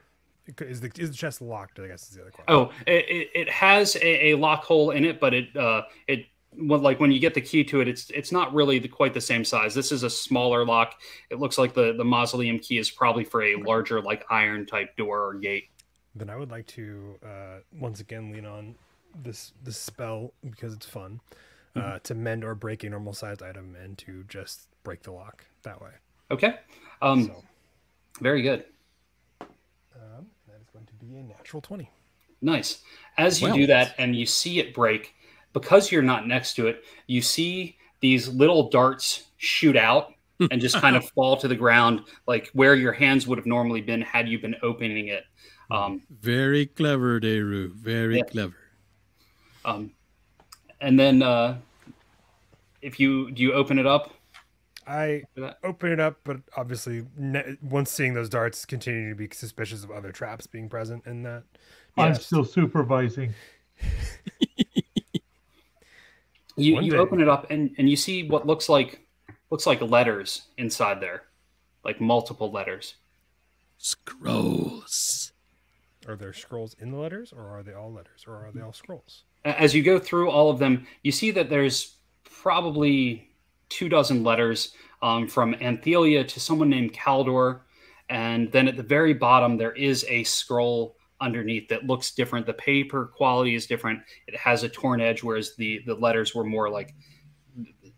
Is 0.61 0.81
the 0.81 0.91
is 0.99 1.11
the 1.11 1.17
chest 1.17 1.41
locked? 1.41 1.81
I 1.81 1.89
guess 1.89 2.03
is 2.09 2.17
the 2.17 2.23
other 2.23 2.31
question. 2.31 2.55
Oh, 2.55 2.71
it, 2.87 3.05
it, 3.09 3.31
it 3.35 3.49
has 3.51 3.97
a, 3.97 4.33
a 4.33 4.35
lock 4.37 4.65
hole 4.65 4.91
in 4.91 5.05
it, 5.05 5.21
but 5.21 5.33
it 5.33 5.57
uh 5.57 5.83
it 6.07 6.27
well, 6.57 6.79
like 6.79 7.01
when 7.01 7.11
you 7.11 7.19
get 7.19 7.35
the 7.35 7.41
key 7.41 7.65
to 7.65 7.81
it, 7.81 7.89
it's 7.89 8.11
it's 8.11 8.31
not 8.31 8.53
really 8.55 8.79
the, 8.79 8.89
quite 8.89 9.15
the 9.15 9.21
same 9.21 9.45
size. 9.45 9.75
This 9.75 9.91
is 9.91 10.03
a 10.03 10.11
smaller 10.11 10.65
lock. 10.65 10.95
It 11.31 11.39
looks 11.39 11.59
like 11.59 11.75
the 11.75 11.95
the 11.95 12.05
mausoleum 12.05 12.59
key 12.59 12.79
is 12.79 12.91
probably 12.91 13.25
for 13.25 13.43
a 13.43 13.57
larger 13.57 14.01
like 14.01 14.25
iron 14.31 14.67
type 14.67 14.97
door 14.97 15.27
or 15.27 15.35
gate. 15.35 15.71
Then 16.15 16.31
I 16.31 16.37
would 16.37 16.51
like 16.51 16.67
to 16.69 17.19
uh, 17.25 17.59
once 17.79 18.01
again 18.01 18.31
lean 18.33 18.47
on 18.47 18.75
this 19.23 19.53
this 19.63 19.77
spell 19.77 20.33
because 20.49 20.75
it's 20.75 20.87
fun 20.87 21.21
uh, 21.77 21.99
to 22.05 22.15
mend 22.15 22.45
or 22.45 22.55
break 22.55 22.85
a 22.85 22.91
normal 22.91 23.15
sized 23.15 23.43
item 23.43 23.77
and 23.83 23.99
to 23.99 24.25
just 24.29 24.69
break 24.85 25.03
the 25.03 25.13
lock 25.13 25.45
that 25.63 25.81
way. 25.81 25.91
Okay. 26.31 26.57
Um, 27.03 27.25
so 27.25 27.43
very 28.21 28.43
good. 28.43 28.65
That 30.75 30.81
is 30.81 30.87
going 30.87 30.87
to 30.87 31.05
be 31.07 31.17
a 31.17 31.23
natural 31.23 31.61
twenty. 31.63 31.91
Nice. 32.43 32.83
As 33.17 33.41
you 33.41 33.49
Well. 33.49 33.57
do 33.57 33.67
that 33.69 33.95
and 33.99 34.15
you 34.17 34.27
see 34.27 34.59
it 34.59 34.75
break, 34.75 35.15
because 35.53 35.91
you're 35.93 36.03
not 36.03 36.27
next 36.27 36.55
to 36.55 36.67
it, 36.67 36.85
you 37.07 37.23
see 37.23 37.77
these 38.01 38.29
little 38.29 38.69
darts 38.71 39.25
shoot 39.37 39.77
out 39.77 40.13
and 40.51 40.61
just 40.61 40.77
kind 40.81 40.97
of 40.97 41.09
fall 41.11 41.37
to 41.39 41.47
the 41.49 41.55
ground, 41.55 42.03
like 42.27 42.51
where 42.53 42.75
your 42.75 42.93
hands 42.93 43.27
would 43.27 43.39
have 43.39 43.47
normally 43.47 43.81
been 43.81 44.01
had 44.03 44.29
you 44.29 44.39
been 44.39 44.57
opening 44.63 45.09
it. 45.09 45.25
Um, 45.71 46.03
Very 46.21 46.67
clever, 46.67 47.21
Daru. 47.21 47.73
Very 47.73 48.17
Yeah. 48.19 48.25
clever. 48.25 48.57
um, 49.65 49.93
and 50.81 50.99
then, 50.99 51.23
uh, 51.23 51.57
if 52.83 53.01
you 53.01 53.31
do 53.31 53.43
you 53.43 53.53
open 53.55 53.79
it 53.79 53.87
up? 53.87 54.13
I 54.87 55.23
open 55.63 55.93
it 55.93 56.01
up, 56.01 56.19
but 56.25 56.39
obviously, 56.57 57.05
ne- 57.17 57.57
once 57.63 57.91
seeing 57.91 58.15
those 58.15 58.29
darts, 58.29 58.65
continue 58.65 59.11
to 59.11 59.15
be 59.17 59.29
suspicious 59.33 59.83
of 59.85 59.91
other 59.91 60.13
traps 60.13 60.47
being 60.47 60.69
present 60.69 61.05
in 61.07 61.23
that. 61.25 61.45
I'm 61.97 62.13
Yes. 62.13 62.27
still 62.27 62.45
supervising. 62.45 63.35
You 66.57 66.75
One 66.75 66.85
you 66.85 66.93
day. 66.93 66.99
open 66.99 67.21
it 67.21 67.29
up 67.29 67.51
and, 67.51 67.75
and 67.79 67.91
you 67.91 67.97
see 67.97 68.29
what 68.29 68.47
looks 68.47 68.69
like 68.69 69.01
looks 69.51 69.67
like 69.67 69.81
letters 69.83 70.43
inside 70.57 71.01
there, 71.01 71.23
like 71.85 72.01
multiple 72.01 72.53
letters. 72.53 72.95
Scrolls. 73.79 75.33
Are 76.07 76.15
there 76.15 76.33
scrolls 76.33 76.77
in 76.79 76.93
the 76.93 76.97
letters, 76.99 77.33
or 77.33 77.49
are 77.49 77.63
they 77.65 77.73
all 77.73 77.93
letters, 77.93 78.25
or 78.29 78.35
are 78.37 78.53
they 78.55 78.61
all 78.61 78.73
scrolls? 78.73 79.25
As 79.45 79.75
you 79.75 79.83
go 79.83 79.99
through 79.99 80.31
all 80.31 80.49
of 80.49 80.59
them, 80.61 80.87
you 81.03 81.11
see 81.11 81.31
that 81.33 81.51
there's 81.51 81.97
probably 82.23 83.29
two 83.75 83.89
dozen 83.89 84.23
letters 84.23 84.73
um, 85.03 85.27
from 85.27 85.55
Anthelia 85.55 86.27
to 86.29 86.41
someone 86.41 86.71
named 86.71 86.93
Caldor, 86.93 87.61
and 88.09 88.51
then 88.53 88.69
at 88.69 88.77
the 88.77 88.83
very 88.83 89.13
bottom 89.13 89.57
there 89.57 89.73
is 89.73 90.07
a 90.09 90.23
scroll 90.25 90.97
underneath 91.21 91.69
that 91.69 91.85
looks 91.85 92.13
different. 92.13 92.47
The 92.47 92.55
paper 92.55 93.07
quality 93.07 93.57
is 93.57 93.67
different. 93.67 94.01
It 94.29 94.37
has 94.37 94.63
a 94.63 94.69
torn 94.69 95.01
edge, 95.01 95.23
whereas 95.25 95.57
the 95.57 95.81
the 95.87 95.95
letters 95.95 96.35
were 96.35 96.45
more 96.45 96.71
like 96.71 96.95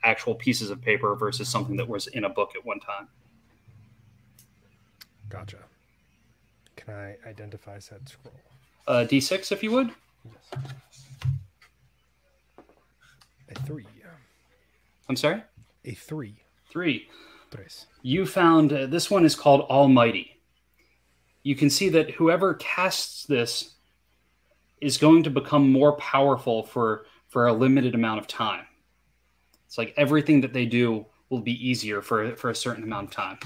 actual 0.03 0.35
pieces 0.35 0.71
of 0.71 0.81
paper 0.81 1.15
versus 1.15 1.49
something 1.49 1.77
that 1.77 1.89
was 1.89 2.07
in 2.07 2.25
a 2.25 2.29
book 2.29 2.53
at 2.57 2.65
one 2.65 2.81
time. 2.81 3.09
Gotcha. 5.29 5.59
Can 6.77 6.95
I 6.95 7.17
identify 7.29 7.79
said 7.81 8.09
scroll? 8.09 8.35
Uh, 8.87 9.05
D6, 9.09 9.51
if 9.51 9.63
you 9.63 9.73
would. 9.73 9.91
Yes. 10.25 11.05
A 13.49 13.55
three. 13.67 13.87
I'm 15.09 15.17
sorry. 15.17 15.43
A 15.87 15.95
three. 15.95 16.43
Three. 16.69 17.09
Tres. 17.51 17.87
You 18.03 18.27
found 18.27 18.73
uh, 18.73 18.87
this 18.87 19.11
one 19.11 19.25
is 19.25 19.35
called 19.35 19.63
Almighty. 19.63 20.41
You 21.45 21.55
can 21.55 21.71
see 21.71 21.89
that 21.91 22.11
whoever 22.11 22.55
casts 22.55 23.25
this 23.25 23.75
is 24.81 24.99
going 24.99 25.23
to 25.23 25.31
become 25.31 25.71
more 25.71 25.97
powerful 25.97 26.65
for 26.65 27.07
for 27.29 27.47
a 27.47 27.53
limited 27.53 27.95
amount 27.95 28.19
of 28.21 28.27
time. 28.27 28.67
It's 29.67 29.79
like 29.79 29.95
everything 29.97 30.41
that 30.41 30.53
they 30.53 30.67
do 30.67 31.07
will 31.31 31.41
be 31.41 31.69
easier 31.69 32.03
for 32.03 32.35
for 32.35 32.51
a 32.51 32.55
certain 32.55 32.83
amount 32.83 33.09
of 33.09 33.15
time. 33.15 33.39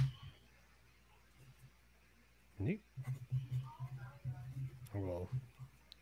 Neat. 2.58 2.80
I 4.94 4.98
will 4.98 5.30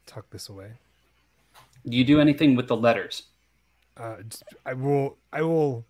tuck 0.07 0.31
this 0.31 0.49
away. 0.49 0.73
Do 1.85 1.97
you 1.97 2.05
do 2.05 2.21
anything 2.21 2.55
with 2.55 2.69
the 2.69 2.77
letters? 2.77 3.25
Uh, 3.97 4.17
I 4.65 4.75
will. 4.75 5.19
I 5.33 5.43
will 5.43 5.85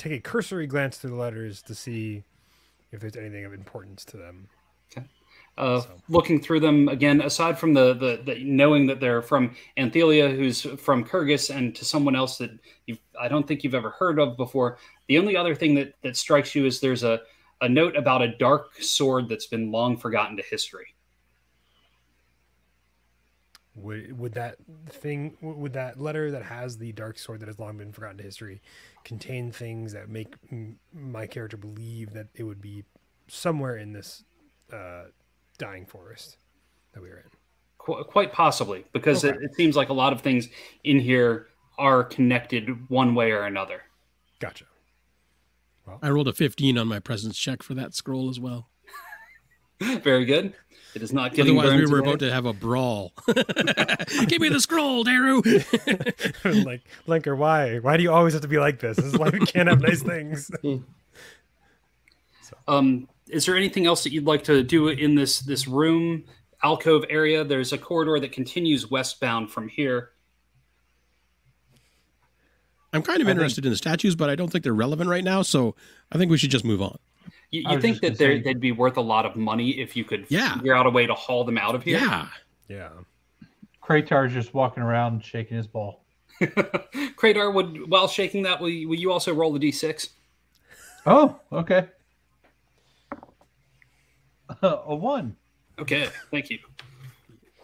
take 0.00 0.12
a 0.12 0.20
cursory 0.20 0.66
glance 0.66 0.98
through 0.98 1.10
the 1.10 1.16
letters 1.16 1.62
to 1.62 1.74
see 1.74 2.24
if 2.90 3.00
there's 3.00 3.16
anything 3.16 3.44
of 3.44 3.52
importance 3.52 4.04
to 4.06 4.16
them. 4.16 4.48
uh, 5.58 5.80
So- 5.80 6.00
looking 6.08 6.40
through 6.40 6.60
them 6.60 6.88
again, 6.88 7.20
aside 7.20 7.58
from 7.58 7.74
the, 7.74 7.92
the 7.94 8.22
the 8.24 8.42
knowing 8.44 8.86
that 8.86 8.98
they're 8.98 9.20
from 9.22 9.54
Anthelia, 9.76 10.34
who's 10.34 10.62
from 10.62 11.04
Kergüs, 11.04 11.54
and 11.54 11.74
to 11.76 11.84
someone 11.84 12.16
else 12.16 12.38
that 12.38 12.50
you've, 12.86 12.98
I 13.20 13.28
don't 13.28 13.46
think 13.46 13.62
you've 13.62 13.74
ever 13.74 13.90
heard 13.90 14.18
of 14.18 14.36
before. 14.36 14.78
The 15.08 15.18
only 15.18 15.36
other 15.36 15.54
thing 15.54 15.74
that 15.74 15.94
that 16.02 16.16
strikes 16.16 16.54
you 16.54 16.64
is 16.66 16.80
there's 16.80 17.04
a 17.04 17.20
a 17.60 17.68
note 17.68 17.94
about 17.94 18.22
a 18.22 18.28
dark 18.38 18.82
sword 18.82 19.28
that's 19.28 19.46
been 19.46 19.70
long 19.70 19.96
forgotten 19.98 20.36
to 20.38 20.42
history. 20.42 20.94
Would 23.82 24.18
would 24.18 24.32
that 24.34 24.56
thing? 24.88 25.36
Would 25.40 25.72
that 25.74 26.00
letter 26.00 26.30
that 26.30 26.42
has 26.42 26.78
the 26.78 26.92
dark 26.92 27.18
sword 27.18 27.40
that 27.40 27.46
has 27.46 27.58
long 27.58 27.76
been 27.78 27.92
forgotten 27.92 28.18
to 28.18 28.22
history 28.22 28.60
contain 29.04 29.50
things 29.52 29.92
that 29.92 30.08
make 30.08 30.34
m- 30.50 30.78
my 30.92 31.26
character 31.26 31.56
believe 31.56 32.12
that 32.12 32.28
it 32.34 32.42
would 32.44 32.60
be 32.60 32.84
somewhere 33.28 33.76
in 33.76 33.92
this 33.92 34.24
uh, 34.72 35.04
dying 35.58 35.86
forest 35.86 36.36
that 36.92 37.02
we 37.02 37.08
are 37.08 37.18
in? 37.18 37.24
Qu- 37.78 38.04
quite 38.04 38.32
possibly, 38.32 38.84
because 38.92 39.24
it, 39.24 39.34
Okay. 39.36 39.44
it 39.44 39.54
seems 39.54 39.76
like 39.76 39.88
a 39.88 39.92
lot 39.94 40.12
of 40.12 40.20
things 40.20 40.48
in 40.84 40.98
here 41.00 41.46
are 41.78 42.04
connected 42.04 42.88
one 42.90 43.14
way 43.14 43.30
or 43.32 43.44
another. 43.44 43.82
Gotcha. 44.38 44.64
well. 45.86 45.98
I 46.02 46.10
rolled 46.10 46.28
a 46.28 46.32
15 46.32 46.76
on 46.76 46.88
my 46.88 46.98
presence 46.98 47.38
check 47.38 47.62
for 47.62 47.74
that 47.74 47.94
scroll 47.94 48.28
as 48.28 48.38
well. 48.38 48.68
Very 49.80 50.24
good. 50.26 50.52
It 50.94 51.02
is 51.02 51.12
not 51.12 51.34
getting 51.34 51.58
Otherwise, 51.58 51.78
we 51.78 51.86
were 51.86 51.98
today. 52.00 52.10
about 52.10 52.18
to 52.20 52.32
have 52.32 52.46
a 52.46 52.52
brawl. 52.52 53.12
Give 54.26 54.40
me 54.40 54.48
the 54.48 54.60
scroll, 54.60 55.04
Daru. 55.04 55.36
like 56.64 56.82
Lenker, 57.06 57.36
why? 57.36 57.78
Why 57.78 57.96
do 57.96 58.02
you 58.02 58.12
always 58.12 58.32
have 58.32 58.42
to 58.42 58.48
be 58.48 58.58
like 58.58 58.80
this? 58.80 58.96
This 58.96 59.06
is 59.06 59.16
why 59.18 59.28
we 59.28 59.40
can't 59.40 59.68
have 59.68 59.80
nice 59.80 60.02
things. 60.02 60.50
Um, 62.66 63.08
is 63.28 63.46
there 63.46 63.56
anything 63.56 63.86
else 63.86 64.02
that 64.04 64.12
you'd 64.12 64.26
like 64.26 64.44
to 64.44 64.62
do 64.62 64.88
in 64.88 65.14
this 65.14 65.40
this 65.40 65.68
room 65.68 66.24
alcove 66.62 67.04
area? 67.08 67.44
There's 67.44 67.72
a 67.72 67.78
corridor 67.78 68.18
that 68.20 68.32
continues 68.32 68.90
westbound 68.90 69.50
from 69.50 69.68
here. 69.68 70.10
I'm 72.92 73.02
kind 73.02 73.20
of 73.20 73.28
I 73.28 73.30
interested 73.30 73.64
in 73.64 73.70
the 73.70 73.76
statues, 73.76 74.16
but 74.16 74.30
I 74.30 74.34
don't 74.34 74.50
think 74.50 74.64
they're 74.64 74.72
relevant 74.74 75.08
right 75.08 75.22
now. 75.22 75.42
So 75.42 75.76
I 76.10 76.18
think 76.18 76.30
we 76.30 76.38
should 76.38 76.50
just 76.50 76.64
move 76.64 76.82
on. 76.82 76.98
You, 77.50 77.64
you 77.68 77.80
think 77.80 78.00
that 78.00 78.16
they're, 78.16 78.38
they'd 78.38 78.60
be 78.60 78.72
worth 78.72 78.96
a 78.96 79.00
lot 79.00 79.26
of 79.26 79.34
money 79.34 79.70
if 79.80 79.96
you 79.96 80.04
could 80.04 80.26
Yeah. 80.28 80.54
figure 80.54 80.74
out 80.74 80.86
a 80.86 80.90
way 80.90 81.06
to 81.06 81.14
haul 81.14 81.44
them 81.44 81.58
out 81.58 81.74
of 81.74 81.82
here? 81.82 81.98
Yeah. 81.98 82.28
yeah. 82.68 82.88
Kratar's 83.82 84.32
just 84.32 84.54
walking 84.54 84.82
around 84.82 85.24
shaking 85.24 85.56
his 85.56 85.66
ball. 85.66 86.04
Kratar, 86.40 87.52
would 87.52 87.90
while 87.90 88.06
shaking 88.08 88.44
that, 88.44 88.60
will 88.60 88.68
you, 88.70 88.88
will 88.88 88.96
you 88.96 89.10
also 89.12 89.34
roll 89.34 89.52
the 89.52 89.58
d6? 89.58 90.10
Oh, 91.06 91.38
okay. 91.52 91.88
a 94.62 94.94
one. 94.94 95.36
Okay, 95.78 96.08
thank 96.30 96.50
you. 96.50 96.58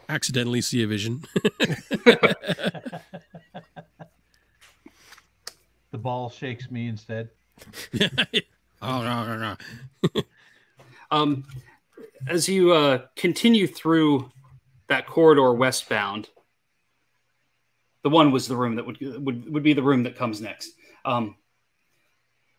Accidentally 0.09 0.61
see 0.61 0.83
a 0.83 0.87
vision. 0.87 1.23
The 5.93 6.03
ball 6.03 6.29
shakes 6.29 6.71
me 6.71 6.89
instead. 6.89 7.31
Oh, 8.83 9.03
no, 9.03 9.37
no, 9.37 9.57
no. 10.13 10.23
Um, 11.11 11.45
as 12.27 12.49
you 12.49 12.73
uh, 12.73 13.03
continue 13.15 13.67
through 13.67 14.31
that 14.89 15.07
corridor 15.07 15.53
westbound, 15.53 16.29
the 18.03 18.11
one 18.11 18.31
was 18.31 18.47
the 18.47 18.57
room 18.57 18.77
that 18.77 18.87
would 18.87 19.01
would, 19.01 19.53
would 19.53 19.63
be 19.63 19.73
the 19.73 19.83
room 19.83 20.05
that 20.05 20.17
comes 20.17 20.41
next. 20.41 20.73
Um, 21.05 21.37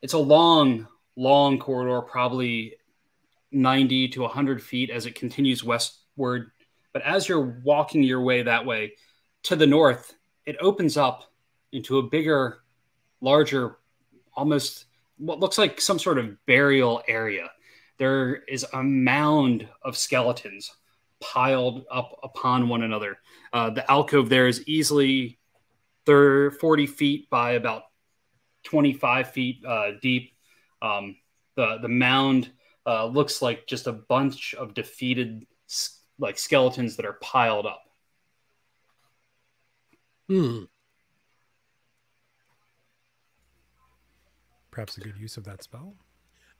it's 0.01 0.13
a 0.13 0.17
long, 0.17 0.87
long 1.15 1.57
corridor, 1.59 2.01
probably 2.01 2.75
ninety 3.51 4.09
to 4.09 4.27
hundred 4.27 4.61
feet 4.61 4.89
as 4.89 5.05
it 5.05 5.15
continues 5.15 5.63
westward. 5.63 6.51
But 6.93 7.01
as 7.03 7.29
you're 7.29 7.61
walking 7.63 8.03
your 8.03 8.21
way 8.21 8.43
that 8.43 8.65
way 8.65 8.93
to 9.43 9.55
the 9.55 9.67
north, 9.67 10.15
it 10.45 10.57
opens 10.59 10.97
up 10.97 11.31
into 11.71 11.99
a 11.99 12.03
bigger, 12.03 12.59
larger, 13.21 13.77
almost 14.33 14.86
what 15.17 15.39
looks 15.39 15.57
like 15.57 15.81
some 15.81 15.99
sort 15.99 16.17
of 16.17 16.45
burial 16.45 17.01
area 17.07 17.49
there 17.97 18.35
is 18.47 18.65
a 18.73 18.83
mound 18.83 19.67
of 19.81 19.97
skeletons 19.97 20.71
piled 21.19 21.85
up 21.89 22.19
upon 22.23 22.69
one 22.69 22.83
another. 22.83 23.17
Uh, 23.51 23.71
the 23.71 23.89
alcove 23.89 24.29
there 24.29 24.47
is 24.47 24.67
easily 24.67 25.39
thir 26.05 26.51
40 26.51 26.85
feet 26.87 27.29
by 27.29 27.51
about 27.51 27.83
25 28.63 29.31
feet 29.31 29.65
uh, 29.65 29.91
deep. 30.01 30.33
Um, 30.81 31.17
the 31.55 31.79
the 31.81 31.89
mound 31.89 32.51
uh, 32.85 33.05
looks 33.05 33.41
like 33.41 33.65
just 33.67 33.87
a 33.87 33.93
bunch 33.93 34.53
of 34.53 34.73
defeated 34.73 35.47
like 36.19 36.37
skeletons 36.37 36.95
that 36.97 37.05
are 37.05 37.17
piled 37.21 37.65
up. 37.65 37.83
Hmm. 40.29 40.63
Perhaps 44.77 44.95
a 44.97 45.01
good 45.01 45.17
use 45.17 45.37
of 45.37 45.43
that 45.45 45.63
spell. 45.63 45.95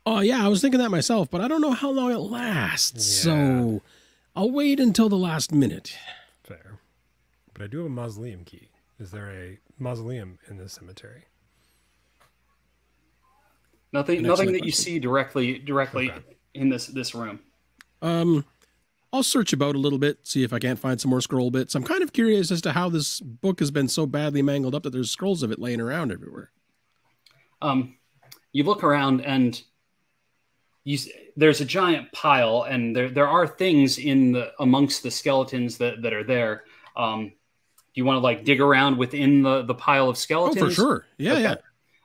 Oh, 0.04 0.22
yeah. 0.22 0.44
I 0.44 0.48
was 0.48 0.60
thinking 0.60 0.80
that 0.80 0.90
myself, 0.90 1.30
but 1.30 1.40
I 1.40 1.48
don't 1.48 1.62
know 1.62 1.74
how 1.74 1.92
long 1.92 2.12
it 2.12 2.18
lasts. 2.18 3.24
Yeah. 3.24 3.24
So 3.32 3.82
I'll 4.36 4.50
wait 4.50 4.80
until 4.80 5.08
the 5.08 5.16
last 5.16 5.52
minute. 5.52 5.96
Fair. 6.44 6.80
But 7.54 7.62
I 7.62 7.68
do 7.68 7.78
have 7.78 7.86
a 7.86 7.90
mausoleum 7.90 8.44
key. 8.44 8.70
Is 9.00 9.12
there 9.12 9.30
a 9.30 9.60
mausoleum 9.78 10.40
in 10.50 10.58
this 10.58 10.74
cemetery? 10.74 11.26
Nothing 13.94 14.18
An 14.18 14.24
nothing 14.24 14.48
excellent 14.48 14.62
that 14.62 14.66
you 14.66 14.72
see 14.72 14.98
directly 14.98 15.60
directly 15.60 16.10
Okay. 16.12 16.24
in 16.56 16.70
this 16.70 16.88
this 16.88 17.14
room. 17.14 17.40
Um, 18.02 18.46
I'll 19.14 19.22
search 19.22 19.54
about 19.54 19.76
a 19.76 19.78
little 19.78 20.00
bit, 20.00 20.26
see 20.26 20.42
if 20.44 20.52
I 20.54 20.58
can't 20.58 20.80
find 20.80 21.00
some 21.00 21.12
more 21.12 21.22
scroll 21.22 21.52
bits. 21.52 21.76
I'm 21.76 21.84
kind 21.84 22.02
of 22.02 22.14
curious 22.14 22.50
as 22.50 22.62
to 22.62 22.72
how 22.72 22.90
this 22.90 23.20
book 23.20 23.60
has 23.60 23.70
been 23.70 23.88
so 23.88 24.08
badly 24.08 24.42
mangled 24.42 24.74
up 24.74 24.82
that 24.84 24.90
there's 24.90 25.12
scrolls 25.12 25.44
of 25.44 25.52
it 25.52 25.60
laying 25.60 25.80
around 25.80 26.12
everywhere. 26.12 26.50
um, 27.62 27.94
you 28.58 28.64
look 28.64 28.84
around 28.84 29.22
and 29.22 29.62
you 30.84 30.98
there's 31.36 31.62
a 31.62 31.66
giant 31.66 32.12
pile 32.12 32.66
and 32.68 32.96
there 32.96 33.08
there 33.08 33.28
are 33.28 33.46
things 33.46 34.00
in 34.00 34.32
the 34.32 34.52
amongst 34.60 35.04
the 35.04 35.12
skeletons 35.12 35.78
that 35.78 36.02
that 36.02 36.12
are 36.12 36.24
there 36.24 36.64
um 36.96 37.26
do 37.28 38.02
you 38.02 38.04
want 38.04 38.18
to 38.18 38.22
like 38.22 38.44
dig 38.44 38.60
around 38.60 38.98
within 38.98 39.44
the 39.44 39.62
the 39.62 39.76
pile 39.76 40.10
of 40.10 40.18
skeletons? 40.18 40.62
Oh, 40.62 40.66
for 40.66 40.72
sure. 40.72 41.06
Yeah, 41.20 41.34
Okay. 41.34 41.42
yeah. 41.44 41.56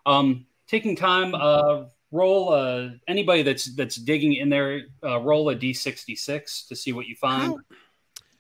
um 0.05 0.45
taking 0.67 0.95
time 0.95 1.35
uh 1.35 1.85
roll 2.11 2.53
uh 2.53 2.91
anybody 3.09 3.43
that's 3.43 3.75
that's 3.75 3.97
digging 3.97 4.35
in 4.35 4.51
there 4.51 4.83
uh 5.03 5.19
roll 5.21 5.49
a 5.49 5.57
d66 5.57 6.69
to 6.69 6.77
see 6.77 6.93
what 6.93 7.07
you 7.07 7.17
find 7.17 7.61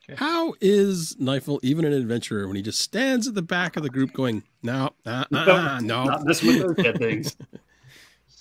How, 0.09 0.17
how 0.17 0.55
is 0.61 1.17
Knifel 1.19 1.61
even 1.63 1.87
an 1.87 1.95
adventurer 1.95 2.47
when 2.47 2.57
he 2.57 2.63
just 2.63 2.83
stands 2.83 3.27
at 3.27 3.35
the 3.35 3.41
back 3.57 3.79
of 3.79 3.83
the 3.83 3.89
group 3.89 4.13
going, 4.13 4.43
no, 4.63 4.91
uh, 5.07 5.25
uh, 5.33 5.37
uh, 5.39 5.81
no. 5.81 6.05
not 6.05 6.27
this 6.27 6.43
with 6.43 6.59
those 6.61 6.77
dead 6.77 6.99
things 6.99 7.37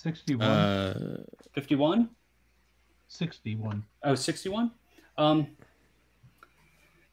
61. 0.02 0.48
Uh, 0.48 1.22
51 1.52 2.10
61. 3.06 3.84
Oh, 4.02 4.14
61? 4.14 4.70
Um, 5.16 5.46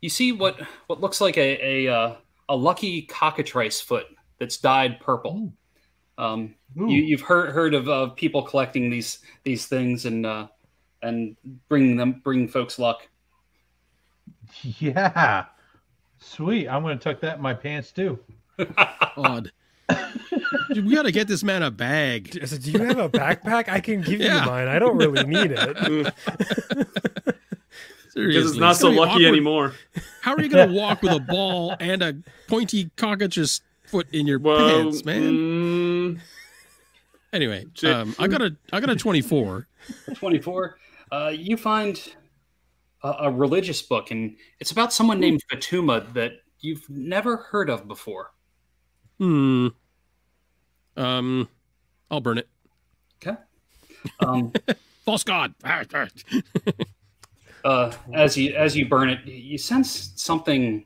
you 0.01 0.09
see 0.09 0.31
what 0.31 0.59
what 0.87 1.01
looks 1.01 1.21
like 1.21 1.37
a 1.37 1.87
a, 1.87 1.93
uh, 1.93 2.15
a 2.47 2.55
lucky 2.55 3.03
cockatrice 3.03 3.81
foot 3.81 4.07
that's 4.39 4.57
dyed 4.57 4.99
purple. 5.01 5.53
Um, 6.17 6.55
Ooh. 6.79 6.87
you, 6.89 7.03
you've 7.03 7.21
heard 7.21 7.51
heard 7.51 7.73
of 7.73 7.87
uh, 7.89 8.07
people 8.09 8.41
collecting 8.41 8.89
these 8.89 9.19
these 9.43 9.67
things 9.67 10.05
and 10.05 10.25
uh, 10.25 10.47
and 11.03 11.35
bringing 11.67 11.95
them 11.95 12.21
bringing 12.23 12.47
folks 12.47 12.79
luck. 12.79 13.07
Yeah. 14.79 15.45
Sweet. 16.17 16.67
I'm 16.67 16.81
going 16.81 16.97
to 16.97 17.03
tuck 17.03 17.21
that 17.21 17.37
in 17.37 17.41
my 17.41 17.53
pants 17.53 17.91
too. 17.91 18.19
odd. 19.15 19.51
Dude, 20.73 20.85
we 20.85 20.93
got 20.93 21.03
to 21.03 21.11
get 21.11 21.27
this 21.27 21.43
man 21.43 21.63
a 21.63 21.71
bag. 21.71 22.37
I 22.41 22.45
said, 22.45 22.61
do 22.61 22.71
you 22.71 22.79
have 22.83 22.99
a 22.99 23.09
backpack? 23.09 23.69
I 23.69 23.79
can 23.79 24.01
give 24.01 24.19
Yeah. 24.21 24.41
you 24.41 24.45
mine. 24.51 24.67
I 24.67 24.77
don't 24.79 24.97
really 24.97 25.23
need 25.25 25.51
it. 25.55 26.13
Because 28.15 28.49
it's 28.51 28.59
not 28.59 28.75
so 28.75 28.89
lucky 28.89 29.11
awkward. 29.11 29.25
anymore. 29.27 29.73
How 30.21 30.33
are 30.35 30.41
you 30.41 30.49
going 30.49 30.67
to 30.67 30.75
walk 30.75 31.01
with 31.01 31.13
a 31.13 31.19
ball 31.19 31.75
and 31.79 32.01
a 32.01 32.15
pointy 32.47 32.89
cockatrice 32.97 33.61
foot 33.85 34.07
in 34.11 34.27
your 34.27 34.39
Well, 34.39 34.57
pants, 34.83 35.05
man? 35.05 35.21
mm, 35.21 36.19
Anyway, 37.31 37.65
um, 37.85 38.13
I 38.19 38.27
got 38.27 38.41
a 38.41 38.55
I 38.73 38.79
got 38.81 38.89
a 38.89 38.95
24. 38.95 39.67
24. 40.15 40.77
Uh, 41.11 41.31
you 41.33 41.55
find 41.55 42.11
a, 43.03 43.13
a 43.21 43.31
religious 43.31 43.81
book, 43.83 44.11
and 44.11 44.35
it's 44.59 44.71
about 44.71 44.91
someone 44.91 45.19
named 45.21 45.41
Fatuma 45.49 46.11
that 46.13 46.31
you've 46.59 46.89
never 46.89 47.37
heard 47.37 47.69
of 47.69 47.87
before. 47.87 48.31
Hmm. 49.19 49.67
Um, 50.97 51.47
I'll 52.09 52.21
burn 52.21 52.37
it. 52.39 52.47
Okay. 53.21 53.37
Um, 54.21 54.53
False 55.05 55.23
god. 55.23 55.53
uh, 57.63 57.91
as 58.13 58.37
you 58.37 58.53
as 58.53 58.75
you 58.75 58.87
burn 58.87 59.09
it, 59.09 59.25
you 59.25 59.57
sense 59.57 60.13
something, 60.15 60.85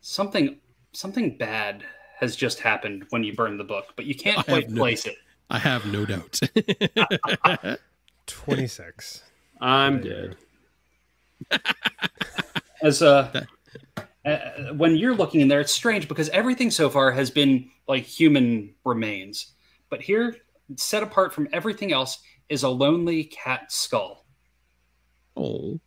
something, 0.00 0.58
something 0.92 1.36
bad 1.36 1.84
has 2.18 2.36
just 2.36 2.60
happened 2.60 3.04
when 3.10 3.24
you 3.24 3.34
burn 3.34 3.56
the 3.58 3.64
book, 3.64 3.92
but 3.96 4.04
you 4.04 4.14
can't 4.14 4.38
I 4.38 4.42
quite 4.42 4.70
no- 4.70 4.80
place 4.80 5.06
it. 5.06 5.16
I 5.50 5.58
have 5.58 5.84
no 5.86 6.06
doubt. 6.06 6.40
26. 8.26 9.22
I'm 9.60 10.00
dead. 10.00 10.36
As 12.82 13.02
uh, 13.02 13.44
uh, 14.24 14.38
when 14.74 14.96
you're 14.96 15.14
looking 15.14 15.40
in 15.40 15.48
there, 15.48 15.60
it's 15.60 15.72
strange 15.72 16.08
because 16.08 16.28
everything 16.30 16.70
so 16.70 16.88
far 16.88 17.10
has 17.10 17.30
been 17.30 17.70
like 17.88 18.04
human 18.04 18.74
remains, 18.84 19.52
but 19.90 20.00
here, 20.00 20.36
set 20.76 21.02
apart 21.02 21.34
from 21.34 21.48
everything 21.52 21.92
else, 21.92 22.20
is 22.48 22.62
a 22.62 22.68
lonely 22.68 23.24
cat 23.24 23.70
skull. 23.72 24.24
oh, 25.36 25.80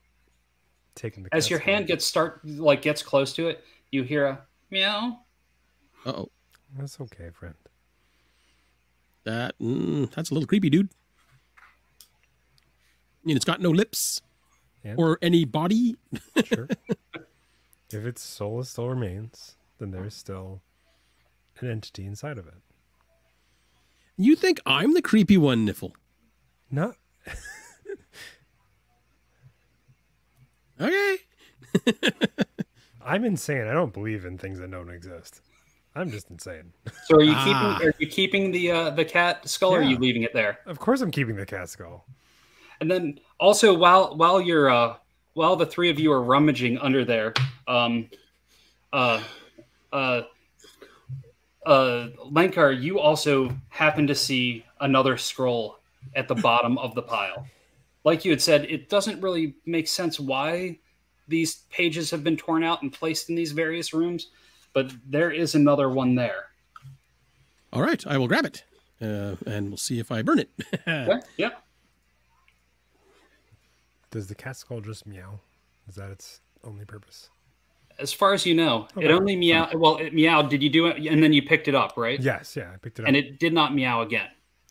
Taking 0.95 1.23
the 1.23 1.33
As 1.33 1.49
your 1.49 1.59
skull. 1.59 1.73
hand 1.73 1.87
gets 1.87 2.05
start 2.05 2.41
like 2.45 2.81
gets 2.81 3.03
close 3.03 3.33
to 3.33 3.47
it, 3.49 3.63
you 3.91 4.03
hear 4.03 4.25
a 4.27 4.41
meow. 4.71 5.19
oh, 6.05 6.29
That's 6.77 6.99
okay, 7.01 7.29
friend. 7.33 7.55
that 9.25 9.57
mm, 9.59 10.09
that's 10.13 10.29
a 10.31 10.33
little 10.33 10.47
creepy, 10.47 10.69
dude. 10.69 10.89
I 11.99 13.25
mean, 13.27 13.35
it's 13.35 13.45
got 13.45 13.59
no 13.59 13.71
lips 13.71 14.21
Yeah. 14.83 14.95
or 14.97 15.17
any 15.21 15.45
body. 15.45 15.95
Sure. 16.45 16.67
if 17.91 18.05
its 18.05 18.21
soul 18.21 18.63
still 18.63 18.89
remains, 18.89 19.55
then 19.79 19.91
there's 19.91 20.13
still 20.15 20.61
an 21.59 21.69
entity 21.69 22.05
inside 22.05 22.37
of 22.37 22.47
it. 22.47 22.55
You 24.17 24.35
think 24.35 24.59
I'm 24.65 24.93
the 24.93 25.01
creepy 25.01 25.37
one, 25.37 25.65
Niffle? 25.67 25.91
Not 26.71 26.95
Okay. 30.79 31.17
I'm 33.05 33.23
insane. 33.23 33.67
I 33.67 33.73
don't 33.73 33.93
believe 33.93 34.25
in 34.25 34.37
things 34.37 34.59
that 34.59 34.71
don't 34.71 34.89
exist. 34.89 35.41
I'm 35.95 36.11
just 36.11 36.29
insane. 36.29 36.73
So 37.05 37.15
are 37.17 37.21
you 37.23 37.31
Ah. 37.33 37.77
keeping 37.77 37.87
are 37.87 37.93
you 37.99 38.07
keeping 38.07 38.51
the 38.51 38.71
uh, 38.71 38.89
the 38.89 39.05
cat 39.05 39.47
skull 39.47 39.73
or 39.73 39.79
are 39.79 39.83
you 39.83 39.97
leaving 39.97 40.23
it 40.23 40.33
there? 40.33 40.59
Of 40.65 40.79
course 40.79 40.99
I'm 41.01 41.11
keeping 41.11 41.37
the 41.37 41.45
cat 41.45 41.69
skull. 41.69 42.05
And 42.81 42.91
then 42.91 43.19
also 43.39 43.73
while 43.73 44.17
while 44.17 44.41
you're 44.41 44.69
uh 44.69 44.97
while 45.35 45.55
the 45.55 45.65
three 45.65 45.89
of 45.91 45.99
you 45.99 46.11
are 46.11 46.23
rummaging 46.23 46.79
under 46.79 47.05
there, 47.05 47.33
um 47.67 48.09
uh 48.91 49.21
uh 49.93 50.23
uh 51.65 52.07
Lankar, 52.31 52.81
you 52.81 52.99
also 52.99 53.55
happen 53.69 54.07
to 54.07 54.15
see 54.15 54.65
another 54.79 55.17
scroll 55.17 55.77
at 56.15 56.27
the 56.27 56.35
bottom 56.35 56.77
of 56.79 56.95
the 56.95 57.01
pile. 57.01 57.47
Like 58.03 58.23
you 58.23 58.31
had 58.31 58.41
said, 58.41 58.65
it 58.65 58.89
doesn't 58.89 59.21
really 59.21 59.55
make 59.65 59.87
sense 59.87 60.19
why 60.19 60.79
these 61.27 61.63
pages 61.69 62.11
have 62.11 62.23
been 62.23 62.37
torn 62.37 62.63
out 62.63 62.81
and 62.81 62.93
placed 62.93 63.29
in 63.29 63.35
these 63.35 63.51
various 63.51 63.93
rooms, 63.93 64.29
but 64.73 64.93
there 65.07 65.31
is 65.31 65.55
another 65.55 65.89
one 65.89 66.15
there. 66.15 66.45
All 67.73 67.81
right, 67.81 68.05
I 68.07 68.17
will 68.17 68.27
grab 68.27 68.45
it, 68.45 68.63
uh, 69.01 69.35
and 69.45 69.69
we'll 69.69 69.77
see 69.77 69.99
if 69.99 70.11
I 70.11 70.21
burn 70.21 70.39
it. 70.39 70.49
Okay? 70.87 71.19
Yeah. 71.37 71.49
Does 74.15 74.27
the 74.27 74.35
cat 74.35 74.55
skull 74.55 74.79
just 74.79 75.05
meow? 75.05 75.41
Is 75.89 75.95
that 75.95 76.09
its 76.09 76.39
only 76.63 76.85
purpose? 76.85 77.29
As 77.99 78.13
far 78.13 78.31
as 78.31 78.45
you 78.45 78.55
know, 78.55 78.87
it 78.95 79.11
only 79.11 79.35
meow. 79.35 79.69
Well, 79.73 79.97
it 79.97 80.13
meowed. 80.13 80.49
Did 80.49 80.63
you 80.63 80.69
do 80.69 80.85
it? 80.87 81.05
And 81.05 81.21
then 81.21 81.33
you 81.33 81.41
picked 81.41 81.67
it 81.67 81.75
up, 81.75 81.97
right? 81.97 82.17
Yes, 82.17 82.55
yeah, 82.55 82.71
I 82.73 82.77
picked 82.77 82.99
it 82.99 83.01
up. 83.01 83.09
And 83.09 83.17
it 83.17 83.39
did 83.41 83.51
not 83.51 83.75
meow 83.75 84.03
again. 84.03 84.29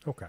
okay. 0.08 0.28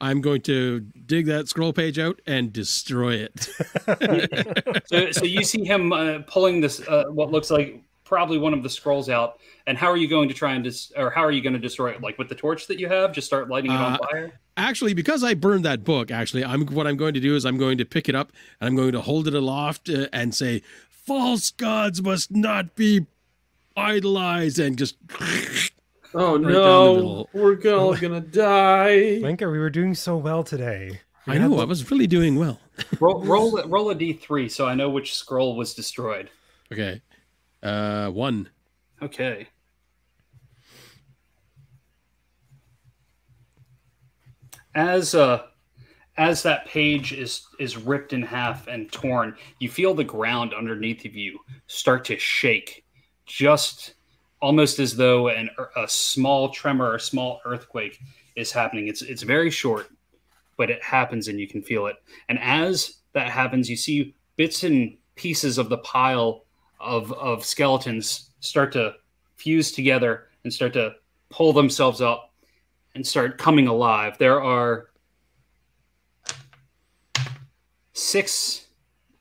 I'm 0.00 0.20
going 0.20 0.40
to 0.42 0.80
dig 0.80 1.26
that 1.26 1.46
scroll 1.48 1.72
page 1.72 1.96
out 1.96 2.20
and 2.26 2.52
destroy 2.52 3.24
it. 3.28 3.48
So, 4.86 5.12
so 5.12 5.24
you 5.24 5.44
see 5.44 5.64
him 5.64 5.92
uh, 5.92 6.18
pulling 6.26 6.60
this, 6.60 6.80
uh, 6.88 7.04
what 7.04 7.30
looks 7.30 7.52
like 7.52 7.84
probably 8.12 8.36
one 8.36 8.52
of 8.52 8.62
the 8.62 8.68
scrolls 8.68 9.08
out. 9.08 9.38
And 9.66 9.78
how 9.78 9.86
are 9.90 9.96
you 9.96 10.06
going 10.06 10.28
to 10.28 10.34
try 10.34 10.52
and 10.52 10.62
dis- 10.62 10.92
or 10.96 11.08
how 11.08 11.22
are 11.24 11.30
you 11.30 11.40
going 11.40 11.54
to 11.54 11.58
destroy 11.58 11.92
it? 11.92 12.02
Like 12.02 12.18
with 12.18 12.28
the 12.28 12.34
torch 12.34 12.66
that 12.66 12.78
you 12.78 12.86
have, 12.88 13.12
just 13.12 13.26
start 13.26 13.48
lighting 13.48 13.70
it 13.70 13.76
on 13.76 13.94
Uh, 13.94 13.98
fire. 14.10 14.32
actually, 14.58 14.92
because 14.92 15.24
I 15.24 15.32
burned 15.32 15.64
that 15.64 15.82
book, 15.82 16.10
actually, 16.10 16.44
I'm 16.44 16.66
what 16.66 16.86
I'm 16.86 16.98
going 16.98 17.14
to 17.14 17.20
do 17.20 17.34
is 17.36 17.46
I'm 17.46 17.56
going 17.56 17.78
to 17.78 17.86
pick 17.86 18.10
it 18.10 18.14
up 18.14 18.30
and 18.60 18.68
I'm 18.68 18.76
going 18.76 18.92
to 18.92 19.00
hold 19.00 19.26
it 19.28 19.34
aloft 19.34 19.88
uh, 19.88 20.08
and 20.12 20.34
say, 20.34 20.60
"False 20.90 21.50
gods 21.52 22.02
must 22.02 22.30
not 22.30 22.76
be 22.76 23.06
idolized," 23.76 24.58
and 24.58 24.76
just 24.76 24.96
Oh 26.14 26.32
Right 26.38 26.52
no, 26.52 27.26
we're 27.32 27.56
all 27.74 27.94
gonna 28.04 28.20
die. 28.20 29.18
Linka, 29.22 29.48
we 29.48 29.58
were 29.58 29.70
doing 29.70 29.94
so 29.94 30.18
well 30.18 30.44
today. 30.44 31.00
We 31.26 31.34
I 31.34 31.38
know 31.38 31.48
the- 31.56 31.62
I 31.62 31.64
was 31.64 31.90
really 31.90 32.06
doing 32.06 32.36
well. 32.38 32.60
Roll, 33.00 33.22
roll, 33.24 33.62
roll 33.68 33.90
a 33.90 33.94
d3 33.94 34.50
so 34.50 34.66
I 34.66 34.74
know 34.74 34.90
which 34.90 35.14
scroll 35.14 35.56
was 35.56 35.72
destroyed. 35.72 36.28
Okay, 36.70 37.00
uh, 37.62 38.08
one. 38.08 38.48
Okay. 39.00 39.48
As 44.74 45.14
uh 45.14 45.42
as 46.16 46.42
that 46.42 46.66
page 46.66 47.12
is 47.12 47.46
is 47.58 47.76
ripped 47.76 48.12
in 48.12 48.22
half 48.22 48.68
and 48.68 48.90
torn, 48.92 49.36
you 49.58 49.68
feel 49.68 49.94
the 49.94 50.04
ground 50.04 50.54
underneath 50.54 51.04
of 51.04 51.14
you 51.14 51.38
start 51.66 52.04
to 52.06 52.18
shake, 52.18 52.84
just 53.26 53.94
almost 54.40 54.78
as 54.78 54.96
though 54.96 55.28
an, 55.28 55.48
a 55.76 55.86
small 55.88 56.50
tremor, 56.50 56.94
a 56.94 57.00
small 57.00 57.40
earthquake 57.44 57.98
is 58.36 58.52
happening. 58.52 58.88
It's 58.88 59.02
it's 59.02 59.22
very 59.22 59.50
short, 59.50 59.88
but 60.56 60.70
it 60.70 60.82
happens 60.82 61.28
and 61.28 61.40
you 61.40 61.48
can 61.48 61.62
feel 61.62 61.86
it. 61.86 61.96
And 62.28 62.38
as 62.40 62.98
that 63.14 63.30
happens, 63.30 63.70
you 63.70 63.76
see 63.76 64.14
bits 64.36 64.64
and 64.64 64.96
pieces 65.14 65.58
of 65.58 65.68
the 65.68 65.78
pile 65.78 66.44
of 66.82 67.12
of 67.12 67.44
skeletons 67.44 68.30
start 68.40 68.72
to 68.72 68.94
fuse 69.36 69.72
together 69.72 70.28
and 70.44 70.52
start 70.52 70.72
to 70.74 70.94
pull 71.30 71.52
themselves 71.52 72.00
up 72.00 72.32
and 72.94 73.06
start 73.06 73.38
coming 73.38 73.66
alive. 73.68 74.18
There 74.18 74.42
are 74.42 74.90
six, 77.92 78.66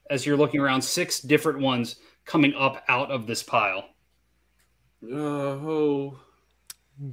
as 0.10 0.26
you're 0.26 0.38
looking 0.38 0.60
around, 0.60 0.82
six 0.82 1.20
different 1.22 1.60
ones 1.60 1.98
coming 2.26 2.54
up 2.56 2.84
out 2.88 3.12
of 3.12 3.28
this 3.28 3.44
pile. 3.44 3.86
Oh, 5.12 6.20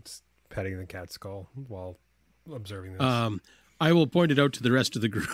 Just 0.04 0.22
petting 0.50 0.78
the 0.78 0.86
cat 0.86 1.12
skull 1.12 1.48
while 1.68 1.98
observing 2.52 2.94
this. 2.94 3.02
Um, 3.02 3.40
I 3.80 3.92
will 3.92 4.06
point 4.06 4.32
it 4.32 4.38
out 4.38 4.52
to 4.54 4.62
the 4.62 4.72
rest 4.72 4.96
of 4.96 5.02
the 5.02 5.08
group. 5.08 5.28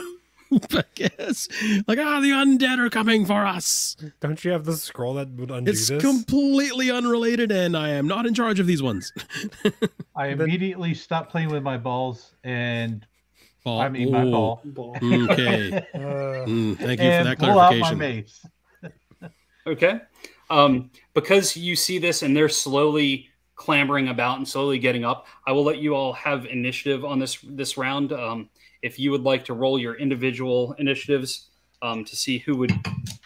I 0.72 0.84
guess, 0.94 1.48
like, 1.88 1.98
ah, 1.98 2.20
the 2.20 2.30
undead 2.30 2.78
are 2.78 2.90
coming 2.90 3.24
for 3.26 3.44
us. 3.46 3.96
Don't 4.20 4.44
you 4.44 4.50
have 4.52 4.64
the 4.64 4.76
scroll 4.76 5.14
that 5.14 5.30
would 5.30 5.50
undo 5.50 5.70
It's 5.70 5.88
this? 5.88 5.90
It's 5.90 6.04
completely 6.04 6.90
unrelated, 6.90 7.50
and 7.50 7.76
I 7.76 7.90
am 7.90 8.06
not 8.06 8.26
in 8.26 8.34
charge 8.34 8.60
of 8.60 8.66
these 8.66 8.82
ones. 8.82 9.12
I 10.16 10.28
Then- 10.28 10.42
immediately 10.42 10.94
stopped 10.94 11.30
playing 11.30 11.48
with 11.50 11.62
my 11.62 11.76
balls 11.78 12.34
and 12.44 13.06
Ball. 13.64 13.80
I 13.80 13.88
mean 13.88 14.12
my 14.12 14.22
Oh, 14.24 14.30
ball. 14.30 14.60
ball. 14.64 14.96
Okay. 15.30 15.72
Uh, 15.94 16.44
Mm, 16.46 16.76
thank 16.76 17.00
you 17.00 17.10
for 17.10 17.24
that 17.24 17.38
pull 17.38 17.58
out 17.58 17.74
my 17.78 17.94
clarification. 17.94 17.98
mace. 17.98 18.46
Okay. 19.66 20.00
Um, 20.50 20.90
because 21.14 21.56
you 21.56 21.74
see 21.74 21.98
this 21.98 22.22
and 22.22 22.36
they're 22.36 22.50
slowly 22.50 23.28
clambering 23.56 24.08
about 24.08 24.36
and 24.36 24.46
slowly 24.46 24.78
getting 24.78 25.04
up, 25.04 25.26
I 25.46 25.52
will 25.52 25.64
let 25.64 25.78
you 25.78 25.94
all 25.94 26.12
have 26.12 26.44
initiative 26.44 27.04
on 27.06 27.18
this 27.18 27.38
this 27.42 27.78
round. 27.78 28.12
Um, 28.12 28.50
if 28.85 28.98
you 28.98 29.11
would 29.11 29.23
like 29.23 29.44
to 29.47 29.55
roll 29.55 29.78
your 29.78 29.94
individual 29.94 30.74
initiatives 30.78 31.48
um, 31.81 32.05
to 32.05 32.15
see 32.15 32.39
who 32.39 32.55
would 32.56 32.73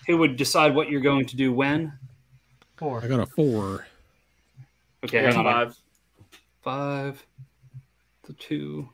who 0.07 0.17
would 0.17 0.37
decide 0.37 0.75
what 0.75 0.89
you're 0.89 1.01
going 1.01 1.27
to 1.27 1.37
do 1.37 1.53
when. 1.53 1.93
Four. 2.77 3.03
I 3.05 3.09
got 3.09 3.21
a 3.21 3.27
four. 3.27 3.87
Okay, 5.05 5.23
Yeah, 5.23 5.33
hang 5.33 5.37
on. 5.37 5.45
five. 5.45 5.77
Five, 6.63 7.27
the 8.27 8.33
two, 8.35 8.89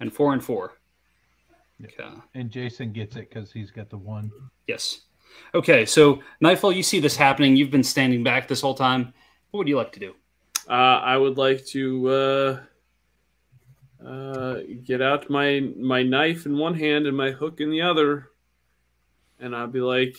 and 0.00 0.12
four 0.12 0.32
and 0.34 0.44
four. 0.44 0.74
Okay. 1.84 2.08
And 2.34 2.50
Jason 2.50 2.92
gets 2.92 3.16
it 3.16 3.30
because 3.30 3.52
he's 3.52 3.70
got 3.70 3.88
the 3.88 3.98
one. 3.98 4.30
Yes. 4.66 5.02
Okay, 5.54 5.86
so 5.86 6.20
Nightfall, 6.40 6.72
you 6.72 6.82
see 6.82 7.00
this 7.00 7.16
happening. 7.16 7.54
You've 7.56 7.70
been 7.70 7.84
standing 7.84 8.22
back 8.24 8.48
this 8.48 8.60
whole 8.60 8.74
time. 8.74 9.12
What 9.50 9.58
would 9.58 9.68
you 9.68 9.76
like 9.76 9.92
to 9.92 10.00
do? 10.00 10.14
Uh, 10.68 10.72
I 10.72 11.16
would 11.16 11.38
like 11.38 11.64
to 11.66 12.08
uh, 12.08 12.60
uh, 14.04 14.58
get 14.84 15.00
out 15.02 15.28
my 15.30 15.60
my 15.76 16.02
knife 16.02 16.46
in 16.46 16.56
one 16.56 16.74
hand 16.74 17.06
and 17.06 17.16
my 17.16 17.30
hook 17.32 17.60
in 17.60 17.70
the 17.70 17.82
other, 17.82 18.28
and 19.40 19.54
I'd 19.56 19.72
be 19.72 19.80
like, 19.80 20.16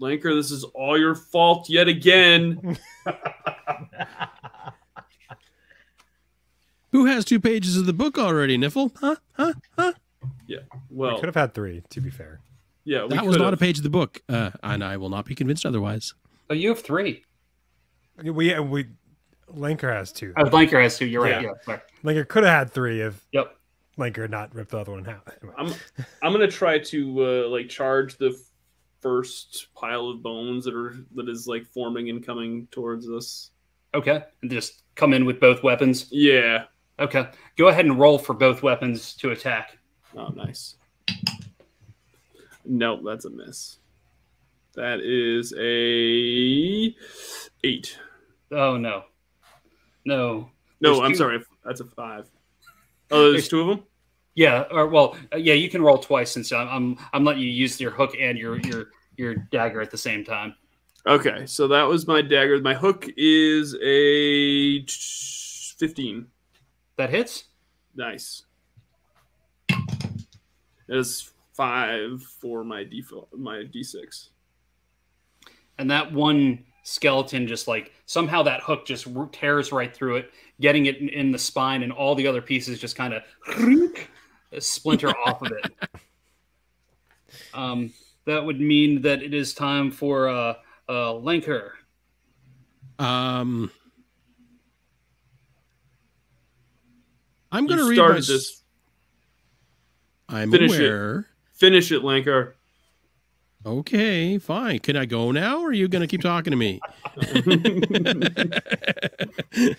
"Lanker, 0.00 0.34
this 0.34 0.50
is 0.50 0.64
all 0.64 0.98
your 0.98 1.14
fault 1.14 1.68
yet 1.68 1.88
again." 1.88 2.78
Who 6.92 7.04
has 7.06 7.24
two 7.24 7.40
pages 7.40 7.76
of 7.76 7.86
the 7.86 7.92
book 7.92 8.18
already, 8.18 8.56
Niffle? 8.56 8.90
Huh? 8.98 9.16
Huh? 9.32 9.52
Huh? 9.78 9.92
Yeah. 10.46 10.60
We 10.90 10.96
Well, 10.96 11.16
could 11.18 11.26
have 11.26 11.34
had 11.34 11.52
three, 11.54 11.82
to 11.90 12.00
be 12.00 12.10
fair. 12.10 12.40
yeah. 12.84 13.02
We 13.02 13.08
that 13.16 13.26
was 13.26 13.36
could 13.36 13.42
not 13.42 13.52
a 13.52 13.56
page 13.58 13.76
of 13.78 13.82
the 13.82 13.90
book, 13.90 14.22
uh, 14.28 14.52
and 14.62 14.82
I 14.82 14.96
will 14.96 15.10
not 15.10 15.26
be 15.26 15.34
convinced 15.34 15.66
otherwise. 15.66 16.14
Oh, 16.48 16.54
you 16.54 16.68
have 16.70 16.80
three. 16.80 17.24
We 18.22 18.58
we 18.60 18.86
Lanker 19.54 19.92
has 19.92 20.12
two. 20.12 20.32
Oh, 20.36 20.44
Blanker 20.44 20.80
has 20.82 20.98
two. 20.98 21.06
You're 21.06 21.22
right. 21.22 21.42
Yeah. 21.42 21.48
Yeah. 21.48 21.50
sorry. 21.64 21.80
Lanker 22.04 22.26
could 22.26 22.44
have 22.44 22.52
had 22.52 22.70
three 22.72 23.00
if 23.00 23.26
Yep. 23.32 23.56
Lanker 23.98 24.22
had 24.22 24.30
not 24.30 24.54
ripped 24.54 24.70
the 24.72 24.78
other 24.78 24.92
one 24.92 25.00
in 25.00 25.04
half. 25.06 25.22
I'm 25.56 25.72
I'm 26.22 26.32
gonna 26.32 26.50
try 26.50 26.78
to 26.78 27.24
uh, 27.24 27.48
like 27.48 27.68
charge 27.68 28.16
the 28.18 28.38
first 29.00 29.68
pile 29.74 30.08
of 30.08 30.22
bones 30.22 30.64
that 30.64 30.74
are 30.74 30.96
that 31.14 31.28
is 31.28 31.46
like 31.46 31.66
forming 31.66 32.10
and 32.10 32.24
coming 32.24 32.66
towards 32.70 33.08
us. 33.08 33.50
Okay. 33.94 34.22
And 34.42 34.50
just 34.50 34.82
come 34.96 35.14
in 35.14 35.24
with 35.24 35.40
both 35.40 35.62
weapons. 35.62 36.08
Yeah. 36.10 36.64
Okay. 36.98 37.28
Go 37.56 37.68
ahead 37.68 37.86
and 37.86 37.98
roll 37.98 38.18
for 38.18 38.34
both 38.34 38.62
weapons 38.62 39.14
to 39.14 39.30
attack. 39.30 39.78
Oh, 40.16 40.28
nice. 40.28 40.76
Nope, 42.64 43.00
that's 43.04 43.24
a 43.26 43.30
miss. 43.30 43.78
That 44.74 45.00
is 45.00 45.54
a 45.56 46.94
eight. 47.66 47.98
Oh 48.50 48.76
no. 48.76 49.04
No. 50.06 50.50
No, 50.80 51.02
I'm 51.02 51.10
two- 51.12 51.16
sorry. 51.18 51.40
That's 51.64 51.80
a 51.80 51.84
five. 51.84 52.26
Oh, 53.10 53.24
there's 53.24 53.32
There's- 53.32 53.48
two 53.48 53.60
of 53.60 53.66
them. 53.68 53.84
Yeah. 54.34 54.64
Or 54.70 54.86
well, 54.88 55.16
uh, 55.32 55.36
yeah. 55.36 55.54
You 55.54 55.68
can 55.68 55.82
roll 55.82 55.98
twice 55.98 56.30
since 56.30 56.52
I'm 56.52 56.68
I'm, 56.68 56.98
I'm 57.12 57.24
letting 57.24 57.42
you 57.42 57.48
use 57.50 57.80
your 57.80 57.90
hook 57.90 58.14
and 58.18 58.36
your 58.38 58.58
your 58.60 58.90
your 59.16 59.34
dagger 59.34 59.80
at 59.80 59.90
the 59.90 59.98
same 59.98 60.24
time. 60.24 60.54
Okay, 61.06 61.46
so 61.46 61.68
that 61.68 61.84
was 61.84 62.06
my 62.06 62.20
dagger. 62.20 62.60
My 62.60 62.74
hook 62.74 63.06
is 63.16 63.74
a 63.82 64.84
fifteen. 65.78 66.26
That 66.96 67.10
hits. 67.10 67.44
Nice. 67.94 68.44
It 69.70 70.96
is 70.96 71.30
five 71.54 72.22
for 72.22 72.62
my 72.64 72.84
default, 72.84 73.28
my 73.32 73.64
d6. 73.64 74.28
and 75.78 75.90
that 75.90 76.12
one 76.12 76.64
skeleton 76.88 77.48
just 77.48 77.66
like 77.66 77.92
somehow 78.06 78.44
that 78.44 78.60
hook 78.62 78.86
just 78.86 79.08
tears 79.32 79.72
right 79.72 79.92
through 79.92 80.14
it 80.16 80.30
getting 80.60 80.86
it 80.86 80.98
in, 80.98 81.08
in 81.08 81.32
the 81.32 81.38
spine 81.38 81.82
and 81.82 81.90
all 81.90 82.14
the 82.14 82.26
other 82.28 82.40
pieces 82.40 82.78
just 82.78 82.94
kind 82.94 83.12
of 83.12 83.22
splinter 84.62 85.08
off 85.26 85.42
of 85.42 85.50
it 85.50 85.72
um, 87.52 87.92
that 88.24 88.44
would 88.44 88.60
mean 88.60 89.02
that 89.02 89.20
it 89.22 89.34
is 89.34 89.52
time 89.52 89.90
for 89.90 90.28
uh, 90.28 90.54
uh, 90.88 91.12
Lenker. 91.12 91.70
Um, 92.98 93.70
I'm 97.52 97.66
going 97.66 97.78
to 97.78 97.84
You 97.84 97.90
read 97.90 97.96
my. 97.98 98.04
started 98.04 98.18
s- 98.18 98.26
this. 98.28 98.62
I'm 100.28 100.50
Finish 100.50 100.72
it. 100.74 100.80
aware. 100.86 101.26
Finish 101.54 101.92
it, 101.92 102.02
Lankar. 102.02 102.52
Okay, 103.66 104.38
fine. 104.38 104.78
Can 104.78 104.96
I 104.96 105.06
go 105.06 105.32
now, 105.32 105.60
or 105.60 105.70
are 105.70 105.72
you 105.72 105.88
going 105.88 106.02
to 106.02 106.06
keep 106.06 106.20
talking 106.20 106.52
to 106.52 106.56
me? 106.56 106.80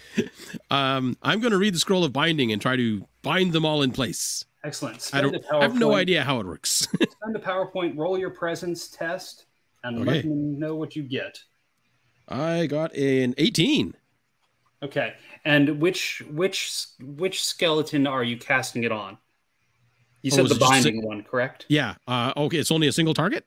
um, 0.69 1.15
I'm 1.23 1.39
going 1.39 1.51
to 1.51 1.57
read 1.57 1.73
the 1.73 1.79
scroll 1.79 2.03
of 2.03 2.11
binding 2.11 2.51
and 2.51 2.61
try 2.61 2.75
to 2.75 3.07
bind 3.21 3.53
them 3.53 3.65
all 3.65 3.81
in 3.83 3.91
place. 3.91 4.43
Excellent. 4.65 4.97
I 4.97 4.99
Spend 4.99 5.31
don't. 5.31 5.45
a 5.45 5.55
I 5.55 5.61
have 5.63 5.79
no 5.79 5.95
idea 5.95 6.23
how 6.25 6.41
it 6.41 6.45
works. 6.45 6.69
Spend 7.09 7.35
a 7.35 7.39
power 7.39 7.67
point, 7.67 7.97
roll 7.97 8.17
your 8.19 8.29
presence 8.31 8.89
test, 8.89 9.45
and 9.85 10.01
Okay. 10.01 10.11
let 10.17 10.25
me 10.25 10.33
know 10.33 10.75
what 10.75 10.97
you 10.97 11.03
get. 11.03 11.39
I 12.27 12.65
got 12.65 12.93
an 12.93 13.35
18. 13.37 13.93
Okay. 14.83 15.13
And 15.45 15.79
which 15.79 16.21
which 16.29 16.87
which 16.99 17.45
skeleton 17.45 18.05
are 18.05 18.23
you 18.23 18.35
casting 18.37 18.83
it 18.83 18.91
on? 18.91 19.17
You 20.23 20.31
Oh, 20.33 20.35
said 20.35 20.45
is 20.45 20.51
the 20.51 20.59
binding 20.59 21.05
one, 21.05 21.23
correct? 21.23 21.65
Yeah. 21.69 21.95
Uh, 22.05 22.33
okay. 22.35 22.57
It's 22.57 22.71
only 22.71 22.87
a 22.87 22.91
single 22.91 23.13
target. 23.13 23.45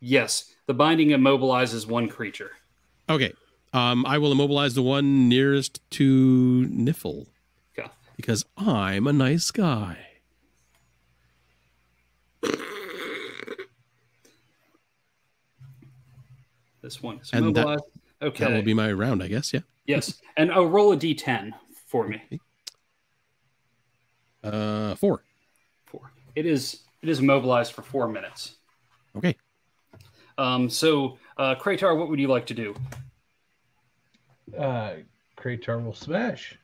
Yes. 0.00 0.54
The 0.66 0.74
binding 0.74 1.08
immobilizes 1.08 1.86
one 1.86 2.08
creature. 2.08 2.52
Okay. 3.08 3.32
Um, 3.72 4.04
I 4.06 4.18
will 4.18 4.32
immobilize 4.32 4.74
the 4.74 4.82
one 4.82 5.28
nearest 5.28 5.80
to 5.92 6.66
Niffle 6.68 7.26
Okay. 7.78 7.88
because 8.16 8.44
I'm 8.56 9.06
a 9.06 9.12
nice 9.12 9.50
guy. 9.50 9.98
This 16.82 17.02
one 17.02 17.18
is 17.20 17.30
And 17.32 17.54
that- 17.54 17.60
immobilized. 17.62 17.84
okay. 18.22 18.44
That 18.44 18.52
will 18.52 18.62
be 18.62 18.74
my 18.74 18.92
round, 18.92 19.22
I 19.22 19.28
guess. 19.28 19.52
Yeah. 19.52 19.60
yes. 19.86 20.20
And 20.36 20.50
oh, 20.50 20.64
roll 20.64 20.92
a 20.92 20.96
d10 20.96 21.52
for 21.86 22.06
me. 22.08 22.22
Uh, 24.42 24.94
four. 24.94 25.22
Four. 25.86 26.10
It 26.34 26.46
is 26.46 26.80
it 27.02 27.08
is 27.08 27.18
immobilized 27.20 27.72
for 27.72 27.82
four 27.82 28.08
minutes. 28.08 28.56
Okay. 29.16 29.36
Um, 30.40 30.70
so 30.70 31.18
uh 31.36 31.54
Kratar, 31.54 31.96
what 31.96 32.08
would 32.08 32.18
you 32.18 32.28
like 32.28 32.46
to 32.46 32.54
do? 32.54 32.74
Uh, 34.58 34.94
Kratar 35.36 35.84
will 35.84 35.92
smash. 35.92 36.58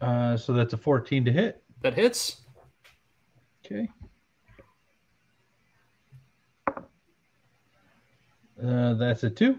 Uh, 0.00 0.36
so 0.36 0.52
that's 0.54 0.72
a 0.72 0.76
14 0.76 1.24
to 1.26 1.32
hit. 1.32 1.62
That 1.82 1.94
hits. 1.94 2.42
Okay. 3.64 3.88
Uh, 8.62 8.94
that's 8.94 9.22
a 9.22 9.30
two. 9.30 9.58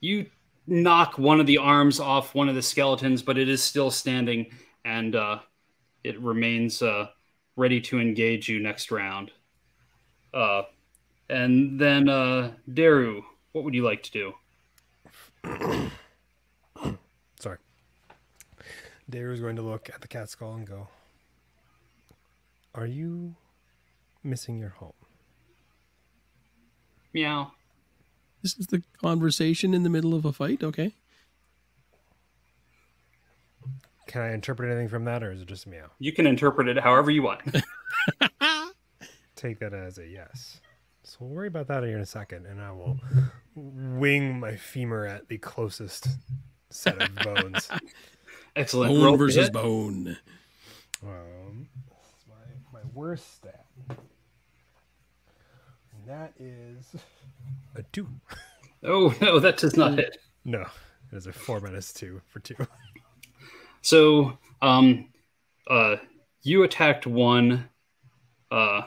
You 0.00 0.26
knock 0.66 1.18
one 1.18 1.40
of 1.40 1.46
the 1.46 1.58
arms 1.58 2.00
off 2.00 2.34
one 2.34 2.48
of 2.48 2.54
the 2.54 2.62
skeletons, 2.62 3.22
but 3.22 3.36
it 3.36 3.48
is 3.48 3.62
still 3.62 3.90
standing 3.90 4.46
and 4.84 5.14
uh, 5.14 5.40
it 6.04 6.18
remains 6.20 6.80
uh, 6.80 7.08
ready 7.58 7.80
to 7.80 8.00
engage 8.00 8.48
you 8.48 8.60
next 8.60 8.90
round. 8.90 9.32
Uh, 10.32 10.62
and 11.28 11.78
then, 11.78 12.08
uh, 12.08 12.52
Daru, 12.72 13.22
what 13.52 13.64
would 13.64 13.74
you 13.74 13.82
like 13.82 14.02
to 14.04 14.12
do? 14.12 14.32
Sorry. 17.40 17.58
Daru 19.10 19.32
is 19.32 19.40
going 19.40 19.56
to 19.56 19.62
look 19.62 19.90
at 19.92 20.00
the 20.00 20.08
cat 20.08 20.30
skull 20.30 20.54
and 20.54 20.66
go, 20.66 20.88
Are 22.74 22.86
you 22.86 23.34
missing 24.22 24.58
your 24.58 24.70
home? 24.70 24.92
Meow. 27.12 27.52
This 28.42 28.56
is 28.56 28.68
the 28.68 28.82
conversation 29.02 29.74
in 29.74 29.82
the 29.82 29.90
middle 29.90 30.14
of 30.14 30.24
a 30.24 30.32
fight. 30.32 30.62
Okay. 30.62 30.94
Can 34.08 34.22
I 34.22 34.32
interpret 34.32 34.70
anything 34.70 34.88
from 34.88 35.04
that, 35.04 35.22
or 35.22 35.30
is 35.30 35.42
it 35.42 35.48
just 35.48 35.66
meow? 35.66 35.90
You 35.98 36.12
can 36.12 36.26
interpret 36.26 36.66
it 36.66 36.78
however 36.78 37.10
you 37.10 37.22
want. 37.22 37.42
Take 39.36 39.60
that 39.60 39.74
as 39.74 39.98
a 39.98 40.06
yes. 40.06 40.60
So 41.04 41.18
we'll 41.20 41.30
worry 41.30 41.48
about 41.48 41.68
that 41.68 41.84
here 41.84 41.94
in 41.96 42.02
a 42.02 42.06
second, 42.06 42.46
and 42.46 42.60
I 42.60 42.72
will 42.72 42.98
wing 43.54 44.40
my 44.40 44.56
femur 44.56 45.06
at 45.06 45.28
the 45.28 45.36
closest 45.38 46.08
set 46.70 47.00
of 47.00 47.14
bones. 47.24 47.68
Excellent. 48.56 48.92
Roll 48.92 49.02
Bone 49.02 49.12
to 49.12 49.18
versus 49.18 49.44
hit. 49.46 49.52
bone. 49.52 50.16
Um, 51.02 51.68
that's 51.90 52.24
my, 52.28 52.80
my 52.80 52.84
worst 52.94 53.36
stat. 53.36 53.66
And 53.90 53.98
that 56.06 56.32
is 56.38 56.96
a 57.76 57.82
two. 57.92 58.08
Oh, 58.82 59.14
no, 59.20 59.38
that 59.38 59.58
does 59.58 59.76
not 59.76 59.98
hit. 59.98 60.16
No, 60.46 60.62
it 61.12 61.16
is 61.16 61.26
a 61.26 61.32
four 61.32 61.60
minus 61.60 61.92
two 61.92 62.22
for 62.26 62.40
two. 62.40 62.56
So, 63.82 64.38
um, 64.60 65.08
uh, 65.66 65.96
you 66.42 66.62
attacked 66.62 67.06
one. 67.06 67.68
Uh, 68.50 68.82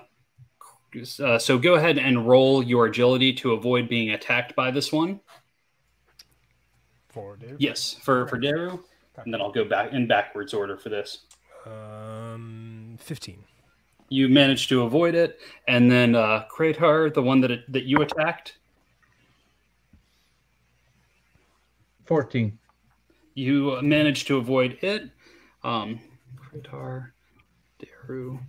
uh, 1.19 1.39
so 1.39 1.57
go 1.57 1.75
ahead 1.75 1.97
and 1.97 2.27
roll 2.27 2.63
your 2.63 2.87
agility 2.87 3.33
to 3.33 3.53
avoid 3.53 3.87
being 3.87 4.11
attacked 4.11 4.55
by 4.55 4.71
this 4.71 4.91
one. 4.91 5.19
Four, 7.09 7.37
dude. 7.37 7.57
Yes, 7.59 7.95
for 8.01 8.27
for 8.27 8.37
Daru, 8.37 8.79
and 9.17 9.33
then 9.33 9.41
I'll 9.41 9.51
go 9.51 9.65
back 9.65 9.91
in 9.91 10.07
backwards 10.07 10.53
order 10.53 10.77
for 10.77 10.89
this. 10.89 11.25
Um, 11.65 12.97
fifteen. 12.99 13.43
You 14.09 14.27
managed 14.27 14.69
to 14.69 14.83
avoid 14.83 15.15
it, 15.15 15.39
and 15.67 15.89
then 15.89 16.15
uh, 16.15 16.45
Kratar, 16.51 17.13
the 17.13 17.21
one 17.21 17.41
that 17.41 17.51
that 17.69 17.83
you 17.83 18.01
attacked, 18.01 18.57
14. 22.05 22.59
You 23.41 23.81
managed 23.81 24.27
to 24.27 24.37
avoid 24.37 24.77
it. 24.81 25.09
Um, 25.63 25.99
Kratar, 26.37 27.11
Daru, 27.79 28.39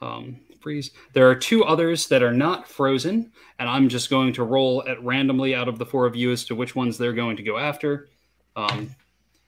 um, 0.00 0.40
freeze. 0.60 0.92
There 1.12 1.28
are 1.28 1.34
two 1.34 1.64
others 1.64 2.06
that 2.08 2.22
are 2.22 2.32
not 2.32 2.68
frozen, 2.68 3.32
and 3.58 3.68
I'm 3.68 3.88
just 3.88 4.10
going 4.10 4.32
to 4.34 4.44
roll 4.44 4.84
at 4.88 5.02
randomly 5.02 5.54
out 5.54 5.68
of 5.68 5.78
the 5.78 5.86
four 5.86 6.06
of 6.06 6.14
you 6.14 6.30
as 6.30 6.44
to 6.46 6.54
which 6.54 6.76
ones 6.76 6.96
they're 6.96 7.12
going 7.12 7.36
to 7.36 7.42
go 7.42 7.58
after. 7.58 8.08
Um, 8.56 8.94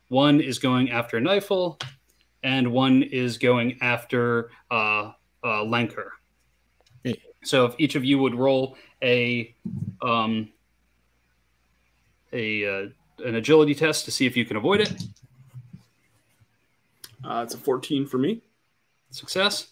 one 0.08 0.40
is 0.40 0.58
going 0.58 0.90
after 0.90 1.20
Knifel, 1.20 1.80
and 2.42 2.72
one 2.72 3.02
is 3.02 3.38
going 3.38 3.78
after 3.80 4.50
uh, 4.70 5.12
uh, 5.44 5.64
Lenker. 5.64 6.10
Okay. 7.06 7.20
So 7.44 7.64
if 7.64 7.74
each 7.78 7.94
of 7.94 8.04
you 8.04 8.18
would 8.18 8.34
roll 8.34 8.76
a 9.02 9.54
um, 10.02 10.50
a 12.32 12.64
uh, 12.66 12.88
an 13.20 13.36
agility 13.36 13.74
test 13.74 14.05
to 14.06 14.10
see 14.10 14.26
if 14.26 14.36
you 14.36 14.44
can 14.44 14.56
avoid 14.56 14.80
it. 14.80 14.92
Uh, 17.24 17.42
it's 17.44 17.55
a 17.55 17.59
14 17.59 18.06
for 18.06 18.18
me. 18.18 18.42
Success. 19.10 19.68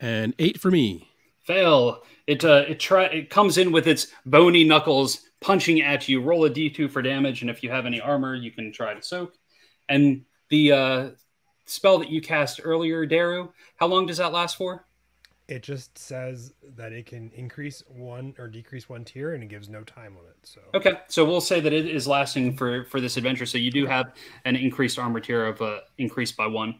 And 0.00 0.34
eight 0.38 0.60
for 0.60 0.70
me. 0.70 1.08
Fail. 1.40 2.02
It 2.26 2.44
uh, 2.44 2.64
it 2.68 2.78
try 2.78 3.04
it 3.04 3.30
comes 3.30 3.58
in 3.58 3.72
with 3.72 3.86
its 3.86 4.08
bony 4.24 4.64
knuckles 4.64 5.22
punching 5.40 5.82
at 5.82 6.08
you. 6.08 6.20
Roll 6.20 6.44
a 6.44 6.50
d2 6.50 6.90
for 6.90 7.02
damage, 7.02 7.42
and 7.42 7.50
if 7.50 7.62
you 7.62 7.70
have 7.70 7.84
any 7.84 8.00
armor, 8.00 8.34
you 8.34 8.50
can 8.52 8.72
try 8.72 8.94
to 8.94 9.02
soak. 9.02 9.34
And 9.88 10.24
the 10.48 10.72
uh, 10.72 11.10
spell 11.66 11.98
that 11.98 12.10
you 12.10 12.20
cast 12.20 12.60
earlier, 12.62 13.04
Daru, 13.06 13.48
how 13.76 13.86
long 13.86 14.06
does 14.06 14.18
that 14.18 14.32
last 14.32 14.56
for? 14.56 14.86
It 15.52 15.62
just 15.62 15.98
says 15.98 16.54
that 16.76 16.92
it 16.92 17.04
can 17.04 17.30
increase 17.34 17.82
one 17.86 18.34
or 18.38 18.48
decrease 18.48 18.88
one 18.88 19.04
tier, 19.04 19.34
and 19.34 19.42
it 19.42 19.48
gives 19.48 19.68
no 19.68 19.82
time 19.82 20.16
limit. 20.16 20.34
So 20.44 20.62
Okay, 20.74 20.94
so 21.08 21.26
we'll 21.26 21.42
say 21.42 21.60
that 21.60 21.74
it 21.74 21.86
is 21.86 22.06
lasting 22.06 22.56
for 22.56 22.86
for 22.86 23.02
this 23.02 23.18
adventure. 23.18 23.44
So 23.44 23.58
you 23.58 23.70
do 23.70 23.84
have 23.84 24.14
an 24.46 24.56
increased 24.56 24.98
armor 24.98 25.20
tier 25.20 25.44
of 25.44 25.60
uh, 25.60 25.80
increased 25.98 26.38
by 26.38 26.46
one. 26.46 26.76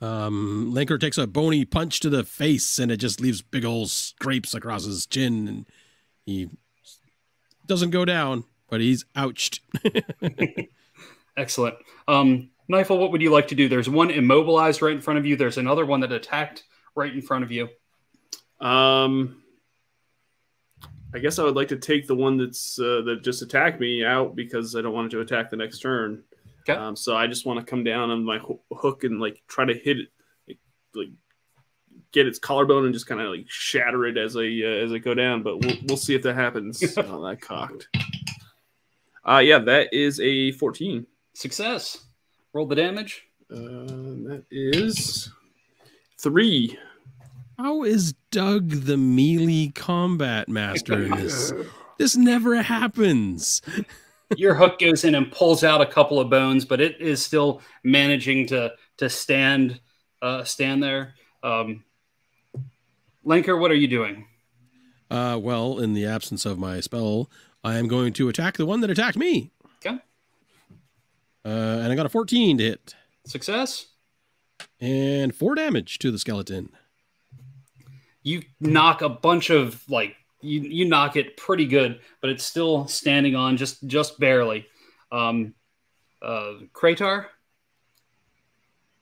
Um, 0.00 0.72
Linker 0.74 0.98
takes 0.98 1.18
a 1.18 1.26
bony 1.26 1.66
punch 1.66 2.00
to 2.00 2.08
the 2.08 2.24
face, 2.24 2.78
and 2.78 2.90
it 2.90 2.96
just 2.96 3.20
leaves 3.20 3.42
big 3.42 3.66
old 3.66 3.90
scrapes 3.90 4.54
across 4.54 4.84
his 4.84 5.04
chin, 5.04 5.46
and 5.46 5.66
he 6.24 6.48
doesn't 7.66 7.90
go 7.90 8.06
down, 8.06 8.44
but 8.70 8.80
he's 8.80 9.04
ouched. 9.14 9.60
Excellent. 11.36 11.74
Um, 12.08 12.48
Knifel, 12.70 12.98
what 12.98 13.12
would 13.12 13.20
you 13.20 13.30
like 13.30 13.48
to 13.48 13.54
do? 13.54 13.68
There's 13.68 13.90
one 13.90 14.10
immobilized 14.10 14.80
right 14.80 14.94
in 14.94 15.02
front 15.02 15.18
of 15.18 15.26
you. 15.26 15.36
There's 15.36 15.58
another 15.58 15.84
one 15.84 16.00
that 16.00 16.10
attacked 16.10 16.64
right 16.94 17.12
in 17.12 17.22
front 17.22 17.44
of 17.44 17.50
you. 17.50 17.68
Um, 18.60 19.42
I 21.12 21.18
guess 21.18 21.38
I 21.38 21.44
would 21.44 21.56
like 21.56 21.68
to 21.68 21.76
take 21.76 22.06
the 22.06 22.14
one 22.14 22.36
that's 22.36 22.78
uh, 22.78 23.02
that 23.06 23.22
just 23.22 23.42
attacked 23.42 23.80
me 23.80 24.04
out 24.04 24.36
because 24.36 24.76
I 24.76 24.82
don't 24.82 24.92
want 24.92 25.06
it 25.06 25.16
to 25.16 25.20
attack 25.20 25.50
the 25.50 25.56
next 25.56 25.80
turn. 25.80 26.22
Okay. 26.60 26.78
Um, 26.78 26.94
so 26.94 27.16
I 27.16 27.26
just 27.26 27.46
want 27.46 27.58
to 27.58 27.66
come 27.68 27.82
down 27.82 28.10
on 28.10 28.24
my 28.24 28.38
ho- 28.38 28.62
hook 28.72 29.04
and 29.04 29.20
like 29.20 29.42
try 29.48 29.64
to 29.64 29.74
hit 29.74 29.98
it, 29.98 30.08
like, 30.46 30.58
like 30.94 31.08
get 32.12 32.26
its 32.26 32.38
collarbone 32.38 32.84
and 32.84 32.94
just 32.94 33.06
kind 33.06 33.20
of 33.20 33.30
like 33.30 33.46
shatter 33.48 34.06
it 34.06 34.18
as 34.18 34.36
I 34.36 34.40
uh, 34.40 34.84
as 34.84 34.92
I 34.92 34.98
go 34.98 35.14
down. 35.14 35.42
But 35.42 35.64
we'll 35.64 35.76
we'll 35.86 35.96
see 35.96 36.14
if 36.14 36.22
that 36.22 36.34
happens. 36.34 36.82
oh, 36.96 37.24
that 37.26 37.40
cocked. 37.40 37.88
Uh 39.26 39.38
yeah, 39.38 39.58
that 39.58 39.92
is 39.92 40.20
a 40.20 40.52
fourteen. 40.52 41.06
Success. 41.32 42.04
Roll 42.52 42.66
the 42.66 42.74
damage. 42.76 43.24
Uh, 43.50 43.56
that 43.56 44.44
is 44.50 45.30
three. 46.22 46.78
How 47.58 47.82
is 47.82 48.14
Doug 48.30 48.70
the 48.70 48.96
melee 48.96 49.72
combat 49.74 50.48
master 50.48 51.02
in 51.02 51.10
this? 51.12 51.52
This 51.98 52.16
never 52.16 52.62
happens. 52.62 53.60
Your 54.34 54.54
hook 54.54 54.78
goes 54.78 55.04
in 55.04 55.14
and 55.14 55.30
pulls 55.30 55.62
out 55.62 55.82
a 55.82 55.86
couple 55.86 56.18
of 56.18 56.30
bones, 56.30 56.64
but 56.64 56.80
it 56.80 56.98
is 56.98 57.22
still 57.22 57.60
managing 57.84 58.46
to 58.46 58.72
to 58.96 59.10
stand 59.10 59.78
uh, 60.22 60.44
stand 60.44 60.82
there. 60.82 61.12
Um, 61.42 61.84
Lenker, 63.22 63.60
what 63.60 63.70
are 63.70 63.74
you 63.74 63.86
doing? 63.86 64.26
Uh, 65.10 65.38
well, 65.42 65.78
in 65.78 65.92
the 65.92 66.06
absence 66.06 66.46
of 66.46 66.58
my 66.58 66.80
spell, 66.80 67.28
I 67.62 67.76
am 67.76 67.86
going 67.86 68.14
to 68.14 68.30
attack 68.30 68.56
the 68.56 68.64
one 68.64 68.80
that 68.80 68.88
attacked 68.88 69.18
me. 69.18 69.50
Okay. 69.84 69.98
Uh, 71.44 71.48
and 71.82 71.92
I 71.92 71.94
got 71.96 72.06
a 72.06 72.08
14 72.08 72.56
to 72.56 72.64
hit, 72.64 72.94
Success. 73.26 73.88
And 74.80 75.34
four 75.34 75.54
damage 75.54 75.98
to 76.00 76.10
the 76.10 76.18
skeleton. 76.18 76.70
You 78.22 78.42
knock 78.60 79.02
a 79.02 79.08
bunch 79.08 79.50
of 79.50 79.82
like 79.88 80.16
you 80.40 80.60
you 80.60 80.84
knock 80.84 81.16
it 81.16 81.36
pretty 81.36 81.66
good, 81.66 82.00
but 82.20 82.30
it's 82.30 82.44
still 82.44 82.86
standing 82.86 83.34
on 83.34 83.56
just 83.56 83.86
just 83.86 84.18
barely. 84.18 84.66
Um, 85.12 85.54
uh, 86.22 86.54
Kratar. 86.72 87.26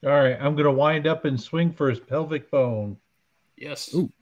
All 0.05 0.11
right, 0.11 0.37
I'm 0.41 0.55
gonna 0.55 0.73
wind 0.73 1.07
up 1.07 1.25
and 1.25 1.41
swing 1.41 1.73
for 1.73 1.91
his 1.91 2.01
pelvic 2.01 2.51
bone. 2.51 2.97
Yes. 3.57 3.93
Ooh. 3.95 4.13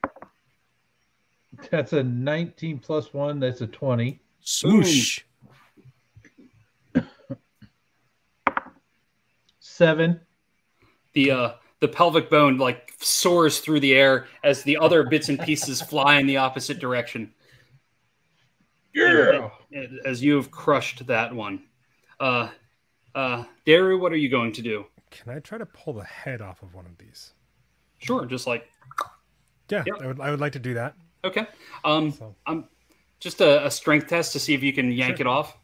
That's 1.70 1.92
a 1.92 2.02
19 2.02 2.78
plus 2.78 3.12
one. 3.14 3.40
That's 3.40 3.60
a 3.60 3.66
20. 3.66 4.20
Swoosh. 4.40 5.20
Seven. 9.60 10.20
The 11.16 11.30
uh 11.32 11.52
the 11.80 11.88
pelvic 11.88 12.30
bone 12.30 12.58
like 12.58 12.92
soars 13.00 13.58
through 13.60 13.80
the 13.80 13.94
air 13.94 14.26
as 14.44 14.62
the 14.62 14.76
other 14.76 15.02
bits 15.02 15.28
and 15.30 15.40
pieces 15.40 15.80
fly 15.82 16.20
in 16.20 16.26
the 16.26 16.36
opposite 16.36 16.78
direction 16.78 17.32
Yeah. 18.94 19.50
as 20.04 20.22
you 20.22 20.36
have 20.36 20.50
crushed 20.50 21.06
that 21.06 21.34
one 21.34 21.64
uh 22.20 22.48
uh 23.14 23.44
daru 23.64 23.98
what 23.98 24.12
are 24.12 24.16
you 24.16 24.28
going 24.28 24.52
to 24.52 24.62
do 24.62 24.86
can 25.10 25.32
I 25.34 25.38
try 25.40 25.56
to 25.56 25.64
pull 25.66 25.94
the 25.94 26.04
head 26.04 26.42
off 26.42 26.62
of 26.62 26.74
one 26.74 26.84
of 26.84 26.98
these? 26.98 27.32
sure 27.98 28.26
just 28.26 28.46
like 28.46 28.68
Yeah, 29.70 29.84
Yep. 29.86 29.96
I 30.02 30.06
would. 30.06 30.20
I 30.20 30.30
would 30.30 30.40
like 30.40 30.52
to 30.52 30.58
do 30.58 30.74
that. 30.74 30.94
okay 31.24 31.46
um 31.84 32.12
So 32.12 32.34
i'm 32.46 32.68
just 33.20 33.40
a, 33.40 33.64
a 33.66 33.70
strength 33.70 34.06
test 34.08 34.32
to 34.34 34.38
see 34.38 34.52
if 34.54 34.62
you 34.62 34.72
can 34.72 34.92
yank 34.92 35.16
Sure. 35.16 35.26
it 35.26 35.26
off 35.26 35.56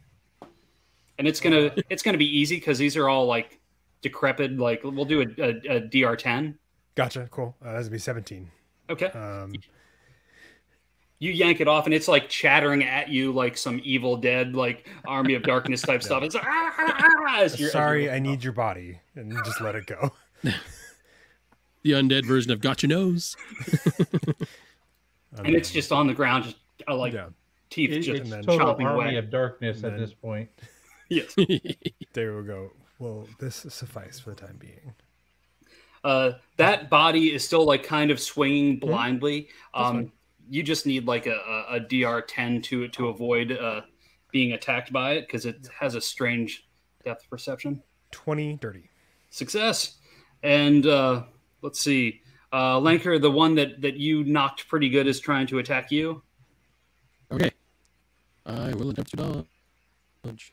and 1.18 1.28
it's 1.28 1.40
gonna 1.40 1.70
it's 1.90 2.02
gonna 2.02 2.18
be 2.18 2.38
easy 2.38 2.56
because 2.56 2.78
these 2.78 2.96
are 2.96 3.08
all 3.08 3.26
like 3.26 3.58
decrepit 4.02 4.56
like 4.58 4.80
we'll 4.84 5.04
do 5.04 5.20
a, 5.22 5.24
a, 5.42 5.76
a 5.76 5.80
dr10 5.80 6.54
gotcha. 6.94 7.28
Cool. 7.30 7.56
Uh, 7.64 7.72
that's 7.72 7.84
gonna 7.86 7.92
be 7.92 7.98
17. 7.98 8.50
okay 8.90 9.06
Um, 9.06 9.52
you 11.18 11.30
yank 11.30 11.60
it 11.60 11.68
off 11.68 11.84
and 11.86 11.94
it's 11.94 12.08
like 12.08 12.28
chattering 12.28 12.82
at 12.84 13.08
you 13.08 13.30
like 13.32 13.56
some 13.56 13.80
evil 13.84 14.16
dead 14.16 14.54
like 14.56 14.88
army 15.06 15.34
of 15.34 15.42
darkness 15.44 15.80
type 15.82 16.02
stuff 16.08 16.22
it's 16.24 16.34
like, 16.34 16.44
"Ah, 16.46 16.74
ah, 16.78 16.94
ah," 17.28 17.40
as 17.40 17.58
you're- 17.60 17.68
as 17.68 17.72
sorry, 17.72 18.10
I 18.10 18.18
need 18.18 18.42
your 18.42 18.52
body, 18.52 18.98
and 19.14 19.32
just 19.44 19.60
let 19.60 19.74
it 19.76 19.86
go. 19.86 20.10
The 21.84 21.90
undead 21.92 22.24
version 22.26 22.52
of 22.52 22.60
Got 22.60 22.84
Your 22.84 22.90
Nose. 22.90 23.36
and 25.38 25.54
it's 25.56 25.68
just 25.72 25.90
on 25.90 26.06
the 26.06 26.14
ground 26.14 26.44
just 26.44 26.56
uh, 26.88 26.94
like 26.96 27.12
yeah. 27.12 27.26
teeth 27.70 27.90
It- 27.90 28.00
just 28.02 28.20
it's 28.22 28.30
then 28.30 28.42
total 28.44 28.74
chomping 28.74 28.84
army 28.86 29.02
away 29.10 29.16
of 29.16 29.30
darkness 29.30 29.82
And 29.82 29.94
at 29.94 29.98
this 29.98 30.14
point. 30.14 30.48
yes 31.08 31.34
There 32.12 32.36
we 32.36 32.44
go. 32.46 32.70
Well, 33.02 33.26
this 33.40 33.56
suffice 33.68 34.20
for 34.20 34.30
the 34.30 34.36
time 34.36 34.56
being. 34.60 34.94
uh 36.04 36.32
that 36.56 36.88
body 36.88 37.32
is 37.34 37.44
still 37.44 37.64
like 37.64 37.82
kind 37.82 38.10
of 38.12 38.18
swinging 38.20 38.78
blindly 38.78 39.48
um 39.74 40.12
you 40.48 40.62
just 40.62 40.84
need 40.86 41.06
like 41.06 41.26
a, 41.26 41.36
a, 41.70 41.76
a 41.76 41.80
dr10 41.80 42.62
to 42.62 42.88
to 42.88 43.08
avoid 43.08 43.52
uh 43.52 43.80
being 44.32 44.52
attacked 44.52 44.92
by 44.92 45.12
it 45.12 45.22
because 45.22 45.46
it 45.46 45.68
has 45.78 45.94
a 45.96 46.00
strange 46.00 46.68
depth 47.04 47.28
perception 47.30 47.82
20 48.12 48.58
dirty. 48.60 48.88
success 49.30 49.98
and 50.44 50.86
uh 50.86 51.22
let's 51.62 51.80
see 51.80 52.20
uh 52.52 52.78
lanker 52.80 53.20
the 53.20 53.30
one 53.30 53.54
that 53.56 53.80
that 53.80 53.96
you 53.96 54.24
knocked 54.24 54.68
pretty 54.68 54.88
good 54.88 55.06
is 55.06 55.18
trying 55.20 55.46
to 55.46 55.58
attack 55.58 55.90
you 55.90 56.22
Okay. 57.32 57.50
I 58.44 58.74
will 58.74 58.90
attempt 58.90 59.10
to 59.12 59.46
dodge. 60.24 60.52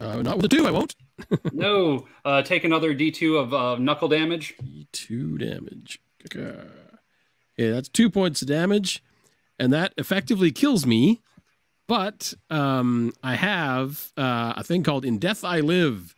Uh, 0.00 0.22
not 0.22 0.36
with 0.36 0.46
a 0.46 0.48
two, 0.48 0.66
I 0.66 0.70
won't. 0.70 0.94
no 1.52 2.06
uh 2.24 2.42
take 2.42 2.64
another 2.64 2.92
d2 2.94 3.40
of 3.40 3.54
uh, 3.54 3.76
knuckle 3.76 4.08
damage 4.08 4.54
D2 4.62 5.38
damage. 5.38 6.00
Okay, 6.26 7.70
that's 7.70 7.88
two 7.88 8.10
points 8.10 8.42
of 8.42 8.48
damage, 8.48 9.02
and 9.58 9.72
that 9.72 9.94
effectively 9.96 10.50
kills 10.50 10.86
me. 10.86 11.22
But 11.86 12.32
um, 12.50 13.12
I 13.22 13.34
have 13.34 14.10
uh, 14.16 14.54
a 14.56 14.64
thing 14.64 14.82
called 14.82 15.04
"In 15.04 15.18
Death 15.18 15.44
I 15.44 15.60
Live." 15.60 16.14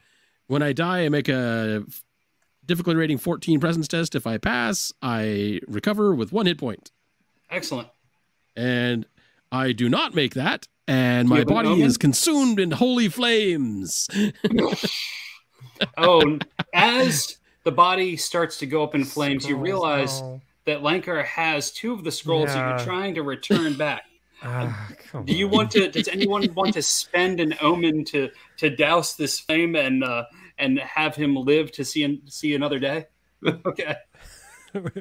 When 0.47 0.62
I 0.62 0.73
die, 0.73 1.05
I 1.05 1.09
make 1.09 1.28
a 1.28 1.85
difficulty 2.65 2.97
rating 2.97 3.19
14 3.19 3.59
presence 3.59 3.89
test. 3.89 4.15
If 4.15 4.27
I 4.28 4.39
pass, 4.39 4.93
I 5.03 5.61
recover 5.66 6.15
with 6.15 6.32
one 6.32 6.47
hit 6.47 6.57
point. 6.57 6.93
excellent 7.51 7.89
and 8.57 9.07
I 9.53 9.73
do 9.73 9.89
not 9.89 10.15
make 10.15 10.35
that, 10.35 10.66
and 10.88 11.28
my 11.28 11.44
body 11.44 11.68
omen? 11.68 11.82
is 11.86 11.96
consumed 11.96 12.60
in 12.60 12.70
holy 12.70 13.08
flames. 13.08 14.08
oh 15.98 16.38
as 16.72 17.38
the 17.64 17.72
body 17.72 18.16
starts 18.16 18.58
to 18.58 18.66
go 18.66 18.82
up 18.82 18.94
in 18.94 19.04
flames 19.04 19.46
you 19.46 19.56
realize 19.56 20.20
no. 20.20 20.40
that 20.64 20.80
Lankar 20.80 21.24
has 21.24 21.70
two 21.70 21.92
of 21.92 22.04
the 22.04 22.10
scrolls 22.12 22.46
that 22.52 22.68
you're 22.78 22.86
trying 22.86 23.14
to 23.14 23.22
return 23.22 23.74
back. 23.76 24.02
Ah, 24.42 24.90
Do 25.24 25.32
you 25.34 25.46
on. 25.46 25.52
want 25.52 25.70
to? 25.72 25.88
Does 25.90 26.08
anyone 26.12 26.46
want 26.54 26.74
to 26.74 26.82
spend 26.82 27.40
an 27.40 27.54
omen 27.62 28.04
to 28.06 28.28
to 28.58 28.68
douse 28.68 29.14
this 29.14 29.40
flame 29.40 29.74
and 29.76 30.04
uh, 30.04 30.24
and 30.58 30.78
have 30.78 31.16
him 31.16 31.34
live 31.34 31.72
to 31.72 31.84
see 31.86 32.04
an, 32.04 32.20
see 32.26 32.54
another 32.54 32.78
day? 32.78 33.06
Okay. 33.64 33.94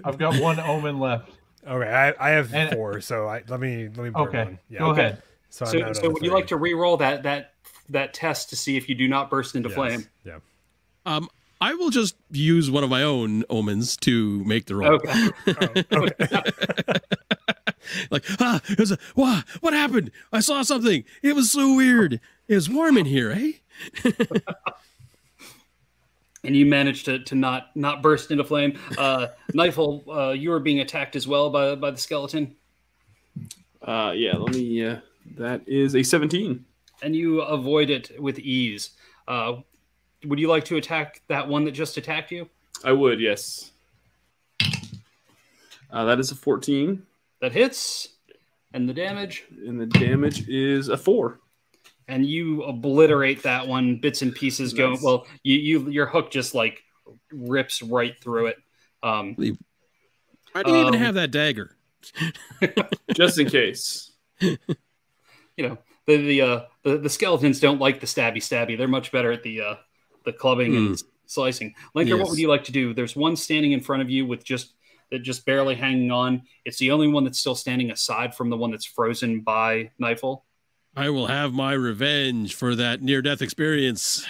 I've 0.05 0.17
got 0.17 0.39
one 0.41 0.57
omen 0.61 0.99
left. 0.99 1.31
Okay, 1.67 1.87
I, 1.89 2.13
I 2.17 2.29
have 2.31 2.53
And- 2.53 2.73
four, 2.73 3.01
so 3.01 3.27
I 3.27 3.43
let 3.49 3.59
me 3.59 3.89
let 3.89 3.97
me 3.97 4.09
burn 4.09 4.27
Okay, 4.29 4.43
one. 4.45 4.59
Yeah. 4.69 4.79
go 4.79 4.85
Okay. 4.91 5.01
ahead. 5.01 5.23
So, 5.55 5.63
So, 5.63 5.93
so 5.93 6.07
of 6.07 6.13
would 6.13 6.21
you 6.21 6.33
like 6.33 6.47
to 6.47 6.57
re-roll 6.57 6.97
that 6.97 7.23
that 7.23 7.53
that 7.87 8.13
test 8.13 8.49
to 8.49 8.57
see 8.57 8.75
if 8.75 8.89
you 8.89 8.95
do 8.95 9.07
not 9.07 9.29
burst 9.29 9.55
into 9.55 9.69
Yes, 9.69 9.75
flame? 9.75 10.09
Yeah. 10.25 10.39
Um, 11.05 11.29
I 11.61 11.75
will 11.75 11.91
just 11.91 12.17
use 12.29 12.69
one 12.69 12.83
of 12.83 12.89
my 12.89 13.03
own 13.03 13.45
omens 13.49 13.95
to 13.97 14.43
make 14.43 14.65
the 14.65 14.75
roll. 14.75 14.95
Okay. 14.95 15.29
Oh, 15.91 16.07
okay. 16.07 16.27
like, 18.11 18.25
ah, 18.41 18.59
it 18.67 18.77
was 18.77 18.91
a, 18.91 18.97
what? 19.13 19.45
What 19.61 19.73
happened? 19.73 20.11
I 20.33 20.41
saw 20.41 20.61
something. 20.61 21.05
It 21.23 21.35
was 21.35 21.51
so 21.51 21.73
weird. 21.73 22.19
It 22.49 22.55
was 22.55 22.69
warm 22.69 22.97
in 22.97 23.05
here, 23.05 23.31
eh? 23.31 23.53
and 26.43 26.53
you 26.57 26.65
managed 26.65 27.05
to, 27.05 27.19
to 27.19 27.35
not 27.35 27.73
not 27.77 28.01
burst 28.01 28.29
into 28.29 28.43
flame. 28.43 28.77
Uh, 28.97 29.27
Knifel, 29.53 30.03
uh, 30.09 30.31
you 30.31 30.49
were 30.49 30.59
being 30.59 30.81
attacked 30.81 31.15
as 31.15 31.25
well 31.25 31.49
by 31.49 31.75
by 31.75 31.91
the 31.91 31.97
skeleton, 31.97 32.57
Uh, 33.81 34.11
yeah, 34.13 34.35
let 34.35 34.53
me. 34.53 34.85
Uh, 34.85 34.97
that 35.37 35.61
is 35.67 35.95
a 35.95 36.03
17. 36.03 36.63
and 37.03 37.15
you 37.15 37.41
avoid 37.41 37.89
it 37.89 38.11
with 38.21 38.39
ease. 38.39 38.91
Uh, 39.27 39.57
would 40.25 40.39
you 40.39 40.47
like 40.47 40.65
to 40.65 40.77
attack 40.77 41.21
that 41.27 41.47
one 41.47 41.65
that 41.65 41.71
just 41.71 41.97
attacked 41.97 42.31
you? 42.31 42.47
I 42.83 42.91
would, 42.91 43.19
yes. 43.19 43.71
Uh, 45.91 46.05
that 46.05 46.19
is 46.19 46.31
a 46.31 46.35
14, 46.35 47.01
That 47.41 47.51
hits, 47.53 48.09
and 48.73 48.87
the 48.89 48.93
damage, 48.93 49.43
and 49.65 49.79
the 49.79 49.85
damage 49.85 50.47
is 50.49 50.89
a 50.89 50.97
4. 50.97 51.39
and 52.07 52.25
you 52.25 52.63
obliterate 52.63 53.43
that 53.43 53.67
one, 53.67 53.97
bits 53.97 54.21
and 54.21 54.33
pieces 54.33 54.73
go. 54.73 54.95
Well, 55.01 55.25
you 55.43 55.57
you 55.57 55.89
your 55.89 56.05
hook 56.05 56.29
just 56.31 56.53
like 56.53 56.83
rips 57.31 57.81
right 57.81 58.15
through 58.21 58.47
it. 58.47 58.57
Um, 59.03 59.35
I 60.53 60.63
didn't 60.63 60.79
even 60.81 60.95
Um, 60.95 60.99
have 61.01 61.15
that 61.15 61.31
dagger. 61.31 61.75
Just 63.15 63.39
in 63.39 63.49
case. 63.49 64.11
you 65.57 65.67
know 65.67 65.77
the 66.05 66.17
the 66.17 66.41
uh 66.41 66.61
the, 66.83 66.97
the 66.97 67.09
skeletons 67.09 67.59
don't 67.59 67.79
like 67.79 67.99
the 67.99 68.05
stabby 68.07 68.37
stabby 68.37 68.77
they're 68.77 68.87
much 68.87 69.11
better 69.11 69.31
at 69.31 69.43
the 69.43 69.61
uh 69.61 69.75
the 70.25 70.33
clubbing 70.33 70.75
and 70.75 71.03
slicing 71.27 71.73
linker 71.95 72.19
what 72.19 72.29
would 72.29 72.39
you 72.39 72.47
like 72.47 72.63
to 72.63 72.71
do 72.71 72.93
there's 72.93 73.15
one 73.15 73.35
standing 73.35 73.71
in 73.71 73.79
front 73.81 74.01
of 74.01 74.09
you 74.09 74.25
with 74.25 74.43
just 74.43 74.73
that 75.11 75.19
just 75.19 75.45
barely 75.45 75.75
hanging 75.75 76.11
on 76.11 76.41
it's 76.65 76.77
the 76.77 76.91
only 76.91 77.07
one 77.07 77.23
that's 77.23 77.39
still 77.39 77.55
standing 77.55 77.91
aside 77.91 78.33
from 78.35 78.49
the 78.49 78.57
one 78.57 78.71
that's 78.71 78.85
frozen 78.85 79.41
by 79.41 79.91
Knifel. 80.01 80.41
I 80.95 81.09
will 81.09 81.27
have 81.27 81.53
my 81.53 81.73
revenge 81.73 82.55
for 82.55 82.73
that 82.75 83.01
near 83.01 83.21
death 83.21 83.41
experience. 83.41 84.25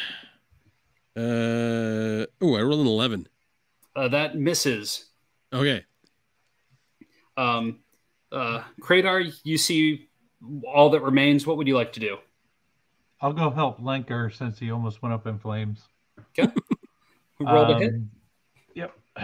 Uh 1.15 2.25
oh, 2.41 2.55
I 2.55 2.61
rolled 2.61 2.81
an 2.81 2.87
11. 2.87 3.27
uh, 3.95 4.07
that 4.09 4.35
misses 4.37 5.05
Okay. 5.53 5.85
um 7.37 7.79
uh 8.31 8.63
Kratar 8.81 9.31
you 9.43 9.57
see 9.57 10.09
all 10.67 10.89
that 10.89 11.01
remains 11.01 11.45
what 11.45 11.57
would 11.57 11.67
you 11.67 11.75
like 11.75 11.93
to 11.93 11.99
do 11.99 12.17
I'll 13.21 13.33
go 13.33 13.49
help 13.49 13.79
Lenker 13.79 14.31
since 14.35 14.59
he 14.59 14.71
almost 14.71 15.01
went 15.01 15.13
up 15.13 15.25
in 15.25 15.39
flames. 15.39 15.87
who 16.35 16.51
rolled 17.39 17.71
a 17.71 17.79
hit 17.79 17.93
Um, 17.93 18.11
Yep. 18.75 18.93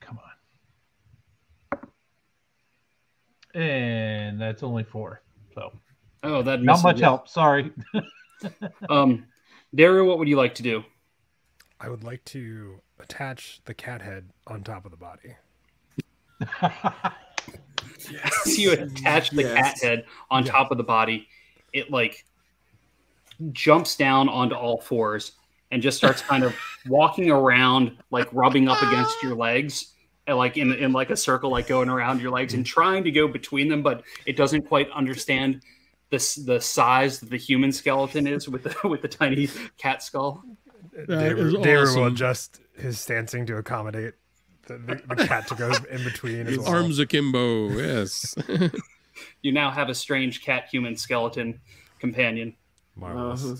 Come 0.00 0.18
on. 0.18 1.78
And 3.60 4.40
that's 4.40 4.62
only 4.62 4.82
four. 4.82 5.22
So 5.54 5.72
oh 6.24 6.42
that 6.42 6.62
not 6.62 6.72
misses. 6.72 6.84
much 6.84 7.00
help. 7.00 7.28
Sorry. 7.28 7.72
um 8.90 9.26
Daru 9.74 10.04
what 10.06 10.18
would 10.18 10.28
you 10.28 10.36
like 10.36 10.54
to 10.56 10.62
do 10.62 10.84
I 11.80 11.88
would 11.88 12.04
like 12.04 12.24
to 12.26 12.80
attach 12.98 13.60
the 13.64 13.74
cat 13.74 14.02
head 14.02 14.30
on 14.46 14.62
top 14.62 14.84
of 14.84 14.90
the 14.90 14.96
body. 14.96 15.36
as 18.46 18.58
you 18.58 18.72
attach 18.72 19.30
the 19.30 19.42
Yes. 19.42 19.54
cat 19.54 19.78
head 19.82 20.04
on 20.30 20.44
Yeah. 20.44 20.52
top 20.52 20.70
of 20.70 20.78
the 20.78 20.84
body, 20.84 21.28
it 21.72 21.90
like 21.90 22.24
jumps 23.52 23.96
down 23.96 24.28
onto 24.28 24.54
all 24.54 24.80
fours 24.80 25.32
and 25.70 25.82
just 25.82 25.96
starts 25.96 26.22
kind 26.30 26.44
of 26.44 26.54
walking 26.86 27.30
around, 27.30 27.96
like 28.10 28.28
rubbing 28.32 28.68
up 28.68 28.82
against 28.82 29.22
your 29.22 29.34
legs, 29.34 29.94
and 30.26 30.36
like 30.36 30.56
in 30.56 30.72
in 30.72 30.92
like 30.92 31.10
a 31.10 31.16
circle, 31.16 31.50
like 31.50 31.66
going 31.66 31.88
around 31.88 32.20
your 32.20 32.30
legs 32.30 32.54
and 32.54 32.64
trying 32.64 33.04
to 33.04 33.10
go 33.10 33.26
between 33.26 33.68
them, 33.68 33.82
but 33.82 34.04
it 34.26 34.36
doesn't 34.36 34.62
quite 34.62 34.90
understand 34.90 35.62
the 36.10 36.42
the 36.46 36.60
size 36.60 37.20
that 37.20 37.30
the 37.30 37.36
human 37.36 37.72
skeleton 37.72 38.26
is 38.26 38.48
with 38.48 38.62
the 38.62 38.76
with 38.88 39.02
the 39.02 39.08
tiny 39.08 39.48
cat 39.78 40.02
skull. 40.02 40.44
That 40.92 41.08
David, 41.08 41.38
is 41.38 41.54
David 41.54 41.96
will 41.96 42.06
adjust 42.06 42.60
his 42.76 43.00
stancing 43.00 43.46
to 43.46 43.56
accommodate 43.56 44.14
the, 44.66 44.78
the, 44.78 45.14
the 45.16 45.26
cat 45.26 45.46
to 45.48 45.54
go 45.54 45.70
in 45.90 46.04
between 46.04 46.40
as 46.46 46.48
His 46.48 46.58
well. 46.58 46.68
arms 46.68 46.98
akimbo. 46.98 47.68
Yes. 47.70 48.34
You 49.42 49.52
now 49.52 49.70
have 49.70 49.88
a 49.90 49.94
strange 49.94 50.42
cat 50.42 50.68
human 50.70 50.96
skeleton 50.96 51.60
companion. 52.00 52.56
Marvelous. 52.96 53.44
Uh, 53.44 53.56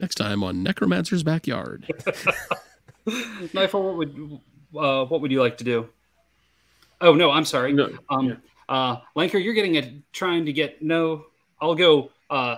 Next 0.00 0.14
time 0.14 0.44
on 0.44 0.62
Necromancer's 0.62 1.24
Backyard. 1.24 1.84
Knifel, 3.06 3.82
what 3.82 3.96
would 3.96 4.40
uh, 4.76 5.04
what 5.06 5.20
would 5.20 5.32
you 5.32 5.40
like 5.40 5.58
to 5.58 5.64
do? 5.64 5.88
Oh 7.00 7.14
no, 7.14 7.30
I'm 7.30 7.44
sorry. 7.44 7.72
no, 7.72 7.90
Um, 8.10 8.28
yeah. 8.28 8.34
uh, 8.68 9.00
Lanker, 9.16 9.42
you're 9.42 9.54
getting 9.54 9.76
a 9.76 10.02
trying 10.12 10.46
to 10.46 10.52
get 10.52 10.80
no. 10.80 11.24
I'll 11.60 11.74
go 11.74 12.10
uh, 12.30 12.56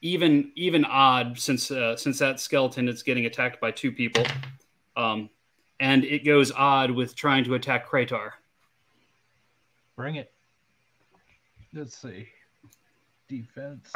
even 0.00 0.50
even 0.56 0.84
odd 0.86 1.38
since 1.38 1.70
uh, 1.70 1.96
since 1.96 2.18
that 2.20 2.40
skeleton 2.40 2.88
is 2.88 3.02
getting 3.02 3.26
attacked 3.26 3.60
by 3.60 3.70
two 3.70 3.92
people, 3.92 4.24
um, 4.96 5.28
and 5.82 6.04
it 6.04 6.24
goes 6.24 6.52
odd 6.52 6.92
with 6.92 7.16
trying 7.16 7.42
to 7.42 7.54
attack 7.54 7.90
Kratar. 7.90 8.30
Bring 9.96 10.14
it. 10.14 10.32
Let's 11.74 11.96
see. 11.96 12.28
Defense. 13.28 13.92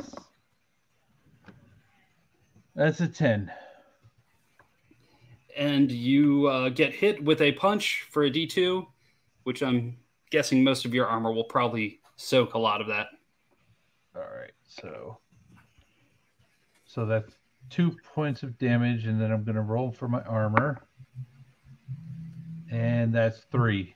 That's 2.75 3.01
a 3.01 3.07
10. 3.07 3.53
and 5.57 5.91
you 5.93 6.49
uh, 6.49 6.71
get 6.71 6.93
hit 6.93 7.23
with 7.23 7.41
a 7.41 7.53
punch 7.53 8.05
for 8.11 8.25
a 8.25 8.31
D2, 8.33 8.85
which 9.45 9.63
I'm 9.63 9.97
guessing 10.31 10.65
most 10.65 10.85
of 10.87 10.93
your 10.93 11.07
armor 11.07 11.33
will 11.33 11.45
probably 11.45 12.01
soak 12.17 12.55
a 12.55 12.59
lot 12.59 12.81
of 12.81 12.89
that. 12.89 13.07
All 14.17 14.23
right. 14.23 14.51
So 14.67 15.19
So 16.85 17.07
that's 17.07 17.33
2 17.71 17.97
points 18.13 18.43
of 18.43 18.59
damage 18.59 19.07
and 19.07 19.21
then 19.21 19.31
I'm 19.31 19.45
going 19.45 19.55
to 19.55 19.63
roll 19.63 19.93
for 19.93 20.09
my 20.09 20.23
armor. 20.23 20.86
And 22.71 23.15
that's 23.15 23.41
3. 23.53 23.95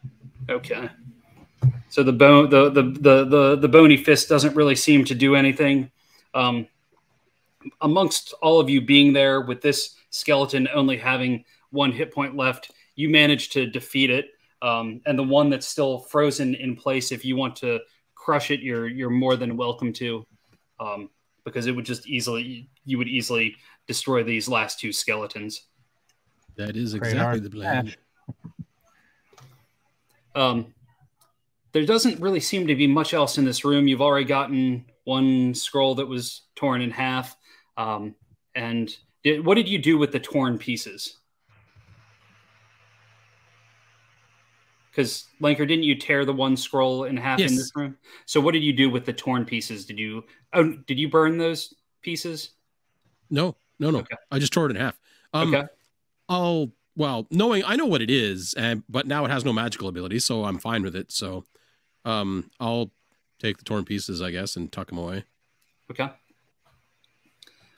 Okay. 0.49 0.89
So 1.89 2.03
the 2.03 2.13
bone, 2.13 2.49
the 2.51 2.71
the 2.71 2.83
the 2.83 3.25
the, 3.25 3.57
the 3.57 3.69
bony 3.69 3.97
fist 3.97 4.29
doesn't 4.29 4.55
really 4.55 4.77
seem 4.77 5.05
to 5.07 5.15
do 5.15 5.35
anything. 5.35 5.91
Um, 6.35 6.67
amongst 7.81 8.33
all 8.41 8.61
of 8.61 8.71
you 8.71 8.81
being 8.81 9.13
there 9.13 9.41
with 9.41 9.61
this 9.61 9.97
skeleton 10.11 10.69
only 10.73 10.97
having 10.97 11.45
one 11.71 11.93
hit 11.93 12.13
point 12.13 12.37
left, 12.37 12.71
you 12.95 13.09
manage 13.09 13.51
to 13.51 13.67
defeat 13.67 14.11
it. 14.11 14.31
Um, 14.63 15.01
and 15.07 15.19
the 15.19 15.23
one 15.23 15.51
that's 15.51 15.67
still 15.67 15.99
frozen 15.99 16.55
in 16.55 16.77
place, 16.77 17.13
if 17.13 17.25
you 17.25 17.37
want 17.37 17.57
to 17.57 17.81
crush 18.15 18.51
it, 18.51 18.61
you're 18.61 18.89
you're 18.89 19.11
more 19.11 19.37
than 19.37 19.57
welcome 19.57 19.93
to, 19.95 20.27
um, 20.79 21.11
because 21.45 21.67
it 21.67 21.73
would 21.73 21.87
just 21.87 22.07
easily 22.07 22.69
you 22.85 22.99
would 22.99 23.09
easily 23.09 23.57
destroy 23.87 24.23
these 24.23 24.49
last 24.49 24.79
two 24.79 24.93
skeletons. 24.93 25.63
That 26.57 26.77
is 26.77 26.95
exactly 26.95 27.21
art. 27.21 27.43
the 27.43 27.51
plan. 27.51 27.95
Um, 30.41 30.75
there 31.73 31.85
doesn't 31.85 32.19
really 32.19 32.41
seem 32.41 32.67
to 32.67 32.75
be 32.75 32.87
much 32.87 33.13
else 33.13 33.37
in 33.37 33.45
this 33.45 33.63
room. 33.65 33.87
You've 33.87 34.01
already 34.01 34.25
gotten 34.25 34.87
one 35.05 35.55
scroll 35.55 35.95
that 35.97 36.07
was 36.07 36.43
torn 36.57 36.81
in 36.81 36.91
half. 36.91 37.37
Um, 37.77 38.15
and 38.55 38.91
did, 39.23 39.45
what 39.45 39.57
did 39.57 39.69
you 39.69 39.79
do 39.79 39.99
with 39.99 40.13
the 40.13 40.19
torn 40.19 40.57
pieces? 40.57 41.19
Because 44.91 45.27
Lanker, 45.41 45.69
didn't 45.69 45.85
you 45.85 45.95
tear 45.95 46.25
the 46.25 46.33
one 46.33 46.57
scroll 46.57 47.05
in 47.05 47.17
half 47.17 47.39
Yes. 47.39 47.51
in 47.51 47.57
this 47.57 47.71
room? 47.77 47.97
So 48.25 48.41
what 48.41 48.53
did 48.53 48.65
you 48.65 48.73
do 48.73 48.89
with 48.91 49.05
the 49.05 49.13
torn 49.13 49.45
pieces? 49.45 49.85
Did 49.85 49.99
you 49.99 50.25
oh 50.53 50.73
did 50.87 50.99
you 50.99 51.09
burn 51.09 51.39
those 51.39 51.73
pieces? 52.03 52.51
No, 53.31 53.57
no, 53.79 53.91
no. 53.91 53.99
Okay. 53.99 54.17
I 54.33 54.39
just 54.41 54.53
tore 54.53 54.67
it 54.67 54.71
in 54.71 54.77
half. 54.77 54.99
Um, 55.33 55.55
okay. 55.55 55.69
I'll 56.29 56.73
well, 56.97 57.27
knowing 57.31 57.63
I 57.65 57.77
know 57.77 57.87
what 57.87 58.03
it 58.03 58.11
is, 58.11 58.55
and 58.55 58.83
but 58.89 59.07
now 59.07 59.25
it 59.25 59.31
has 59.31 59.45
no 59.45 59.53
magical 59.53 59.89
ability, 59.89 60.19
so 60.19 60.45
I'm 60.45 60.59
fine 60.59 60.83
with 60.83 60.97
it. 60.97 61.13
So, 61.13 61.45
um, 62.05 62.51
I'll 62.59 62.91
take 63.39 63.59
the 63.59 63.65
torn 63.65 63.85
pieces, 63.85 64.21
I 64.21 64.31
guess, 64.31 64.57
and 64.57 64.71
tuck 64.71 64.89
them 64.89 64.99
away. 64.99 65.25
Okay. 65.91 66.11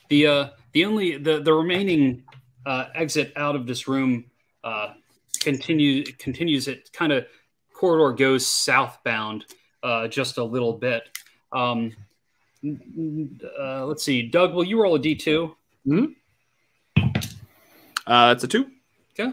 The 0.09 0.27
uh, 0.27 0.49
the 0.73 0.85
only 0.85 1.17
the 1.17 1.41
the 1.41 1.53
remaining 1.53 2.25
uh, 2.67 2.87
exit 2.95 3.33
out 3.37 3.57
of 3.57 3.67
this 3.67 3.89
room 3.89 4.25
uh, 4.65 4.95
continue 5.41 6.05
continues 6.05 6.69
it 6.69 6.93
kind 6.93 7.13
of 7.13 7.27
corridor 7.75 8.13
goes 8.13 8.47
southbound 8.47 9.47
uh, 9.83 10.09
just 10.09 10.39
a 10.39 10.45
little 10.45 10.73
bit. 10.73 11.03
Um, 11.53 11.93
n- 12.63 12.81
n- 12.97 13.41
uh, 13.59 13.87
let's 13.87 14.03
see, 14.03 14.23
Doug. 14.23 14.55
Will 14.55 14.65
you 14.65 14.81
roll 14.81 14.95
a 14.95 14.99
d 14.99 15.15
two? 15.15 15.57
Mm 15.87 15.99
-hmm. 15.99 16.15
Uh, 18.07 18.33
it's 18.35 18.45
a 18.45 18.49
two. 18.49 18.67
Okay. 19.19 19.33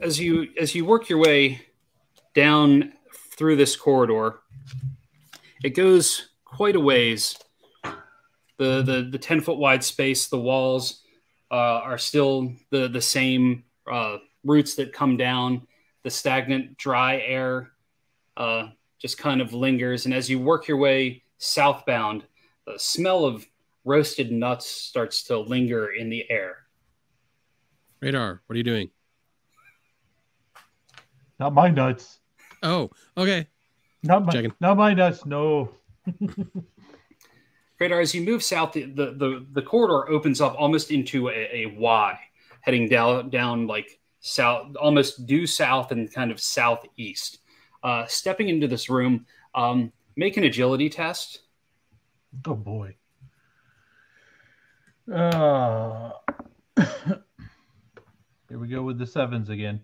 As 0.00 0.18
you 0.18 0.48
as 0.58 0.74
you 0.74 0.84
work 0.84 1.08
your 1.08 1.18
way 1.18 1.66
down 2.34 2.92
through 3.38 3.56
this 3.56 3.76
corridor. 3.76 4.40
It 5.62 5.70
goes 5.70 6.30
quite 6.44 6.76
a 6.76 6.80
ways. 6.80 7.36
The 8.58 8.82
the 8.82 9.08
the 9.10 9.18
ten 9.18 9.40
foot 9.40 9.58
wide 9.58 9.84
space, 9.84 10.26
the 10.26 10.40
walls 10.40 11.02
uh, 11.50 11.54
are 11.54 11.98
still 11.98 12.52
the 12.70 12.88
the 12.88 13.00
same 13.00 13.64
uh, 13.90 14.18
roots 14.44 14.74
that 14.76 14.92
come 14.92 15.16
down. 15.16 15.66
The 16.04 16.10
stagnant, 16.10 16.78
dry 16.78 17.18
air 17.18 17.72
uh, 18.36 18.68
just 18.98 19.18
kind 19.18 19.40
of 19.40 19.52
lingers, 19.52 20.04
and 20.04 20.14
as 20.14 20.28
you 20.28 20.38
work 20.38 20.68
your 20.68 20.76
way 20.76 21.22
southbound, 21.38 22.24
the 22.66 22.78
smell 22.78 23.24
of 23.24 23.46
roasted 23.84 24.30
nuts 24.32 24.66
starts 24.66 25.22
to 25.24 25.38
linger 25.38 25.86
in 25.92 26.10
the 26.10 26.28
air. 26.30 26.58
Radar, 28.00 28.42
what 28.46 28.54
are 28.54 28.58
you 28.58 28.64
doing? 28.64 28.90
Not 31.40 31.54
my 31.54 31.68
nuts. 31.68 32.18
Oh, 32.62 32.90
okay. 33.16 33.46
Not 34.02 34.26
my 34.26 34.32
Checking. 34.32 34.52
not 34.60 34.76
my 34.76 34.94
nuts. 34.94 35.24
No. 35.24 35.70
Radar, 37.80 38.00
as 38.00 38.14
you 38.14 38.22
move 38.22 38.42
south, 38.42 38.72
the, 38.72 38.86
the, 38.86 39.12
the, 39.12 39.46
the 39.52 39.62
corridor 39.62 40.08
opens 40.10 40.40
up 40.40 40.56
almost 40.58 40.90
into 40.90 41.28
a, 41.28 41.48
a 41.52 41.66
Y, 41.66 42.18
heading 42.60 42.88
down, 42.88 43.30
down 43.30 43.66
like 43.68 44.00
south, 44.20 44.74
almost 44.76 45.26
due 45.26 45.46
south 45.46 45.92
and 45.92 46.12
kind 46.12 46.30
of 46.30 46.40
southeast. 46.40 47.38
Uh, 47.82 48.06
stepping 48.06 48.48
into 48.48 48.66
this 48.66 48.90
room, 48.90 49.24
um, 49.54 49.92
make 50.16 50.36
an 50.36 50.44
agility 50.44 50.88
test. 50.88 51.40
Oh 52.46 52.54
boy. 52.54 52.96
Uh, 55.12 56.10
here 56.76 58.58
we 58.58 58.68
go 58.68 58.82
with 58.82 58.98
the 58.98 59.06
sevens 59.06 59.48
again. 59.48 59.80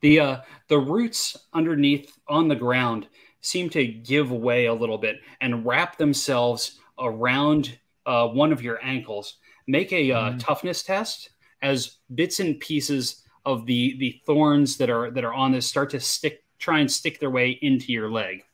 The 0.00 0.20
uh, 0.20 0.40
the 0.68 0.78
roots 0.78 1.36
underneath 1.52 2.12
on 2.28 2.48
the 2.48 2.56
ground 2.56 3.08
seem 3.40 3.70
to 3.70 3.86
give 3.86 4.30
way 4.30 4.66
a 4.66 4.74
little 4.74 4.98
bit 4.98 5.16
and 5.40 5.64
wrap 5.66 5.96
themselves 5.96 6.78
around 6.98 7.78
uh, 8.06 8.28
one 8.28 8.52
of 8.52 8.62
your 8.62 8.78
ankles. 8.84 9.38
Make 9.66 9.92
a 9.92 10.12
uh, 10.12 10.30
Mhm. 10.32 10.38
toughness 10.40 10.82
test 10.82 11.30
as 11.62 11.98
bits 12.14 12.40
and 12.40 12.58
pieces 12.60 13.24
of 13.44 13.66
the 13.66 13.96
the 13.98 14.20
thorns 14.26 14.76
that 14.78 14.90
are 14.90 15.10
that 15.10 15.24
are 15.24 15.32
on 15.34 15.52
this 15.52 15.66
start 15.66 15.90
to 15.90 16.00
stick, 16.00 16.44
try 16.60 16.78
and 16.78 16.90
stick 16.90 17.18
their 17.18 17.30
way 17.30 17.58
into 17.62 17.92
your 17.92 18.10
leg. 18.10 18.44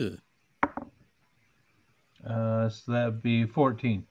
Ugh. 0.00 0.18
Uh, 2.26 2.68
so 2.68 2.92
that'd 2.92 3.22
be 3.22 3.44
14. 3.44 4.04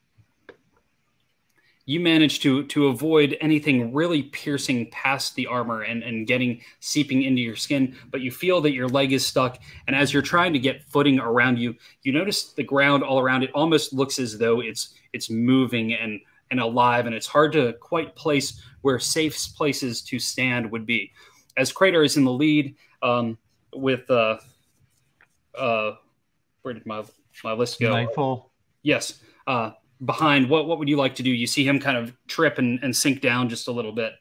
you 1.86 2.00
manage 2.00 2.40
to 2.42 2.64
to 2.66 2.88
avoid 2.88 3.38
anything 3.42 3.94
really 3.94 4.24
piercing 4.24 4.90
past 4.92 5.34
the 5.36 5.48
armor 5.48 5.82
and 5.82 6.04
and 6.04 6.28
getting 6.28 6.62
seeping 6.80 7.24
into 7.24 7.42
your 7.42 7.56
skin 7.56 7.96
but 8.12 8.22
you 8.22 8.30
feel 8.30 8.62
that 8.62 8.74
your 8.74 8.88
leg 8.88 9.12
is 9.14 9.26
stuck 9.26 9.60
and 9.88 9.96
as 9.96 10.14
you're 10.14 10.22
trying 10.22 10.54
to 10.54 10.60
get 10.60 10.84
footing 10.84 11.20
around 11.20 11.58
you 11.58 11.76
you 12.04 12.12
notice 12.12 12.52
the 12.54 12.64
ground 12.64 13.04
all 13.04 13.20
around 13.20 13.44
it 13.44 13.52
almost 13.54 13.94
looks 13.94 14.20
as 14.20 14.38
though 14.38 14.60
it's 14.62 14.94
it's 15.14 15.30
moving 15.30 15.94
and 15.94 16.20
and 16.52 16.60
alive 16.60 17.06
and 17.06 17.16
it's 17.16 17.28
hard 17.28 17.52
to 17.52 17.74
quite 17.74 18.16
place 18.16 18.62
where 18.82 19.00
safe 19.00 19.38
places 19.56 20.02
to 20.02 20.20
stand 20.20 20.70
would 20.70 20.86
be 20.86 21.12
as 21.58 21.72
Kratar 21.72 22.06
is 22.06 22.18
in 22.18 22.26
the 22.26 22.32
lead 22.32 22.76
um 23.04 23.38
with 23.74 24.10
uh 24.10 24.38
uh 25.58 25.94
where 26.62 26.74
did 26.74 26.86
my 26.86 27.04
my 27.44 27.54
list 27.54 27.80
go 27.80 27.92
Nightfall. 27.92 28.52
Yes. 28.84 29.20
Uh, 29.48 29.72
behind, 30.06 30.50
what 30.50 30.68
what 30.68 30.78
would 30.80 30.88
you 30.90 30.98
like 30.98 31.16
to 31.16 31.24
do? 31.24 31.30
You 31.30 31.48
see 31.48 31.66
him 31.68 31.80
kind 31.80 31.98
of 31.98 32.16
trip 32.28 32.58
and, 32.58 32.80
and 32.84 32.96
sink 32.96 33.22
down 33.22 33.50
just 33.50 33.68
a 33.68 33.72
little 33.72 33.92
bit. 33.92 34.14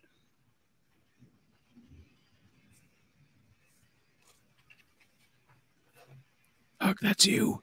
Oh, 6.81 6.95
that's 7.01 7.27
you. 7.27 7.63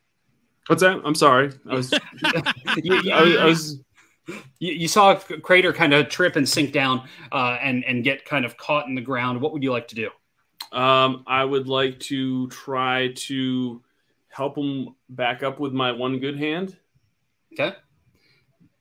What's 0.68 0.82
that? 0.82 1.02
I'm 1.04 1.16
sorry. 1.16 1.52
I 1.70 1.74
was, 1.76 1.92
You, 1.92 2.00
you- 3.04 3.12
I 3.14 3.38
I 3.42 3.46
was 3.46 3.80
you- 4.60 4.74
you 4.74 4.88
saw 4.88 5.16
Kratar 5.16 5.74
kind 5.74 5.94
of 5.94 6.10
trip 6.10 6.36
and 6.36 6.48
sink 6.48 6.72
down 6.74 7.08
uh, 7.32 7.58
and 7.62 7.84
and 7.86 8.04
get 8.04 8.26
kind 8.26 8.46
of 8.46 8.58
caught 8.58 8.88
in 8.88 8.96
the 8.96 9.02
ground. 9.02 9.42
What 9.42 9.54
would 9.54 9.64
you 9.64 9.72
like 9.72 9.88
to 9.90 9.96
do? 9.96 10.10
Um, 10.72 11.24
I 11.28 11.44
would 11.44 11.68
like 11.68 12.00
to 12.02 12.48
try 12.50 13.14
to 13.16 13.82
help 14.30 14.58
him 14.58 14.96
back 15.10 15.44
up 15.44 15.60
with 15.60 15.74
my 15.74 15.92
one 15.92 16.20
good 16.20 16.38
hand. 16.38 16.78
Okay. 17.54 17.76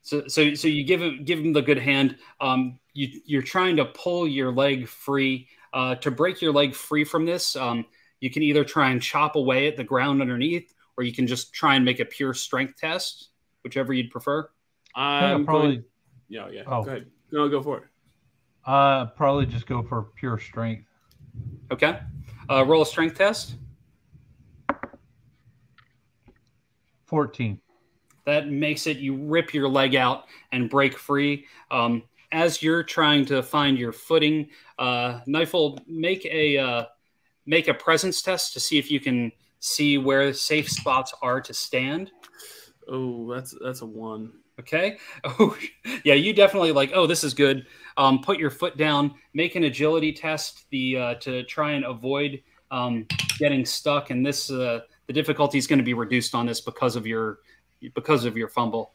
So 0.02 0.28
so 0.28 0.54
so 0.54 0.68
you 0.68 0.84
give 0.84 1.02
him 1.02 1.24
give 1.24 1.38
him 1.38 1.52
the 1.52 1.62
good 1.62 1.78
hand. 1.78 2.16
Um, 2.40 2.78
you 2.92 3.20
you're 3.24 3.42
trying 3.42 3.76
to 3.76 3.84
pull 3.86 4.26
your 4.26 4.52
leg 4.52 4.88
free. 4.88 5.48
Uh, 5.72 5.94
to 5.96 6.10
break 6.10 6.40
your 6.40 6.52
leg 6.52 6.74
free 6.74 7.04
from 7.04 7.26
this, 7.26 7.54
um, 7.54 7.84
you 8.20 8.30
can 8.30 8.42
either 8.42 8.64
try 8.64 8.90
and 8.90 9.02
chop 9.02 9.36
away 9.36 9.68
at 9.68 9.76
the 9.76 9.84
ground 9.84 10.22
underneath, 10.22 10.72
or 10.96 11.04
you 11.04 11.12
can 11.12 11.26
just 11.26 11.52
try 11.52 11.74
and 11.74 11.84
make 11.84 12.00
a 12.00 12.04
pure 12.04 12.32
strength 12.32 12.78
test, 12.78 13.28
whichever 13.62 13.92
you'd 13.92 14.10
prefer. 14.10 14.48
I'm 14.94 15.44
probably- 15.44 15.76
going. 15.76 15.84
Yeah, 16.28 16.48
yeah. 16.48 16.62
Oh. 16.66 16.82
Go 16.82 16.90
ahead. 16.90 17.10
No, 17.30 17.48
go 17.48 17.62
for 17.62 17.78
it. 17.78 17.84
Uh, 18.64 19.06
probably 19.06 19.46
just 19.46 19.66
go 19.66 19.82
for 19.82 20.02
pure 20.16 20.38
strength. 20.38 20.88
Okay. 21.70 21.98
Uh, 22.48 22.64
roll 22.64 22.82
a 22.82 22.86
strength 22.86 23.16
test. 23.16 23.56
14. 27.06 27.60
That 28.24 28.48
makes 28.48 28.86
it 28.86 28.98
you 28.98 29.16
rip 29.16 29.54
your 29.54 29.68
leg 29.68 29.94
out 29.94 30.24
and 30.52 30.68
break 30.68 30.98
free. 30.98 31.46
Um, 31.70 32.02
as 32.32 32.62
you're 32.62 32.82
trying 32.82 33.24
to 33.26 33.42
find 33.42 33.78
your 33.78 33.92
footing, 33.92 34.48
uh, 34.78 35.20
Knifel, 35.28 35.78
make 35.86 36.24
a 36.24 36.58
uh, 36.58 36.84
make 37.46 37.68
a 37.68 37.74
presence 37.74 38.20
test 38.22 38.52
to 38.54 38.60
see 38.60 38.78
if 38.78 38.90
you 38.90 38.98
can 38.98 39.30
see 39.60 39.96
where 39.96 40.32
safe 40.32 40.68
spots 40.68 41.14
are 41.22 41.40
to 41.40 41.54
stand. 41.54 42.10
Oh, 42.88 43.32
that's 43.32 43.54
that's 43.62 43.82
a 43.82 43.86
one. 43.86 44.32
Okay. 44.60 44.98
Oh, 45.24 45.56
yeah. 46.04 46.14
You 46.14 46.32
definitely 46.32 46.72
like. 46.72 46.92
Oh, 46.94 47.06
this 47.06 47.24
is 47.24 47.34
good. 47.34 47.66
Um, 47.96 48.20
put 48.20 48.38
your 48.38 48.50
foot 48.50 48.76
down. 48.76 49.14
Make 49.34 49.56
an 49.56 49.64
agility 49.64 50.12
test. 50.12 50.66
The 50.70 50.96
uh, 50.96 51.14
to 51.16 51.42
try 51.44 51.72
and 51.72 51.84
avoid 51.84 52.42
um, 52.70 53.06
getting 53.38 53.64
stuck. 53.64 54.10
And 54.10 54.24
this 54.24 54.50
uh, 54.50 54.80
the 55.06 55.12
difficulty 55.12 55.58
is 55.58 55.66
going 55.66 55.78
to 55.78 55.84
be 55.84 55.94
reduced 55.94 56.34
on 56.34 56.46
this 56.46 56.60
because 56.60 56.96
of 56.96 57.06
your 57.06 57.38
because 57.94 58.24
of 58.24 58.36
your 58.36 58.48
fumble. 58.48 58.94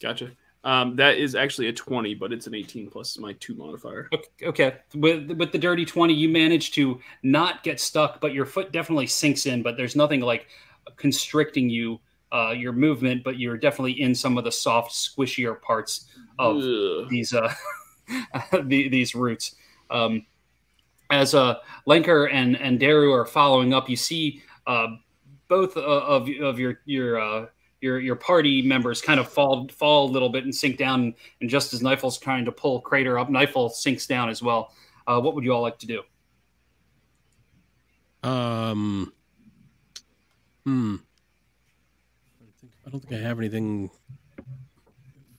Gotcha. 0.00 0.30
Um, 0.64 0.96
that 0.96 1.16
is 1.16 1.34
actually 1.34 1.68
a 1.68 1.72
twenty, 1.72 2.14
but 2.14 2.32
it's 2.32 2.46
an 2.46 2.54
eighteen 2.54 2.90
plus 2.90 3.16
my 3.18 3.32
two 3.34 3.54
modifier. 3.54 4.08
Okay, 4.12 4.46
okay. 4.46 4.76
With 4.94 5.30
with 5.32 5.52
the 5.52 5.58
dirty 5.58 5.84
twenty, 5.84 6.14
you 6.14 6.28
manage 6.28 6.72
to 6.72 7.00
not 7.22 7.62
get 7.62 7.80
stuck, 7.80 8.20
but 8.20 8.34
your 8.34 8.46
foot 8.46 8.72
definitely 8.72 9.06
sinks 9.06 9.46
in. 9.46 9.62
But 9.62 9.76
there's 9.76 9.96
nothing 9.96 10.20
like 10.20 10.48
constricting 10.96 11.70
you, 11.70 12.00
uh, 12.32 12.50
your 12.50 12.72
movement. 12.72 13.24
But 13.24 13.38
you're 13.38 13.56
definitely 13.56 14.00
in 14.00 14.14
some 14.14 14.38
of 14.38 14.44
the 14.44 14.52
soft, 14.52 14.92
squishier 14.92 15.60
parts 15.60 16.06
of 16.38 16.56
Ugh. 16.56 17.08
these 17.08 17.34
uh, 17.34 17.52
the, 18.64 18.88
these 18.88 19.14
roots. 19.14 19.54
Um, 19.90 20.26
as 21.10 21.34
uh, 21.34 21.56
Lenker 21.86 22.32
and 22.32 22.56
and 22.56 22.78
Daru 22.78 23.12
are 23.12 23.26
following 23.26 23.72
up, 23.72 23.88
you 23.88 23.96
see 23.96 24.42
uh, 24.66 24.88
both 25.48 25.76
uh, 25.76 25.80
of 25.80 26.28
of 26.40 26.58
your 26.58 26.80
your 26.84 27.20
uh, 27.20 27.46
your 27.80 28.00
your 28.00 28.16
party 28.16 28.62
members 28.62 29.00
kind 29.00 29.18
of 29.20 29.28
fall 29.28 29.68
fall 29.68 30.08
a 30.08 30.10
little 30.10 30.28
bit 30.28 30.44
and 30.44 30.54
sink 30.54 30.76
down. 30.76 31.14
And 31.40 31.48
just 31.48 31.72
as 31.72 31.80
Knifel's 31.80 32.18
trying 32.18 32.44
to 32.44 32.52
pull 32.52 32.82
Kratar 32.82 33.20
up, 33.20 33.28
Knifel 33.28 33.70
sinks 33.70 34.06
down 34.06 34.28
as 34.28 34.42
well. 34.42 34.72
Uh, 35.06 35.20
what 35.20 35.34
would 35.34 35.44
you 35.44 35.52
all 35.52 35.62
like 35.62 35.78
to 35.78 35.86
do? 35.86 36.02
Um. 38.22 39.12
Hmm. 40.64 40.96
I 42.88 42.90
don't 42.90 43.00
think 43.00 43.12
I, 43.12 43.16
don't 43.16 43.20
think 43.20 43.24
I 43.24 43.28
have 43.28 43.38
anything. 43.38 43.90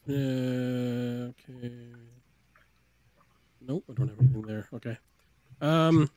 Uh, 0.08 1.32
okay. 1.32 1.74
Nope, 3.62 3.86
I 3.90 3.94
don't 3.94 4.08
have 4.10 4.20
anything 4.20 4.42
there. 4.44 4.70
Okay. 4.74 4.98
Um. 5.60 6.10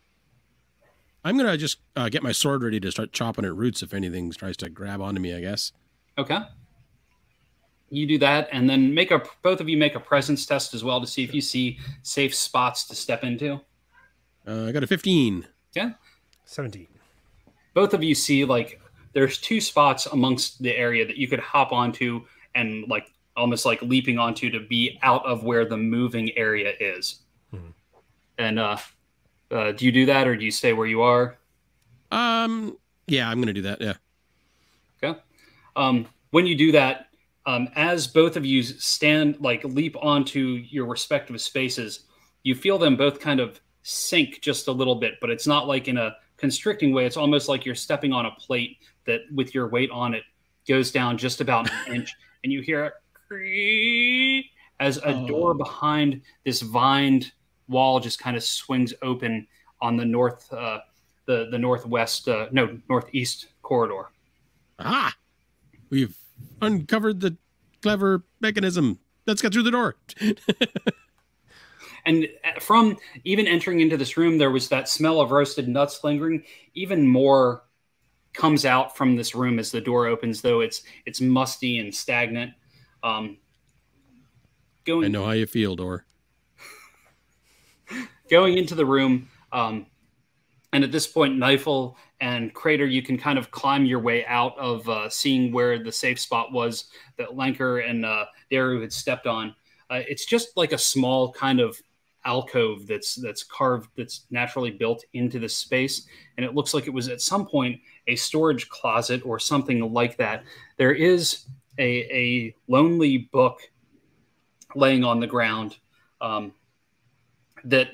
I'm 1.25 1.37
gonna 1.37 1.57
just 1.57 1.79
uh, 1.95 2.09
get 2.09 2.23
my 2.23 2.33
sword 2.33 2.63
ready 2.65 2.81
to 2.81 2.91
start 2.91 3.13
chopping 3.13 3.45
at 3.45 3.55
roots 3.55 3.83
if 3.83 3.95
anything 3.95 4.31
tries 4.33 4.57
to 4.59 4.69
grab 4.69 5.01
onto 5.01 5.21
me. 5.21 5.35
I 5.35 5.41
guess. 5.41 5.73
Okay. 6.19 6.39
You 7.91 8.07
do 8.07 8.19
that, 8.19 8.49
and 8.53 8.69
then 8.69 8.93
make 8.93 9.11
a 9.11 9.23
both 9.43 9.61
of 9.61 9.69
you 9.69 9.79
make 9.79 9.95
a 9.95 10.01
presence 10.01 10.45
test 10.45 10.75
as 10.75 10.85
well 10.85 11.01
to 11.01 11.07
see 11.07 11.23
if 11.23 11.33
you 11.33 11.41
see 11.41 11.79
safe 12.03 12.35
spots 12.35 12.85
to 12.89 12.95
step 12.95 13.25
into. 13.25 13.61
Uh, 14.47 14.67
I 14.67 14.73
got 14.73 14.83
a 14.83 14.87
15. 14.87 15.47
Yeah. 15.75 15.93
17. 16.45 16.89
both 17.73 17.95
of 17.95 18.03
you 18.03 18.15
see 18.15 18.45
like 18.45 18.82
there's 19.13 19.39
two 19.39 19.61
spots 19.61 20.07
amongst 20.07 20.63
the 20.63 20.75
area 20.77 21.07
that 21.07 21.17
you 21.17 21.29
could 21.29 21.41
hop 21.41 21.73
onto 21.73 22.25
and 22.55 22.89
like 22.89 23.11
almost 23.37 23.65
like 23.65 23.81
leaping 23.83 24.19
onto 24.19 24.51
to 24.51 24.61
be 24.61 24.99
out 25.03 25.25
of 25.25 25.45
where 25.45 25.65
the 25.65 25.77
moving 25.77 26.31
area 26.37 26.73
is. 26.81 27.21
Mhm. 27.55 27.73
And 28.39 28.59
uh, 28.59 28.77
uh, 29.51 29.73
do 29.73 29.85
you 29.85 29.93
do 29.93 30.07
that 30.07 30.27
or 30.27 30.37
do 30.37 30.45
you 30.45 30.51
stay 30.51 30.73
where 30.73 30.87
you 30.87 31.03
are? 31.03 31.37
Um. 32.11 32.77
Yeah, 33.07 33.29
I'm 33.29 33.41
gonna 33.41 33.53
do 33.53 33.63
that. 33.63 33.81
Yeah. 33.81 33.95
Okay. 35.03 35.19
Um, 35.77 36.07
when 36.31 36.47
you 36.47 36.55
do 36.55 36.73
that, 36.73 37.09
um, 37.47 37.69
as 37.75 38.07
both 38.07 38.37
of 38.37 38.47
you 38.47 38.63
stand, 38.63 39.41
like 39.41 39.65
leap 39.65 39.97
onto 40.01 40.63
your 40.71 40.87
respective 40.87 41.41
spaces, 41.41 42.07
you 42.43 42.55
feel 42.55 42.79
them 42.79 42.97
both 42.97 43.21
kind 43.21 43.41
of 43.41 43.61
sink 43.83 44.41
just 44.41 44.69
a 44.69 44.73
little 44.73 44.95
bit, 44.95 45.15
but 45.21 45.31
it's 45.31 45.47
not 45.47 45.67
like 45.67 45.89
in 45.89 45.99
a 45.99 46.17
constricting 46.37 46.93
way. 46.93 47.05
It's 47.05 47.17
almost 47.17 47.49
like 47.49 47.65
you're 47.65 47.75
stepping 47.75 48.13
on 48.13 48.27
a 48.27 48.31
plate 48.33 48.79
that, 49.07 49.21
with 49.35 49.55
your 49.55 49.69
weight 49.69 49.91
on 49.91 50.15
it, 50.15 50.23
goes 50.69 50.91
down 50.93 51.19
just 51.19 51.41
about 51.41 51.71
an 51.71 51.95
inch, 51.95 52.13
and 52.45 52.53
you 52.53 52.61
hear 52.63 52.85
it 52.85 52.93
creak 53.29 54.47
as 54.81 54.99
a 54.99 55.09
Oh. 55.15 55.27
door 55.27 55.55
behind 55.55 56.21
this 56.45 56.61
vined 56.61 57.33
wall 57.69 57.99
just 58.01 58.19
kind 58.19 58.37
of 58.37 58.45
swings 58.45 58.93
open 59.03 59.47
on 59.81 59.97
the 59.97 60.05
north, 60.05 60.53
uh, 60.53 60.81
the 61.27 61.49
the 61.51 61.59
northwest, 61.59 62.29
uh, 62.29 62.49
no 62.53 62.79
northeast 62.89 63.47
corridor. 63.63 64.11
Ah, 64.79 65.15
we've 65.91 66.17
uncovered 66.61 67.21
the 67.21 67.37
clever 67.81 68.25
mechanism. 68.41 68.99
Let's 69.27 69.41
get 69.41 69.53
through 69.53 69.63
the 69.65 69.71
door. 69.71 69.97
And 72.05 72.29
uh, 72.45 72.59
from 72.59 72.97
even 73.23 73.47
entering 73.47 73.79
into 73.81 73.97
this 73.97 74.17
room, 74.17 74.37
there 74.37 74.51
was 74.51 74.69
that 74.71 74.89
smell 74.89 75.21
of 75.21 75.31
roasted 75.31 75.69
nuts 75.69 76.03
lingering. 76.03 76.43
Even 76.75 77.07
more 77.07 77.63
comes 78.35 78.65
out 78.65 78.97
from 78.97 79.17
this 79.17 79.35
room 79.35 79.59
as 79.59 79.71
the 79.71 79.81
door 79.81 80.07
opens, 80.07 80.41
though 80.41 80.61
it's 80.61 80.83
it's 81.07 81.21
musty 81.21 81.79
and 81.79 81.95
stagnant. 81.95 82.53
Um, 83.03 83.39
I 83.39 84.87
going 84.87 85.13
know 85.13 85.25
how 85.25 85.33
you 85.33 85.47
feel, 85.47 85.77
Dor. 85.77 86.05
going 88.31 88.59
into 88.59 88.75
the 88.75 88.87
room, 88.87 89.29
um, 89.53 89.87
and 90.73 90.85
at 90.85 90.93
this 90.93 91.07
point, 91.07 91.39
Knifel 91.39 91.95
and 92.21 92.55
Kratar, 92.55 92.91
you 92.91 93.03
can 93.03 93.19
kind 93.19 93.39
of 93.39 93.51
climb 93.51 93.85
your 93.85 93.99
way 93.99 94.25
out 94.27 94.57
of 94.59 94.89
uh, 94.89 95.11
seeing 95.11 95.53
where 95.53 95.83
the 95.83 95.93
safe 95.93 96.19
spot 96.21 96.53
was 96.53 96.87
that 97.19 97.31
Lanker 97.31 97.89
and 97.89 98.07
uh, 98.07 98.27
Daru 98.51 98.81
had 98.81 98.93
stepped 98.93 99.27
on. 99.27 99.55
Uh, 99.91 100.03
it's 100.09 100.25
just 100.25 100.57
like 100.57 100.73
a 100.73 100.79
small 100.79 101.33
kind 101.33 101.61
of 101.61 101.77
alcove 102.25 102.87
that's 102.87 103.17
that's 103.17 103.43
carved 103.43 103.91
that's 103.97 104.27
naturally 104.31 104.71
built 104.71 105.05
into 105.13 105.39
the 105.41 105.49
space 105.49 106.07
and 106.37 106.47
it 106.47 106.55
looks 106.55 106.73
like 106.73 106.87
it 106.87 106.95
was 106.95 107.09
at 107.09 107.21
some 107.21 107.45
point 107.45 107.81
a 108.07 108.17
storage 108.17 108.69
closet 108.69 109.25
or 109.25 109.39
something 109.39 109.93
like 109.93 110.17
that 110.17 110.45
there 110.77 110.93
is 110.93 111.47
a, 111.79 111.85
a 111.85 112.57
lonely 112.69 113.19
book 113.33 113.61
laying 114.75 115.05
on 115.05 115.21
the 115.21 115.27
ground 115.27 115.77
um, 116.21 116.53
that 117.65 117.89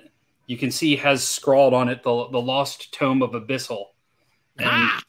you 0.47 0.57
can 0.57 0.71
see 0.71 0.97
has 0.97 1.23
scrawled 1.23 1.75
on 1.75 1.89
it 1.89 2.03
the, 2.03 2.29
the 2.31 2.41
lost 2.41 2.93
tome 2.93 3.23
of 3.23 3.33
abyssal 3.33 3.87
and 4.59 4.69
Ah! 4.69 5.03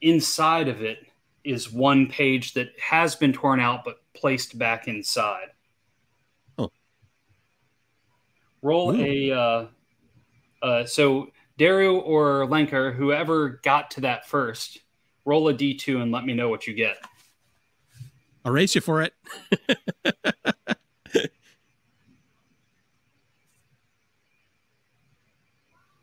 inside 0.00 0.68
of 0.68 0.82
it 0.82 1.06
is 1.44 1.72
one 1.72 2.06
page 2.06 2.54
that 2.54 2.68
has 2.80 3.16
been 3.16 3.32
torn 3.32 3.60
out 3.60 3.84
but 3.84 3.96
placed 4.14 4.58
back 4.58 4.88
inside 4.88 5.48
roll 8.62 8.94
Ooh. 8.94 9.02
a 9.04 9.30
uh, 9.32 9.66
uh, 10.62 10.84
so 10.84 11.28
daru 11.62 11.98
or 11.98 12.44
lenker 12.46 12.92
whoever 12.94 13.60
got 13.62 13.88
to 13.92 14.00
that 14.00 14.26
first 14.26 14.78
roll 15.24 15.48
a 15.48 15.54
d2 15.54 16.02
and 16.02 16.10
let 16.10 16.24
me 16.24 16.34
know 16.34 16.48
what 16.48 16.66
you 16.66 16.74
get 16.74 16.96
I'll 18.44 18.50
race 18.50 18.74
you 18.74 18.80
for 18.80 19.00
it. 19.02 19.14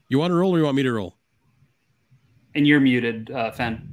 you 0.07 0.17
want 0.17 0.31
to 0.31 0.35
roll 0.35 0.55
or 0.55 0.57
you 0.57 0.63
want 0.63 0.77
me 0.77 0.83
to 0.83 0.91
roll? 0.93 1.17
and 2.55 2.65
you're 2.65 2.79
muted 2.79 3.29
uh, 3.31 3.51
fen 3.51 3.85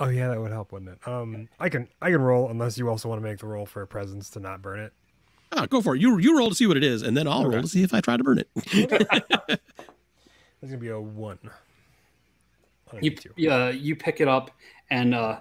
Oh 0.00 0.08
yeah, 0.08 0.28
that 0.28 0.40
would 0.40 0.52
help, 0.52 0.70
wouldn't 0.70 0.92
it? 0.92 1.08
Um, 1.08 1.48
I 1.58 1.68
can 1.68 1.88
I 2.00 2.10
can 2.12 2.22
roll 2.22 2.48
unless 2.50 2.78
you 2.78 2.88
also 2.88 3.08
want 3.08 3.20
to 3.20 3.28
make 3.28 3.40
the 3.40 3.48
roll 3.48 3.66
for 3.66 3.82
a 3.82 3.86
presence 3.86 4.30
to 4.30 4.38
not 4.40 4.62
burn 4.62 4.78
it. 4.78 4.92
Ah, 5.58 5.66
go 5.66 5.82
for 5.82 5.96
it. 5.96 6.00
You 6.00 6.18
you 6.18 6.38
roll 6.38 6.50
to 6.50 6.54
see 6.54 6.66
what 6.68 6.76
it 6.76 6.84
is, 6.84 7.02
and 7.02 7.16
then 7.16 7.26
I'll 7.26 7.44
Okay. 7.44 7.54
roll 7.54 7.62
to 7.62 7.68
see 7.68 7.82
if 7.82 7.92
I 7.92 8.00
try 8.00 8.16
to 8.16 8.22
burn 8.22 8.38
it. 8.38 8.48
That's 9.48 9.60
gonna 10.62 10.76
be 10.78 10.88
a 10.88 11.00
one. 11.00 11.38
on 12.92 12.98
a 12.98 13.02
you 13.02 13.10
D2. 13.12 13.50
uh, 13.50 13.70
you 13.72 13.96
pick 13.96 14.20
it 14.20 14.28
up 14.28 14.52
and 14.90 15.14
uh, 15.14 15.40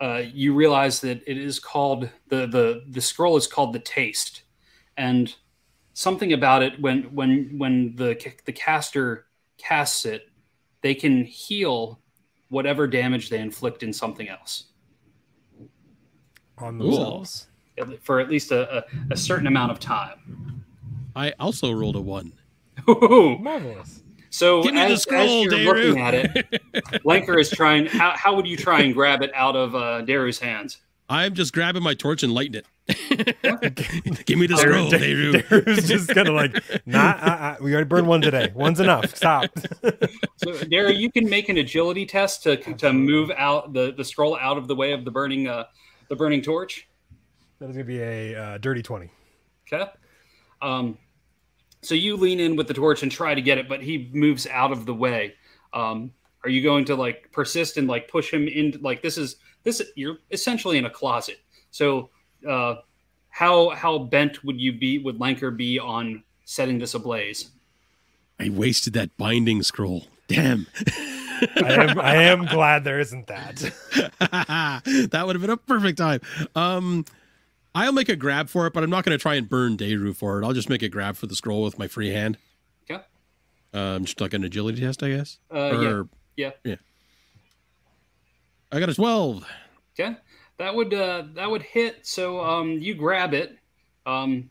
uh, 0.00 0.22
you 0.32 0.54
realize 0.54 1.00
that 1.02 1.22
it 1.26 1.36
is 1.36 1.58
called 1.58 2.08
the 2.28 2.46
the 2.46 2.84
the 2.88 3.00
scroll 3.00 3.36
is 3.36 3.46
called 3.46 3.72
the 3.74 3.78
taste 3.78 4.42
and 4.96 5.34
something 5.94 6.32
about 6.32 6.62
it 6.62 6.80
when 6.80 7.02
when 7.14 7.58
when 7.58 7.94
the 7.96 8.16
the 8.46 8.52
caster 8.52 9.26
casts 9.58 10.06
it 10.06 10.28
they 10.80 10.94
can 10.94 11.24
heal 11.24 12.00
whatever 12.48 12.86
damage 12.86 13.28
they 13.28 13.38
inflict 13.38 13.82
in 13.82 13.92
something 13.92 14.28
else 14.28 14.64
on 16.58 16.78
Cool. 16.78 16.88
themselves. 16.88 17.46
For 18.02 18.20
at 18.20 18.28
least 18.28 18.50
a, 18.52 18.78
a, 18.78 18.84
a 19.12 19.16
certain 19.16 19.46
amount 19.46 19.72
of 19.72 19.80
time 19.80 20.64
I 21.16 21.32
also 21.40 21.72
rolled 21.72 21.96
a 21.96 22.00
one. 22.00 22.32
Marvelous. 22.86 24.02
so 24.30 24.62
Give 24.62 24.74
me 24.74 24.80
the 24.80 24.86
as, 24.92 25.02
scroll, 25.02 25.46
as 25.46 25.52
you're 25.52 25.74
Daru. 25.74 25.88
looking 25.88 26.02
at 26.02 26.14
it 26.14 26.62
Lenker 27.04 27.38
is 27.38 27.50
trying 27.50 27.86
how, 27.86 28.12
how 28.16 28.34
would 28.34 28.46
you 28.46 28.56
try 28.56 28.80
and 28.80 28.94
grab 28.94 29.22
it 29.22 29.30
out 29.34 29.54
of 29.56 29.74
uh, 29.74 30.02
Daru's 30.02 30.38
hands 30.38 30.78
I'm 31.08 31.34
just 31.34 31.52
grabbing 31.52 31.82
my 31.82 31.92
torch 31.92 32.22
and 32.22 32.32
lighting 32.32 32.62
it. 32.62 32.66
Give 34.24 34.38
me 34.38 34.46
the 34.46 34.54
Daru- 34.56 34.88
scroll, 34.88 34.90
Daru. 34.90 35.42
Daru's 35.48 35.86
just 35.86 36.08
kind 36.08 36.26
of 36.26 36.34
like, 36.34 36.86
nah, 36.86 37.10
uh, 37.10 37.26
uh, 37.26 37.56
we 37.60 37.74
already 37.74 37.86
burned 37.88 38.06
one 38.06 38.22
today. 38.22 38.50
One's 38.54 38.80
enough. 38.80 39.14
Stop. 39.14 39.50
So, 40.38 40.54
Daru, 40.64 40.92
you 40.92 41.12
can 41.12 41.28
make 41.28 41.50
an 41.50 41.58
agility 41.58 42.06
test 42.06 42.42
to 42.44 42.56
to 42.56 42.94
move 42.94 43.30
out 43.36 43.74
the 43.74 43.92
the 43.92 44.04
scroll 44.04 44.38
out 44.38 44.56
of 44.56 44.68
the 44.68 44.74
way 44.74 44.92
of 44.92 45.04
the 45.04 45.10
burning 45.10 45.48
uh 45.48 45.64
the 46.08 46.16
burning 46.16 46.40
torch. 46.40 46.88
That 47.62 47.70
is 47.70 47.76
gonna 47.76 47.84
be 47.84 48.00
a 48.00 48.34
uh, 48.34 48.58
dirty 48.58 48.82
twenty. 48.82 49.08
Okay. 49.72 49.88
Um, 50.60 50.98
so 51.80 51.94
you 51.94 52.16
lean 52.16 52.40
in 52.40 52.56
with 52.56 52.66
the 52.66 52.74
torch 52.74 53.04
and 53.04 53.10
try 53.10 53.34
to 53.34 53.40
get 53.40 53.56
it, 53.56 53.68
but 53.68 53.80
he 53.80 54.10
moves 54.12 54.48
out 54.48 54.72
of 54.72 54.84
the 54.84 54.94
way. 54.94 55.34
Um, 55.72 56.12
are 56.44 56.50
you 56.50 56.60
going 56.60 56.84
to 56.86 56.96
like 56.96 57.30
persist 57.30 57.76
and 57.76 57.86
like 57.86 58.08
push 58.08 58.32
him 58.32 58.48
into 58.48 58.78
like 58.78 59.00
this 59.00 59.16
is 59.16 59.36
this 59.62 59.80
you're 59.94 60.18
essentially 60.32 60.76
in 60.76 60.86
a 60.86 60.90
closet. 60.90 61.38
So 61.70 62.10
uh, 62.48 62.76
how 63.28 63.70
how 63.70 63.98
bent 63.98 64.42
would 64.42 64.60
you 64.60 64.72
be 64.72 64.98
would 64.98 65.20
Lanker 65.20 65.56
be 65.56 65.78
on 65.78 66.24
setting 66.44 66.80
this 66.80 66.94
ablaze? 66.94 67.52
I 68.40 68.50
wasted 68.50 68.92
that 68.94 69.16
binding 69.16 69.62
scroll. 69.62 70.08
Damn. 70.26 70.66
I 71.56 71.72
am 71.74 72.00
I 72.00 72.14
am 72.24 72.44
glad 72.46 72.82
there 72.82 72.98
isn't 72.98 73.28
that. 73.28 73.56
that 75.10 75.22
would 75.26 75.36
have 75.36 75.40
been 75.40 75.50
a 75.50 75.56
perfect 75.56 75.98
time. 75.98 76.20
Um, 76.56 77.04
I'll 77.74 77.92
make 77.92 78.08
a 78.08 78.16
grab 78.16 78.48
for 78.48 78.66
it, 78.66 78.72
but 78.74 78.82
I'm 78.84 78.90
not 78.90 79.04
going 79.04 79.16
to 79.16 79.22
try 79.22 79.34
and 79.36 79.48
burn 79.48 79.76
Daru 79.76 80.12
for 80.12 80.40
it. 80.40 80.44
I'll 80.44 80.52
just 80.52 80.68
make 80.68 80.82
a 80.82 80.88
grab 80.88 81.16
for 81.16 81.26
the 81.26 81.34
scroll 81.34 81.62
with 81.62 81.78
my 81.78 81.88
free 81.88 82.10
hand. 82.10 82.36
Okay. 82.90 83.02
Um, 83.72 84.04
just 84.04 84.20
like 84.20 84.34
an 84.34 84.44
agility 84.44 84.80
test, 84.80 85.02
I 85.02 85.08
guess. 85.10 85.38
Uh, 85.52 85.56
yeah. 85.80 85.88
Or- 85.88 86.08
Yeah. 86.36 86.50
Yeah. 86.64 86.76
I 88.70 88.80
got 88.80 88.88
a 88.88 88.94
12. 88.94 89.44
Okay, 89.98 90.16
that 90.56 90.74
would 90.74 90.94
uh, 90.94 91.24
that 91.34 91.50
would 91.50 91.62
hit. 91.62 92.06
So 92.06 92.40
um, 92.42 92.70
you 92.78 92.94
grab 92.94 93.34
it, 93.34 93.58
um, 94.06 94.48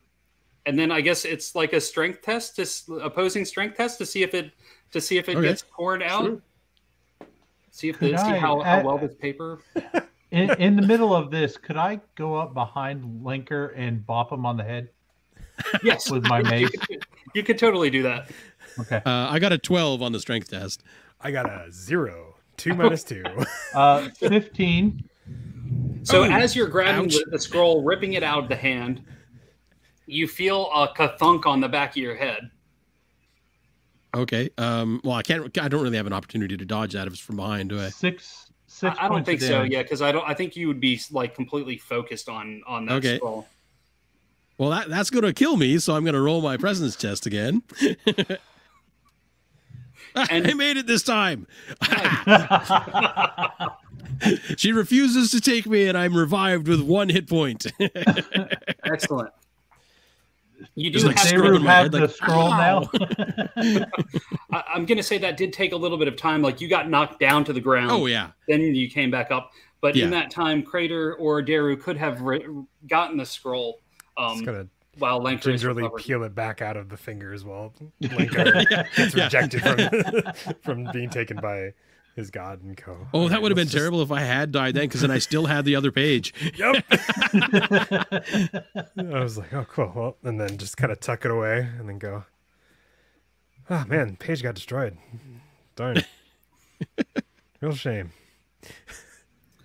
and 0.68 0.78
then 0.78 0.92
I 0.92 1.02
guess 1.02 1.26
it's 1.26 1.56
like 1.56 1.74
a 1.74 1.82
strength 1.82 2.22
test, 2.22 2.56
just 2.56 2.88
opposing 3.02 3.46
strength 3.46 3.78
test 3.78 3.98
to 3.98 4.06
see 4.06 4.22
if 4.22 4.36
it 4.36 4.52
to 4.92 5.02
see 5.02 5.18
if 5.18 5.28
it 5.28 5.38
Okay. 5.38 5.48
gets 5.48 5.64
torn 5.76 6.04
out. 6.04 6.26
Sure. 6.26 6.42
See 7.72 7.90
if 7.90 7.98
the, 8.00 8.10
see 8.10 8.14
how, 8.38 8.60
how 8.62 8.84
well 8.86 9.00
this 9.00 9.16
paper. 9.16 9.60
In, 10.32 10.50
in 10.62 10.76
the 10.78 10.82
middle 10.82 11.14
of 11.14 11.30
this, 11.30 11.58
could 11.58 11.76
I 11.78 12.00
go 12.16 12.36
up 12.36 12.54
behind 12.54 13.04
Linker 13.24 13.74
and 13.76 14.06
bop 14.06 14.32
him 14.32 14.46
on 14.46 14.56
the 14.58 14.64
head 14.64 14.90
Yes, 15.84 16.10
with 16.10 16.26
my 16.26 16.40
you 16.40 16.50
mace? 16.50 16.70
you 17.36 17.44
could 17.44 17.58
totally 17.60 17.90
do 17.90 18.02
that. 18.04 18.32
Okay. 18.80 19.02
Uh, 19.06 19.28
I 19.30 19.38
got 19.40 19.52
a 19.52 19.58
12 19.58 20.02
on 20.02 20.12
the 20.14 20.20
strength 20.20 20.50
test. 20.50 20.84
I 21.20 21.32
got 21.32 21.46
a 21.48 21.72
zero. 21.72 22.36
Two 22.58 22.74
minus 22.74 23.04
two. 23.04 23.24
Uh, 23.76 24.10
15. 24.20 25.04
So 26.04 26.22
Oh, 26.24 26.30
as 26.32 26.56
you're 26.56 26.68
grabbing 26.68 27.06
ouch. 27.06 27.14
the, 27.14 27.26
the 27.32 27.40
scroll, 27.40 27.84
ripping 27.84 28.14
it 28.14 28.24
out 28.24 28.40
of 28.44 28.50
the 28.50 28.56
hand, 28.56 29.04
you 30.08 30.28
feel 30.28 30.70
a 30.74 30.88
kathunk 30.94 31.46
on 31.46 31.60
the 31.62 31.70
back 31.70 31.92
of 31.92 31.98
your 31.98 32.16
head. 32.16 32.50
Okay. 34.16 34.50
Um, 34.58 35.00
well, 35.04 35.14
I 35.16 35.22
can't. 35.22 35.58
I 35.58 35.68
don't 35.70 35.82
really 35.84 35.96
have 35.98 36.08
an 36.08 36.14
opportunity 36.14 36.58
to 36.58 36.66
dodge 36.66 36.94
that 36.94 37.08
if 37.08 37.14
it's 37.14 37.22
from 37.22 37.38
behind, 37.38 37.70
do 37.70 37.80
I? 37.80 37.90
Six. 37.90 38.51
Six 38.82 38.98
I, 39.00 39.06
I 39.06 39.10
don't 39.10 39.24
think 39.24 39.42
so. 39.42 39.62
Yeah, 39.62 39.84
because 39.84 40.02
I 40.02 40.12
don't. 40.12 40.28
I 40.28 40.34
think 40.34 40.56
you 40.56 40.68
would 40.68 40.80
be 40.80 41.00
like 41.12 41.36
completely 41.36 41.78
focused 41.78 42.28
on 42.28 42.64
on 42.66 42.88
that 42.88 42.96
Okay. 42.96 43.18
scroll. 43.18 43.48
Well, 44.58 44.72
that, 44.72 44.90
that's 44.90 45.12
going 45.12 45.24
to 45.24 45.34
kill 45.34 45.56
me, 45.56 45.78
so 45.78 45.96
I'm 45.96 46.04
going 46.04 46.16
to 46.16 46.22
roll 46.22 46.42
my 46.42 46.58
presence 46.58 46.96
test 46.96 47.28
again. 47.28 47.62
And- 50.14 50.46
I 50.46 50.54
made 50.56 50.76
it 50.76 50.88
this 50.88 51.04
time. 51.04 51.48
she 54.58 54.74
refuses 54.74 55.32
to 55.32 55.40
take 55.40 55.66
me, 55.66 55.88
and 55.88 55.98
I'm 55.98 56.16
revived 56.18 56.68
with 56.68 56.82
one 56.82 57.08
hit 57.08 57.30
point. 57.30 57.66
Excellent. 58.84 59.32
You 60.76 60.92
Just 60.92 61.04
do 61.04 61.08
like 61.10 61.18
have 61.18 61.28
scrubbing 61.28 61.52
Daru 61.54 61.60
my 61.64 61.72
has 61.72 61.84
head, 61.84 61.92
the 61.92 62.00
like, 62.02 62.10
scroll 62.12 62.52
"Ow." 62.54 62.90
now. 62.94 63.86
I, 64.52 64.64
I'm 64.74 64.86
going 64.86 64.98
to 64.98 65.04
say 65.04 65.18
that 65.20 65.38
did 65.38 65.54
take 65.54 65.72
a 65.72 65.76
little 65.78 65.98
bit 65.98 66.08
of 66.08 66.16
time. 66.16 66.42
Like 66.42 66.62
you 66.62 66.68
got 66.68 66.90
knocked 66.90 67.20
down 67.20 67.44
to 67.46 67.54
the 67.54 67.62
ground, 67.62 67.92
oh 67.92 68.06
yeah. 68.06 68.32
then 68.48 68.62
you 68.76 68.90
came 68.90 69.12
back 69.12 69.32
up. 69.32 69.52
But 69.82 69.96
Yeah. 69.96 70.06
in 70.06 70.12
that 70.12 70.30
time, 70.30 70.62
Kratar 70.64 71.16
or 71.18 71.42
Daru 71.42 71.76
could 71.78 71.98
have 71.98 72.22
ri- 72.22 72.46
gotten 72.88 73.18
the 73.18 73.26
scroll. 73.26 73.80
Just 74.20 74.40
Um, 74.40 74.46
gonna 74.46 74.68
while 74.98 75.22
Lenker 75.22 75.38
is 75.40 75.62
gingerly 75.62 75.84
recovering. 75.84 76.04
peel 76.04 76.24
it 76.24 76.36
back 76.36 76.62
out 76.62 76.76
of 76.78 76.90
the 76.90 76.98
fingers 76.98 77.44
while 77.46 77.74
Lenka 78.02 78.66
gets 78.96 79.16
Yeah. 79.16 79.24
rejected 79.24 79.62
from 80.44 80.54
from 80.86 80.92
being 80.92 81.10
taken 81.10 81.38
by 81.38 81.74
his 82.16 82.30
god 82.32 82.62
and 82.64 82.76
co. 82.78 83.08
Oh, 83.14 83.30
that 83.30 83.42
would 83.42 83.52
have 83.52 83.56
been 83.56 83.68
just- 83.68 83.78
terrible 83.78 84.02
if 84.02 84.12
I 84.12 84.22
had 84.22 84.52
died 84.52 84.76
then, 84.76 84.86
because 84.86 85.02
then 85.02 85.12
I 85.12 85.20
still 85.20 85.46
had 85.46 85.66
the 85.66 85.76
other 85.76 85.92
page. 85.92 86.34
Yep. 86.58 86.84
I 86.92 88.64
was 88.98 89.38
like, 89.38 89.54
oh, 89.54 89.66
cool. 89.70 89.92
Well, 89.96 90.18
and 90.24 90.40
then 90.40 90.58
just 90.58 90.78
kind 90.78 90.92
of 90.92 91.00
tuck 91.00 91.26
it 91.26 91.32
away 91.32 91.68
and 91.80 91.88
then 91.88 92.00
go. 92.00 92.26
Oh 93.70 93.86
man, 93.88 94.18
page 94.18 94.44
got 94.44 94.56
destroyed. 94.56 94.98
Darn. 95.76 96.04
Real 97.62 97.76
shame. 97.76 98.12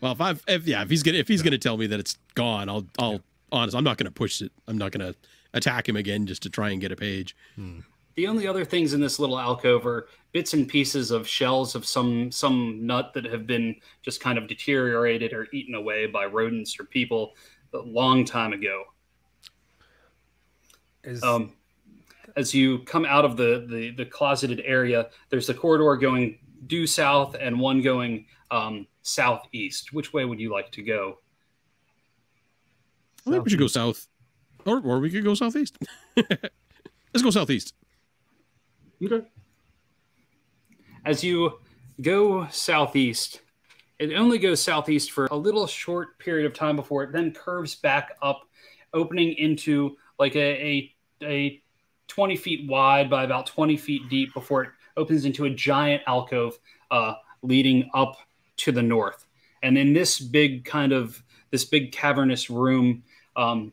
Well, 0.01 0.13
if 0.13 0.21
I 0.21 0.35
if 0.47 0.67
yeah, 0.67 0.83
if 0.83 0.91
he's 0.91 1.03
gonna 1.03 1.19
if 1.19 1.29
he's 1.29 1.43
gonna 1.43 1.59
tell 1.59 1.77
me 1.77 1.87
that 1.89 1.99
it's 1.99 2.17
gone, 2.35 2.69
I'll 2.69 2.87
I'll 2.99 3.21
honest, 3.51 3.75
I'm 3.75 3.85
not 3.85 3.97
gonna 3.97 4.11
push 4.11 4.43
it. 4.43 4.53
I'm 4.69 4.79
not 4.79 4.93
gonna 4.93 5.15
attack 5.55 5.89
him 5.89 5.97
again 5.97 6.27
just 6.27 6.43
to 6.43 6.51
try 6.51 6.71
and 6.71 6.81
get 6.81 6.93
a 6.93 6.97
page. 6.97 7.35
Hmm. 7.57 7.81
The 8.17 8.27
only 8.27 8.47
other 8.47 8.65
things 8.65 8.95
in 8.95 9.01
this 9.01 9.19
little 9.19 9.39
alcove 9.39 9.87
are 9.87 10.09
bits 10.33 10.55
and 10.55 10.67
pieces 10.67 11.11
of 11.11 11.29
shells 11.29 11.75
of 11.75 11.87
some 11.87 12.33
some 12.33 12.87
nut 12.87 13.13
that 13.15 13.27
have 13.27 13.47
been 13.47 13.77
just 14.03 14.21
kind 14.21 14.39
of 14.39 14.49
deteriorated 14.49 15.35
or 15.35 15.49
eaten 15.53 15.75
away 15.75 16.07
by 16.07 16.25
rodents 16.25 16.81
or 16.81 16.85
people 16.85 17.35
a 17.75 17.79
long 17.79 18.25
time 18.25 18.55
ago. 18.55 18.85
Is 21.05 21.23
Um, 21.23 21.53
as 22.37 22.55
you 22.55 22.79
come 22.81 23.05
out 23.05 23.27
of 23.27 23.37
the, 23.37 23.67
the 23.69 23.91
the 23.91 24.07
closeted 24.07 24.63
area, 24.65 25.11
there's 25.29 25.47
the 25.47 25.55
corridor 25.55 25.95
going 25.97 26.39
due 26.67 26.87
south 26.87 27.37
and 27.39 27.61
one 27.61 27.83
going 27.83 28.25
um, 28.51 28.87
southeast. 29.03 29.93
Which 29.93 30.15
way 30.15 30.25
would 30.25 30.41
you 30.41 30.51
like 30.51 30.73
to 30.73 30.83
go? 30.83 31.19
I 33.27 33.31
think 33.31 33.45
we 33.45 33.51
should 33.51 33.59
go 33.59 33.67
south, 33.67 34.07
or 34.65 34.81
or 34.81 35.01
we 35.01 35.11
could 35.11 35.25
go 35.25 35.35
southeast. 35.35 35.77
Let's 36.17 37.23
go 37.23 37.31
southeast. 37.31 37.75
Okay. 39.03 39.27
As 41.05 41.23
you 41.23 41.59
go 42.01 42.49
southeast, 42.49 43.43
it 43.99 44.13
only 44.15 44.39
goes 44.39 44.61
southeast 44.61 45.11
for 45.11 45.27
a 45.27 45.37
little 45.37 45.67
short 45.67 46.19
period 46.19 46.47
of 46.47 46.55
time 46.55 46.77
before 46.77 47.03
it 47.03 47.13
then 47.13 47.33
curves 47.33 47.75
back 47.75 48.17
up, 48.23 48.43
opening 48.93 49.35
into 49.35 49.97
like 50.19 50.35
a, 50.35 50.39
a, 50.41 50.95
a 51.23 51.63
20 52.09 52.37
feet 52.37 52.69
wide 52.69 53.11
by 53.11 53.25
about 53.25 53.47
20 53.47 53.77
feet 53.77 54.09
deep 54.09 54.33
before 54.35 54.65
it 54.65 54.71
opens 54.97 55.25
into 55.25 55.45
a 55.45 55.51
giant 55.51 56.03
alcove 56.07 56.59
uh, 56.91 57.15
leading 57.43 57.89
up 57.95 58.17
to 58.57 58.73
the 58.73 58.83
north. 58.83 59.27
And 59.63 59.77
in 59.77 59.93
this 59.93 60.19
big 60.21 60.65
kind 60.65 60.93
of 60.93 61.23
this 61.51 61.65
big 61.65 61.93
cavernous 61.93 62.51
room, 62.51 63.03
um, 63.37 63.73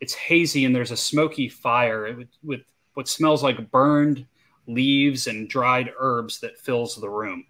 it's 0.00 0.14
hazy 0.14 0.64
and 0.64 0.74
there's 0.74 0.90
a 0.90 0.96
smoky 0.96 1.48
fire 1.48 2.14
with, 2.16 2.28
with 2.42 2.60
what 2.94 3.08
smells 3.08 3.42
like 3.42 3.70
burned 3.70 4.26
leaves 4.66 5.26
and 5.26 5.48
dried 5.48 5.92
herbs 5.98 6.40
that 6.40 6.58
fills 6.58 6.96
the 6.96 7.08
room. 7.08 7.44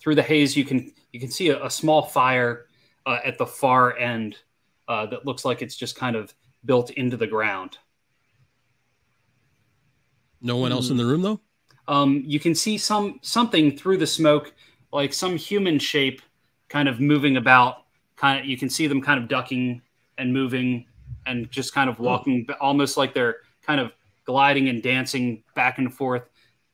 Through 0.00 0.14
the 0.14 0.22
haze, 0.22 0.56
you 0.56 0.64
can 0.64 0.92
you 1.12 1.20
can 1.20 1.30
see 1.30 1.48
a, 1.48 1.64
a 1.64 1.70
small 1.70 2.02
fire 2.02 2.66
uh, 3.06 3.18
at 3.24 3.38
the 3.38 3.46
far 3.46 3.96
end 3.96 4.36
uh, 4.88 5.06
that 5.06 5.26
looks 5.26 5.44
like 5.44 5.62
it's 5.62 5.76
just 5.76 5.96
kind 5.96 6.16
of 6.16 6.34
built 6.64 6.90
into 6.90 7.16
the 7.16 7.26
ground. 7.26 7.78
No 10.40 10.56
one 10.56 10.72
else 10.72 10.90
in 10.90 10.96
the 10.96 11.04
room 11.04 11.22
though. 11.22 11.40
Um, 11.88 12.22
you 12.26 12.40
can 12.40 12.54
see 12.54 12.78
some 12.78 13.18
something 13.22 13.76
through 13.76 13.98
the 13.98 14.06
smoke, 14.06 14.52
like 14.92 15.12
some 15.12 15.36
human 15.36 15.78
shape, 15.78 16.22
kind 16.68 16.88
of 16.88 17.00
moving 17.00 17.36
about. 17.36 17.84
Kind 18.16 18.40
of, 18.40 18.46
you 18.46 18.56
can 18.56 18.70
see 18.70 18.86
them 18.86 19.02
kind 19.02 19.20
of 19.20 19.28
ducking 19.28 19.82
and 20.18 20.32
moving, 20.32 20.86
and 21.26 21.50
just 21.50 21.74
kind 21.74 21.90
of 21.90 21.98
walking, 21.98 22.44
but 22.46 22.58
almost 22.58 22.96
like 22.96 23.12
they're 23.12 23.36
kind 23.62 23.80
of 23.80 23.92
gliding 24.26 24.68
and 24.68 24.82
dancing 24.82 25.42
back 25.54 25.78
and 25.78 25.92
forth, 25.94 26.28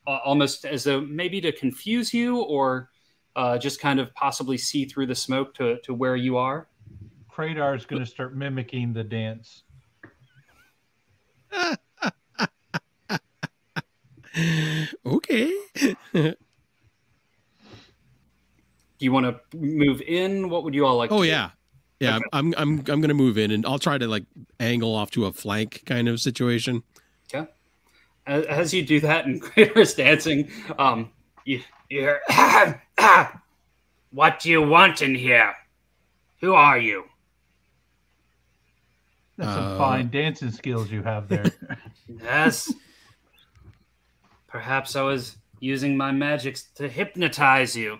uh, 0.07 0.19
almost 0.25 0.65
as 0.65 0.83
though 0.83 1.01
maybe 1.01 1.39
to 1.41 1.51
confuse 1.51 2.13
you 2.13 2.41
or 2.41 2.89
uh, 3.35 3.57
just 3.57 3.79
kind 3.79 3.99
of 3.99 4.13
possibly 4.13 4.57
see 4.57 4.85
through 4.85 5.07
the 5.07 5.15
smoke 5.15 5.53
to 5.55 5.79
to 5.81 5.93
where 5.93 6.15
you 6.15 6.37
are. 6.37 6.67
Kratar 7.31 7.75
is 7.75 7.85
going 7.85 8.03
to 8.03 8.09
start 8.09 8.35
mimicking 8.35 8.93
the 8.93 9.03
dance. 9.03 9.63
Okay. 15.05 15.53
Do 16.13 16.33
you 18.99 19.11
want 19.11 19.25
to 19.25 19.57
move 19.57 20.01
in? 20.01 20.49
What 20.49 20.63
would 20.63 20.73
you 20.73 20.85
all 20.85 20.97
like? 20.97 21.11
Oh 21.11 21.17
to 21.17 21.23
do? 21.23 21.29
yeah, 21.29 21.51
yeah. 21.99 22.15
Okay. 22.15 22.25
I'm 22.33 22.53
I'm 22.57 22.79
I'm 22.87 23.01
gonna 23.01 23.13
move 23.13 23.37
in, 23.37 23.51
and 23.51 23.65
I'll 23.65 23.79
try 23.79 23.97
to 23.97 24.07
like 24.07 24.23
angle 24.59 24.95
off 24.95 25.11
to 25.11 25.25
a 25.25 25.31
flank 25.31 25.83
kind 25.85 26.07
of 26.07 26.19
situation. 26.19 26.83
Yeah. 28.27 28.33
As, 28.33 28.45
as 28.45 28.73
you 28.73 28.83
do 28.83 28.99
that 29.01 29.25
and 29.25 29.41
Kratar's 29.41 29.93
dancing, 29.93 30.49
um, 30.77 31.09
you, 31.45 31.61
you 31.89 32.01
hear, 32.01 32.21
What 34.11 34.39
do 34.39 34.49
you 34.49 34.61
want 34.61 35.01
in 35.01 35.15
here? 35.15 35.53
Who 36.41 36.53
are 36.53 36.77
you? 36.77 37.05
That's 39.37 39.49
Uh, 39.49 39.55
some 39.55 39.77
fine 39.77 40.09
dancing 40.09 40.51
skills 40.51 40.91
you 40.91 41.01
have 41.03 41.27
there. 41.27 41.45
Yes. 42.21 42.71
Perhaps 44.47 44.95
I 44.95 45.01
was 45.01 45.37
using 45.59 45.97
my 45.97 46.11
magics 46.11 46.63
to 46.75 46.87
hypnotize 46.87 47.75
you. 47.75 47.97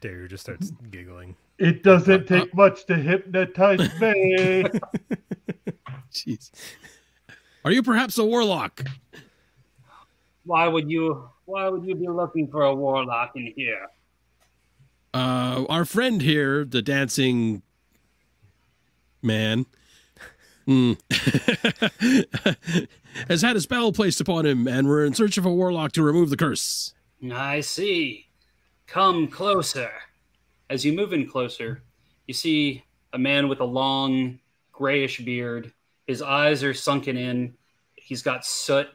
Daru 0.00 0.26
just 0.28 0.42
starts 0.44 0.72
giggling. 0.90 1.36
it 1.58 1.82
doesn't 1.84 2.26
take 2.26 2.52
much 2.54 2.84
to 2.86 2.96
hypnotize 2.96 3.78
me. 4.00 4.64
Jeez. 6.12 6.50
Are 7.64 7.72
you 7.72 7.82
perhaps 7.82 8.18
a 8.18 8.24
warlock? 8.24 8.84
Why 10.44 10.68
would 10.68 10.90
you 10.90 11.28
why 11.46 11.68
would 11.68 11.84
you 11.84 11.94
be 11.94 12.08
looking 12.08 12.48
for 12.48 12.62
a 12.62 12.74
warlock 12.74 13.32
in 13.36 13.52
here? 13.56 13.88
Uh, 15.14 15.64
our 15.68 15.84
friend 15.84 16.20
here, 16.20 16.64
the 16.64 16.82
dancing 16.82 17.62
man, 19.22 19.64
hmm, 20.66 20.94
has 23.28 23.42
had 23.42 23.56
a 23.56 23.60
spell 23.60 23.92
placed 23.92 24.20
upon 24.20 24.44
him, 24.44 24.66
and 24.66 24.88
we're 24.88 25.04
in 25.04 25.14
search 25.14 25.38
of 25.38 25.46
a 25.46 25.52
warlock 25.52 25.92
to 25.92 26.02
remove 26.02 26.30
the 26.30 26.36
curse. 26.36 26.94
I 27.32 27.60
see. 27.60 28.26
Come 28.86 29.28
closer. 29.28 29.90
As 30.68 30.84
you 30.84 30.92
move 30.92 31.12
in 31.12 31.28
closer, 31.28 31.82
you 32.26 32.34
see 32.34 32.84
a 33.12 33.18
man 33.18 33.48
with 33.48 33.60
a 33.60 33.64
long 33.64 34.40
grayish 34.72 35.20
beard. 35.20 35.72
His 36.06 36.22
eyes 36.22 36.62
are 36.62 36.74
sunken 36.74 37.16
in. 37.16 37.54
He's 37.94 38.22
got 38.22 38.44
soot 38.44 38.88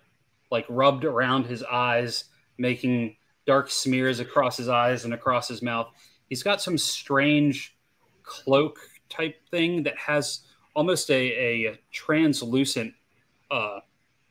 like 0.52 0.66
rubbed 0.70 1.06
around 1.06 1.46
his 1.46 1.64
eyes, 1.64 2.26
making 2.58 3.16
dark 3.46 3.70
smears 3.70 4.20
across 4.20 4.58
his 4.58 4.70
eyes 4.70 5.06
and 5.06 5.14
across 5.14 5.48
his 5.48 5.62
mouth. 5.62 5.90
He's 6.28 6.44
got 6.44 6.62
some 6.62 6.78
strange 6.78 7.76
cloak 8.24 8.80
type 9.10 9.36
thing 9.50 9.84
that 9.84 9.98
has 9.98 10.42
almost 10.76 11.10
a, 11.10 11.66
a 11.68 11.80
translucent 11.92 12.94
uh, 13.50 13.80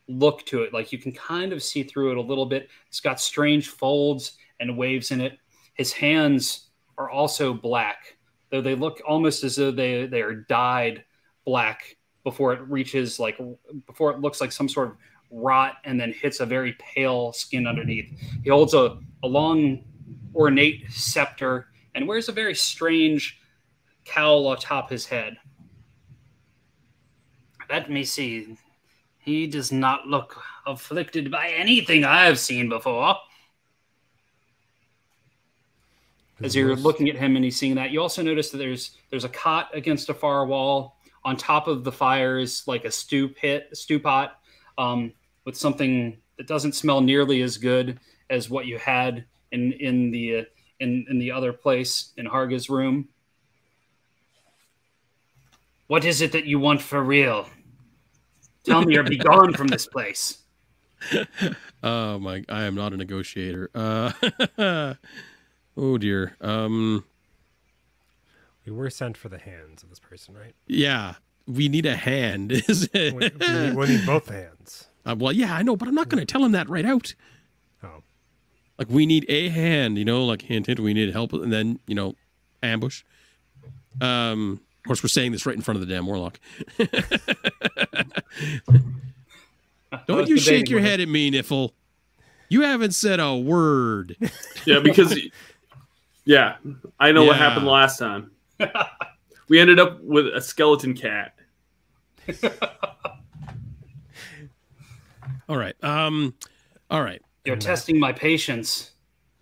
look 0.07 0.45
to 0.47 0.63
it. 0.63 0.73
Like 0.73 0.93
you 0.93 0.99
can 0.99 1.13
kind 1.13 1.53
of 1.53 1.63
see 1.63 1.83
through 1.83 2.13
it 2.13 2.17
a 2.17 2.23
little 2.23 2.47
bit. 2.47 2.69
It's 2.89 3.01
got 3.01 3.21
strange 3.21 3.69
folds 3.69 4.37
and 4.61 4.77
waves 4.77 5.11
in 5.11 5.21
it. 5.21 5.39
His 5.75 5.93
hands 5.93 6.71
are 6.97 7.11
also 7.11 7.53
black, 7.53 8.17
though 8.51 8.63
they 8.63 8.75
look 8.75 9.01
almost 9.07 9.45
as 9.45 9.57
though 9.57 9.71
they, 9.71 10.07
they 10.07 10.23
are 10.23 10.35
dyed 10.35 11.05
black 11.45 11.97
before 12.29 12.53
it 12.53 12.61
reaches 12.69 13.19
like 13.19 13.39
before 13.87 14.11
it 14.11 14.21
looks 14.21 14.39
like 14.39 14.53
some 14.53 14.69
sort 14.69 14.89
of 14.89 14.97
rot 15.31 15.77
and 15.85 15.99
then 15.99 16.13
hits 16.13 16.41
a 16.41 16.47
very 16.47 16.77
pale 16.79 17.33
skin 17.33 17.67
underneath. 17.67 18.11
He 18.45 18.51
holds 18.51 18.75
a, 18.75 18.99
a 19.23 19.27
long 19.27 19.83
ornate 20.35 20.93
scepter 20.93 21.69
and 21.95 22.07
wears 22.07 22.29
a 22.29 22.33
very 22.33 22.55
strange 22.55 23.41
cowl 24.05 24.53
atop 24.53 24.91
his 24.91 25.07
head. 25.07 25.39
Let 27.71 27.91
me 27.91 28.05
see. 28.05 28.57
He 29.19 29.47
does 29.47 29.73
not 29.73 30.07
look 30.07 30.37
afflicted 30.67 31.31
by 31.31 31.49
anything 31.49 32.05
I 32.05 32.27
have 32.27 32.39
seen 32.39 32.69
before. 32.69 33.17
As 36.43 36.55
you're 36.55 36.77
looking 36.77 37.09
at 37.09 37.17
him 37.17 37.37
and 37.37 37.45
he's 37.45 37.57
seeing 37.57 37.75
that, 37.77 37.91
you 37.91 38.01
also 38.01 38.23
notice 38.23 38.51
that 38.51 38.59
there's 38.59 38.93
there's 39.11 39.25
a 39.25 39.29
cot 39.31 39.71
against 39.75 40.11
a 40.11 40.15
far 40.15 40.47
wall. 40.47 40.98
On 41.29 41.37
top 41.37 41.69
of 41.69 41.85
the 41.85 41.93
fire 41.93 42.39
is 42.39 42.67
like 42.67 42.87
a 42.87 42.91
stew 42.91 43.29
pit, 43.29 43.69
stew 43.75 44.01
pot, 44.01 44.41
um, 44.79 45.13
with 45.45 45.59
something 45.59 46.17
that 46.39 46.47
doesn't 46.47 46.75
smell 46.75 47.03
nearly 47.03 47.43
as 47.43 47.59
good 47.59 48.01
as 48.31 48.49
what 48.49 48.65
you 48.65 48.79
had 48.79 49.27
in 49.53 49.73
in 49.75 50.11
the 50.11 50.37
uh, 50.39 50.43
in 50.81 51.05
in 51.11 51.19
the 51.19 51.31
other 51.31 51.53
place 51.53 52.15
in 52.17 52.25
Harga's 52.25 52.71
room. 52.71 53.11
What 55.87 56.07
is 56.07 56.23
it 56.23 56.33
that 56.33 56.47
you 56.47 56.59
want 56.59 56.81
for 56.81 57.05
real? 57.05 57.47
Tell 58.65 58.81
me 58.81 58.97
or 58.97 59.03
be 59.03 59.19
gone 59.19 59.53
from 59.53 59.67
this 59.67 59.87
place. 59.87 60.39
Oh 61.81 62.19
my! 62.19 62.43
I 62.49 62.65
am 62.65 62.75
not 62.75 62.93
a 62.93 62.97
negotiator. 62.97 63.71
Uh, 63.73 64.13
oh 65.77 65.97
dear. 65.97 66.37
Um, 66.41 67.05
We 68.69 68.77
were 68.77 68.91
sent 68.91 69.17
for 69.17 69.31
the 69.31 69.39
hands 69.39 69.83
of 69.83 69.89
this 69.89 69.99
person, 69.99 70.35
right? 70.35 70.55
yeah, 70.67 71.15
we 71.47 71.69
need 71.69 71.87
a 71.87 71.97
hand. 71.97 72.53
Is 72.69 72.89
We, 72.93 73.11
we, 73.11 73.19
need, 73.21 73.75
we 73.75 73.89
need 73.89 74.05
both 74.05 74.29
hands. 74.29 74.89
Uh, 75.07 75.17
well, 75.19 75.33
yeah, 75.33 75.55
I 75.55 75.63
know, 75.63 75.75
but 75.75 75.89
I'm 75.89 75.95
not 75.95 76.11
going 76.11 76.21
to 76.21 76.27
tell 76.27 76.45
him 76.45 76.53
that 76.53 76.69
right 76.69 76.85
out. 76.85 77.15
Oh. 77.83 78.03
Like 78.79 78.91
we 78.91 79.07
need 79.07 79.25
a 79.29 79.49
hand, 79.49 79.97
you 79.97 80.05
know, 80.05 80.23
like 80.25 80.43
hint, 80.43 80.67
hint. 80.67 80.81
We 80.81 80.93
need 80.93 81.11
help, 81.13 81.33
and 81.33 81.51
then 81.51 81.79
you 81.87 81.95
know, 81.95 82.15
ambush. 82.63 83.03
Um, 84.03 84.61
of 84.85 84.87
course, 84.87 85.03
we're 85.03 85.09
saying 85.09 85.33
this 85.33 85.47
right 85.47 85.57
in 85.57 85.63
front 85.63 85.81
of 85.81 85.87
the 85.87 85.93
damn 85.93 86.07
warlock. 86.07 86.39
Don't 90.07 90.29
you 90.29 90.37
shake 90.37 90.69
your 90.69 90.81
head 90.81 91.01
at 91.01 91.09
me, 91.09 91.31
Niffle. 91.31 91.73
You 92.51 92.63
haven't 92.63 92.93
said 92.93 93.19
a 93.19 93.35
word. 93.35 94.17
Yeah, 94.67 94.81
because 94.81 95.19
yeah, 96.27 96.57
I 97.01 97.13
know 97.13 97.25
what 97.25 97.37
happened 97.37 97.67
last 97.67 97.99
time. 97.99 98.33
We 99.49 99.59
ended 99.59 99.79
up 99.81 100.01
with 100.03 100.27
a 100.29 100.41
skeleton 100.43 100.95
cat. 100.95 101.35
All 105.49 105.57
right. 105.57 105.75
Um. 105.83 106.35
All 106.91 107.03
right. 107.03 107.23
You're 107.45 107.57
testing 107.57 107.99
my 107.99 108.13
patience. 108.13 108.93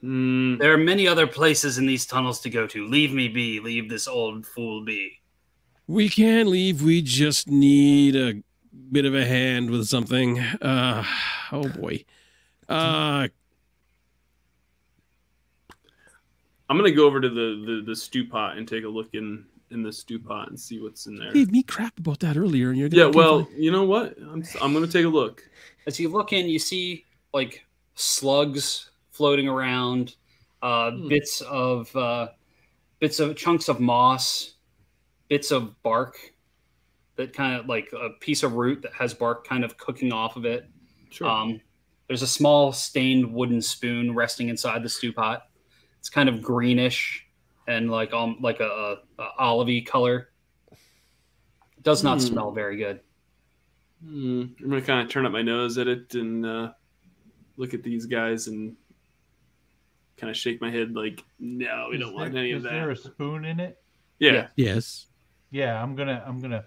Mm, 0.04 0.58
There 0.58 0.72
are 0.72 0.78
many 0.78 1.08
other 1.08 1.26
places 1.26 1.78
in 1.78 1.86
these 1.86 2.06
tunnels 2.06 2.40
to 2.40 2.50
go 2.50 2.66
to. 2.68 2.86
Leave 2.86 3.12
me 3.12 3.26
be. 3.28 3.58
Leave 3.60 3.88
this 3.88 4.06
old 4.06 4.46
fool 4.46 4.84
be. 4.84 5.20
We 5.88 6.08
can't 6.08 6.48
leave. 6.48 6.82
We 6.82 7.02
just 7.02 7.48
need 7.48 8.14
a 8.14 8.42
bit 8.92 9.04
of 9.04 9.14
a 9.14 9.24
hand 9.24 9.70
with 9.70 9.86
something. 9.88 10.38
Uh. 10.38 11.04
Oh 11.50 11.68
boy. 11.68 12.04
Uh. 12.68 13.28
I'm 16.68 16.76
gonna 16.76 16.90
go 16.92 17.06
over 17.06 17.20
to 17.20 17.28
the, 17.28 17.64
the 17.66 17.82
the 17.86 17.96
stew 17.96 18.26
pot 18.26 18.56
and 18.58 18.66
take 18.66 18.84
a 18.84 18.88
look 18.88 19.08
in 19.14 19.44
in 19.70 19.82
the 19.82 19.92
stew 19.92 20.18
pot 20.18 20.48
and 20.48 20.58
see 20.58 20.80
what's 20.80 21.06
in 21.06 21.16
there. 21.16 21.28
You 21.28 21.34
Gave 21.44 21.50
me 21.52 21.62
crap 21.62 21.98
about 21.98 22.20
that 22.20 22.36
earlier, 22.36 22.70
and 22.70 22.78
you're 22.78 22.88
gonna 22.88 23.02
Yeah, 23.02 23.08
keep- 23.08 23.14
well, 23.16 23.48
you 23.56 23.70
know 23.72 23.84
what? 23.84 24.16
I'm 24.18 24.42
I'm 24.60 24.72
gonna 24.72 24.86
take 24.86 25.04
a 25.04 25.08
look. 25.08 25.42
As 25.86 25.98
you 26.00 26.08
look 26.08 26.32
in, 26.32 26.48
you 26.48 26.58
see 26.58 27.04
like 27.32 27.64
slugs 27.94 28.90
floating 29.10 29.48
around, 29.48 30.16
uh, 30.62 30.90
Hmm. 30.90 31.08
bits 31.08 31.40
of 31.42 31.94
uh, 31.96 32.28
bits 33.00 33.20
of 33.20 33.36
chunks 33.36 33.68
of 33.68 33.80
moss, 33.80 34.54
bits 35.28 35.50
of 35.50 35.80
bark 35.82 36.16
that 37.16 37.32
kind 37.32 37.58
of 37.58 37.66
like 37.66 37.90
a 37.92 38.10
piece 38.20 38.42
of 38.42 38.52
root 38.54 38.82
that 38.82 38.92
has 38.92 39.14
bark 39.14 39.46
kind 39.46 39.64
of 39.64 39.76
cooking 39.78 40.12
off 40.12 40.36
of 40.36 40.44
it. 40.44 40.68
Sure. 41.10 41.26
Um, 41.26 41.60
there's 42.08 42.22
a 42.22 42.26
small 42.26 42.72
stained 42.72 43.32
wooden 43.32 43.62
spoon 43.62 44.14
resting 44.14 44.48
inside 44.48 44.82
the 44.82 44.88
stew 44.88 45.12
pot. 45.12 45.48
It's 46.06 46.14
kind 46.14 46.28
of 46.28 46.40
greenish 46.40 47.26
and 47.66 47.90
like 47.90 48.12
um 48.12 48.36
like 48.40 48.60
a, 48.60 48.96
a, 49.18 49.22
a 49.24 49.28
olivey 49.40 49.84
color. 49.84 50.28
It 50.70 51.82
does 51.82 52.04
not 52.04 52.20
Hmm. 52.20 52.26
smell 52.26 52.52
very 52.52 52.76
good. 52.76 53.00
Hmm, 54.04 54.42
I'm 54.62 54.70
gonna 54.70 54.82
kind 54.82 55.00
of 55.04 55.08
turn 55.12 55.26
up 55.26 55.32
my 55.32 55.42
nose 55.42 55.78
at 55.78 55.88
it 55.88 56.14
and 56.14 56.46
uh, 56.46 56.70
look 57.56 57.74
at 57.74 57.82
these 57.82 58.06
guys 58.06 58.46
and 58.46 58.76
kind 60.16 60.30
of 60.30 60.36
shake 60.36 60.60
my 60.60 60.70
head 60.70 60.94
like, 60.94 61.24
no, 61.40 61.88
we 61.90 61.96
Is 61.96 62.02
don't 62.02 62.14
want 62.14 62.30
there- 62.34 62.40
any 62.42 62.52
is 62.52 62.64
of 62.64 62.70
there 62.70 62.90
a 62.90 62.96
spoon 62.96 63.44
in 63.44 63.58
it? 63.58 63.76
Yeah. 64.20 64.32
Yeah. 64.32 64.46
Yes. 64.54 65.06
Yeah, 65.50 65.82
I'm 65.82 65.96
gonna 65.96 66.22
I'm 66.24 66.40
gonna 66.40 66.66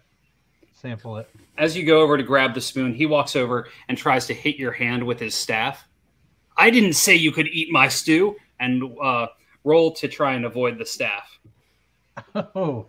sample 0.73 1.15
it. 1.15 1.29
As 1.57 1.77
you 1.77 1.85
go 1.85 2.01
over 2.01 2.17
to 2.17 2.23
grab 2.23 2.53
the 2.55 2.59
spoon, 2.61 2.93
he 2.93 3.05
walks 3.05 3.37
over 3.37 3.69
and 3.87 3.97
tries 3.97 4.27
to 4.27 4.33
hit 4.33 4.57
your 4.57 4.73
hand 4.73 5.01
with 5.01 5.17
his 5.21 5.33
staff. 5.33 5.87
I 6.57 6.69
didn't 6.71 6.93
say 6.95 7.15
you 7.15 7.31
could 7.31 7.47
eat 7.47 7.71
my 7.71 7.87
stew, 7.87 8.35
and 8.59 8.83
uh, 9.01 9.27
roll 9.63 9.91
to 9.93 10.07
try 10.07 10.33
and 10.33 10.45
avoid 10.45 10.77
the 10.77 10.85
staff. 10.85 11.39
Oh. 12.35 12.87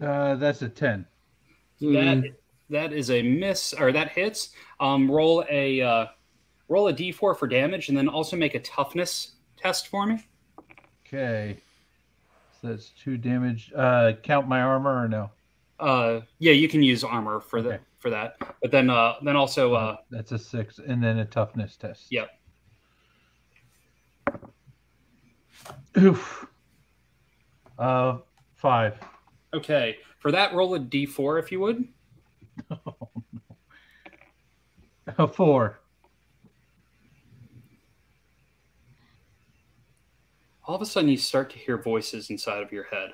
Uh, 0.00 0.36
that's 0.36 0.62
a 0.62 0.68
ten. 0.68 1.06
Hmm, 1.80 1.92
That 1.94 2.24
that 2.70 2.92
is 2.92 3.10
a 3.10 3.22
miss, 3.22 3.72
or 3.72 3.92
that 3.92 4.10
hits. 4.10 4.50
Um, 4.80 5.10
roll 5.10 5.44
a 5.50 5.80
uh, 5.80 6.06
roll 6.68 6.88
a 6.88 6.92
d4 6.94 7.36
for 7.36 7.46
damage, 7.46 7.88
and 7.88 7.96
then 7.96 8.08
also 8.08 8.36
make 8.36 8.54
a 8.54 8.60
toughness 8.60 9.32
test 9.56 9.88
for 9.88 10.06
me. 10.06 10.24
Okay. 11.06 11.56
So 12.60 12.68
that's 12.68 12.90
two 12.90 13.16
damage. 13.16 13.72
Uh, 13.74 14.12
count 14.22 14.48
my 14.48 14.60
armor 14.60 15.02
or 15.04 15.08
no? 15.08 15.30
Uh, 15.80 16.20
yeah, 16.38 16.52
you 16.52 16.68
can 16.68 16.82
use 16.82 17.04
armor 17.04 17.40
for 17.40 17.62
the 17.62 17.74
Okay. 17.74 17.82
for 17.98 18.10
that, 18.10 18.36
but 18.60 18.70
then 18.70 18.90
uh, 18.90 19.14
then 19.22 19.36
also 19.36 19.74
uh, 19.74 19.96
That's 20.10 20.32
a 20.32 20.38
six, 20.38 20.78
and 20.78 21.02
then 21.02 21.18
a 21.18 21.24
toughness 21.24 21.76
test. 21.76 22.06
Yep. 22.10 22.30
Oof. 25.98 26.46
Uh, 27.78 28.18
five. 28.56 28.98
okay 29.54 29.98
for 30.18 30.32
that 30.32 30.52
roll 30.52 30.74
a 30.74 30.80
d4 30.80 31.38
if 31.38 31.52
you 31.52 31.60
would. 31.60 31.88
A 35.16 35.28
four. 35.28 35.78
all 40.68 40.74
of 40.74 40.82
a 40.82 40.86
sudden 40.86 41.08
you 41.08 41.16
start 41.16 41.48
to 41.48 41.58
hear 41.58 41.78
voices 41.78 42.28
inside 42.28 42.62
of 42.62 42.70
your 42.70 42.84
head. 42.84 43.12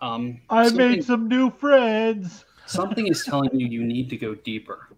Um, 0.00 0.40
I 0.50 0.68
made 0.70 1.04
some 1.04 1.28
new 1.28 1.48
friends. 1.48 2.44
something 2.66 3.06
is 3.06 3.24
telling 3.24 3.50
you 3.58 3.68
you 3.68 3.84
need 3.84 4.10
to 4.10 4.16
go 4.16 4.34
deeper, 4.34 4.88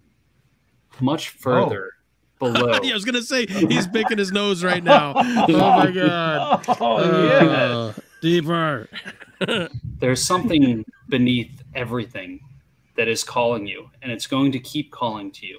much 1.00 1.28
further 1.28 1.90
below. 2.38 2.78
yeah, 2.82 2.90
I 2.92 2.94
was 2.94 3.04
gonna 3.04 3.22
say 3.22 3.46
he's 3.46 3.86
picking 3.86 4.18
his 4.18 4.32
nose 4.32 4.62
right 4.64 4.82
now. 4.94 5.14
Oh 5.16 5.22
my 5.46 5.90
god. 5.94 6.64
Oh 6.80 7.26
yeah. 7.26 7.46
Uh, 7.46 7.92
deeper. 8.20 8.88
There's 9.98 10.22
something 10.22 10.84
beneath 11.08 11.62
everything 11.74 12.40
that 12.96 13.08
is 13.08 13.24
calling 13.24 13.66
you, 13.66 13.90
and 14.02 14.10
it's 14.12 14.26
going 14.26 14.52
to 14.52 14.58
keep 14.58 14.90
calling 14.90 15.30
to 15.32 15.46
you. 15.46 15.58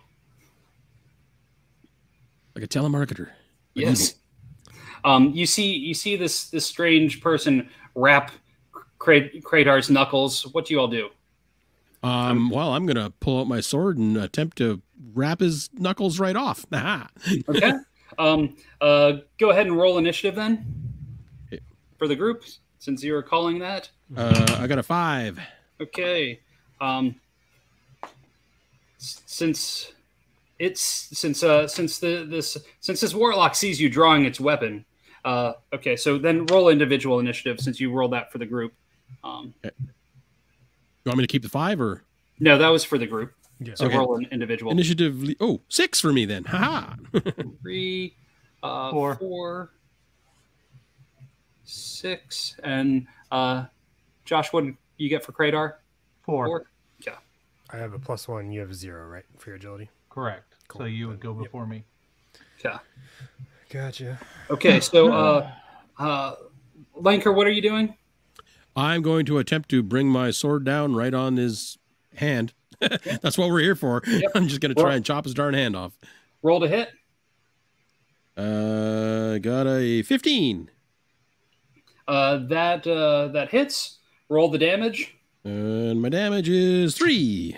Like 2.55 2.63
a 2.63 2.67
telemarketer. 2.67 3.29
Yes. 3.73 4.15
Um, 5.03 5.31
you 5.33 5.45
see, 5.45 5.73
you 5.73 5.93
see 5.93 6.15
this 6.15 6.49
this 6.49 6.65
strange 6.65 7.21
person 7.21 7.69
wrap 7.93 8.31
Kra- 8.97 9.41
Kratar's 9.43 9.89
knuckles. 9.89 10.47
What 10.53 10.65
do 10.65 10.73
you 10.73 10.79
all 10.79 10.87
do? 10.87 11.09
Um, 12.01 12.49
well, 12.49 12.73
I'm 12.73 12.85
gonna 12.85 13.11
pull 13.19 13.39
out 13.41 13.47
my 13.47 13.59
sword 13.59 13.97
and 13.97 14.15
attempt 14.17 14.57
to 14.59 14.81
wrap 15.13 15.39
his 15.39 15.69
knuckles 15.73 16.19
right 16.19 16.35
off. 16.35 16.65
Okay. 17.49 17.73
um, 18.17 18.55
uh, 18.81 19.13
go 19.39 19.49
ahead 19.49 19.67
and 19.67 19.77
roll 19.77 19.97
initiative 19.97 20.35
then 20.35 20.65
for 21.97 22.07
the 22.07 22.15
group, 22.15 22.43
since 22.79 23.03
you 23.03 23.15
are 23.15 23.23
calling 23.23 23.59
that. 23.59 23.89
Uh, 24.15 24.57
I 24.59 24.67
got 24.67 24.79
a 24.79 24.83
five. 24.83 25.39
Okay. 25.81 26.39
Um, 26.79 27.15
since 28.97 29.93
it's 30.59 30.81
since 30.81 31.43
uh 31.43 31.67
since 31.67 31.99
the 31.99 32.25
this 32.29 32.57
since 32.79 33.01
this 33.01 33.13
warlock 33.13 33.55
sees 33.55 33.79
you 33.79 33.89
drawing 33.89 34.25
its 34.25 34.39
weapon. 34.39 34.85
Uh, 35.23 35.53
okay, 35.73 35.95
so 35.95 36.17
then 36.19 36.45
roll 36.45 36.69
individual 36.69 37.19
initiative 37.19 37.59
since 37.59 37.79
you 37.79 37.91
rolled 37.91 38.13
that 38.13 38.31
for 38.31 38.37
the 38.37 38.45
group. 38.45 38.73
Um, 39.23 39.53
You 39.63 39.71
want 41.05 41.17
me 41.17 41.23
to 41.23 41.27
keep 41.31 41.41
the 41.41 41.49
five 41.49 41.81
or 41.81 42.03
no, 42.39 42.57
that 42.57 42.67
was 42.69 42.83
for 42.83 42.97
the 42.97 43.07
group. 43.07 43.33
Yeah. 43.59 43.73
So 43.75 43.85
Okay. 43.85 43.97
roll 43.97 44.15
an 44.17 44.27
individual. 44.31 44.71
initiative? 44.71 45.23
le- 45.23 45.35
Oh, 45.39 45.61
six 45.69 45.99
for 46.01 46.11
me 46.11 46.25
then. 46.25 46.43
Haha. 46.43 46.95
Three, 47.61 48.15
uh, 48.61 48.91
Four. 48.91 49.15
four, 49.15 49.71
six, 51.63 52.55
and 52.63 53.07
uh, 53.31 53.65
Josh, 54.25 54.51
what 54.53 54.65
did 54.65 54.75
you 54.97 55.09
get 55.09 55.23
for 55.23 55.31
Kratar? 55.31 55.75
Four. 56.23 56.47
Four. 56.47 56.65
I 57.71 57.77
have 57.77 57.93
a 57.93 57.99
plus 57.99 58.27
one. 58.27 58.51
You 58.51 58.59
have 58.59 58.69
a 58.69 58.73
zero, 58.75 59.07
right, 59.07 59.23
for 59.39 59.49
your 59.49 59.57
agility? 59.57 59.89
Correct. 60.11 60.53
Cool. 60.67 60.81
So 60.81 60.85
you 60.85 61.07
would 61.07 61.19
go 61.19 61.33
Yep. 61.33 61.43
before 61.43 61.65
me. 61.65 61.83
Yeah. 62.63 62.77
Gotcha. 63.71 64.19
Okay, 64.51 64.79
so 64.79 65.11
uh, 65.13 65.51
uh, 65.97 66.35
Lanker, 66.95 67.33
what 67.35 67.47
are 67.47 67.51
you 67.51 67.63
doing? 67.63 67.95
I'm 68.75 69.01
going 69.01 69.25
to 69.25 69.39
attempt 69.39 69.69
to 69.69 69.81
bring 69.81 70.07
my 70.07 70.29
sword 70.29 70.63
down 70.63 70.93
right 70.95 71.13
on 71.13 71.37
his 71.37 71.79
hand. 72.15 72.53
That's 73.21 73.37
what 73.37 73.49
we're 73.49 73.59
here 73.59 73.75
for. 73.75 74.01
Yep. 74.05 74.31
I'm 74.35 74.47
just 74.47 74.61
gonna 74.61 74.75
try 74.75 74.95
and 74.95 75.05
chop 75.05 75.25
his 75.25 75.33
darn 75.33 75.53
hand 75.53 75.75
off. 75.75 75.97
Roll 76.41 76.59
to 76.59 76.67
hit. 76.67 76.89
Uh, 78.37 79.37
got 79.37 79.65
a 79.65 80.01
15. 80.01 80.69
Uh, 82.07 82.37
that 82.47 82.85
uh, 82.85 83.29
that 83.29 83.49
hits. 83.49 83.99
Roll 84.29 84.49
the 84.49 84.57
damage. 84.57 85.15
And 85.43 86.01
my 86.01 86.09
damage 86.09 86.49
is 86.49 86.95
three. 86.95 87.55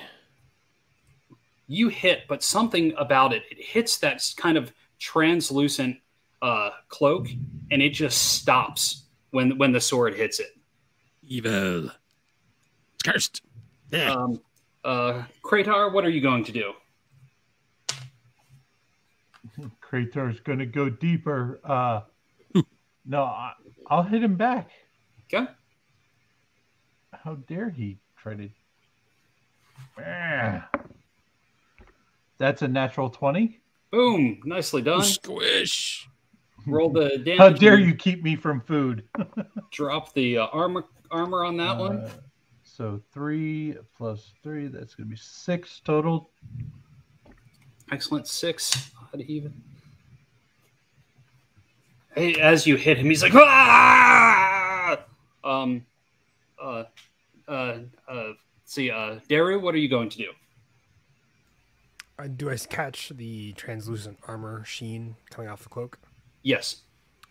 You 1.68 1.90
hit, 1.90 2.24
but 2.28 2.44
something 2.44 2.94
about 2.98 3.34
it. 3.34 3.44
It 3.50 3.62
hits 3.62 3.98
that 3.98 4.24
kind 4.38 4.58
of 4.58 4.72
translucent 5.00 5.98
uh, 6.42 6.72
cloak, 6.90 7.28
and 7.72 7.82
it 7.82 7.90
just 7.90 8.36
stops 8.36 9.04
when 9.32 9.58
when 9.58 9.72
the 9.72 9.82
sword 9.82 10.16
hits 10.16 10.40
it. 10.40 10.56
Evil. 11.28 11.90
It's 12.96 13.04
cursed. 13.04 13.42
Yeah. 13.92 14.14
Um, 14.14 14.42
uh, 14.88 15.24
Kratar, 15.44 15.92
what 15.92 16.06
are 16.06 16.10
you 16.10 16.22
going 16.22 16.44
to 16.46 16.52
do? 16.52 16.74
Kratar's 19.82 20.40
gonna 20.40 20.66
go 20.66 20.90
deeper. 20.90 21.60
Uh, 21.64 22.02
no, 23.06 23.24
I, 23.24 23.54
I'll 23.88 24.04
hit 24.04 24.24
him 24.24 24.36
back. 24.36 24.72
Okay. 25.26 25.46
how 27.12 27.36
dare 27.36 27.70
he 27.70 27.98
try 28.18 28.36
to? 28.36 28.50
Ah. 30.00 30.70
That's 32.38 32.62
a 32.62 32.68
natural 32.68 33.10
twenty. 33.10 33.60
Boom! 33.92 34.40
Nicely 34.46 34.82
done. 34.82 35.04
Squish. 35.04 36.08
Roll 36.66 36.90
the 36.90 37.18
damage. 37.26 37.40
How 37.40 37.50
dare 37.50 37.80
you 37.80 37.96
keep 37.96 38.24
me 38.24 38.36
from 38.36 38.62
food? 38.62 39.04
drop 39.72 40.14
the 40.14 40.38
uh, 40.38 40.48
armor 40.48 40.86
armor 41.12 41.44
on 41.44 41.58
that 41.58 41.78
one? 41.78 42.10
So 42.78 43.02
three 43.12 43.76
plus 43.98 44.34
three, 44.44 44.68
that's 44.68 44.94
gonna 44.94 45.10
be 45.10 45.16
six 45.16 45.82
total. 45.84 46.30
Excellent. 47.92 48.28
Six. 48.28 48.92
Odd 49.12 49.22
even. 49.22 49.52
Hey, 52.14 52.36
as 52.36 52.68
you 52.68 52.76
hit 52.76 53.00
him, 53.00 53.08
he's 53.08 53.24
like, 53.24 53.34
ah! 53.34 55.00
Um, 55.44 55.88
uh, 56.62 56.84
uh, 57.48 57.78
uh, 58.08 58.34
see, 58.66 58.92
uh, 58.92 59.22
Daru, 59.28 59.60
what 59.60 59.74
are 59.74 59.80
you 59.80 59.90
going 59.90 60.10
to 60.10 60.18
do? 60.20 60.32
Uh, 62.20 62.28
do 62.28 62.52
I 62.52 62.58
catch 62.58 63.10
the 63.10 63.54
translucent 63.54 64.20
armor 64.28 64.64
sheen 64.66 65.16
coming 65.32 65.50
off 65.50 65.64
the 65.64 65.70
cloak? 65.70 65.98
Yes. 66.44 66.82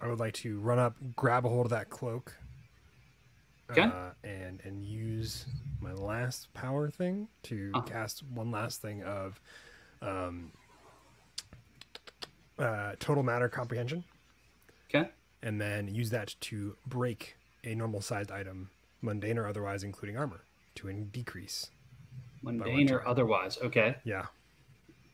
I 0.00 0.08
would 0.08 0.18
like 0.18 0.34
to 0.34 0.58
run 0.58 0.80
up, 0.80 0.96
grab 1.14 1.46
a 1.46 1.48
hold 1.48 1.66
of 1.66 1.70
that 1.70 1.88
cloak, 1.88 2.34
Okay. 3.70 3.82
uh, 3.82 4.10
and 4.24 4.60
and 4.64 4.84
use 4.84 5.46
my 5.80 5.92
last 5.92 6.52
power 6.54 6.88
thing 6.90 7.28
to 7.44 7.70
Uh. 7.74 7.80
cast 7.82 8.22
one 8.24 8.50
last 8.50 8.80
thing 8.80 9.02
of 9.02 9.40
um, 10.02 10.52
uh, 12.58 12.92
total 12.98 13.22
matter 13.22 13.48
comprehension, 13.48 14.04
Okay. 14.88 15.10
and 15.42 15.60
then 15.60 15.88
use 15.88 16.10
that 16.10 16.34
to 16.40 16.76
break 16.86 17.36
a 17.64 17.74
normal 17.74 18.00
sized 18.00 18.30
item, 18.30 18.70
mundane 19.02 19.38
or 19.38 19.46
otherwise, 19.46 19.82
including 19.82 20.16
armor, 20.16 20.40
to 20.76 20.90
decrease. 20.92 21.70
Mundane 22.42 22.90
or 22.92 23.06
otherwise. 23.06 23.58
Okay. 23.58 23.96
Yeah, 24.04 24.26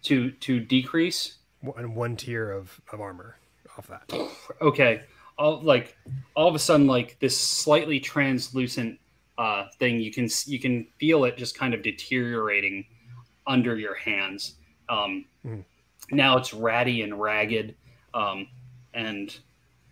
To 0.03 0.31
to 0.33 0.61
decrease. 0.61 1.39
one, 1.61 1.95
one 1.95 2.17
tier 2.17 2.51
of, 2.51 2.81
of 2.93 3.01
armor 3.01 3.37
off 3.79 3.87
that. 3.87 4.13
Okay. 4.61 5.03
All 5.39 5.61
like 5.63 5.97
all 6.35 6.49
of 6.49 6.55
a 6.55 6.59
sudden, 6.59 6.87
like 6.87 7.19
this 7.21 7.39
slightly 7.39 7.99
translucent 7.99 8.99
uh, 9.39 9.67
thing, 9.79 10.01
you 10.01 10.13
can 10.13 10.29
you 10.47 10.59
can 10.61 10.87
feel 10.99 11.25
it 11.25 11.37
just 11.37 11.57
kind 11.57 11.75
of 11.75 11.83
deteriorating 11.83 12.85
under 13.47 13.77
your 13.77 13.95
hands. 13.95 14.57
Um, 14.89 15.25
Mhm. 15.45 15.65
Now 16.11 16.37
it's 16.37 16.53
ratty 16.53 17.03
and 17.03 17.21
ragged, 17.21 17.75
um, 18.13 18.47
and 18.93 19.37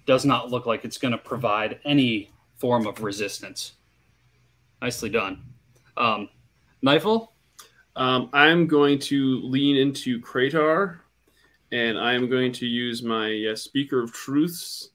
does 0.06 0.24
not 0.24 0.50
look 0.50 0.66
like 0.66 0.84
it's 0.84 0.98
going 0.98 1.12
to 1.12 1.18
provide 1.18 1.80
any 1.84 2.30
form 2.56 2.86
of 2.86 3.02
resistance. 3.02 3.74
Nicely 4.82 5.08
done, 5.08 5.42
um, 5.96 6.28
Knifel. 6.82 7.28
Um, 7.96 8.30
I'm 8.32 8.66
going 8.66 8.98
to 9.00 9.40
lean 9.40 9.76
into 9.76 10.20
Kratar, 10.20 11.00
and 11.72 11.98
I 11.98 12.12
am 12.14 12.28
going 12.28 12.52
to 12.52 12.66
use 12.66 13.02
my 13.02 13.46
uh, 13.50 13.56
Speaker 13.56 14.02
of 14.02 14.12
Truths 14.12 14.90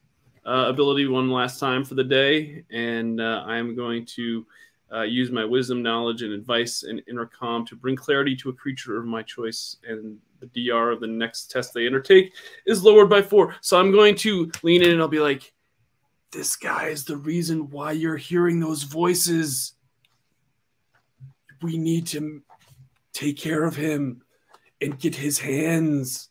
uh, 0.46 0.66
ability 0.68 1.08
one 1.08 1.30
last 1.30 1.60
time 1.60 1.84
for 1.84 1.96
the 1.96 2.04
day, 2.04 2.64
and 2.72 3.20
uh, 3.20 3.44
I 3.46 3.58
am 3.58 3.76
going 3.76 4.06
to 4.16 4.46
uh, 4.94 5.02
use 5.02 5.32
my 5.32 5.44
wisdom, 5.44 5.82
knowledge, 5.82 6.22
and 6.22 6.34
advice 6.34 6.84
and 6.84 7.02
intercom 7.08 7.66
to 7.66 7.76
bring 7.76 7.96
clarity 7.96 8.36
to 8.38 8.50
a 8.50 8.54
creature 8.54 8.98
of 8.98 9.06
my 9.06 9.24
choice, 9.24 9.78
and 9.88 10.18
the 10.40 10.48
DR 10.48 10.92
of 10.92 11.00
the 11.00 11.08
next 11.08 11.50
test 11.50 11.74
they 11.74 11.88
undertake 11.88 12.34
is 12.66 12.84
lowered 12.84 13.10
by 13.10 13.22
four. 13.22 13.56
So 13.62 13.80
I'm 13.80 13.92
going 13.92 14.16
to 14.18 14.52
lean 14.64 14.84
in, 14.84 14.92
and 14.92 15.02
I'll 15.02 15.08
be 15.08 15.20
like, 15.20 15.54
"This 16.32 16.56
guy 16.56 16.88
is 16.88 17.06
the 17.06 17.18
reason 17.18 17.70
why 17.70 17.94
you're 17.94 18.18
hearing 18.18 18.60
those 18.60 18.84
voices. 18.84 19.74
We 21.62 21.78
need 21.78 22.08
to." 22.08 22.42
take 23.16 23.38
care 23.38 23.64
of 23.64 23.76
him 23.76 24.22
and 24.82 25.00
get 25.00 25.16
his 25.16 25.40
hands. 25.40 26.30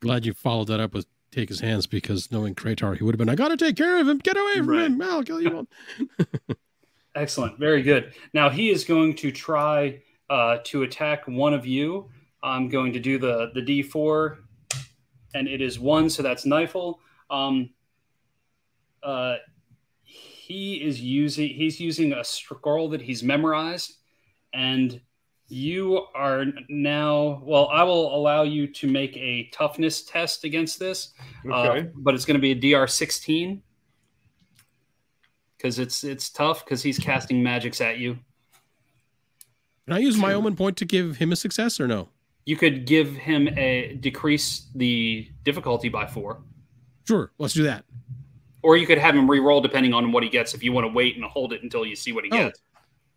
Glad 0.00 0.26
you 0.26 0.34
followed 0.34 0.68
that 0.68 0.78
up 0.78 0.92
with 0.92 1.06
take 1.36 1.48
his 1.50 1.60
hands 1.60 1.86
because 1.86 2.32
knowing 2.32 2.54
Kratar, 2.54 2.96
he 2.96 3.04
would 3.04 3.14
have 3.14 3.18
been, 3.18 3.28
I 3.28 3.34
gotta 3.34 3.56
take 3.58 3.76
care 3.76 4.00
of 4.00 4.08
him. 4.08 4.18
Get 4.18 4.36
away 4.38 4.54
from 4.56 4.68
Right. 4.70 4.86
him. 4.86 5.02
I'll 5.02 5.22
kill 5.22 5.40
you. 5.42 5.68
Excellent. 7.14 7.58
Very 7.58 7.82
good. 7.82 8.14
Now 8.32 8.48
he 8.48 8.70
is 8.70 8.84
going 8.84 9.14
to 9.16 9.30
try 9.30 10.00
uh, 10.30 10.58
to 10.64 10.82
attack 10.82 11.28
one 11.28 11.52
of 11.54 11.66
you. 11.66 12.10
I'm 12.42 12.68
going 12.68 12.92
to 12.94 13.00
do 13.00 13.18
the 13.18 13.50
the 13.54 13.60
D4, 13.60 14.38
and 15.34 15.46
it 15.48 15.60
is 15.60 15.78
one, 15.78 16.08
so 16.10 16.22
that's 16.22 16.44
Knifel. 16.46 16.96
Um, 17.30 17.70
uh, 19.02 19.36
he 20.02 20.76
is 20.76 21.00
using 21.00 21.48
he's 21.48 21.80
using 21.80 22.12
a 22.12 22.22
scroll 22.24 22.88
that 22.90 23.02
he's 23.02 23.22
memorized, 23.22 23.94
and 24.52 25.00
you 25.48 26.06
are 26.14 26.44
now 26.68 27.40
well. 27.44 27.68
I 27.68 27.82
will 27.84 28.14
allow 28.14 28.42
you 28.42 28.66
to 28.68 28.86
make 28.88 29.16
a 29.16 29.48
toughness 29.52 30.02
test 30.02 30.44
against 30.44 30.78
this, 30.78 31.12
uh, 31.52 31.82
but 31.94 32.14
it's 32.14 32.24
going 32.24 32.40
to 32.40 32.40
be 32.40 32.52
a 32.52 32.54
DR 32.82 32.86
16 32.88 33.62
because 35.56 35.78
it's 35.78 36.04
it's 36.04 36.30
tough 36.30 36.64
because 36.64 36.82
he's 36.82 36.98
casting 36.98 37.42
magics 37.42 37.80
at 37.80 37.98
you. 37.98 38.18
Can 39.86 39.94
I 39.94 39.98
use 39.98 40.16
my 40.16 40.32
omen 40.34 40.56
point 40.56 40.76
to 40.78 40.84
give 40.84 41.16
him 41.16 41.30
a 41.32 41.36
success 41.36 41.78
or 41.78 41.86
no? 41.86 42.08
You 42.44 42.56
could 42.56 42.86
give 42.86 43.14
him 43.14 43.48
a 43.56 43.94
decrease 44.00 44.66
the 44.74 45.28
difficulty 45.44 45.88
by 45.88 46.06
four, 46.06 46.42
Sure, 47.06 47.30
let's 47.38 47.54
do 47.54 47.62
that. 47.64 47.84
or 48.62 48.76
you 48.76 48.86
could 48.86 48.98
have 48.98 49.14
him 49.14 49.30
re-roll 49.30 49.60
depending 49.60 49.92
on 49.94 50.10
what 50.12 50.22
he 50.24 50.28
gets. 50.28 50.54
If 50.54 50.62
you 50.64 50.72
want 50.72 50.86
to 50.86 50.92
wait 50.92 51.14
and 51.16 51.24
hold 51.24 51.52
it 51.52 51.62
until 51.62 51.84
you 51.86 51.94
see 51.96 52.12
what 52.12 52.24
he 52.24 52.30
Oh. 52.32 52.36
gets. 52.46 52.60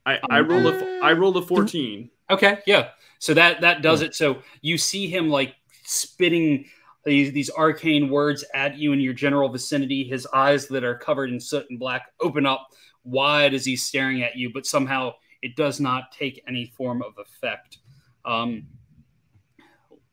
I, 0.10 0.19
I 0.30 0.40
rolled 0.41 0.65
a 0.68 0.99
I 1.03 1.14
rolled 1.14 1.38
a 1.38 1.41
14. 1.41 2.10
Okay, 2.31 2.60
yeah. 2.65 2.90
So 3.19 3.34
that 3.34 3.61
that 3.61 3.81
does 3.81 4.02
it. 4.02 4.15
So 4.15 4.41
you 4.61 4.77
see 4.77 5.07
him 5.07 5.30
like 5.30 5.56
spitting 5.84 6.65
these 7.06 7.31
these 7.31 7.49
arcane 7.52 8.10
words 8.10 8.44
at 8.53 8.77
you 8.77 8.94
in 8.94 8.99
your 8.99 9.14
general 9.14 9.49
vicinity. 9.49 10.03
His 10.03 10.27
eyes 10.34 10.68
that 10.68 10.84
are 10.84 10.95
covered 10.98 11.30
in 11.30 11.40
soot 11.40 11.65
and 11.69 11.80
black 11.80 12.07
open 12.22 12.45
up 12.45 12.68
wide 13.03 13.53
as 13.53 13.65
he's 13.65 13.84
staring 13.84 14.23
at 14.23 14.36
you, 14.36 14.52
but 14.53 14.65
somehow 14.65 15.14
it 15.41 15.56
does 15.56 15.80
not 15.80 16.11
take 16.11 16.44
any 16.48 16.65
form 16.65 17.02
of 17.02 17.14
effect. 17.18 17.77
Um, 18.26 18.68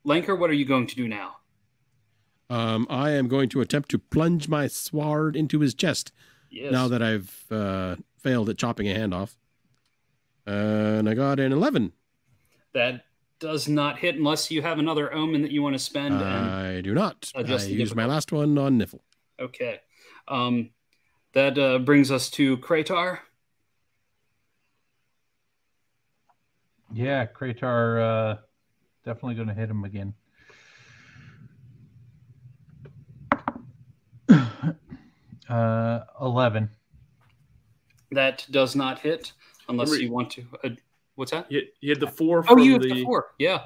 Lenker, 0.05 0.37
what 0.37 0.49
are 0.49 0.53
you 0.53 0.65
going 0.65 0.87
to 0.87 0.95
do 0.95 1.07
now? 1.07 1.35
Um, 2.49 2.87
I 2.89 3.11
am 3.11 3.27
going 3.27 3.49
to 3.49 3.61
attempt 3.61 3.89
to 3.89 3.99
plunge 3.99 4.47
my 4.47 4.67
sword 4.67 5.35
into 5.35 5.59
his 5.59 5.73
chest 5.73 6.13
Yes. 6.49 6.71
now 6.71 6.87
that 6.87 7.01
I've 7.03 7.45
uh, 7.51 7.97
failed 8.19 8.49
at 8.49 8.57
chopping 8.57 8.87
a 8.87 8.93
hand 8.93 9.13
off. 9.13 9.35
And 10.47 11.09
I 11.09 11.13
got 11.13 11.39
an 11.39 11.51
11. 11.51 11.91
that 12.73 13.03
does 13.39 13.67
not 13.67 13.99
hit 13.99 14.15
unless 14.15 14.49
you 14.49 14.61
have 14.63 14.79
another 14.79 15.13
omen 15.13 15.41
that 15.43 15.51
you 15.51 15.61
want 15.61 15.75
to 15.75 15.79
spend. 15.79 16.15
and 16.15 16.23
I 16.23 16.81
do 16.81 16.93
not. 16.95 17.31
I 17.35 17.41
adjust 17.41 17.67
the 17.67 17.73
used 17.73 17.95
my 17.95 18.05
last 18.05 18.31
one 18.31 18.57
on 18.57 18.79
Knifel. 18.79 19.01
Okay. 19.39 19.81
Um, 20.27 20.71
that 21.33 21.57
uh, 21.59 21.79
brings 21.79 22.09
us 22.09 22.29
to 22.31 22.57
Kratar. 22.57 23.19
Yeah, 26.93 27.25
Kratar 27.25 28.01
uh, 28.01 28.37
definitely 29.05 29.35
going 29.35 29.49
to 29.49 29.53
hit 29.53 29.69
him 29.69 29.83
again. 29.83 30.13
uh, 35.49 35.99
eleven. 36.19 36.69
That 38.11 38.47
does 38.49 38.75
not 38.75 38.99
hit 38.99 39.33
unless 39.69 39.89
Remember- 39.89 40.03
you 40.05 40.11
want 40.11 40.31
to. 40.31 40.45
Uh, 40.63 40.69
what's 41.15 41.31
that? 41.31 41.51
You, 41.51 41.61
you 41.81 41.91
had 41.91 41.99
the 41.99 42.07
four 42.07 42.39
Oh, 42.39 42.43
from 42.43 42.59
you 42.59 42.73
have 42.73 42.81
the, 42.81 42.93
the 42.93 43.03
four. 43.03 43.27
Yeah. 43.39 43.63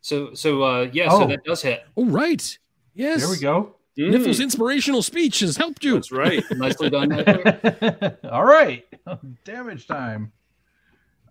So 0.00 0.34
so 0.34 0.62
uh, 0.62 0.88
yeah. 0.92 1.08
So 1.10 1.24
Oh. 1.24 1.26
that 1.28 1.44
does 1.44 1.62
hit. 1.62 1.84
Oh, 1.96 2.06
right. 2.06 2.58
Yes. 2.94 3.20
There 3.20 3.30
we 3.30 3.38
go. 3.38 3.76
Mm, 3.98 4.10
Knifel's 4.12 4.40
inspirational 4.40 5.02
speech 5.02 5.40
has 5.40 5.56
helped 5.56 5.84
you. 5.84 5.94
That's 5.94 6.10
right. 6.12 6.42
Nicely 6.52 6.88
done. 6.90 7.12
All 8.30 8.44
right, 8.44 8.84
damage 9.44 9.86
time. 9.86 10.32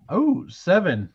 Oh, 0.09 0.45
seven. 0.47 1.09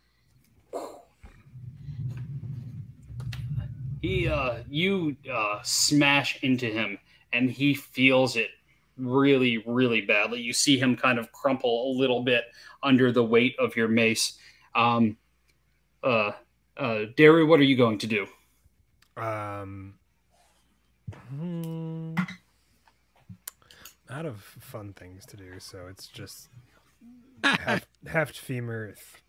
he 4.02 4.28
uh, 4.28 4.58
you 4.68 5.16
uh, 5.32 5.60
smash 5.62 6.42
into 6.42 6.66
him, 6.66 6.98
and 7.32 7.50
he 7.50 7.74
feels 7.74 8.36
it 8.36 8.48
really 8.96 9.58
really 9.66 10.00
badly. 10.00 10.40
You 10.40 10.52
see 10.52 10.78
him 10.78 10.96
kind 10.96 11.18
of 11.18 11.32
crumple 11.32 11.90
a 11.90 11.98
little 11.98 12.22
bit 12.22 12.44
under 12.82 13.12
the 13.12 13.24
weight 13.24 13.56
of 13.58 13.76
your 13.76 13.88
mace. 13.88 14.38
Um, 14.74 15.16
uh, 16.02 16.32
uh, 16.76 17.04
Daru, 17.16 17.46
what 17.46 17.60
are 17.60 17.64
you 17.64 17.76
going 17.76 17.98
to 17.98 18.06
do? 18.06 18.26
Um, 19.16 19.94
hmm, 21.30 22.14
out 24.10 24.26
of 24.26 24.42
fun 24.42 24.92
things 24.92 25.24
to 25.26 25.36
do, 25.36 25.58
so 25.58 25.86
it's 25.88 26.06
just 26.06 26.48
heft, 27.44 27.88
heft 28.06 28.38
femur 28.38 28.94
th- 28.94 29.22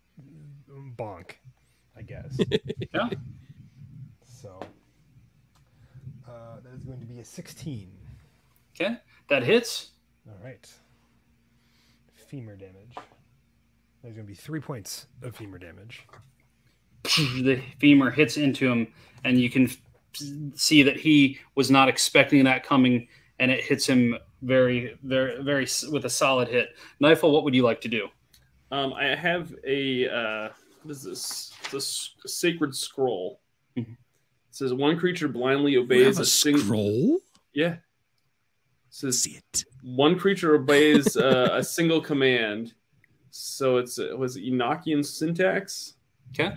bonk, 0.96 1.32
I 1.96 2.02
guess. 2.02 2.38
Yeah. 2.92 3.08
So 4.40 4.60
uh, 6.28 6.60
that 6.62 6.72
is 6.72 6.84
going 6.84 7.00
to 7.00 7.06
be 7.06 7.18
a 7.18 7.24
16. 7.24 7.90
Okay, 8.72 8.96
that 9.28 9.42
hits. 9.42 9.90
All 10.28 10.34
right. 10.44 10.66
femur 12.28 12.56
damage. 12.56 12.94
There's 14.02 14.14
going 14.14 14.26
to 14.26 14.30
be 14.30 14.34
three 14.34 14.60
points 14.60 15.06
of 15.22 15.34
femur 15.36 15.58
damage. 15.58 16.06
the 17.04 17.60
femur 17.78 18.10
hits 18.10 18.36
into 18.36 18.70
him, 18.70 18.88
and 19.24 19.40
you 19.40 19.48
can 19.50 19.64
f- 19.64 19.78
see 20.54 20.82
that 20.82 20.96
he 20.98 21.38
was 21.54 21.70
not 21.70 21.88
expecting 21.88 22.44
that 22.44 22.64
coming, 22.64 23.08
and 23.38 23.50
it 23.50 23.62
hits 23.64 23.86
him 23.86 24.16
very, 24.42 24.96
very, 25.02 25.42
very 25.42 25.66
with 25.90 26.04
a 26.04 26.10
solid 26.10 26.48
hit. 26.48 26.70
Knifel, 27.02 27.32
what 27.32 27.44
would 27.44 27.54
you 27.54 27.62
like 27.62 27.80
to 27.82 27.88
do? 27.88 28.08
Um, 28.70 28.92
I 28.92 29.14
have 29.16 29.54
a 29.66 30.08
uh, 30.08 30.48
what 30.82 30.92
is 30.92 31.02
this? 31.02 31.52
This 31.72 32.14
sacred 32.26 32.74
scroll. 32.74 33.40
Mhm. 33.76 33.92
It 33.92 33.96
says 34.50 34.74
one 34.74 34.98
creature 34.98 35.28
blindly 35.28 35.72
You 35.72 35.82
obeys 35.82 36.04
have 36.06 36.18
a, 36.18 36.22
a 36.22 36.26
single. 36.26 36.62
scroll. 36.62 37.18
Yeah. 37.54 37.76
Says 38.90 39.22
See 39.22 39.38
it. 39.38 39.64
one 39.82 40.18
creature 40.18 40.54
obeys 40.54 41.16
uh, 41.16 41.50
a 41.52 41.62
single 41.62 42.00
command. 42.00 42.74
So 43.30 43.76
it's 43.76 43.98
uh, 43.98 44.16
was 44.16 44.36
it 44.36 44.44
Enochian 44.44 45.04
syntax. 45.04 45.94
Okay. 46.30 46.56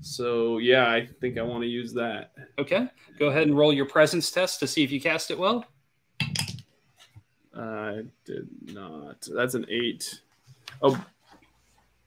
So 0.00 0.58
yeah, 0.58 0.90
I 0.90 1.08
think 1.20 1.38
I 1.38 1.42
want 1.42 1.62
to 1.62 1.68
use 1.68 1.92
that. 1.94 2.32
Okay. 2.58 2.88
Go 3.18 3.26
ahead 3.26 3.46
and 3.46 3.56
roll 3.56 3.72
your 3.72 3.86
presence 3.86 4.30
test 4.30 4.60
to 4.60 4.66
see 4.66 4.82
if 4.82 4.90
you 4.90 5.00
cast 5.00 5.30
it 5.30 5.38
well. 5.38 5.64
I 7.54 8.02
did 8.24 8.48
not. 8.72 9.26
That's 9.32 9.54
an 9.54 9.66
eight. 9.68 10.20
Oh, 10.80 11.02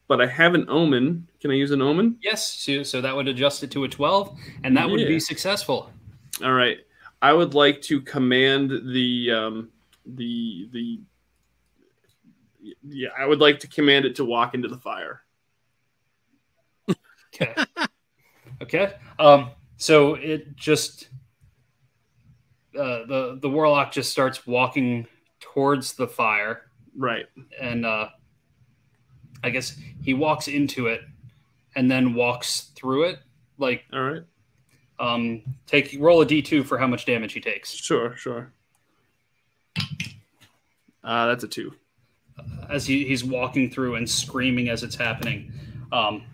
but 0.08 0.20
I 0.20 0.26
have 0.26 0.54
an 0.54 0.66
omen. 0.68 1.28
Can 1.40 1.50
I 1.50 1.54
use 1.54 1.70
an 1.70 1.82
omen? 1.82 2.18
Yes. 2.22 2.44
So, 2.44 2.82
so 2.82 3.00
that 3.00 3.14
would 3.14 3.28
adjust 3.28 3.62
it 3.62 3.70
to 3.72 3.84
a 3.84 3.88
12, 3.88 4.36
and 4.64 4.76
that 4.76 4.88
would 4.88 5.06
be 5.06 5.20
successful. 5.20 5.90
All 6.44 6.52
right. 6.52 6.78
I 7.22 7.32
would 7.32 7.54
like 7.54 7.80
to 7.82 8.00
command 8.00 8.70
the 8.70 9.30
um, 9.32 9.70
the 10.04 10.68
the 10.72 11.00
yeah. 12.82 13.08
I 13.18 13.24
would 13.26 13.40
like 13.40 13.60
to 13.60 13.68
command 13.68 14.04
it 14.04 14.16
to 14.16 14.24
walk 14.24 14.54
into 14.54 14.68
the 14.68 14.78
fire. 14.78 15.22
Okay. 17.34 17.54
okay. 18.62 18.94
Um, 19.18 19.50
so 19.76 20.14
it 20.14 20.56
just 20.56 21.08
uh, 22.78 23.04
the 23.06 23.38
the 23.40 23.50
warlock 23.50 23.92
just 23.92 24.10
starts 24.10 24.46
walking 24.46 25.06
towards 25.40 25.94
the 25.94 26.06
fire, 26.08 26.62
Right. 26.96 27.26
and 27.60 27.84
uh, 27.84 28.08
I 29.42 29.50
guess 29.50 29.76
he 30.02 30.14
walks 30.14 30.48
into 30.48 30.86
it 30.86 31.02
and 31.74 31.90
then 31.90 32.14
walks 32.14 32.72
through 32.74 33.04
it. 33.10 33.18
Like, 33.58 33.84
All 33.92 34.00
right. 34.02 34.22
Um, 34.98 35.42
take 35.66 35.96
roll 35.98 36.22
a 36.22 36.26
d2 36.26 36.64
for 36.64 36.78
how 36.78 36.86
much 36.86 37.04
damage 37.04 37.32
he 37.32 37.40
takes. 37.40 37.72
Sure. 37.72 38.16
Sure. 38.16 38.52
Uh, 41.04 41.26
that's 41.26 41.44
a 41.44 41.48
two. 41.48 41.72
as 42.68 42.86
he, 42.86 43.04
he's 43.06 43.24
walking 43.24 43.70
through 43.70 43.96
and 43.96 44.08
screaming 44.08 44.68
as 44.68 44.82
it's 44.82 44.96
happening. 44.96 45.52
Um, 45.92 46.24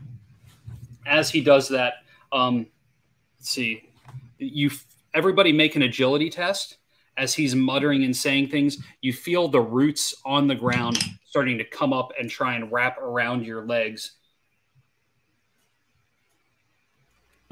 as 1.06 1.30
he 1.30 1.40
does 1.40 1.68
that, 1.68 1.94
um, 2.32 2.66
let's 3.38 3.50
see, 3.50 3.88
you 4.38 4.70
everybody 5.14 5.52
make 5.52 5.76
an 5.76 5.82
agility 5.82 6.30
test. 6.30 6.78
As 7.18 7.34
he's 7.34 7.54
muttering 7.54 8.04
and 8.04 8.16
saying 8.16 8.48
things, 8.48 8.78
you 9.02 9.12
feel 9.12 9.46
the 9.46 9.60
roots 9.60 10.14
on 10.24 10.46
the 10.46 10.54
ground 10.54 10.98
starting 11.26 11.58
to 11.58 11.64
come 11.64 11.92
up 11.92 12.12
and 12.18 12.30
try 12.30 12.54
and 12.54 12.72
wrap 12.72 12.98
around 12.98 13.44
your 13.44 13.66
legs. 13.66 14.12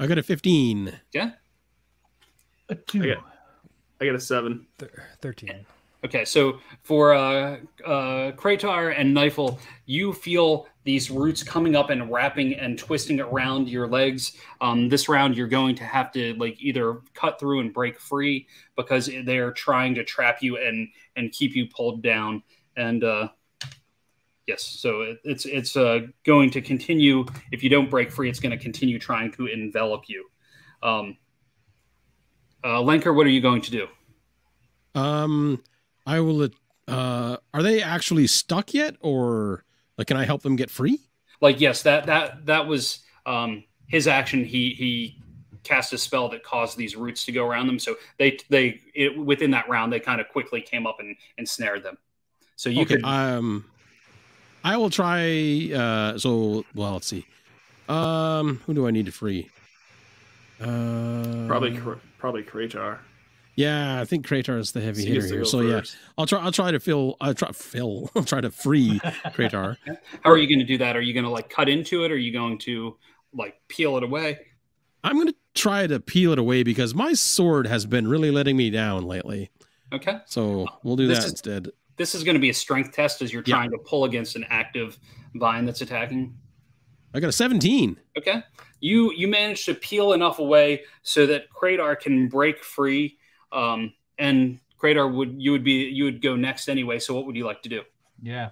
I 0.01 0.07
got 0.07 0.17
a 0.17 0.23
15. 0.23 0.99
Yeah. 1.13 1.31
A 2.69 2.75
two. 2.75 3.01
Okay. 3.03 3.21
I 4.01 4.05
got 4.05 4.15
a 4.15 4.19
seven. 4.19 4.65
Thir- 4.79 5.03
Thirteen. 5.21 5.65
Okay, 6.03 6.25
so 6.25 6.57
for 6.81 7.13
uh, 7.13 7.57
uh, 7.85 8.31
Kratar 8.31 8.97
and 8.97 9.15
Knifel, 9.15 9.59
you 9.85 10.11
feel 10.11 10.65
these 10.83 11.11
roots 11.11 11.43
coming 11.43 11.75
up 11.75 11.91
and 11.91 12.11
wrapping 12.11 12.55
and 12.55 12.79
twisting 12.79 13.19
around 13.19 13.69
your 13.69 13.87
legs. 13.87 14.35
Um, 14.59 14.89
this 14.89 15.07
round, 15.07 15.37
you're 15.37 15.47
going 15.47 15.75
to 15.75 15.83
have 15.83 16.11
to 16.13 16.33
like 16.39 16.59
either 16.59 17.01
cut 17.13 17.39
through 17.39 17.59
and 17.59 17.71
break 17.71 17.99
free 17.99 18.47
because 18.75 19.07
they're 19.25 19.51
trying 19.51 19.93
to 19.93 20.03
trap 20.03 20.41
you 20.41 20.57
and 20.57 20.87
and 21.15 21.31
keep 21.31 21.55
you 21.55 21.67
pulled 21.67 22.01
down. 22.01 22.41
And 22.75 23.03
uh, 23.03 23.27
yes, 24.51 24.63
so 24.63 25.01
it, 25.01 25.19
it's 25.23 25.45
it's 25.45 25.75
uh, 25.75 26.01
going 26.25 26.51
to 26.51 26.61
continue. 26.61 27.25
If 27.51 27.63
you 27.63 27.69
don't 27.69 27.89
break 27.89 28.11
free, 28.11 28.29
it's 28.29 28.39
going 28.39 28.57
to 28.57 28.63
continue 28.63 28.99
trying 28.99 29.31
to 29.33 29.47
envelop 29.47 30.03
you. 30.07 30.27
Um, 30.83 31.17
uh, 32.63 32.79
Lenker, 32.79 33.15
what 33.15 33.25
are 33.25 33.31
you 33.31 33.41
going 33.41 33.61
to 33.61 33.71
do? 33.71 33.87
Um, 34.95 35.63
I 36.05 36.19
will. 36.19 36.49
Uh, 36.87 37.37
are 37.53 37.63
they 37.63 37.81
actually 37.81 38.27
stuck 38.27 38.73
yet, 38.73 38.95
or 38.99 39.63
like, 39.97 40.07
can 40.07 40.17
I 40.17 40.25
help 40.25 40.41
them 40.41 40.55
get 40.55 40.69
free? 40.69 40.99
like 41.41 41.59
yes 41.59 41.81
that 41.81 42.05
that 42.05 42.45
that 42.45 42.67
was 42.67 42.99
um 43.25 43.63
his 43.87 44.07
action 44.07 44.45
he 44.45 44.73
he 44.73 45.17
cast 45.63 45.93
a 45.93 45.97
spell 45.97 46.29
that 46.29 46.43
caused 46.43 46.77
these 46.77 46.95
roots 46.95 47.25
to 47.25 47.31
go 47.31 47.45
around 47.45 47.67
them 47.67 47.77
so 47.77 47.95
they 48.17 48.37
they 48.49 48.79
it, 48.95 49.17
within 49.17 49.51
that 49.51 49.67
round 49.67 49.91
they 49.91 49.99
kind 49.99 50.21
of 50.21 50.29
quickly 50.29 50.61
came 50.61 50.87
up 50.87 50.99
and 50.99 51.15
and 51.37 51.47
snared 51.47 51.83
them 51.83 51.97
so 52.55 52.69
you 52.69 52.81
okay. 52.81 52.95
could 52.95 53.05
Um, 53.05 53.65
I 54.63 54.77
will 54.77 54.89
try. 54.89 55.71
Uh, 55.73 56.17
so 56.17 56.65
well, 56.75 56.93
let's 56.93 57.07
see. 57.07 57.25
Um, 57.89 58.61
who 58.65 58.73
do 58.73 58.87
I 58.87 58.91
need 58.91 59.05
to 59.07 59.11
free? 59.11 59.49
Uh, 60.59 61.47
Probably 61.47 61.79
probably 62.17 62.43
Kratar. 62.43 62.99
Yeah, 63.55 63.99
I 63.99 64.05
think 64.05 64.25
Kratar 64.25 64.57
is 64.59 64.71
the 64.71 64.79
heavy 64.81 65.05
hitter 65.05 65.25
here. 65.25 65.37
go 65.39 65.43
So 65.43 65.61
yeah. 65.61 65.81
I'll 66.17 66.25
try. 66.25 66.39
I'll 66.39 66.51
try 66.51 66.71
to 66.71 66.79
fill. 66.79 67.17
I'll 67.19 67.33
try 67.33 67.51
fill. 67.51 68.09
I'll 68.15 68.23
try 68.23 68.41
to 68.41 68.51
free 68.51 68.99
Kratar. 69.03 69.77
how 70.23 70.29
are 70.31 70.37
you 70.37 70.47
going 70.47 70.59
to 70.59 70.65
do 70.65 70.77
that 70.77 70.95
are 70.95 71.01
you 71.01 71.13
going 71.13 71.23
to 71.25 71.29
like 71.29 71.49
cut 71.49 71.67
into 71.67 72.03
it 72.05 72.11
or 72.11 72.15
are 72.15 72.17
you 72.17 72.31
going 72.31 72.57
to 72.59 72.95
like 73.33 73.55
peel 73.67 73.97
it 73.97 74.03
away 74.03 74.39
I'm 75.03 75.17
gonna 75.17 75.33
try 75.55 75.87
to 75.87 75.99
peel 75.99 76.31
it 76.31 76.37
away 76.39 76.61
because 76.63 76.93
my 76.93 77.13
sword 77.13 77.65
has 77.65 77.85
been 77.87 78.07
really 78.07 78.29
letting 78.29 78.55
me 78.55 78.69
down 78.69 79.03
lately. 79.03 79.49
okay 79.91 80.19
So 80.27 80.67
we'll 80.83 80.95
do 80.95 81.07
This 81.07 81.19
that 81.19 81.25
is- 81.25 81.31
instead. 81.31 81.69
This 82.01 82.15
is 82.15 82.23
going 82.23 82.33
to 82.33 82.39
be 82.41 82.49
a 82.49 82.53
strength 82.53 82.91
test 82.93 83.21
as 83.21 83.31
you're 83.31 83.43
Yeah. 83.45 83.55
trying 83.55 83.69
to 83.71 83.77
pull 83.77 84.05
against 84.05 84.35
an 84.35 84.43
active 84.49 84.97
vine 85.35 85.65
that's 85.65 85.81
attacking 85.81 86.35
I 87.13 87.19
got 87.19 87.27
a 87.27 87.33
17. 87.33 87.97
Okay. 88.17 88.41
You 88.79 89.11
you 89.13 89.27
managed 89.27 89.65
to 89.65 89.75
peel 89.75 90.13
enough 90.13 90.39
away 90.39 90.83
so 91.03 91.25
that 91.27 91.49
Kratar 91.51 91.99
can 91.99 92.29
break 92.29 92.63
free. 92.63 93.17
Um, 93.51 93.93
and 94.17 94.59
Kratar 94.81 95.13
would 95.13 95.35
you 95.37 95.51
would 95.51 95.63
be 95.63 95.89
you 95.89 96.05
would 96.05 96.21
go 96.21 96.37
next 96.37 96.69
anyway. 96.69 96.99
So 96.99 97.13
what 97.13 97.25
would 97.25 97.35
you 97.35 97.45
like 97.45 97.61
to 97.63 97.69
do? 97.69 97.81
Yeah. 98.23 98.51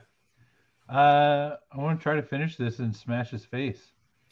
Uh, 0.89 1.55
I 1.71 1.77
want 1.77 1.99
to 1.99 2.03
try 2.03 2.15
to 2.15 2.21
finish 2.21 2.57
this 2.57 2.79
and 2.79 2.93
smash 2.95 3.29
his 3.29 3.45
face. 3.45 3.79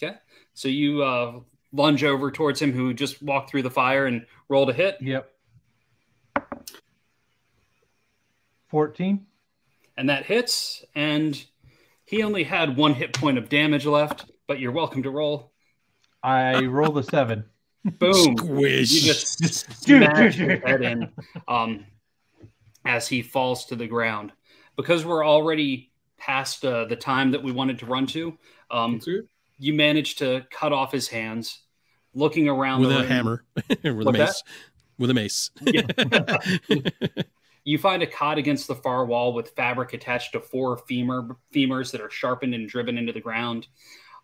Okay. 0.02 0.18
So 0.54 0.68
you 0.68 1.04
uh, 1.04 1.40
lunge 1.72 2.04
over 2.04 2.30
towards 2.30 2.62
him, 2.62 2.74
who 2.74 2.94
just 2.94 3.22
walked 3.24 3.50
through 3.50 3.62
the 3.64 3.72
fire 3.72 4.08
and 4.08 4.26
rolled 4.50 4.70
a 4.70 4.74
hit, 4.74 4.98
Yep. 5.02 5.32
14. 8.70 9.26
and 9.98 10.10
that 10.10 10.26
hits. 10.26 10.86
And 10.96 11.44
he 12.06 12.24
only 12.24 12.44
had 12.44 12.78
one 12.78 12.94
hit 12.94 13.14
point 13.14 13.38
of 13.38 13.50
damage 13.50 13.86
left, 13.86 14.32
but 14.48 14.60
you're 14.60 14.72
welcome 14.72 15.04
to 15.04 15.10
roll. 15.10 15.52
I 16.24 16.66
roll 16.66 16.98
a 16.98 17.04
seven. 17.04 17.46
Boom. 17.84 18.38
Squish. 18.38 18.92
You 18.92 19.02
just 19.02 19.44
smash 19.84 20.36
his 20.36 20.62
head 20.64 20.82
in 20.82 21.10
um, 21.48 21.86
as 22.86 23.08
he 23.08 23.22
falls 23.22 23.66
to 23.66 23.76
the 23.76 23.88
ground. 23.88 24.32
Because 24.76 25.06
we're 25.06 25.26
already 25.26 25.92
past 26.18 26.64
uh, 26.66 26.86
the 26.86 26.96
time 26.96 27.32
that 27.32 27.44
we 27.44 27.52
wanted 27.52 27.80
to 27.80 27.86
run 27.86 28.06
to, 28.08 28.38
um, 28.70 29.00
you 29.58 29.74
managed 29.74 30.20
to 30.20 30.46
cut 30.52 30.74
off 30.74 30.92
his 30.92 31.08
hands. 31.08 31.62
Looking 32.14 32.50
around 32.50 32.82
with 32.82 32.90
the 32.90 32.98
a 32.98 33.00
room, 33.02 33.08
hammer, 33.08 33.44
with 33.70 33.86
a 33.86 33.94
What's 33.94 34.18
mace, 34.18 34.44
with 34.98 35.10
a 35.12 35.14
mace. 35.14 35.52
you 37.68 37.78
find 37.78 38.02
a 38.02 38.08
cot 38.08 38.38
against 38.38 38.66
the 38.70 38.76
far 38.76 39.06
wall 39.06 39.34
with 39.34 39.50
fabric 39.50 39.92
attached 39.92 40.32
to 40.32 40.40
four 40.40 40.78
femur 40.88 41.36
femurs 41.54 41.92
that 41.92 42.00
are 42.00 42.10
sharpened 42.10 42.56
and 42.56 42.70
driven 42.70 42.98
into 42.98 43.12
the 43.12 43.20
ground. 43.20 43.68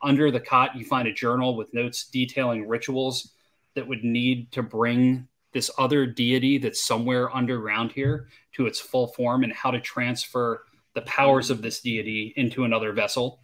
Under 0.01 0.31
the 0.31 0.39
cot, 0.39 0.77
you 0.77 0.85
find 0.85 1.09
a 1.09 1.13
journal 1.13 1.57
with 1.57 1.73
notes 1.73 2.05
detailing 2.05 2.65
rituals 2.69 3.33
that 3.75 3.85
would 3.85 4.01
need 4.01 4.49
to 4.53 4.63
bring 4.63 5.27
this 5.51 5.69
other 5.77 6.05
deity 6.05 6.57
that's 6.57 6.85
somewhere 6.85 7.35
underground 7.35 7.91
here 7.91 8.29
to 8.53 8.65
its 8.65 8.79
full 8.79 9.07
form 9.07 9.43
and 9.43 9.51
how 9.51 9.71
to 9.71 9.81
transfer 9.81 10.63
the 10.93 11.01
powers 11.01 11.49
of 11.49 11.61
this 11.61 11.81
deity 11.81 12.33
into 12.37 12.63
another 12.63 12.93
vessel. 12.93 13.41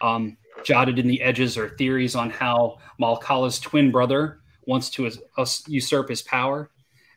Um, 0.00 0.38
jotted 0.62 0.98
in 0.98 1.06
the 1.06 1.20
edges 1.20 1.58
are 1.58 1.76
theories 1.76 2.16
on 2.16 2.30
how 2.30 2.78
Malkala's 2.98 3.60
twin 3.60 3.90
brother 3.90 4.40
wants 4.62 4.88
to 4.92 5.06
us- 5.06 5.18
us- 5.36 5.68
usurp 5.68 6.08
his 6.08 6.22
power, 6.22 6.70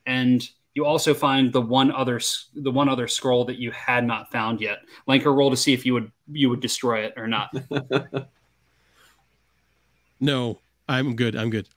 and 0.06 0.45
you 0.78 0.86
also 0.86 1.12
find 1.12 1.52
the 1.52 1.60
one 1.60 1.91
other 1.91 2.22
the 2.54 2.70
one 2.70 2.88
other 2.88 3.08
scroll 3.08 3.44
that 3.45 3.58
you 3.58 3.72
had 3.72 4.06
not 4.06 4.32
found 4.32 4.62
yet. 4.62 4.78
Lanker, 5.08 5.36
roll 5.36 5.49
to 5.49 5.58
see 5.58 5.74
if 5.74 5.88
you 5.88 5.95
would 5.95 6.12
you 6.32 6.52
would 6.52 6.60
destroy 6.60 6.99
it 6.99 7.16
or 7.18 7.28
not. 7.28 7.52
no, 10.20 10.60
I'm 10.88 11.16
good. 11.16 11.36
I'm 11.36 11.49
good. 11.49 11.68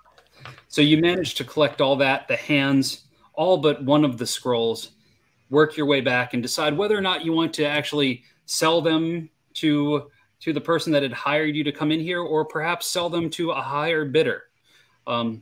So 0.68 0.82
you 0.82 0.98
manage 0.98 1.34
to 1.36 1.44
collect 1.44 1.80
all 1.80 1.96
that, 1.96 2.28
the 2.28 2.36
hands, 2.36 3.04
all 3.32 3.56
but 3.56 3.82
one 3.82 4.04
of 4.04 4.18
the 4.18 4.26
scrolls, 4.26 4.90
work 5.48 5.78
your 5.78 5.86
way 5.86 6.02
back 6.02 6.34
and 6.34 6.42
decide 6.42 6.76
whether 6.76 6.96
or 6.96 7.00
not 7.00 7.24
you 7.24 7.32
want 7.32 7.54
to 7.54 7.64
actually 7.64 8.22
sell 8.44 8.82
them 8.82 9.30
to 9.54 10.10
to 10.40 10.52
the 10.52 10.60
person 10.60 10.92
that 10.92 11.02
had 11.02 11.12
hired 11.12 11.56
you 11.56 11.64
to 11.64 11.72
come 11.72 11.90
in 11.90 12.00
here, 12.00 12.20
or 12.20 12.44
perhaps 12.44 12.86
sell 12.86 13.08
them 13.08 13.30
to 13.30 13.52
a 13.52 13.62
higher 13.62 14.04
bidder. 14.04 14.42
Um, 15.06 15.40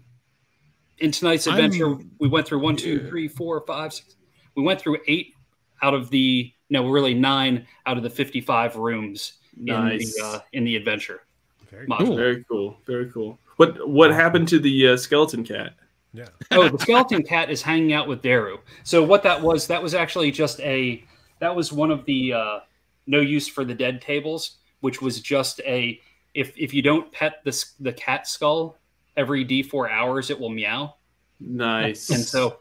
in 1.01 1.11
tonight's 1.13 1.47
adventure, 1.47 1.89
I'm- 1.89 2.11
we 2.19 2.29
went 2.29 2.47
through 2.47 2.61
one, 2.61 2.77
Yeah. 2.79 2.99
three, 3.09 3.29
four, 3.29 3.61
five, 3.67 3.93
six. 3.93 4.17
We 4.55 4.63
went 4.63 4.81
through 4.81 4.99
eight 5.07 5.35
out 5.83 5.95
of 5.95 6.11
the 6.11 6.53
no, 6.71 6.89
really 6.89 7.15
nine 7.15 7.67
out 7.87 7.97
of 7.97 8.03
the 8.03 8.11
fifty-five 8.11 8.77
rooms 8.77 9.35
Nice. 9.57 10.17
in 10.17 10.23
the 10.23 10.29
uh, 10.29 10.41
in 10.53 10.65
the 10.65 10.77
adventure. 10.77 11.23
Very 11.71 11.87
module. 11.87 11.99
Cool. 12.07 12.17
Very 12.17 12.45
cool. 12.45 12.79
Very 12.87 13.11
cool. 13.11 13.39
What 13.57 13.89
what 13.89 14.11
happened 14.11 14.49
to 14.49 14.59
the 14.59 14.89
uh, 14.89 14.97
skeleton 14.97 15.45
cat? 15.45 15.75
Yeah. 16.13 16.27
oh, 16.53 16.69
the 16.69 16.79
skeleton 16.79 17.23
cat 17.23 17.51
is 17.51 17.63
hanging 17.63 17.93
out 17.93 18.09
with 18.09 18.23
Daru. 18.23 18.59
So 18.83 19.05
what 19.05 19.23
that 19.25 19.41
was, 19.41 19.67
that 19.67 19.83
was 19.83 19.95
actually 19.95 20.31
just 20.31 20.59
a 20.61 21.05
that 21.39 21.55
was 21.55 21.73
one 21.73 21.91
of 21.91 22.05
the 22.07 22.33
uh, 22.33 22.59
no 23.07 23.21
use 23.21 23.47
for 23.47 23.65
the 23.65 23.75
dead 23.75 24.01
tables, 24.01 24.59
which 24.81 25.01
was 25.01 25.21
just 25.21 25.61
a 25.61 26.01
if 26.35 26.53
if 26.57 26.73
you 26.75 26.83
don't 26.83 27.11
pet 27.13 27.41
the 27.45 27.65
the 27.81 27.93
cat 27.93 28.27
skull 28.27 28.77
every 29.19 29.45
d 29.45 29.63
four 29.63 29.91
hours, 29.91 30.31
it 30.31 30.41
will 30.41 30.49
meow. 30.49 30.95
Nice. 31.41 32.09
And 32.11 32.25
so 32.25 32.57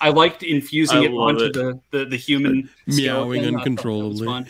I 0.00 0.08
liked 0.08 0.42
infusing 0.42 0.98
I 0.98 1.04
it 1.04 1.10
onto 1.10 1.44
it. 1.44 1.52
the, 1.52 1.80
the 1.90 2.04
the 2.06 2.16
human 2.16 2.70
Meowing 2.86 3.42
skeleton. 3.42 3.56
I 3.56 3.64
that 3.64 4.12
was 4.12 4.22
uncontrollably. 4.22 4.46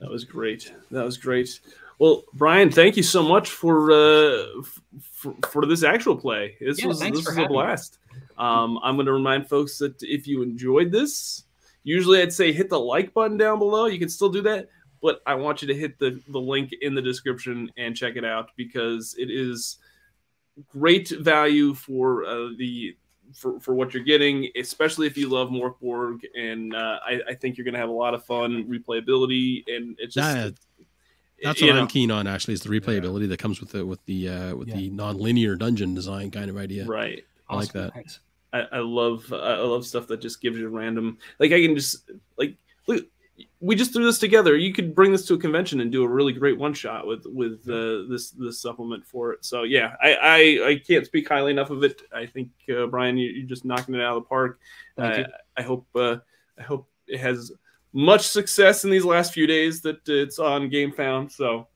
That 0.00 0.10
was 0.10 0.24
great. 0.24 0.72
That 0.90 1.04
was 1.04 1.16
great. 1.18 1.60
Well, 1.98 2.24
Brian, 2.32 2.70
thank 2.70 2.96
you 2.96 3.02
so 3.02 3.22
much 3.22 3.50
for 3.50 3.92
uh, 3.92 4.44
for, 5.12 5.34
for 5.50 5.66
this 5.66 5.82
actual 5.82 6.16
play. 6.16 6.56
This 6.60 6.80
Yeah, 6.80 6.86
was 6.88 7.00
this 7.00 7.10
was 7.10 7.26
a 7.28 7.30
having 7.34 7.48
me. 7.48 7.52
blast. 7.52 7.98
Um, 8.38 8.78
I'm 8.82 8.96
going 8.96 9.06
to 9.06 9.12
remind 9.12 9.48
folks 9.48 9.76
that 9.78 10.02
if 10.02 10.26
you 10.26 10.40
enjoyed 10.42 10.90
this, 10.90 11.44
usually 11.84 12.22
I'd 12.22 12.32
say 12.32 12.52
hit 12.52 12.70
the 12.70 12.80
like 12.80 13.12
button 13.12 13.36
down 13.36 13.58
below. 13.58 13.84
You 13.86 13.98
can 13.98 14.08
still 14.08 14.30
do 14.30 14.40
that, 14.42 14.70
but 15.02 15.20
I 15.26 15.34
want 15.34 15.62
you 15.62 15.68
to 15.68 15.74
hit 15.74 15.98
the 15.98 16.20
the 16.28 16.40
link 16.40 16.70
in 16.80 16.94
the 16.94 17.02
description 17.02 17.70
and 17.76 17.96
check 17.96 18.16
it 18.16 18.24
out 18.24 18.50
because 18.56 19.14
it 19.18 19.30
is 19.30 19.78
great 20.68 21.08
value 21.08 21.74
for 21.74 22.24
uh, 22.24 22.48
the 22.58 22.96
for, 23.34 23.60
for 23.60 23.74
what 23.74 23.94
you're 23.94 24.02
getting, 24.02 24.48
especially 24.56 25.06
if 25.06 25.16
you 25.16 25.28
love 25.28 25.50
Mörk 25.50 25.78
Borg, 25.80 26.26
and 26.36 26.74
uh, 26.74 26.98
I, 27.06 27.20
I 27.28 27.34
think 27.34 27.56
you're 27.56 27.64
going 27.64 27.74
to 27.74 27.80
have 27.80 27.88
a 27.88 27.92
lot 27.92 28.12
of 28.12 28.24
fun 28.24 28.64
replayability, 28.68 29.62
and 29.68 29.96
it's 30.00 30.14
just 30.14 30.34
That- 30.34 30.54
That's 31.42 31.62
what 31.62 31.68
know, 31.74 31.80
I'm 31.80 31.86
keen 31.86 32.10
on. 32.10 32.26
Actually, 32.26 32.54
is 32.54 32.60
the 32.62 32.68
replayability 32.68 33.28
that 33.28 33.38
comes 33.38 33.60
with 33.60 33.70
the 33.70 33.86
with 33.86 34.04
the 34.06 34.28
uh, 34.28 34.56
with 34.56 34.68
Yeah. 34.68 34.76
the 34.76 34.90
non-linear 34.90 35.54
dungeon 35.56 35.94
design 35.94 36.30
kind 36.30 36.50
of 36.50 36.56
idea. 36.56 36.84
right. 36.86 37.24
I 37.48 37.56
like 37.56 37.72
that. 37.72 37.94
Thanks. 37.94 38.20
I, 38.52 38.66
I 38.72 38.78
love 38.80 39.32
I 39.32 39.56
love 39.58 39.86
stuff 39.86 40.08
that 40.08 40.20
just 40.20 40.40
gives 40.42 40.58
you 40.58 40.68
random 40.68 41.18
like 41.38 41.52
I 41.52 41.60
can 41.62 41.74
just 41.76 42.10
like 42.36 42.56
look 42.88 43.06
we 43.60 43.76
just 43.76 43.92
threw 43.92 44.04
this 44.04 44.18
together. 44.18 44.56
You 44.56 44.72
could 44.72 44.94
bring 44.94 45.12
this 45.12 45.26
to 45.26 45.34
a 45.34 45.38
convention 45.38 45.80
and 45.80 45.92
do 45.92 46.02
a 46.02 46.08
really 46.08 46.32
great 46.32 46.58
one 46.58 46.72
shot 46.72 47.06
with 47.06 47.26
with 47.26 47.60
uh, 47.68 48.08
this 48.08 48.30
this 48.30 48.60
supplement 48.60 49.06
for 49.06 49.32
it. 49.32 49.44
So 49.44 49.64
yeah, 49.64 49.96
I, 50.02 50.14
I 50.14 50.68
I 50.68 50.82
can't 50.86 51.04
speak 51.04 51.28
highly 51.28 51.50
enough 51.50 51.70
of 51.70 51.84
it. 51.84 52.02
I 52.12 52.24
think 52.24 52.48
uh, 52.74 52.86
Brian, 52.86 53.18
you, 53.18 53.30
you're 53.30 53.48
just 53.48 53.66
knocking 53.66 53.94
it 53.94 54.00
out 54.00 54.16
of 54.16 54.22
the 54.22 54.28
park. 54.28 54.60
I, 54.96 55.18
you. 55.18 55.24
I 55.58 55.62
hope 55.62 55.86
uh, 55.94 56.16
I 56.58 56.62
hope 56.62 56.88
it 57.06 57.20
has 57.20 57.52
much 57.92 58.26
success 58.28 58.84
in 58.84 58.90
these 58.90 59.04
last 59.04 59.34
few 59.34 59.46
days 59.46 59.82
that 59.82 60.08
it's 60.08 60.38
on 60.38 60.70
GameFound. 60.70 61.30
So 61.30 61.68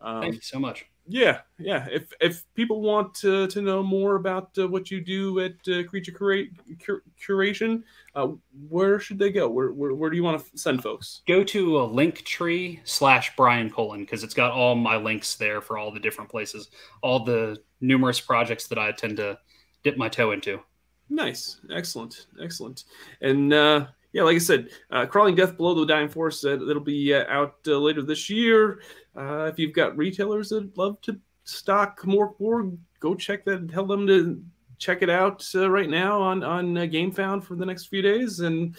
um, 0.00 0.22
Thank 0.22 0.34
you 0.36 0.40
so 0.40 0.58
much. 0.58 0.86
Yeah, 1.08 1.40
yeah. 1.58 1.86
If 1.90 2.12
if 2.20 2.44
people 2.54 2.80
want 2.80 3.14
to, 3.16 3.46
to 3.48 3.62
know 3.62 3.82
more 3.82 4.16
about 4.16 4.50
uh, 4.58 4.66
what 4.66 4.90
you 4.90 5.00
do 5.00 5.40
at 5.40 5.54
uh, 5.68 5.84
Creature 5.84 6.12
Cura- 6.12 6.44
Cur- 6.84 7.02
Curation, 7.24 7.82
uh, 8.14 8.28
where 8.68 8.98
should 8.98 9.18
they 9.18 9.30
go? 9.30 9.48
Where, 9.48 9.72
where 9.72 9.94
where 9.94 10.10
do 10.10 10.16
you 10.16 10.24
want 10.24 10.44
to 10.44 10.58
send 10.58 10.82
folks? 10.82 11.22
Go 11.28 11.44
to 11.44 11.78
a 11.78 11.88
Linktree 11.88 12.80
slash 12.84 13.34
Brian 13.36 13.70
Colon 13.70 14.00
because 14.00 14.24
it's 14.24 14.34
got 14.34 14.50
all 14.50 14.74
my 14.74 14.96
links 14.96 15.36
there 15.36 15.60
for 15.60 15.78
all 15.78 15.92
the 15.92 16.00
different 16.00 16.30
places, 16.30 16.70
all 17.02 17.24
the 17.24 17.56
numerous 17.80 18.20
projects 18.20 18.66
that 18.68 18.78
I 18.78 18.90
tend 18.92 19.18
to 19.18 19.38
dip 19.84 19.96
my 19.96 20.08
toe 20.08 20.32
into. 20.32 20.60
Nice, 21.08 21.60
excellent, 21.72 22.26
excellent. 22.42 22.84
And 23.20 23.52
uh, 23.52 23.86
yeah, 24.16 24.22
like 24.22 24.36
I 24.36 24.38
said, 24.38 24.70
uh, 24.90 25.04
Crawling 25.04 25.34
Death 25.34 25.58
Below 25.58 25.74
the 25.74 25.84
Dying 25.84 26.08
Force, 26.08 26.42
uh, 26.42 26.58
it'll 26.58 26.80
be 26.80 27.12
uh, 27.12 27.26
out 27.28 27.56
uh, 27.66 27.76
later 27.76 28.00
this 28.00 28.30
year. 28.30 28.80
Uh, 29.14 29.44
if 29.52 29.58
you've 29.58 29.74
got 29.74 29.94
retailers 29.94 30.48
that 30.48 30.74
love 30.78 30.98
to 31.02 31.20
stock 31.44 32.00
Mörk 32.00 32.38
Borg, 32.38 32.78
go 32.98 33.14
check 33.14 33.44
that. 33.44 33.68
Tell 33.68 33.84
them 33.84 34.06
to 34.06 34.42
check 34.78 35.02
it 35.02 35.10
out 35.10 35.46
uh, 35.54 35.70
right 35.70 35.90
now 35.90 36.18
on 36.22 36.42
on 36.42 36.78
uh, 36.78 36.80
GameFound 36.80 37.44
for 37.44 37.56
the 37.56 37.66
next 37.66 37.88
few 37.88 38.00
days. 38.00 38.40
And 38.40 38.74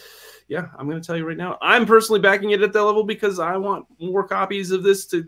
yeah, 0.48 0.66
I'm 0.76 0.88
going 0.88 1.00
to 1.00 1.06
tell 1.06 1.16
you 1.16 1.24
right 1.24 1.36
now, 1.36 1.56
I'm 1.62 1.86
personally 1.86 2.20
backing 2.20 2.50
it 2.50 2.60
at 2.62 2.72
that 2.72 2.82
level 2.82 3.04
because 3.04 3.38
I 3.38 3.56
want 3.58 3.86
more 4.00 4.26
copies 4.26 4.72
of 4.72 4.82
this 4.82 5.06
to 5.06 5.24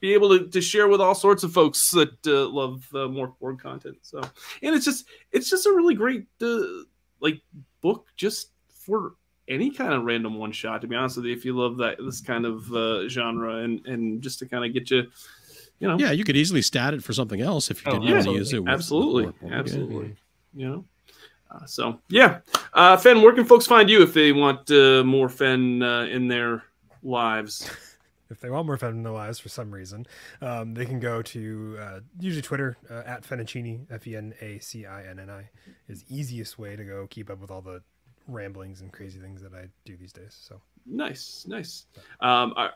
be 0.00 0.14
able 0.14 0.30
to, 0.30 0.48
to 0.48 0.62
share 0.62 0.88
with 0.88 1.02
all 1.02 1.14
sorts 1.14 1.44
of 1.44 1.52
folks 1.52 1.90
that 1.90 2.26
uh, 2.26 2.48
love 2.48 2.88
uh, 2.94 3.00
Mörk 3.00 3.34
Borg 3.38 3.60
content. 3.60 3.98
So, 4.00 4.22
and 4.62 4.74
it's 4.74 4.86
just 4.86 5.04
it's 5.30 5.50
just 5.50 5.66
a 5.66 5.72
really 5.72 5.94
great 5.94 6.26
uh, 6.40 6.84
like 7.20 7.42
book 7.82 8.06
just 8.16 8.52
for 8.90 9.14
any 9.48 9.70
kind 9.70 9.92
of 9.94 10.04
random 10.04 10.34
one 10.38 10.52
shot. 10.52 10.80
To 10.82 10.86
be 10.86 10.96
honest 10.96 11.16
with 11.16 11.26
you, 11.26 11.32
if 11.32 11.44
you 11.44 11.56
love 11.56 11.76
that 11.78 11.96
this 12.04 12.20
kind 12.20 12.44
of 12.44 12.70
uh, 12.72 13.08
genre 13.08 13.56
and 13.56 13.84
and 13.86 14.22
just 14.22 14.38
to 14.40 14.46
kind 14.46 14.64
of 14.64 14.72
get 14.72 14.90
you, 14.90 15.04
you 15.78 15.88
know, 15.88 15.98
Yeah, 15.98 16.10
you 16.10 16.24
could 16.24 16.36
easily 16.36 16.62
stat 16.62 16.94
it 16.94 17.02
for 17.02 17.12
something 17.12 17.40
else 17.40 17.70
if 17.70 17.84
you 17.84 17.92
Oh, 17.92 17.98
didn't 17.98 18.12
want 18.14 18.24
to 18.26 18.32
use 18.32 18.52
it. 18.52 18.58
With, 18.60 18.68
absolutely, 18.68 19.26
with 19.26 19.42
more- 19.42 19.52
absolutely, 19.54 20.16
you 20.54 20.68
know. 20.68 20.84
Uh, 21.50 21.64
so 21.66 21.98
yeah, 22.08 22.38
uh, 22.74 22.96
Fen, 22.96 23.22
where 23.22 23.32
can 23.32 23.44
folks 23.44 23.66
find 23.66 23.90
you 23.90 24.02
if 24.02 24.12
they 24.14 24.30
want 24.32 24.70
uh, 24.70 25.02
more 25.04 25.28
Fen 25.28 25.82
uh, 25.82 26.02
in 26.02 26.28
their 26.28 26.62
lives? 27.02 27.68
if 28.30 28.38
they 28.40 28.48
want 28.50 28.66
more 28.66 28.76
fun 28.76 28.90
in 28.90 29.02
their 29.02 29.12
lives 29.12 29.40
for 29.40 29.48
some 29.48 29.72
reason, 29.72 30.06
um, 30.40 30.74
they 30.74 30.86
can 30.86 31.00
go 31.00 31.20
to 31.22 31.76
uh, 31.80 32.00
usually 32.20 32.42
Twitter 32.42 32.76
uh, 32.88 33.02
at 33.04 33.24
Fenacinni, 33.24 33.80
F 33.90 34.06
E 34.06 34.14
N 34.14 34.32
A 34.40 34.60
C 34.60 34.86
I 34.86 35.02
N 35.02 35.18
N 35.18 35.28
I, 35.28 35.48
is 35.88 36.04
easiest 36.08 36.56
way 36.56 36.76
to 36.76 36.84
go 36.84 37.08
keep 37.10 37.28
up 37.28 37.40
with 37.40 37.50
all 37.50 37.62
the 37.62 37.82
ramblings 38.32 38.80
and 38.80 38.92
crazy 38.92 39.18
things 39.18 39.42
that 39.42 39.54
I 39.54 39.68
do 39.84 39.96
these 39.96 40.12
days. 40.12 40.36
So 40.40 40.60
Nice, 40.86 41.44
nice. 41.48 41.86
Um, 42.20 42.54
I, 42.56 42.70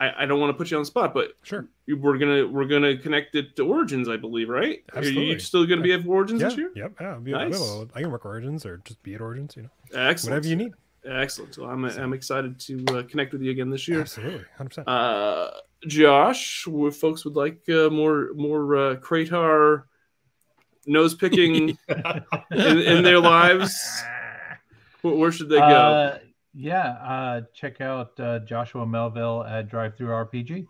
I 0.00 0.22
I 0.22 0.26
don't 0.26 0.40
want 0.40 0.50
to 0.50 0.54
put 0.56 0.70
you 0.70 0.76
on 0.76 0.82
the 0.82 0.86
spot, 0.86 1.12
but 1.14 1.32
sure, 1.42 1.68
we're 1.88 2.18
gonna 2.18 2.46
we're 2.46 2.66
gonna 2.66 2.96
connect 2.96 3.34
it 3.34 3.56
to 3.56 3.66
Origins, 3.66 4.08
I 4.08 4.16
believe, 4.16 4.48
right? 4.48 4.82
Are 4.94 5.02
you 5.04 5.38
still 5.38 5.66
gonna 5.66 5.82
be 5.82 5.92
at 5.92 6.06
Origins 6.06 6.40
yeah, 6.40 6.48
this 6.48 6.58
year? 6.58 6.70
yep, 6.74 6.92
yeah, 7.00 7.08
I'll 7.08 7.20
be 7.20 7.32
Nice. 7.32 7.54
available. 7.56 7.90
I 7.94 8.02
can 8.02 8.10
work 8.10 8.24
Origins 8.24 8.64
or 8.64 8.78
just 8.84 9.02
be 9.02 9.14
at 9.14 9.20
Origins, 9.20 9.56
you 9.56 9.62
know, 9.62 9.70
Excellent. 9.94 10.32
whatever 10.32 10.48
you 10.48 10.56
need. 10.56 10.72
Excellent. 11.04 11.54
So 11.54 11.66
I'm 11.66 11.84
I'm 11.84 12.12
excited 12.12 12.58
to 12.60 12.84
uh, 12.90 13.02
connect 13.04 13.32
with 13.32 13.42
you 13.42 13.50
again 13.50 13.70
this 13.70 13.86
year. 13.88 14.00
Absolutely, 14.00 14.44
hundred 14.56 14.70
percent. 14.70 14.88
Uh, 14.88 15.50
Josh, 15.86 16.66
if 16.68 16.96
folks 16.96 17.24
would 17.24 17.36
like 17.36 17.62
uh, 17.68 17.90
more 17.90 18.30
more 18.34 18.76
uh, 18.76 18.94
Kratar 18.96 19.84
nose 20.86 21.14
picking 21.14 21.76
in, 21.88 22.78
in 22.78 23.02
their 23.02 23.18
lives, 23.20 24.02
where, 25.06 25.14
where 25.14 25.32
should 25.32 25.48
they 25.48 25.58
go? 25.58 25.64
Uh, 25.64 26.18
yeah, 26.54 26.88
uh, 27.02 27.40
check 27.54 27.80
out 27.80 28.18
uh, 28.18 28.38
Joshua 28.40 28.86
Melville 28.86 29.44
at 29.44 29.68
DriveThruRPG. 29.70 30.66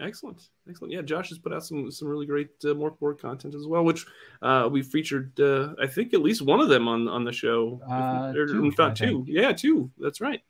Excellent, 0.00 0.48
excellent. 0.68 0.92
Yeah, 0.92 1.02
Josh 1.02 1.28
has 1.28 1.38
put 1.38 1.52
out 1.52 1.64
some 1.64 1.88
some 1.90 2.08
really 2.08 2.26
great 2.26 2.48
uh, 2.64 2.68
Mörk 2.68 2.98
Borg 2.98 3.20
content 3.20 3.54
as 3.54 3.64
well, 3.66 3.84
which 3.84 4.04
uh, 4.42 4.68
we 4.70 4.82
featured. 4.82 5.38
Uh, 5.38 5.74
I 5.80 5.86
think 5.86 6.12
at 6.14 6.20
least 6.20 6.42
one 6.42 6.60
of 6.60 6.68
them 6.68 6.88
on 6.88 7.06
on 7.06 7.22
the 7.24 7.32
show. 7.32 7.80
If- 7.84 7.90
Uh, 7.92 8.32
or, 8.36 8.46
two, 8.48 8.64
in 8.64 8.72
fact, 8.72 8.96
two. 8.96 9.24
Yeah, 9.28 9.52
two. 9.52 9.90
That's 9.98 10.20
right. 10.20 10.42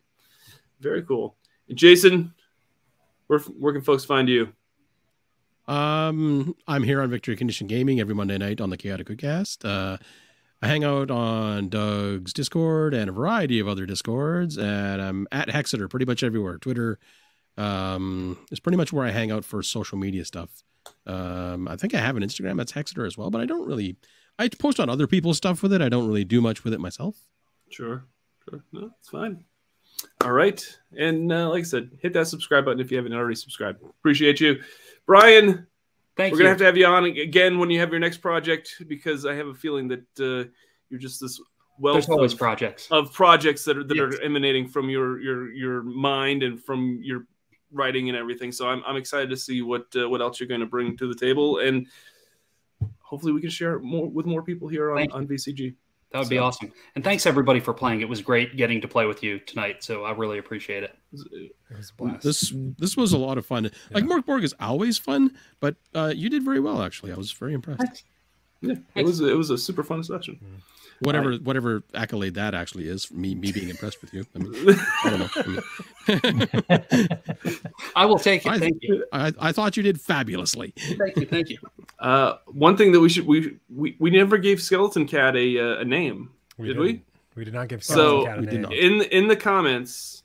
Very 0.81 1.03
cool. 1.03 1.37
Jason, 1.75 2.33
where 3.27 3.39
where 3.41 3.75
can 3.75 3.83
folks 3.83 4.05
find 4.07 4.31
you? 4.31 4.49
Um, 5.67 6.55
I'm 6.67 6.83
here 6.83 7.01
on 7.03 7.11
Victory 7.11 7.37
Condition 7.37 7.67
Gaming 7.67 8.01
every 8.01 8.15
Monday 8.15 8.39
night 8.39 8.61
on 8.61 8.71
the 8.71 8.77
Chaotic 8.77 9.17
Cast. 9.19 9.65
Uh, 9.65 9.97
I 10.65 10.67
hang 10.67 10.83
out 10.83 11.11
on 11.11 11.69
Doug's 11.69 12.33
Discord 12.33 12.95
and 12.95 13.11
a 13.11 13.13
variety 13.13 13.59
of 13.61 13.69
other 13.69 13.85
Discords, 13.85 14.57
and 14.57 15.03
I'm 15.03 15.29
at 15.31 15.49
Hexeter 15.49 15.91
pretty 15.91 16.07
much 16.07 16.23
everywhere. 16.23 16.57
Twitter 16.57 16.99
um, 17.59 18.39
is 18.51 18.61
pretty 18.61 18.79
much 18.79 18.91
where 18.91 19.05
I 19.07 19.11
hang 19.11 19.31
out 19.31 19.45
for 19.45 19.63
social 19.63 19.99
media 19.99 20.25
stuff. 20.25 20.63
Um, 21.07 21.69
I 21.69 21.77
think 21.77 21.95
I 21.95 21.99
have 21.99 22.17
an 22.17 22.23
Instagram 22.23 22.57
that's 22.57 22.73
Hexeter 22.73 23.07
as 23.07 23.19
well, 23.19 23.31
but 23.31 23.43
I 23.43 23.45
don't 23.45 23.69
really. 23.69 23.99
I 24.39 24.49
post 24.49 24.81
on 24.81 24.89
other 24.89 25.07
people's 25.07 25.37
stuff 25.37 25.63
with 25.63 25.71
it. 25.75 25.83
I 25.83 25.91
don't 25.91 26.07
really 26.09 26.25
do 26.25 26.41
much 26.41 26.65
with 26.65 26.73
it 26.73 26.81
myself. 26.81 27.15
Sure, 27.69 28.07
sure. 28.49 28.65
No, 28.73 28.91
it's 28.99 29.11
fine. 29.11 29.45
All 30.23 30.33
right, 30.33 30.67
and 30.97 31.31
uh, 31.31 31.51
like 31.51 31.61
I 31.61 31.65
said, 31.65 31.91
hit 32.01 32.15
that 32.15 32.29
subscribe 32.29 32.65
button 32.65 32.81
if 32.81 32.91
you 32.91 32.97
haven't 32.97 33.13
already 33.13 33.37
subscribed. 33.37 33.83
Appreciate 33.83 34.41
you, 34.41 34.63
Brian. 35.05 35.67
Thank 36.17 36.33
We're 36.33 36.39
you. 36.39 36.43
gonna 36.45 36.49
have 36.51 36.59
to 36.59 36.65
have 36.65 36.77
you 36.77 36.87
on 36.87 37.05
again 37.05 37.59
when 37.59 37.71
you 37.71 37.81
have 37.81 37.91
your 37.91 37.99
next 37.99 38.19
project 38.19 38.83
because 38.87 39.27
I 39.27 39.35
have 39.35 39.49
a 39.49 39.55
feeling 39.55 39.89
that 39.89 40.05
uh, 40.21 40.49
you're 40.89 41.01
just 41.01 41.21
this 41.21 41.41
wealth 41.79 41.95
There's 41.97 42.09
always 42.09 42.33
of, 42.33 42.39
projects. 42.39 42.87
of 42.91 43.13
projects 43.13 43.65
that 43.65 43.77
are 43.77 43.85
that 43.85 43.97
Yes. 43.97 44.15
are 44.15 44.23
emanating 44.23 44.69
from 44.69 44.89
your 44.89 45.21
your 45.21 45.53
your 45.53 45.83
mind 45.83 46.43
and 46.45 46.63
from 46.63 47.01
your 47.03 47.27
writing 47.73 48.09
and 48.09 48.17
everything. 48.17 48.53
So 48.53 48.69
I'm 48.69 48.83
I'm 48.87 48.97
excited 48.97 49.29
to 49.31 49.37
see 49.37 49.63
what 49.63 49.87
uh, 49.97 50.09
what 50.09 50.21
else 50.21 50.39
you're 50.39 50.49
going 50.49 50.61
to 50.61 50.67
bring 50.67 50.97
to 50.99 51.09
the 51.09 51.19
table 51.19 51.59
and 51.59 51.87
hopefully 53.01 53.33
we 53.33 53.41
can 53.41 53.51
share 53.51 53.79
more 53.81 54.09
with 54.09 54.27
more 54.27 54.43
people 54.43 54.69
here 54.69 54.93
on, 54.97 55.11
on 55.13 55.27
VCG. 55.27 55.75
That 56.15 56.21
would 56.21 56.29
be 56.29 56.39
awesome. 56.39 56.73
And 56.95 57.03
thanks 57.03 57.27
everybody 57.27 57.59
for 57.59 57.75
playing. 57.75 58.01
It 58.01 58.09
was 58.09 58.23
great 58.23 58.57
getting 58.57 58.81
to 58.83 58.87
play 58.87 59.05
with 59.05 59.21
you 59.25 59.41
tonight. 59.41 59.83
So 59.83 60.05
I 60.05 60.13
really 60.13 60.39
appreciate 60.39 60.85
it. 60.85 60.97
It 61.13 61.51
was 61.77 61.91
a 61.91 61.93
blast. 62.01 62.23
This 62.23 62.55
this 62.79 62.97
was 62.97 63.13
a 63.13 63.19
lot 63.19 63.37
of 63.37 63.45
fun. 63.45 63.69
Like 63.91 64.05
Mörk 64.05 64.25
Borg 64.25 64.45
is 64.45 64.55
always 64.61 64.97
fun, 64.97 65.37
but 65.59 65.75
uh, 65.93 66.13
you 66.15 66.31
did 66.31 66.45
very 66.45 66.61
well 66.61 66.83
actually. 66.83 67.11
I 67.11 67.17
was 67.17 67.33
very 67.33 67.53
impressed. 67.53 68.05
Yeah, 68.61 68.77
it 68.95 69.05
was 69.05 69.21
it 69.23 69.37
was 69.37 69.51
a 69.51 69.59
super 69.59 69.83
fun 69.83 70.05
session. 70.05 70.39
Whatever 71.01 71.35
whatever 71.37 71.83
accolade 71.95 72.35
that 72.35 72.55
actually 72.55 72.89
is, 72.89 73.05
for 73.05 73.15
me 73.15 73.35
me 73.35 73.53
being 73.53 73.69
impressed 73.69 74.01
with 74.01 74.15
you. 74.15 74.25
I 74.35 74.39
mean, 74.39 74.79
I 75.05 75.11
don't 75.11 75.21
know. 75.21 75.63
I, 76.07 76.99
mean, 76.99 77.09
I 77.97 78.07
will 78.07 78.19
take 78.19 78.47
it. 78.47 78.51
I- 78.53 78.59
Thank 78.59 78.79
you. 78.83 79.05
I, 79.13 79.33
I 79.39 79.53
thought 79.53 79.77
you 79.77 79.83
did 79.83 80.01
fabulously. 80.01 80.73
Thank 80.77 81.17
you. 81.17 81.27
Thank 81.27 81.49
you. 81.51 81.59
Uh, 81.99 82.35
one 82.47 82.77
thing 82.77 82.93
that 82.93 83.01
we 83.01 83.09
should 83.09 83.27
we 83.27 83.59
we, 83.69 83.97
we 83.99 84.11
never 84.11 84.39
gave 84.39 84.61
Skeleton 84.63 85.07
Cat 85.07 85.37
a 85.37 85.59
uh, 85.59 85.81
a 85.81 85.85
name. 85.85 86.31
Did 86.59 86.69
didn't. 86.69 86.83
we? 86.83 87.03
We 87.35 87.45
did 87.45 87.55
not 87.55 87.69
give 87.69 87.83
So- 87.83 88.23
Skeleton 88.23 88.27
Cat 88.27 88.39
a 88.39 88.41
We 88.41 88.47
did 88.47 88.53
name. 88.55 88.63
not. 88.63 88.73
In 88.73 89.03
in 89.23 89.29
the 89.29 89.37
comments, 89.37 90.23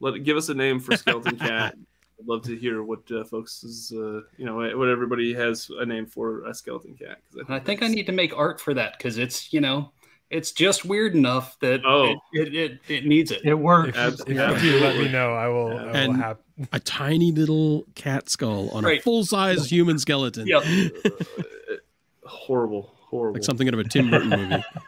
let 0.00 0.14
it 0.14 0.20
give 0.20 0.36
us 0.36 0.48
a 0.48 0.54
name 0.54 0.80
for 0.80 0.96
Skeleton 0.96 1.36
Cat. 1.38 1.74
I'd 2.20 2.26
love 2.26 2.42
to 2.46 2.56
hear 2.56 2.82
what 2.82 3.08
uh, 3.12 3.22
folks 3.22 3.62
is 3.62 3.92
uh, 3.94 4.22
you 4.36 4.44
know 4.44 4.56
what 4.56 4.88
everybody 4.88 5.32
has 5.34 5.70
a 5.78 5.86
name 5.86 6.04
for 6.06 6.44
a 6.46 6.52
skeleton 6.54 6.94
cat. 6.96 7.18
'cause 7.32 7.44
And 7.46 7.54
I 7.54 7.60
think 7.60 7.78
I 7.78 7.86
that's- 7.86 7.94
need 7.94 8.06
to 8.06 8.12
make 8.12 8.36
art 8.36 8.60
for 8.60 8.74
that 8.74 8.98
because 8.98 9.18
it's 9.18 9.52
you 9.52 9.60
know 9.60 9.92
it's 10.30 10.52
just 10.52 10.84
weird 10.84 11.14
enough 11.14 11.58
that 11.60 11.80
Oh. 11.86 12.14
it, 12.32 12.48
it, 12.48 12.54
it, 12.54 12.80
it 12.88 13.06
needs 13.06 13.30
it. 13.30 13.42
It 13.44 13.54
works. 13.54 13.96
If, 13.96 14.20
if 14.28 14.62
you 14.62 14.78
let 14.80 14.96
me 14.96 15.08
know. 15.10 15.32
I 15.34 15.48
will. 15.48 15.68
I 15.78 15.84
will 15.84 15.96
And- 15.96 16.16
have. 16.16 16.38
A 16.72 16.80
tiny 16.80 17.30
little 17.30 17.84
cat 17.94 18.28
skull 18.28 18.68
on 18.70 18.84
a 18.84 18.98
full 18.98 19.24
size 19.24 19.70
human 19.70 19.96
skeleton. 19.96 20.44
Yep. 20.48 20.64
horrible, 22.24 22.92
horrible. 22.98 23.34
Like 23.34 23.44
something 23.44 23.68
out 23.68 23.74
of 23.74 23.80
a 23.80 23.84
Tim 23.84 24.10
Burton 24.10 24.30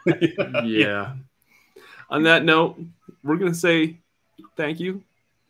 movie. 0.05 0.35
yeah. 0.65 1.13
On 2.09 2.23
that 2.23 2.43
note, 2.43 2.77
we're 3.23 3.37
gonna 3.37 3.53
say 3.53 3.97
thank 4.57 4.79
you 4.81 5.01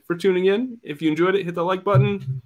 for 0.05 0.15
tuning 0.15 0.45
in. 0.45 0.79
If 0.83 1.01
you 1.01 1.09
enjoyed 1.09 1.35
it, 1.35 1.43
hit 1.45 1.55
the 1.55 1.63
like 1.63 1.83
button. 1.83 2.41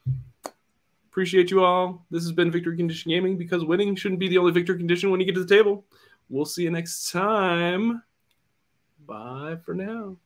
Appreciate 1.11 1.51
you 1.51 1.63
all. 1.63 2.05
This 2.11 2.23
has 2.23 2.31
been 2.31 2.51
Victory 2.51 2.77
Condition 2.77 3.09
Gaming 3.11 3.37
because 3.37 3.63
winning 3.63 3.95
shouldn't 3.95 4.19
be 4.19 4.27
the 4.27 4.37
only 4.37 4.51
victory 4.51 4.77
condition 4.77 5.11
when 5.11 5.19
you 5.19 5.25
get 5.25 5.35
to 5.35 5.43
the 5.43 5.53
table. 5.53 5.83
We'll 6.29 6.45
see 6.45 6.63
you 6.63 6.71
next 6.71 7.11
time. 7.11 8.01
Bye 9.05 9.57
for 9.63 9.73
now. 9.73 10.17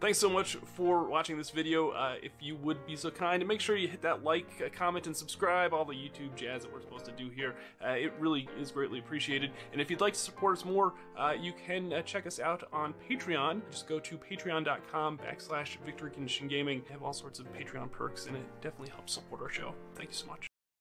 Thanks 0.00 0.18
so 0.18 0.30
much 0.30 0.56
for 0.76 1.08
watching 1.08 1.36
this 1.36 1.50
video. 1.50 1.90
Uh, 1.90 2.14
if 2.22 2.30
you 2.40 2.54
would 2.56 2.86
be 2.86 2.94
so 2.94 3.10
kind, 3.10 3.44
make 3.46 3.60
sure 3.60 3.76
you 3.76 3.88
hit 3.88 4.00
that 4.02 4.22
like, 4.22 4.46
uh, 4.64 4.68
comment, 4.72 5.08
and 5.08 5.16
subscribe. 5.16 5.74
All 5.74 5.84
the 5.84 5.92
YouTube 5.92 6.36
jazz 6.36 6.62
that 6.62 6.72
we're 6.72 6.80
supposed 6.80 7.04
to 7.06 7.12
do 7.12 7.30
here. 7.30 7.56
Uh, 7.84 7.90
it 7.90 8.12
really 8.20 8.48
is 8.60 8.70
greatly 8.70 9.00
appreciated. 9.00 9.50
And 9.72 9.80
if 9.80 9.90
you'd 9.90 10.00
like 10.00 10.12
to 10.12 10.18
support 10.20 10.56
us 10.56 10.64
more, 10.64 10.94
uh, 11.18 11.32
you 11.38 11.52
can 11.52 11.92
uh, 11.92 12.02
check 12.02 12.28
us 12.28 12.38
out 12.38 12.62
on 12.72 12.94
Patreon. 13.10 13.60
Just 13.72 13.88
go 13.88 13.98
to 13.98 14.16
patreon.com 14.16 15.18
backslash 15.18 15.76
condition 16.14 16.46
gaming. 16.46 16.82
Have 16.90 17.02
all 17.02 17.12
sorts 17.12 17.40
of 17.40 17.52
Patreon 17.52 17.90
perks, 17.90 18.26
and 18.26 18.36
it 18.36 18.44
definitely 18.60 18.90
helps 18.90 19.14
support 19.14 19.42
our 19.42 19.50
show. 19.50 19.74
Thank 19.96 20.10
you 20.10 20.14
so 20.14 20.26
much. 20.28 20.47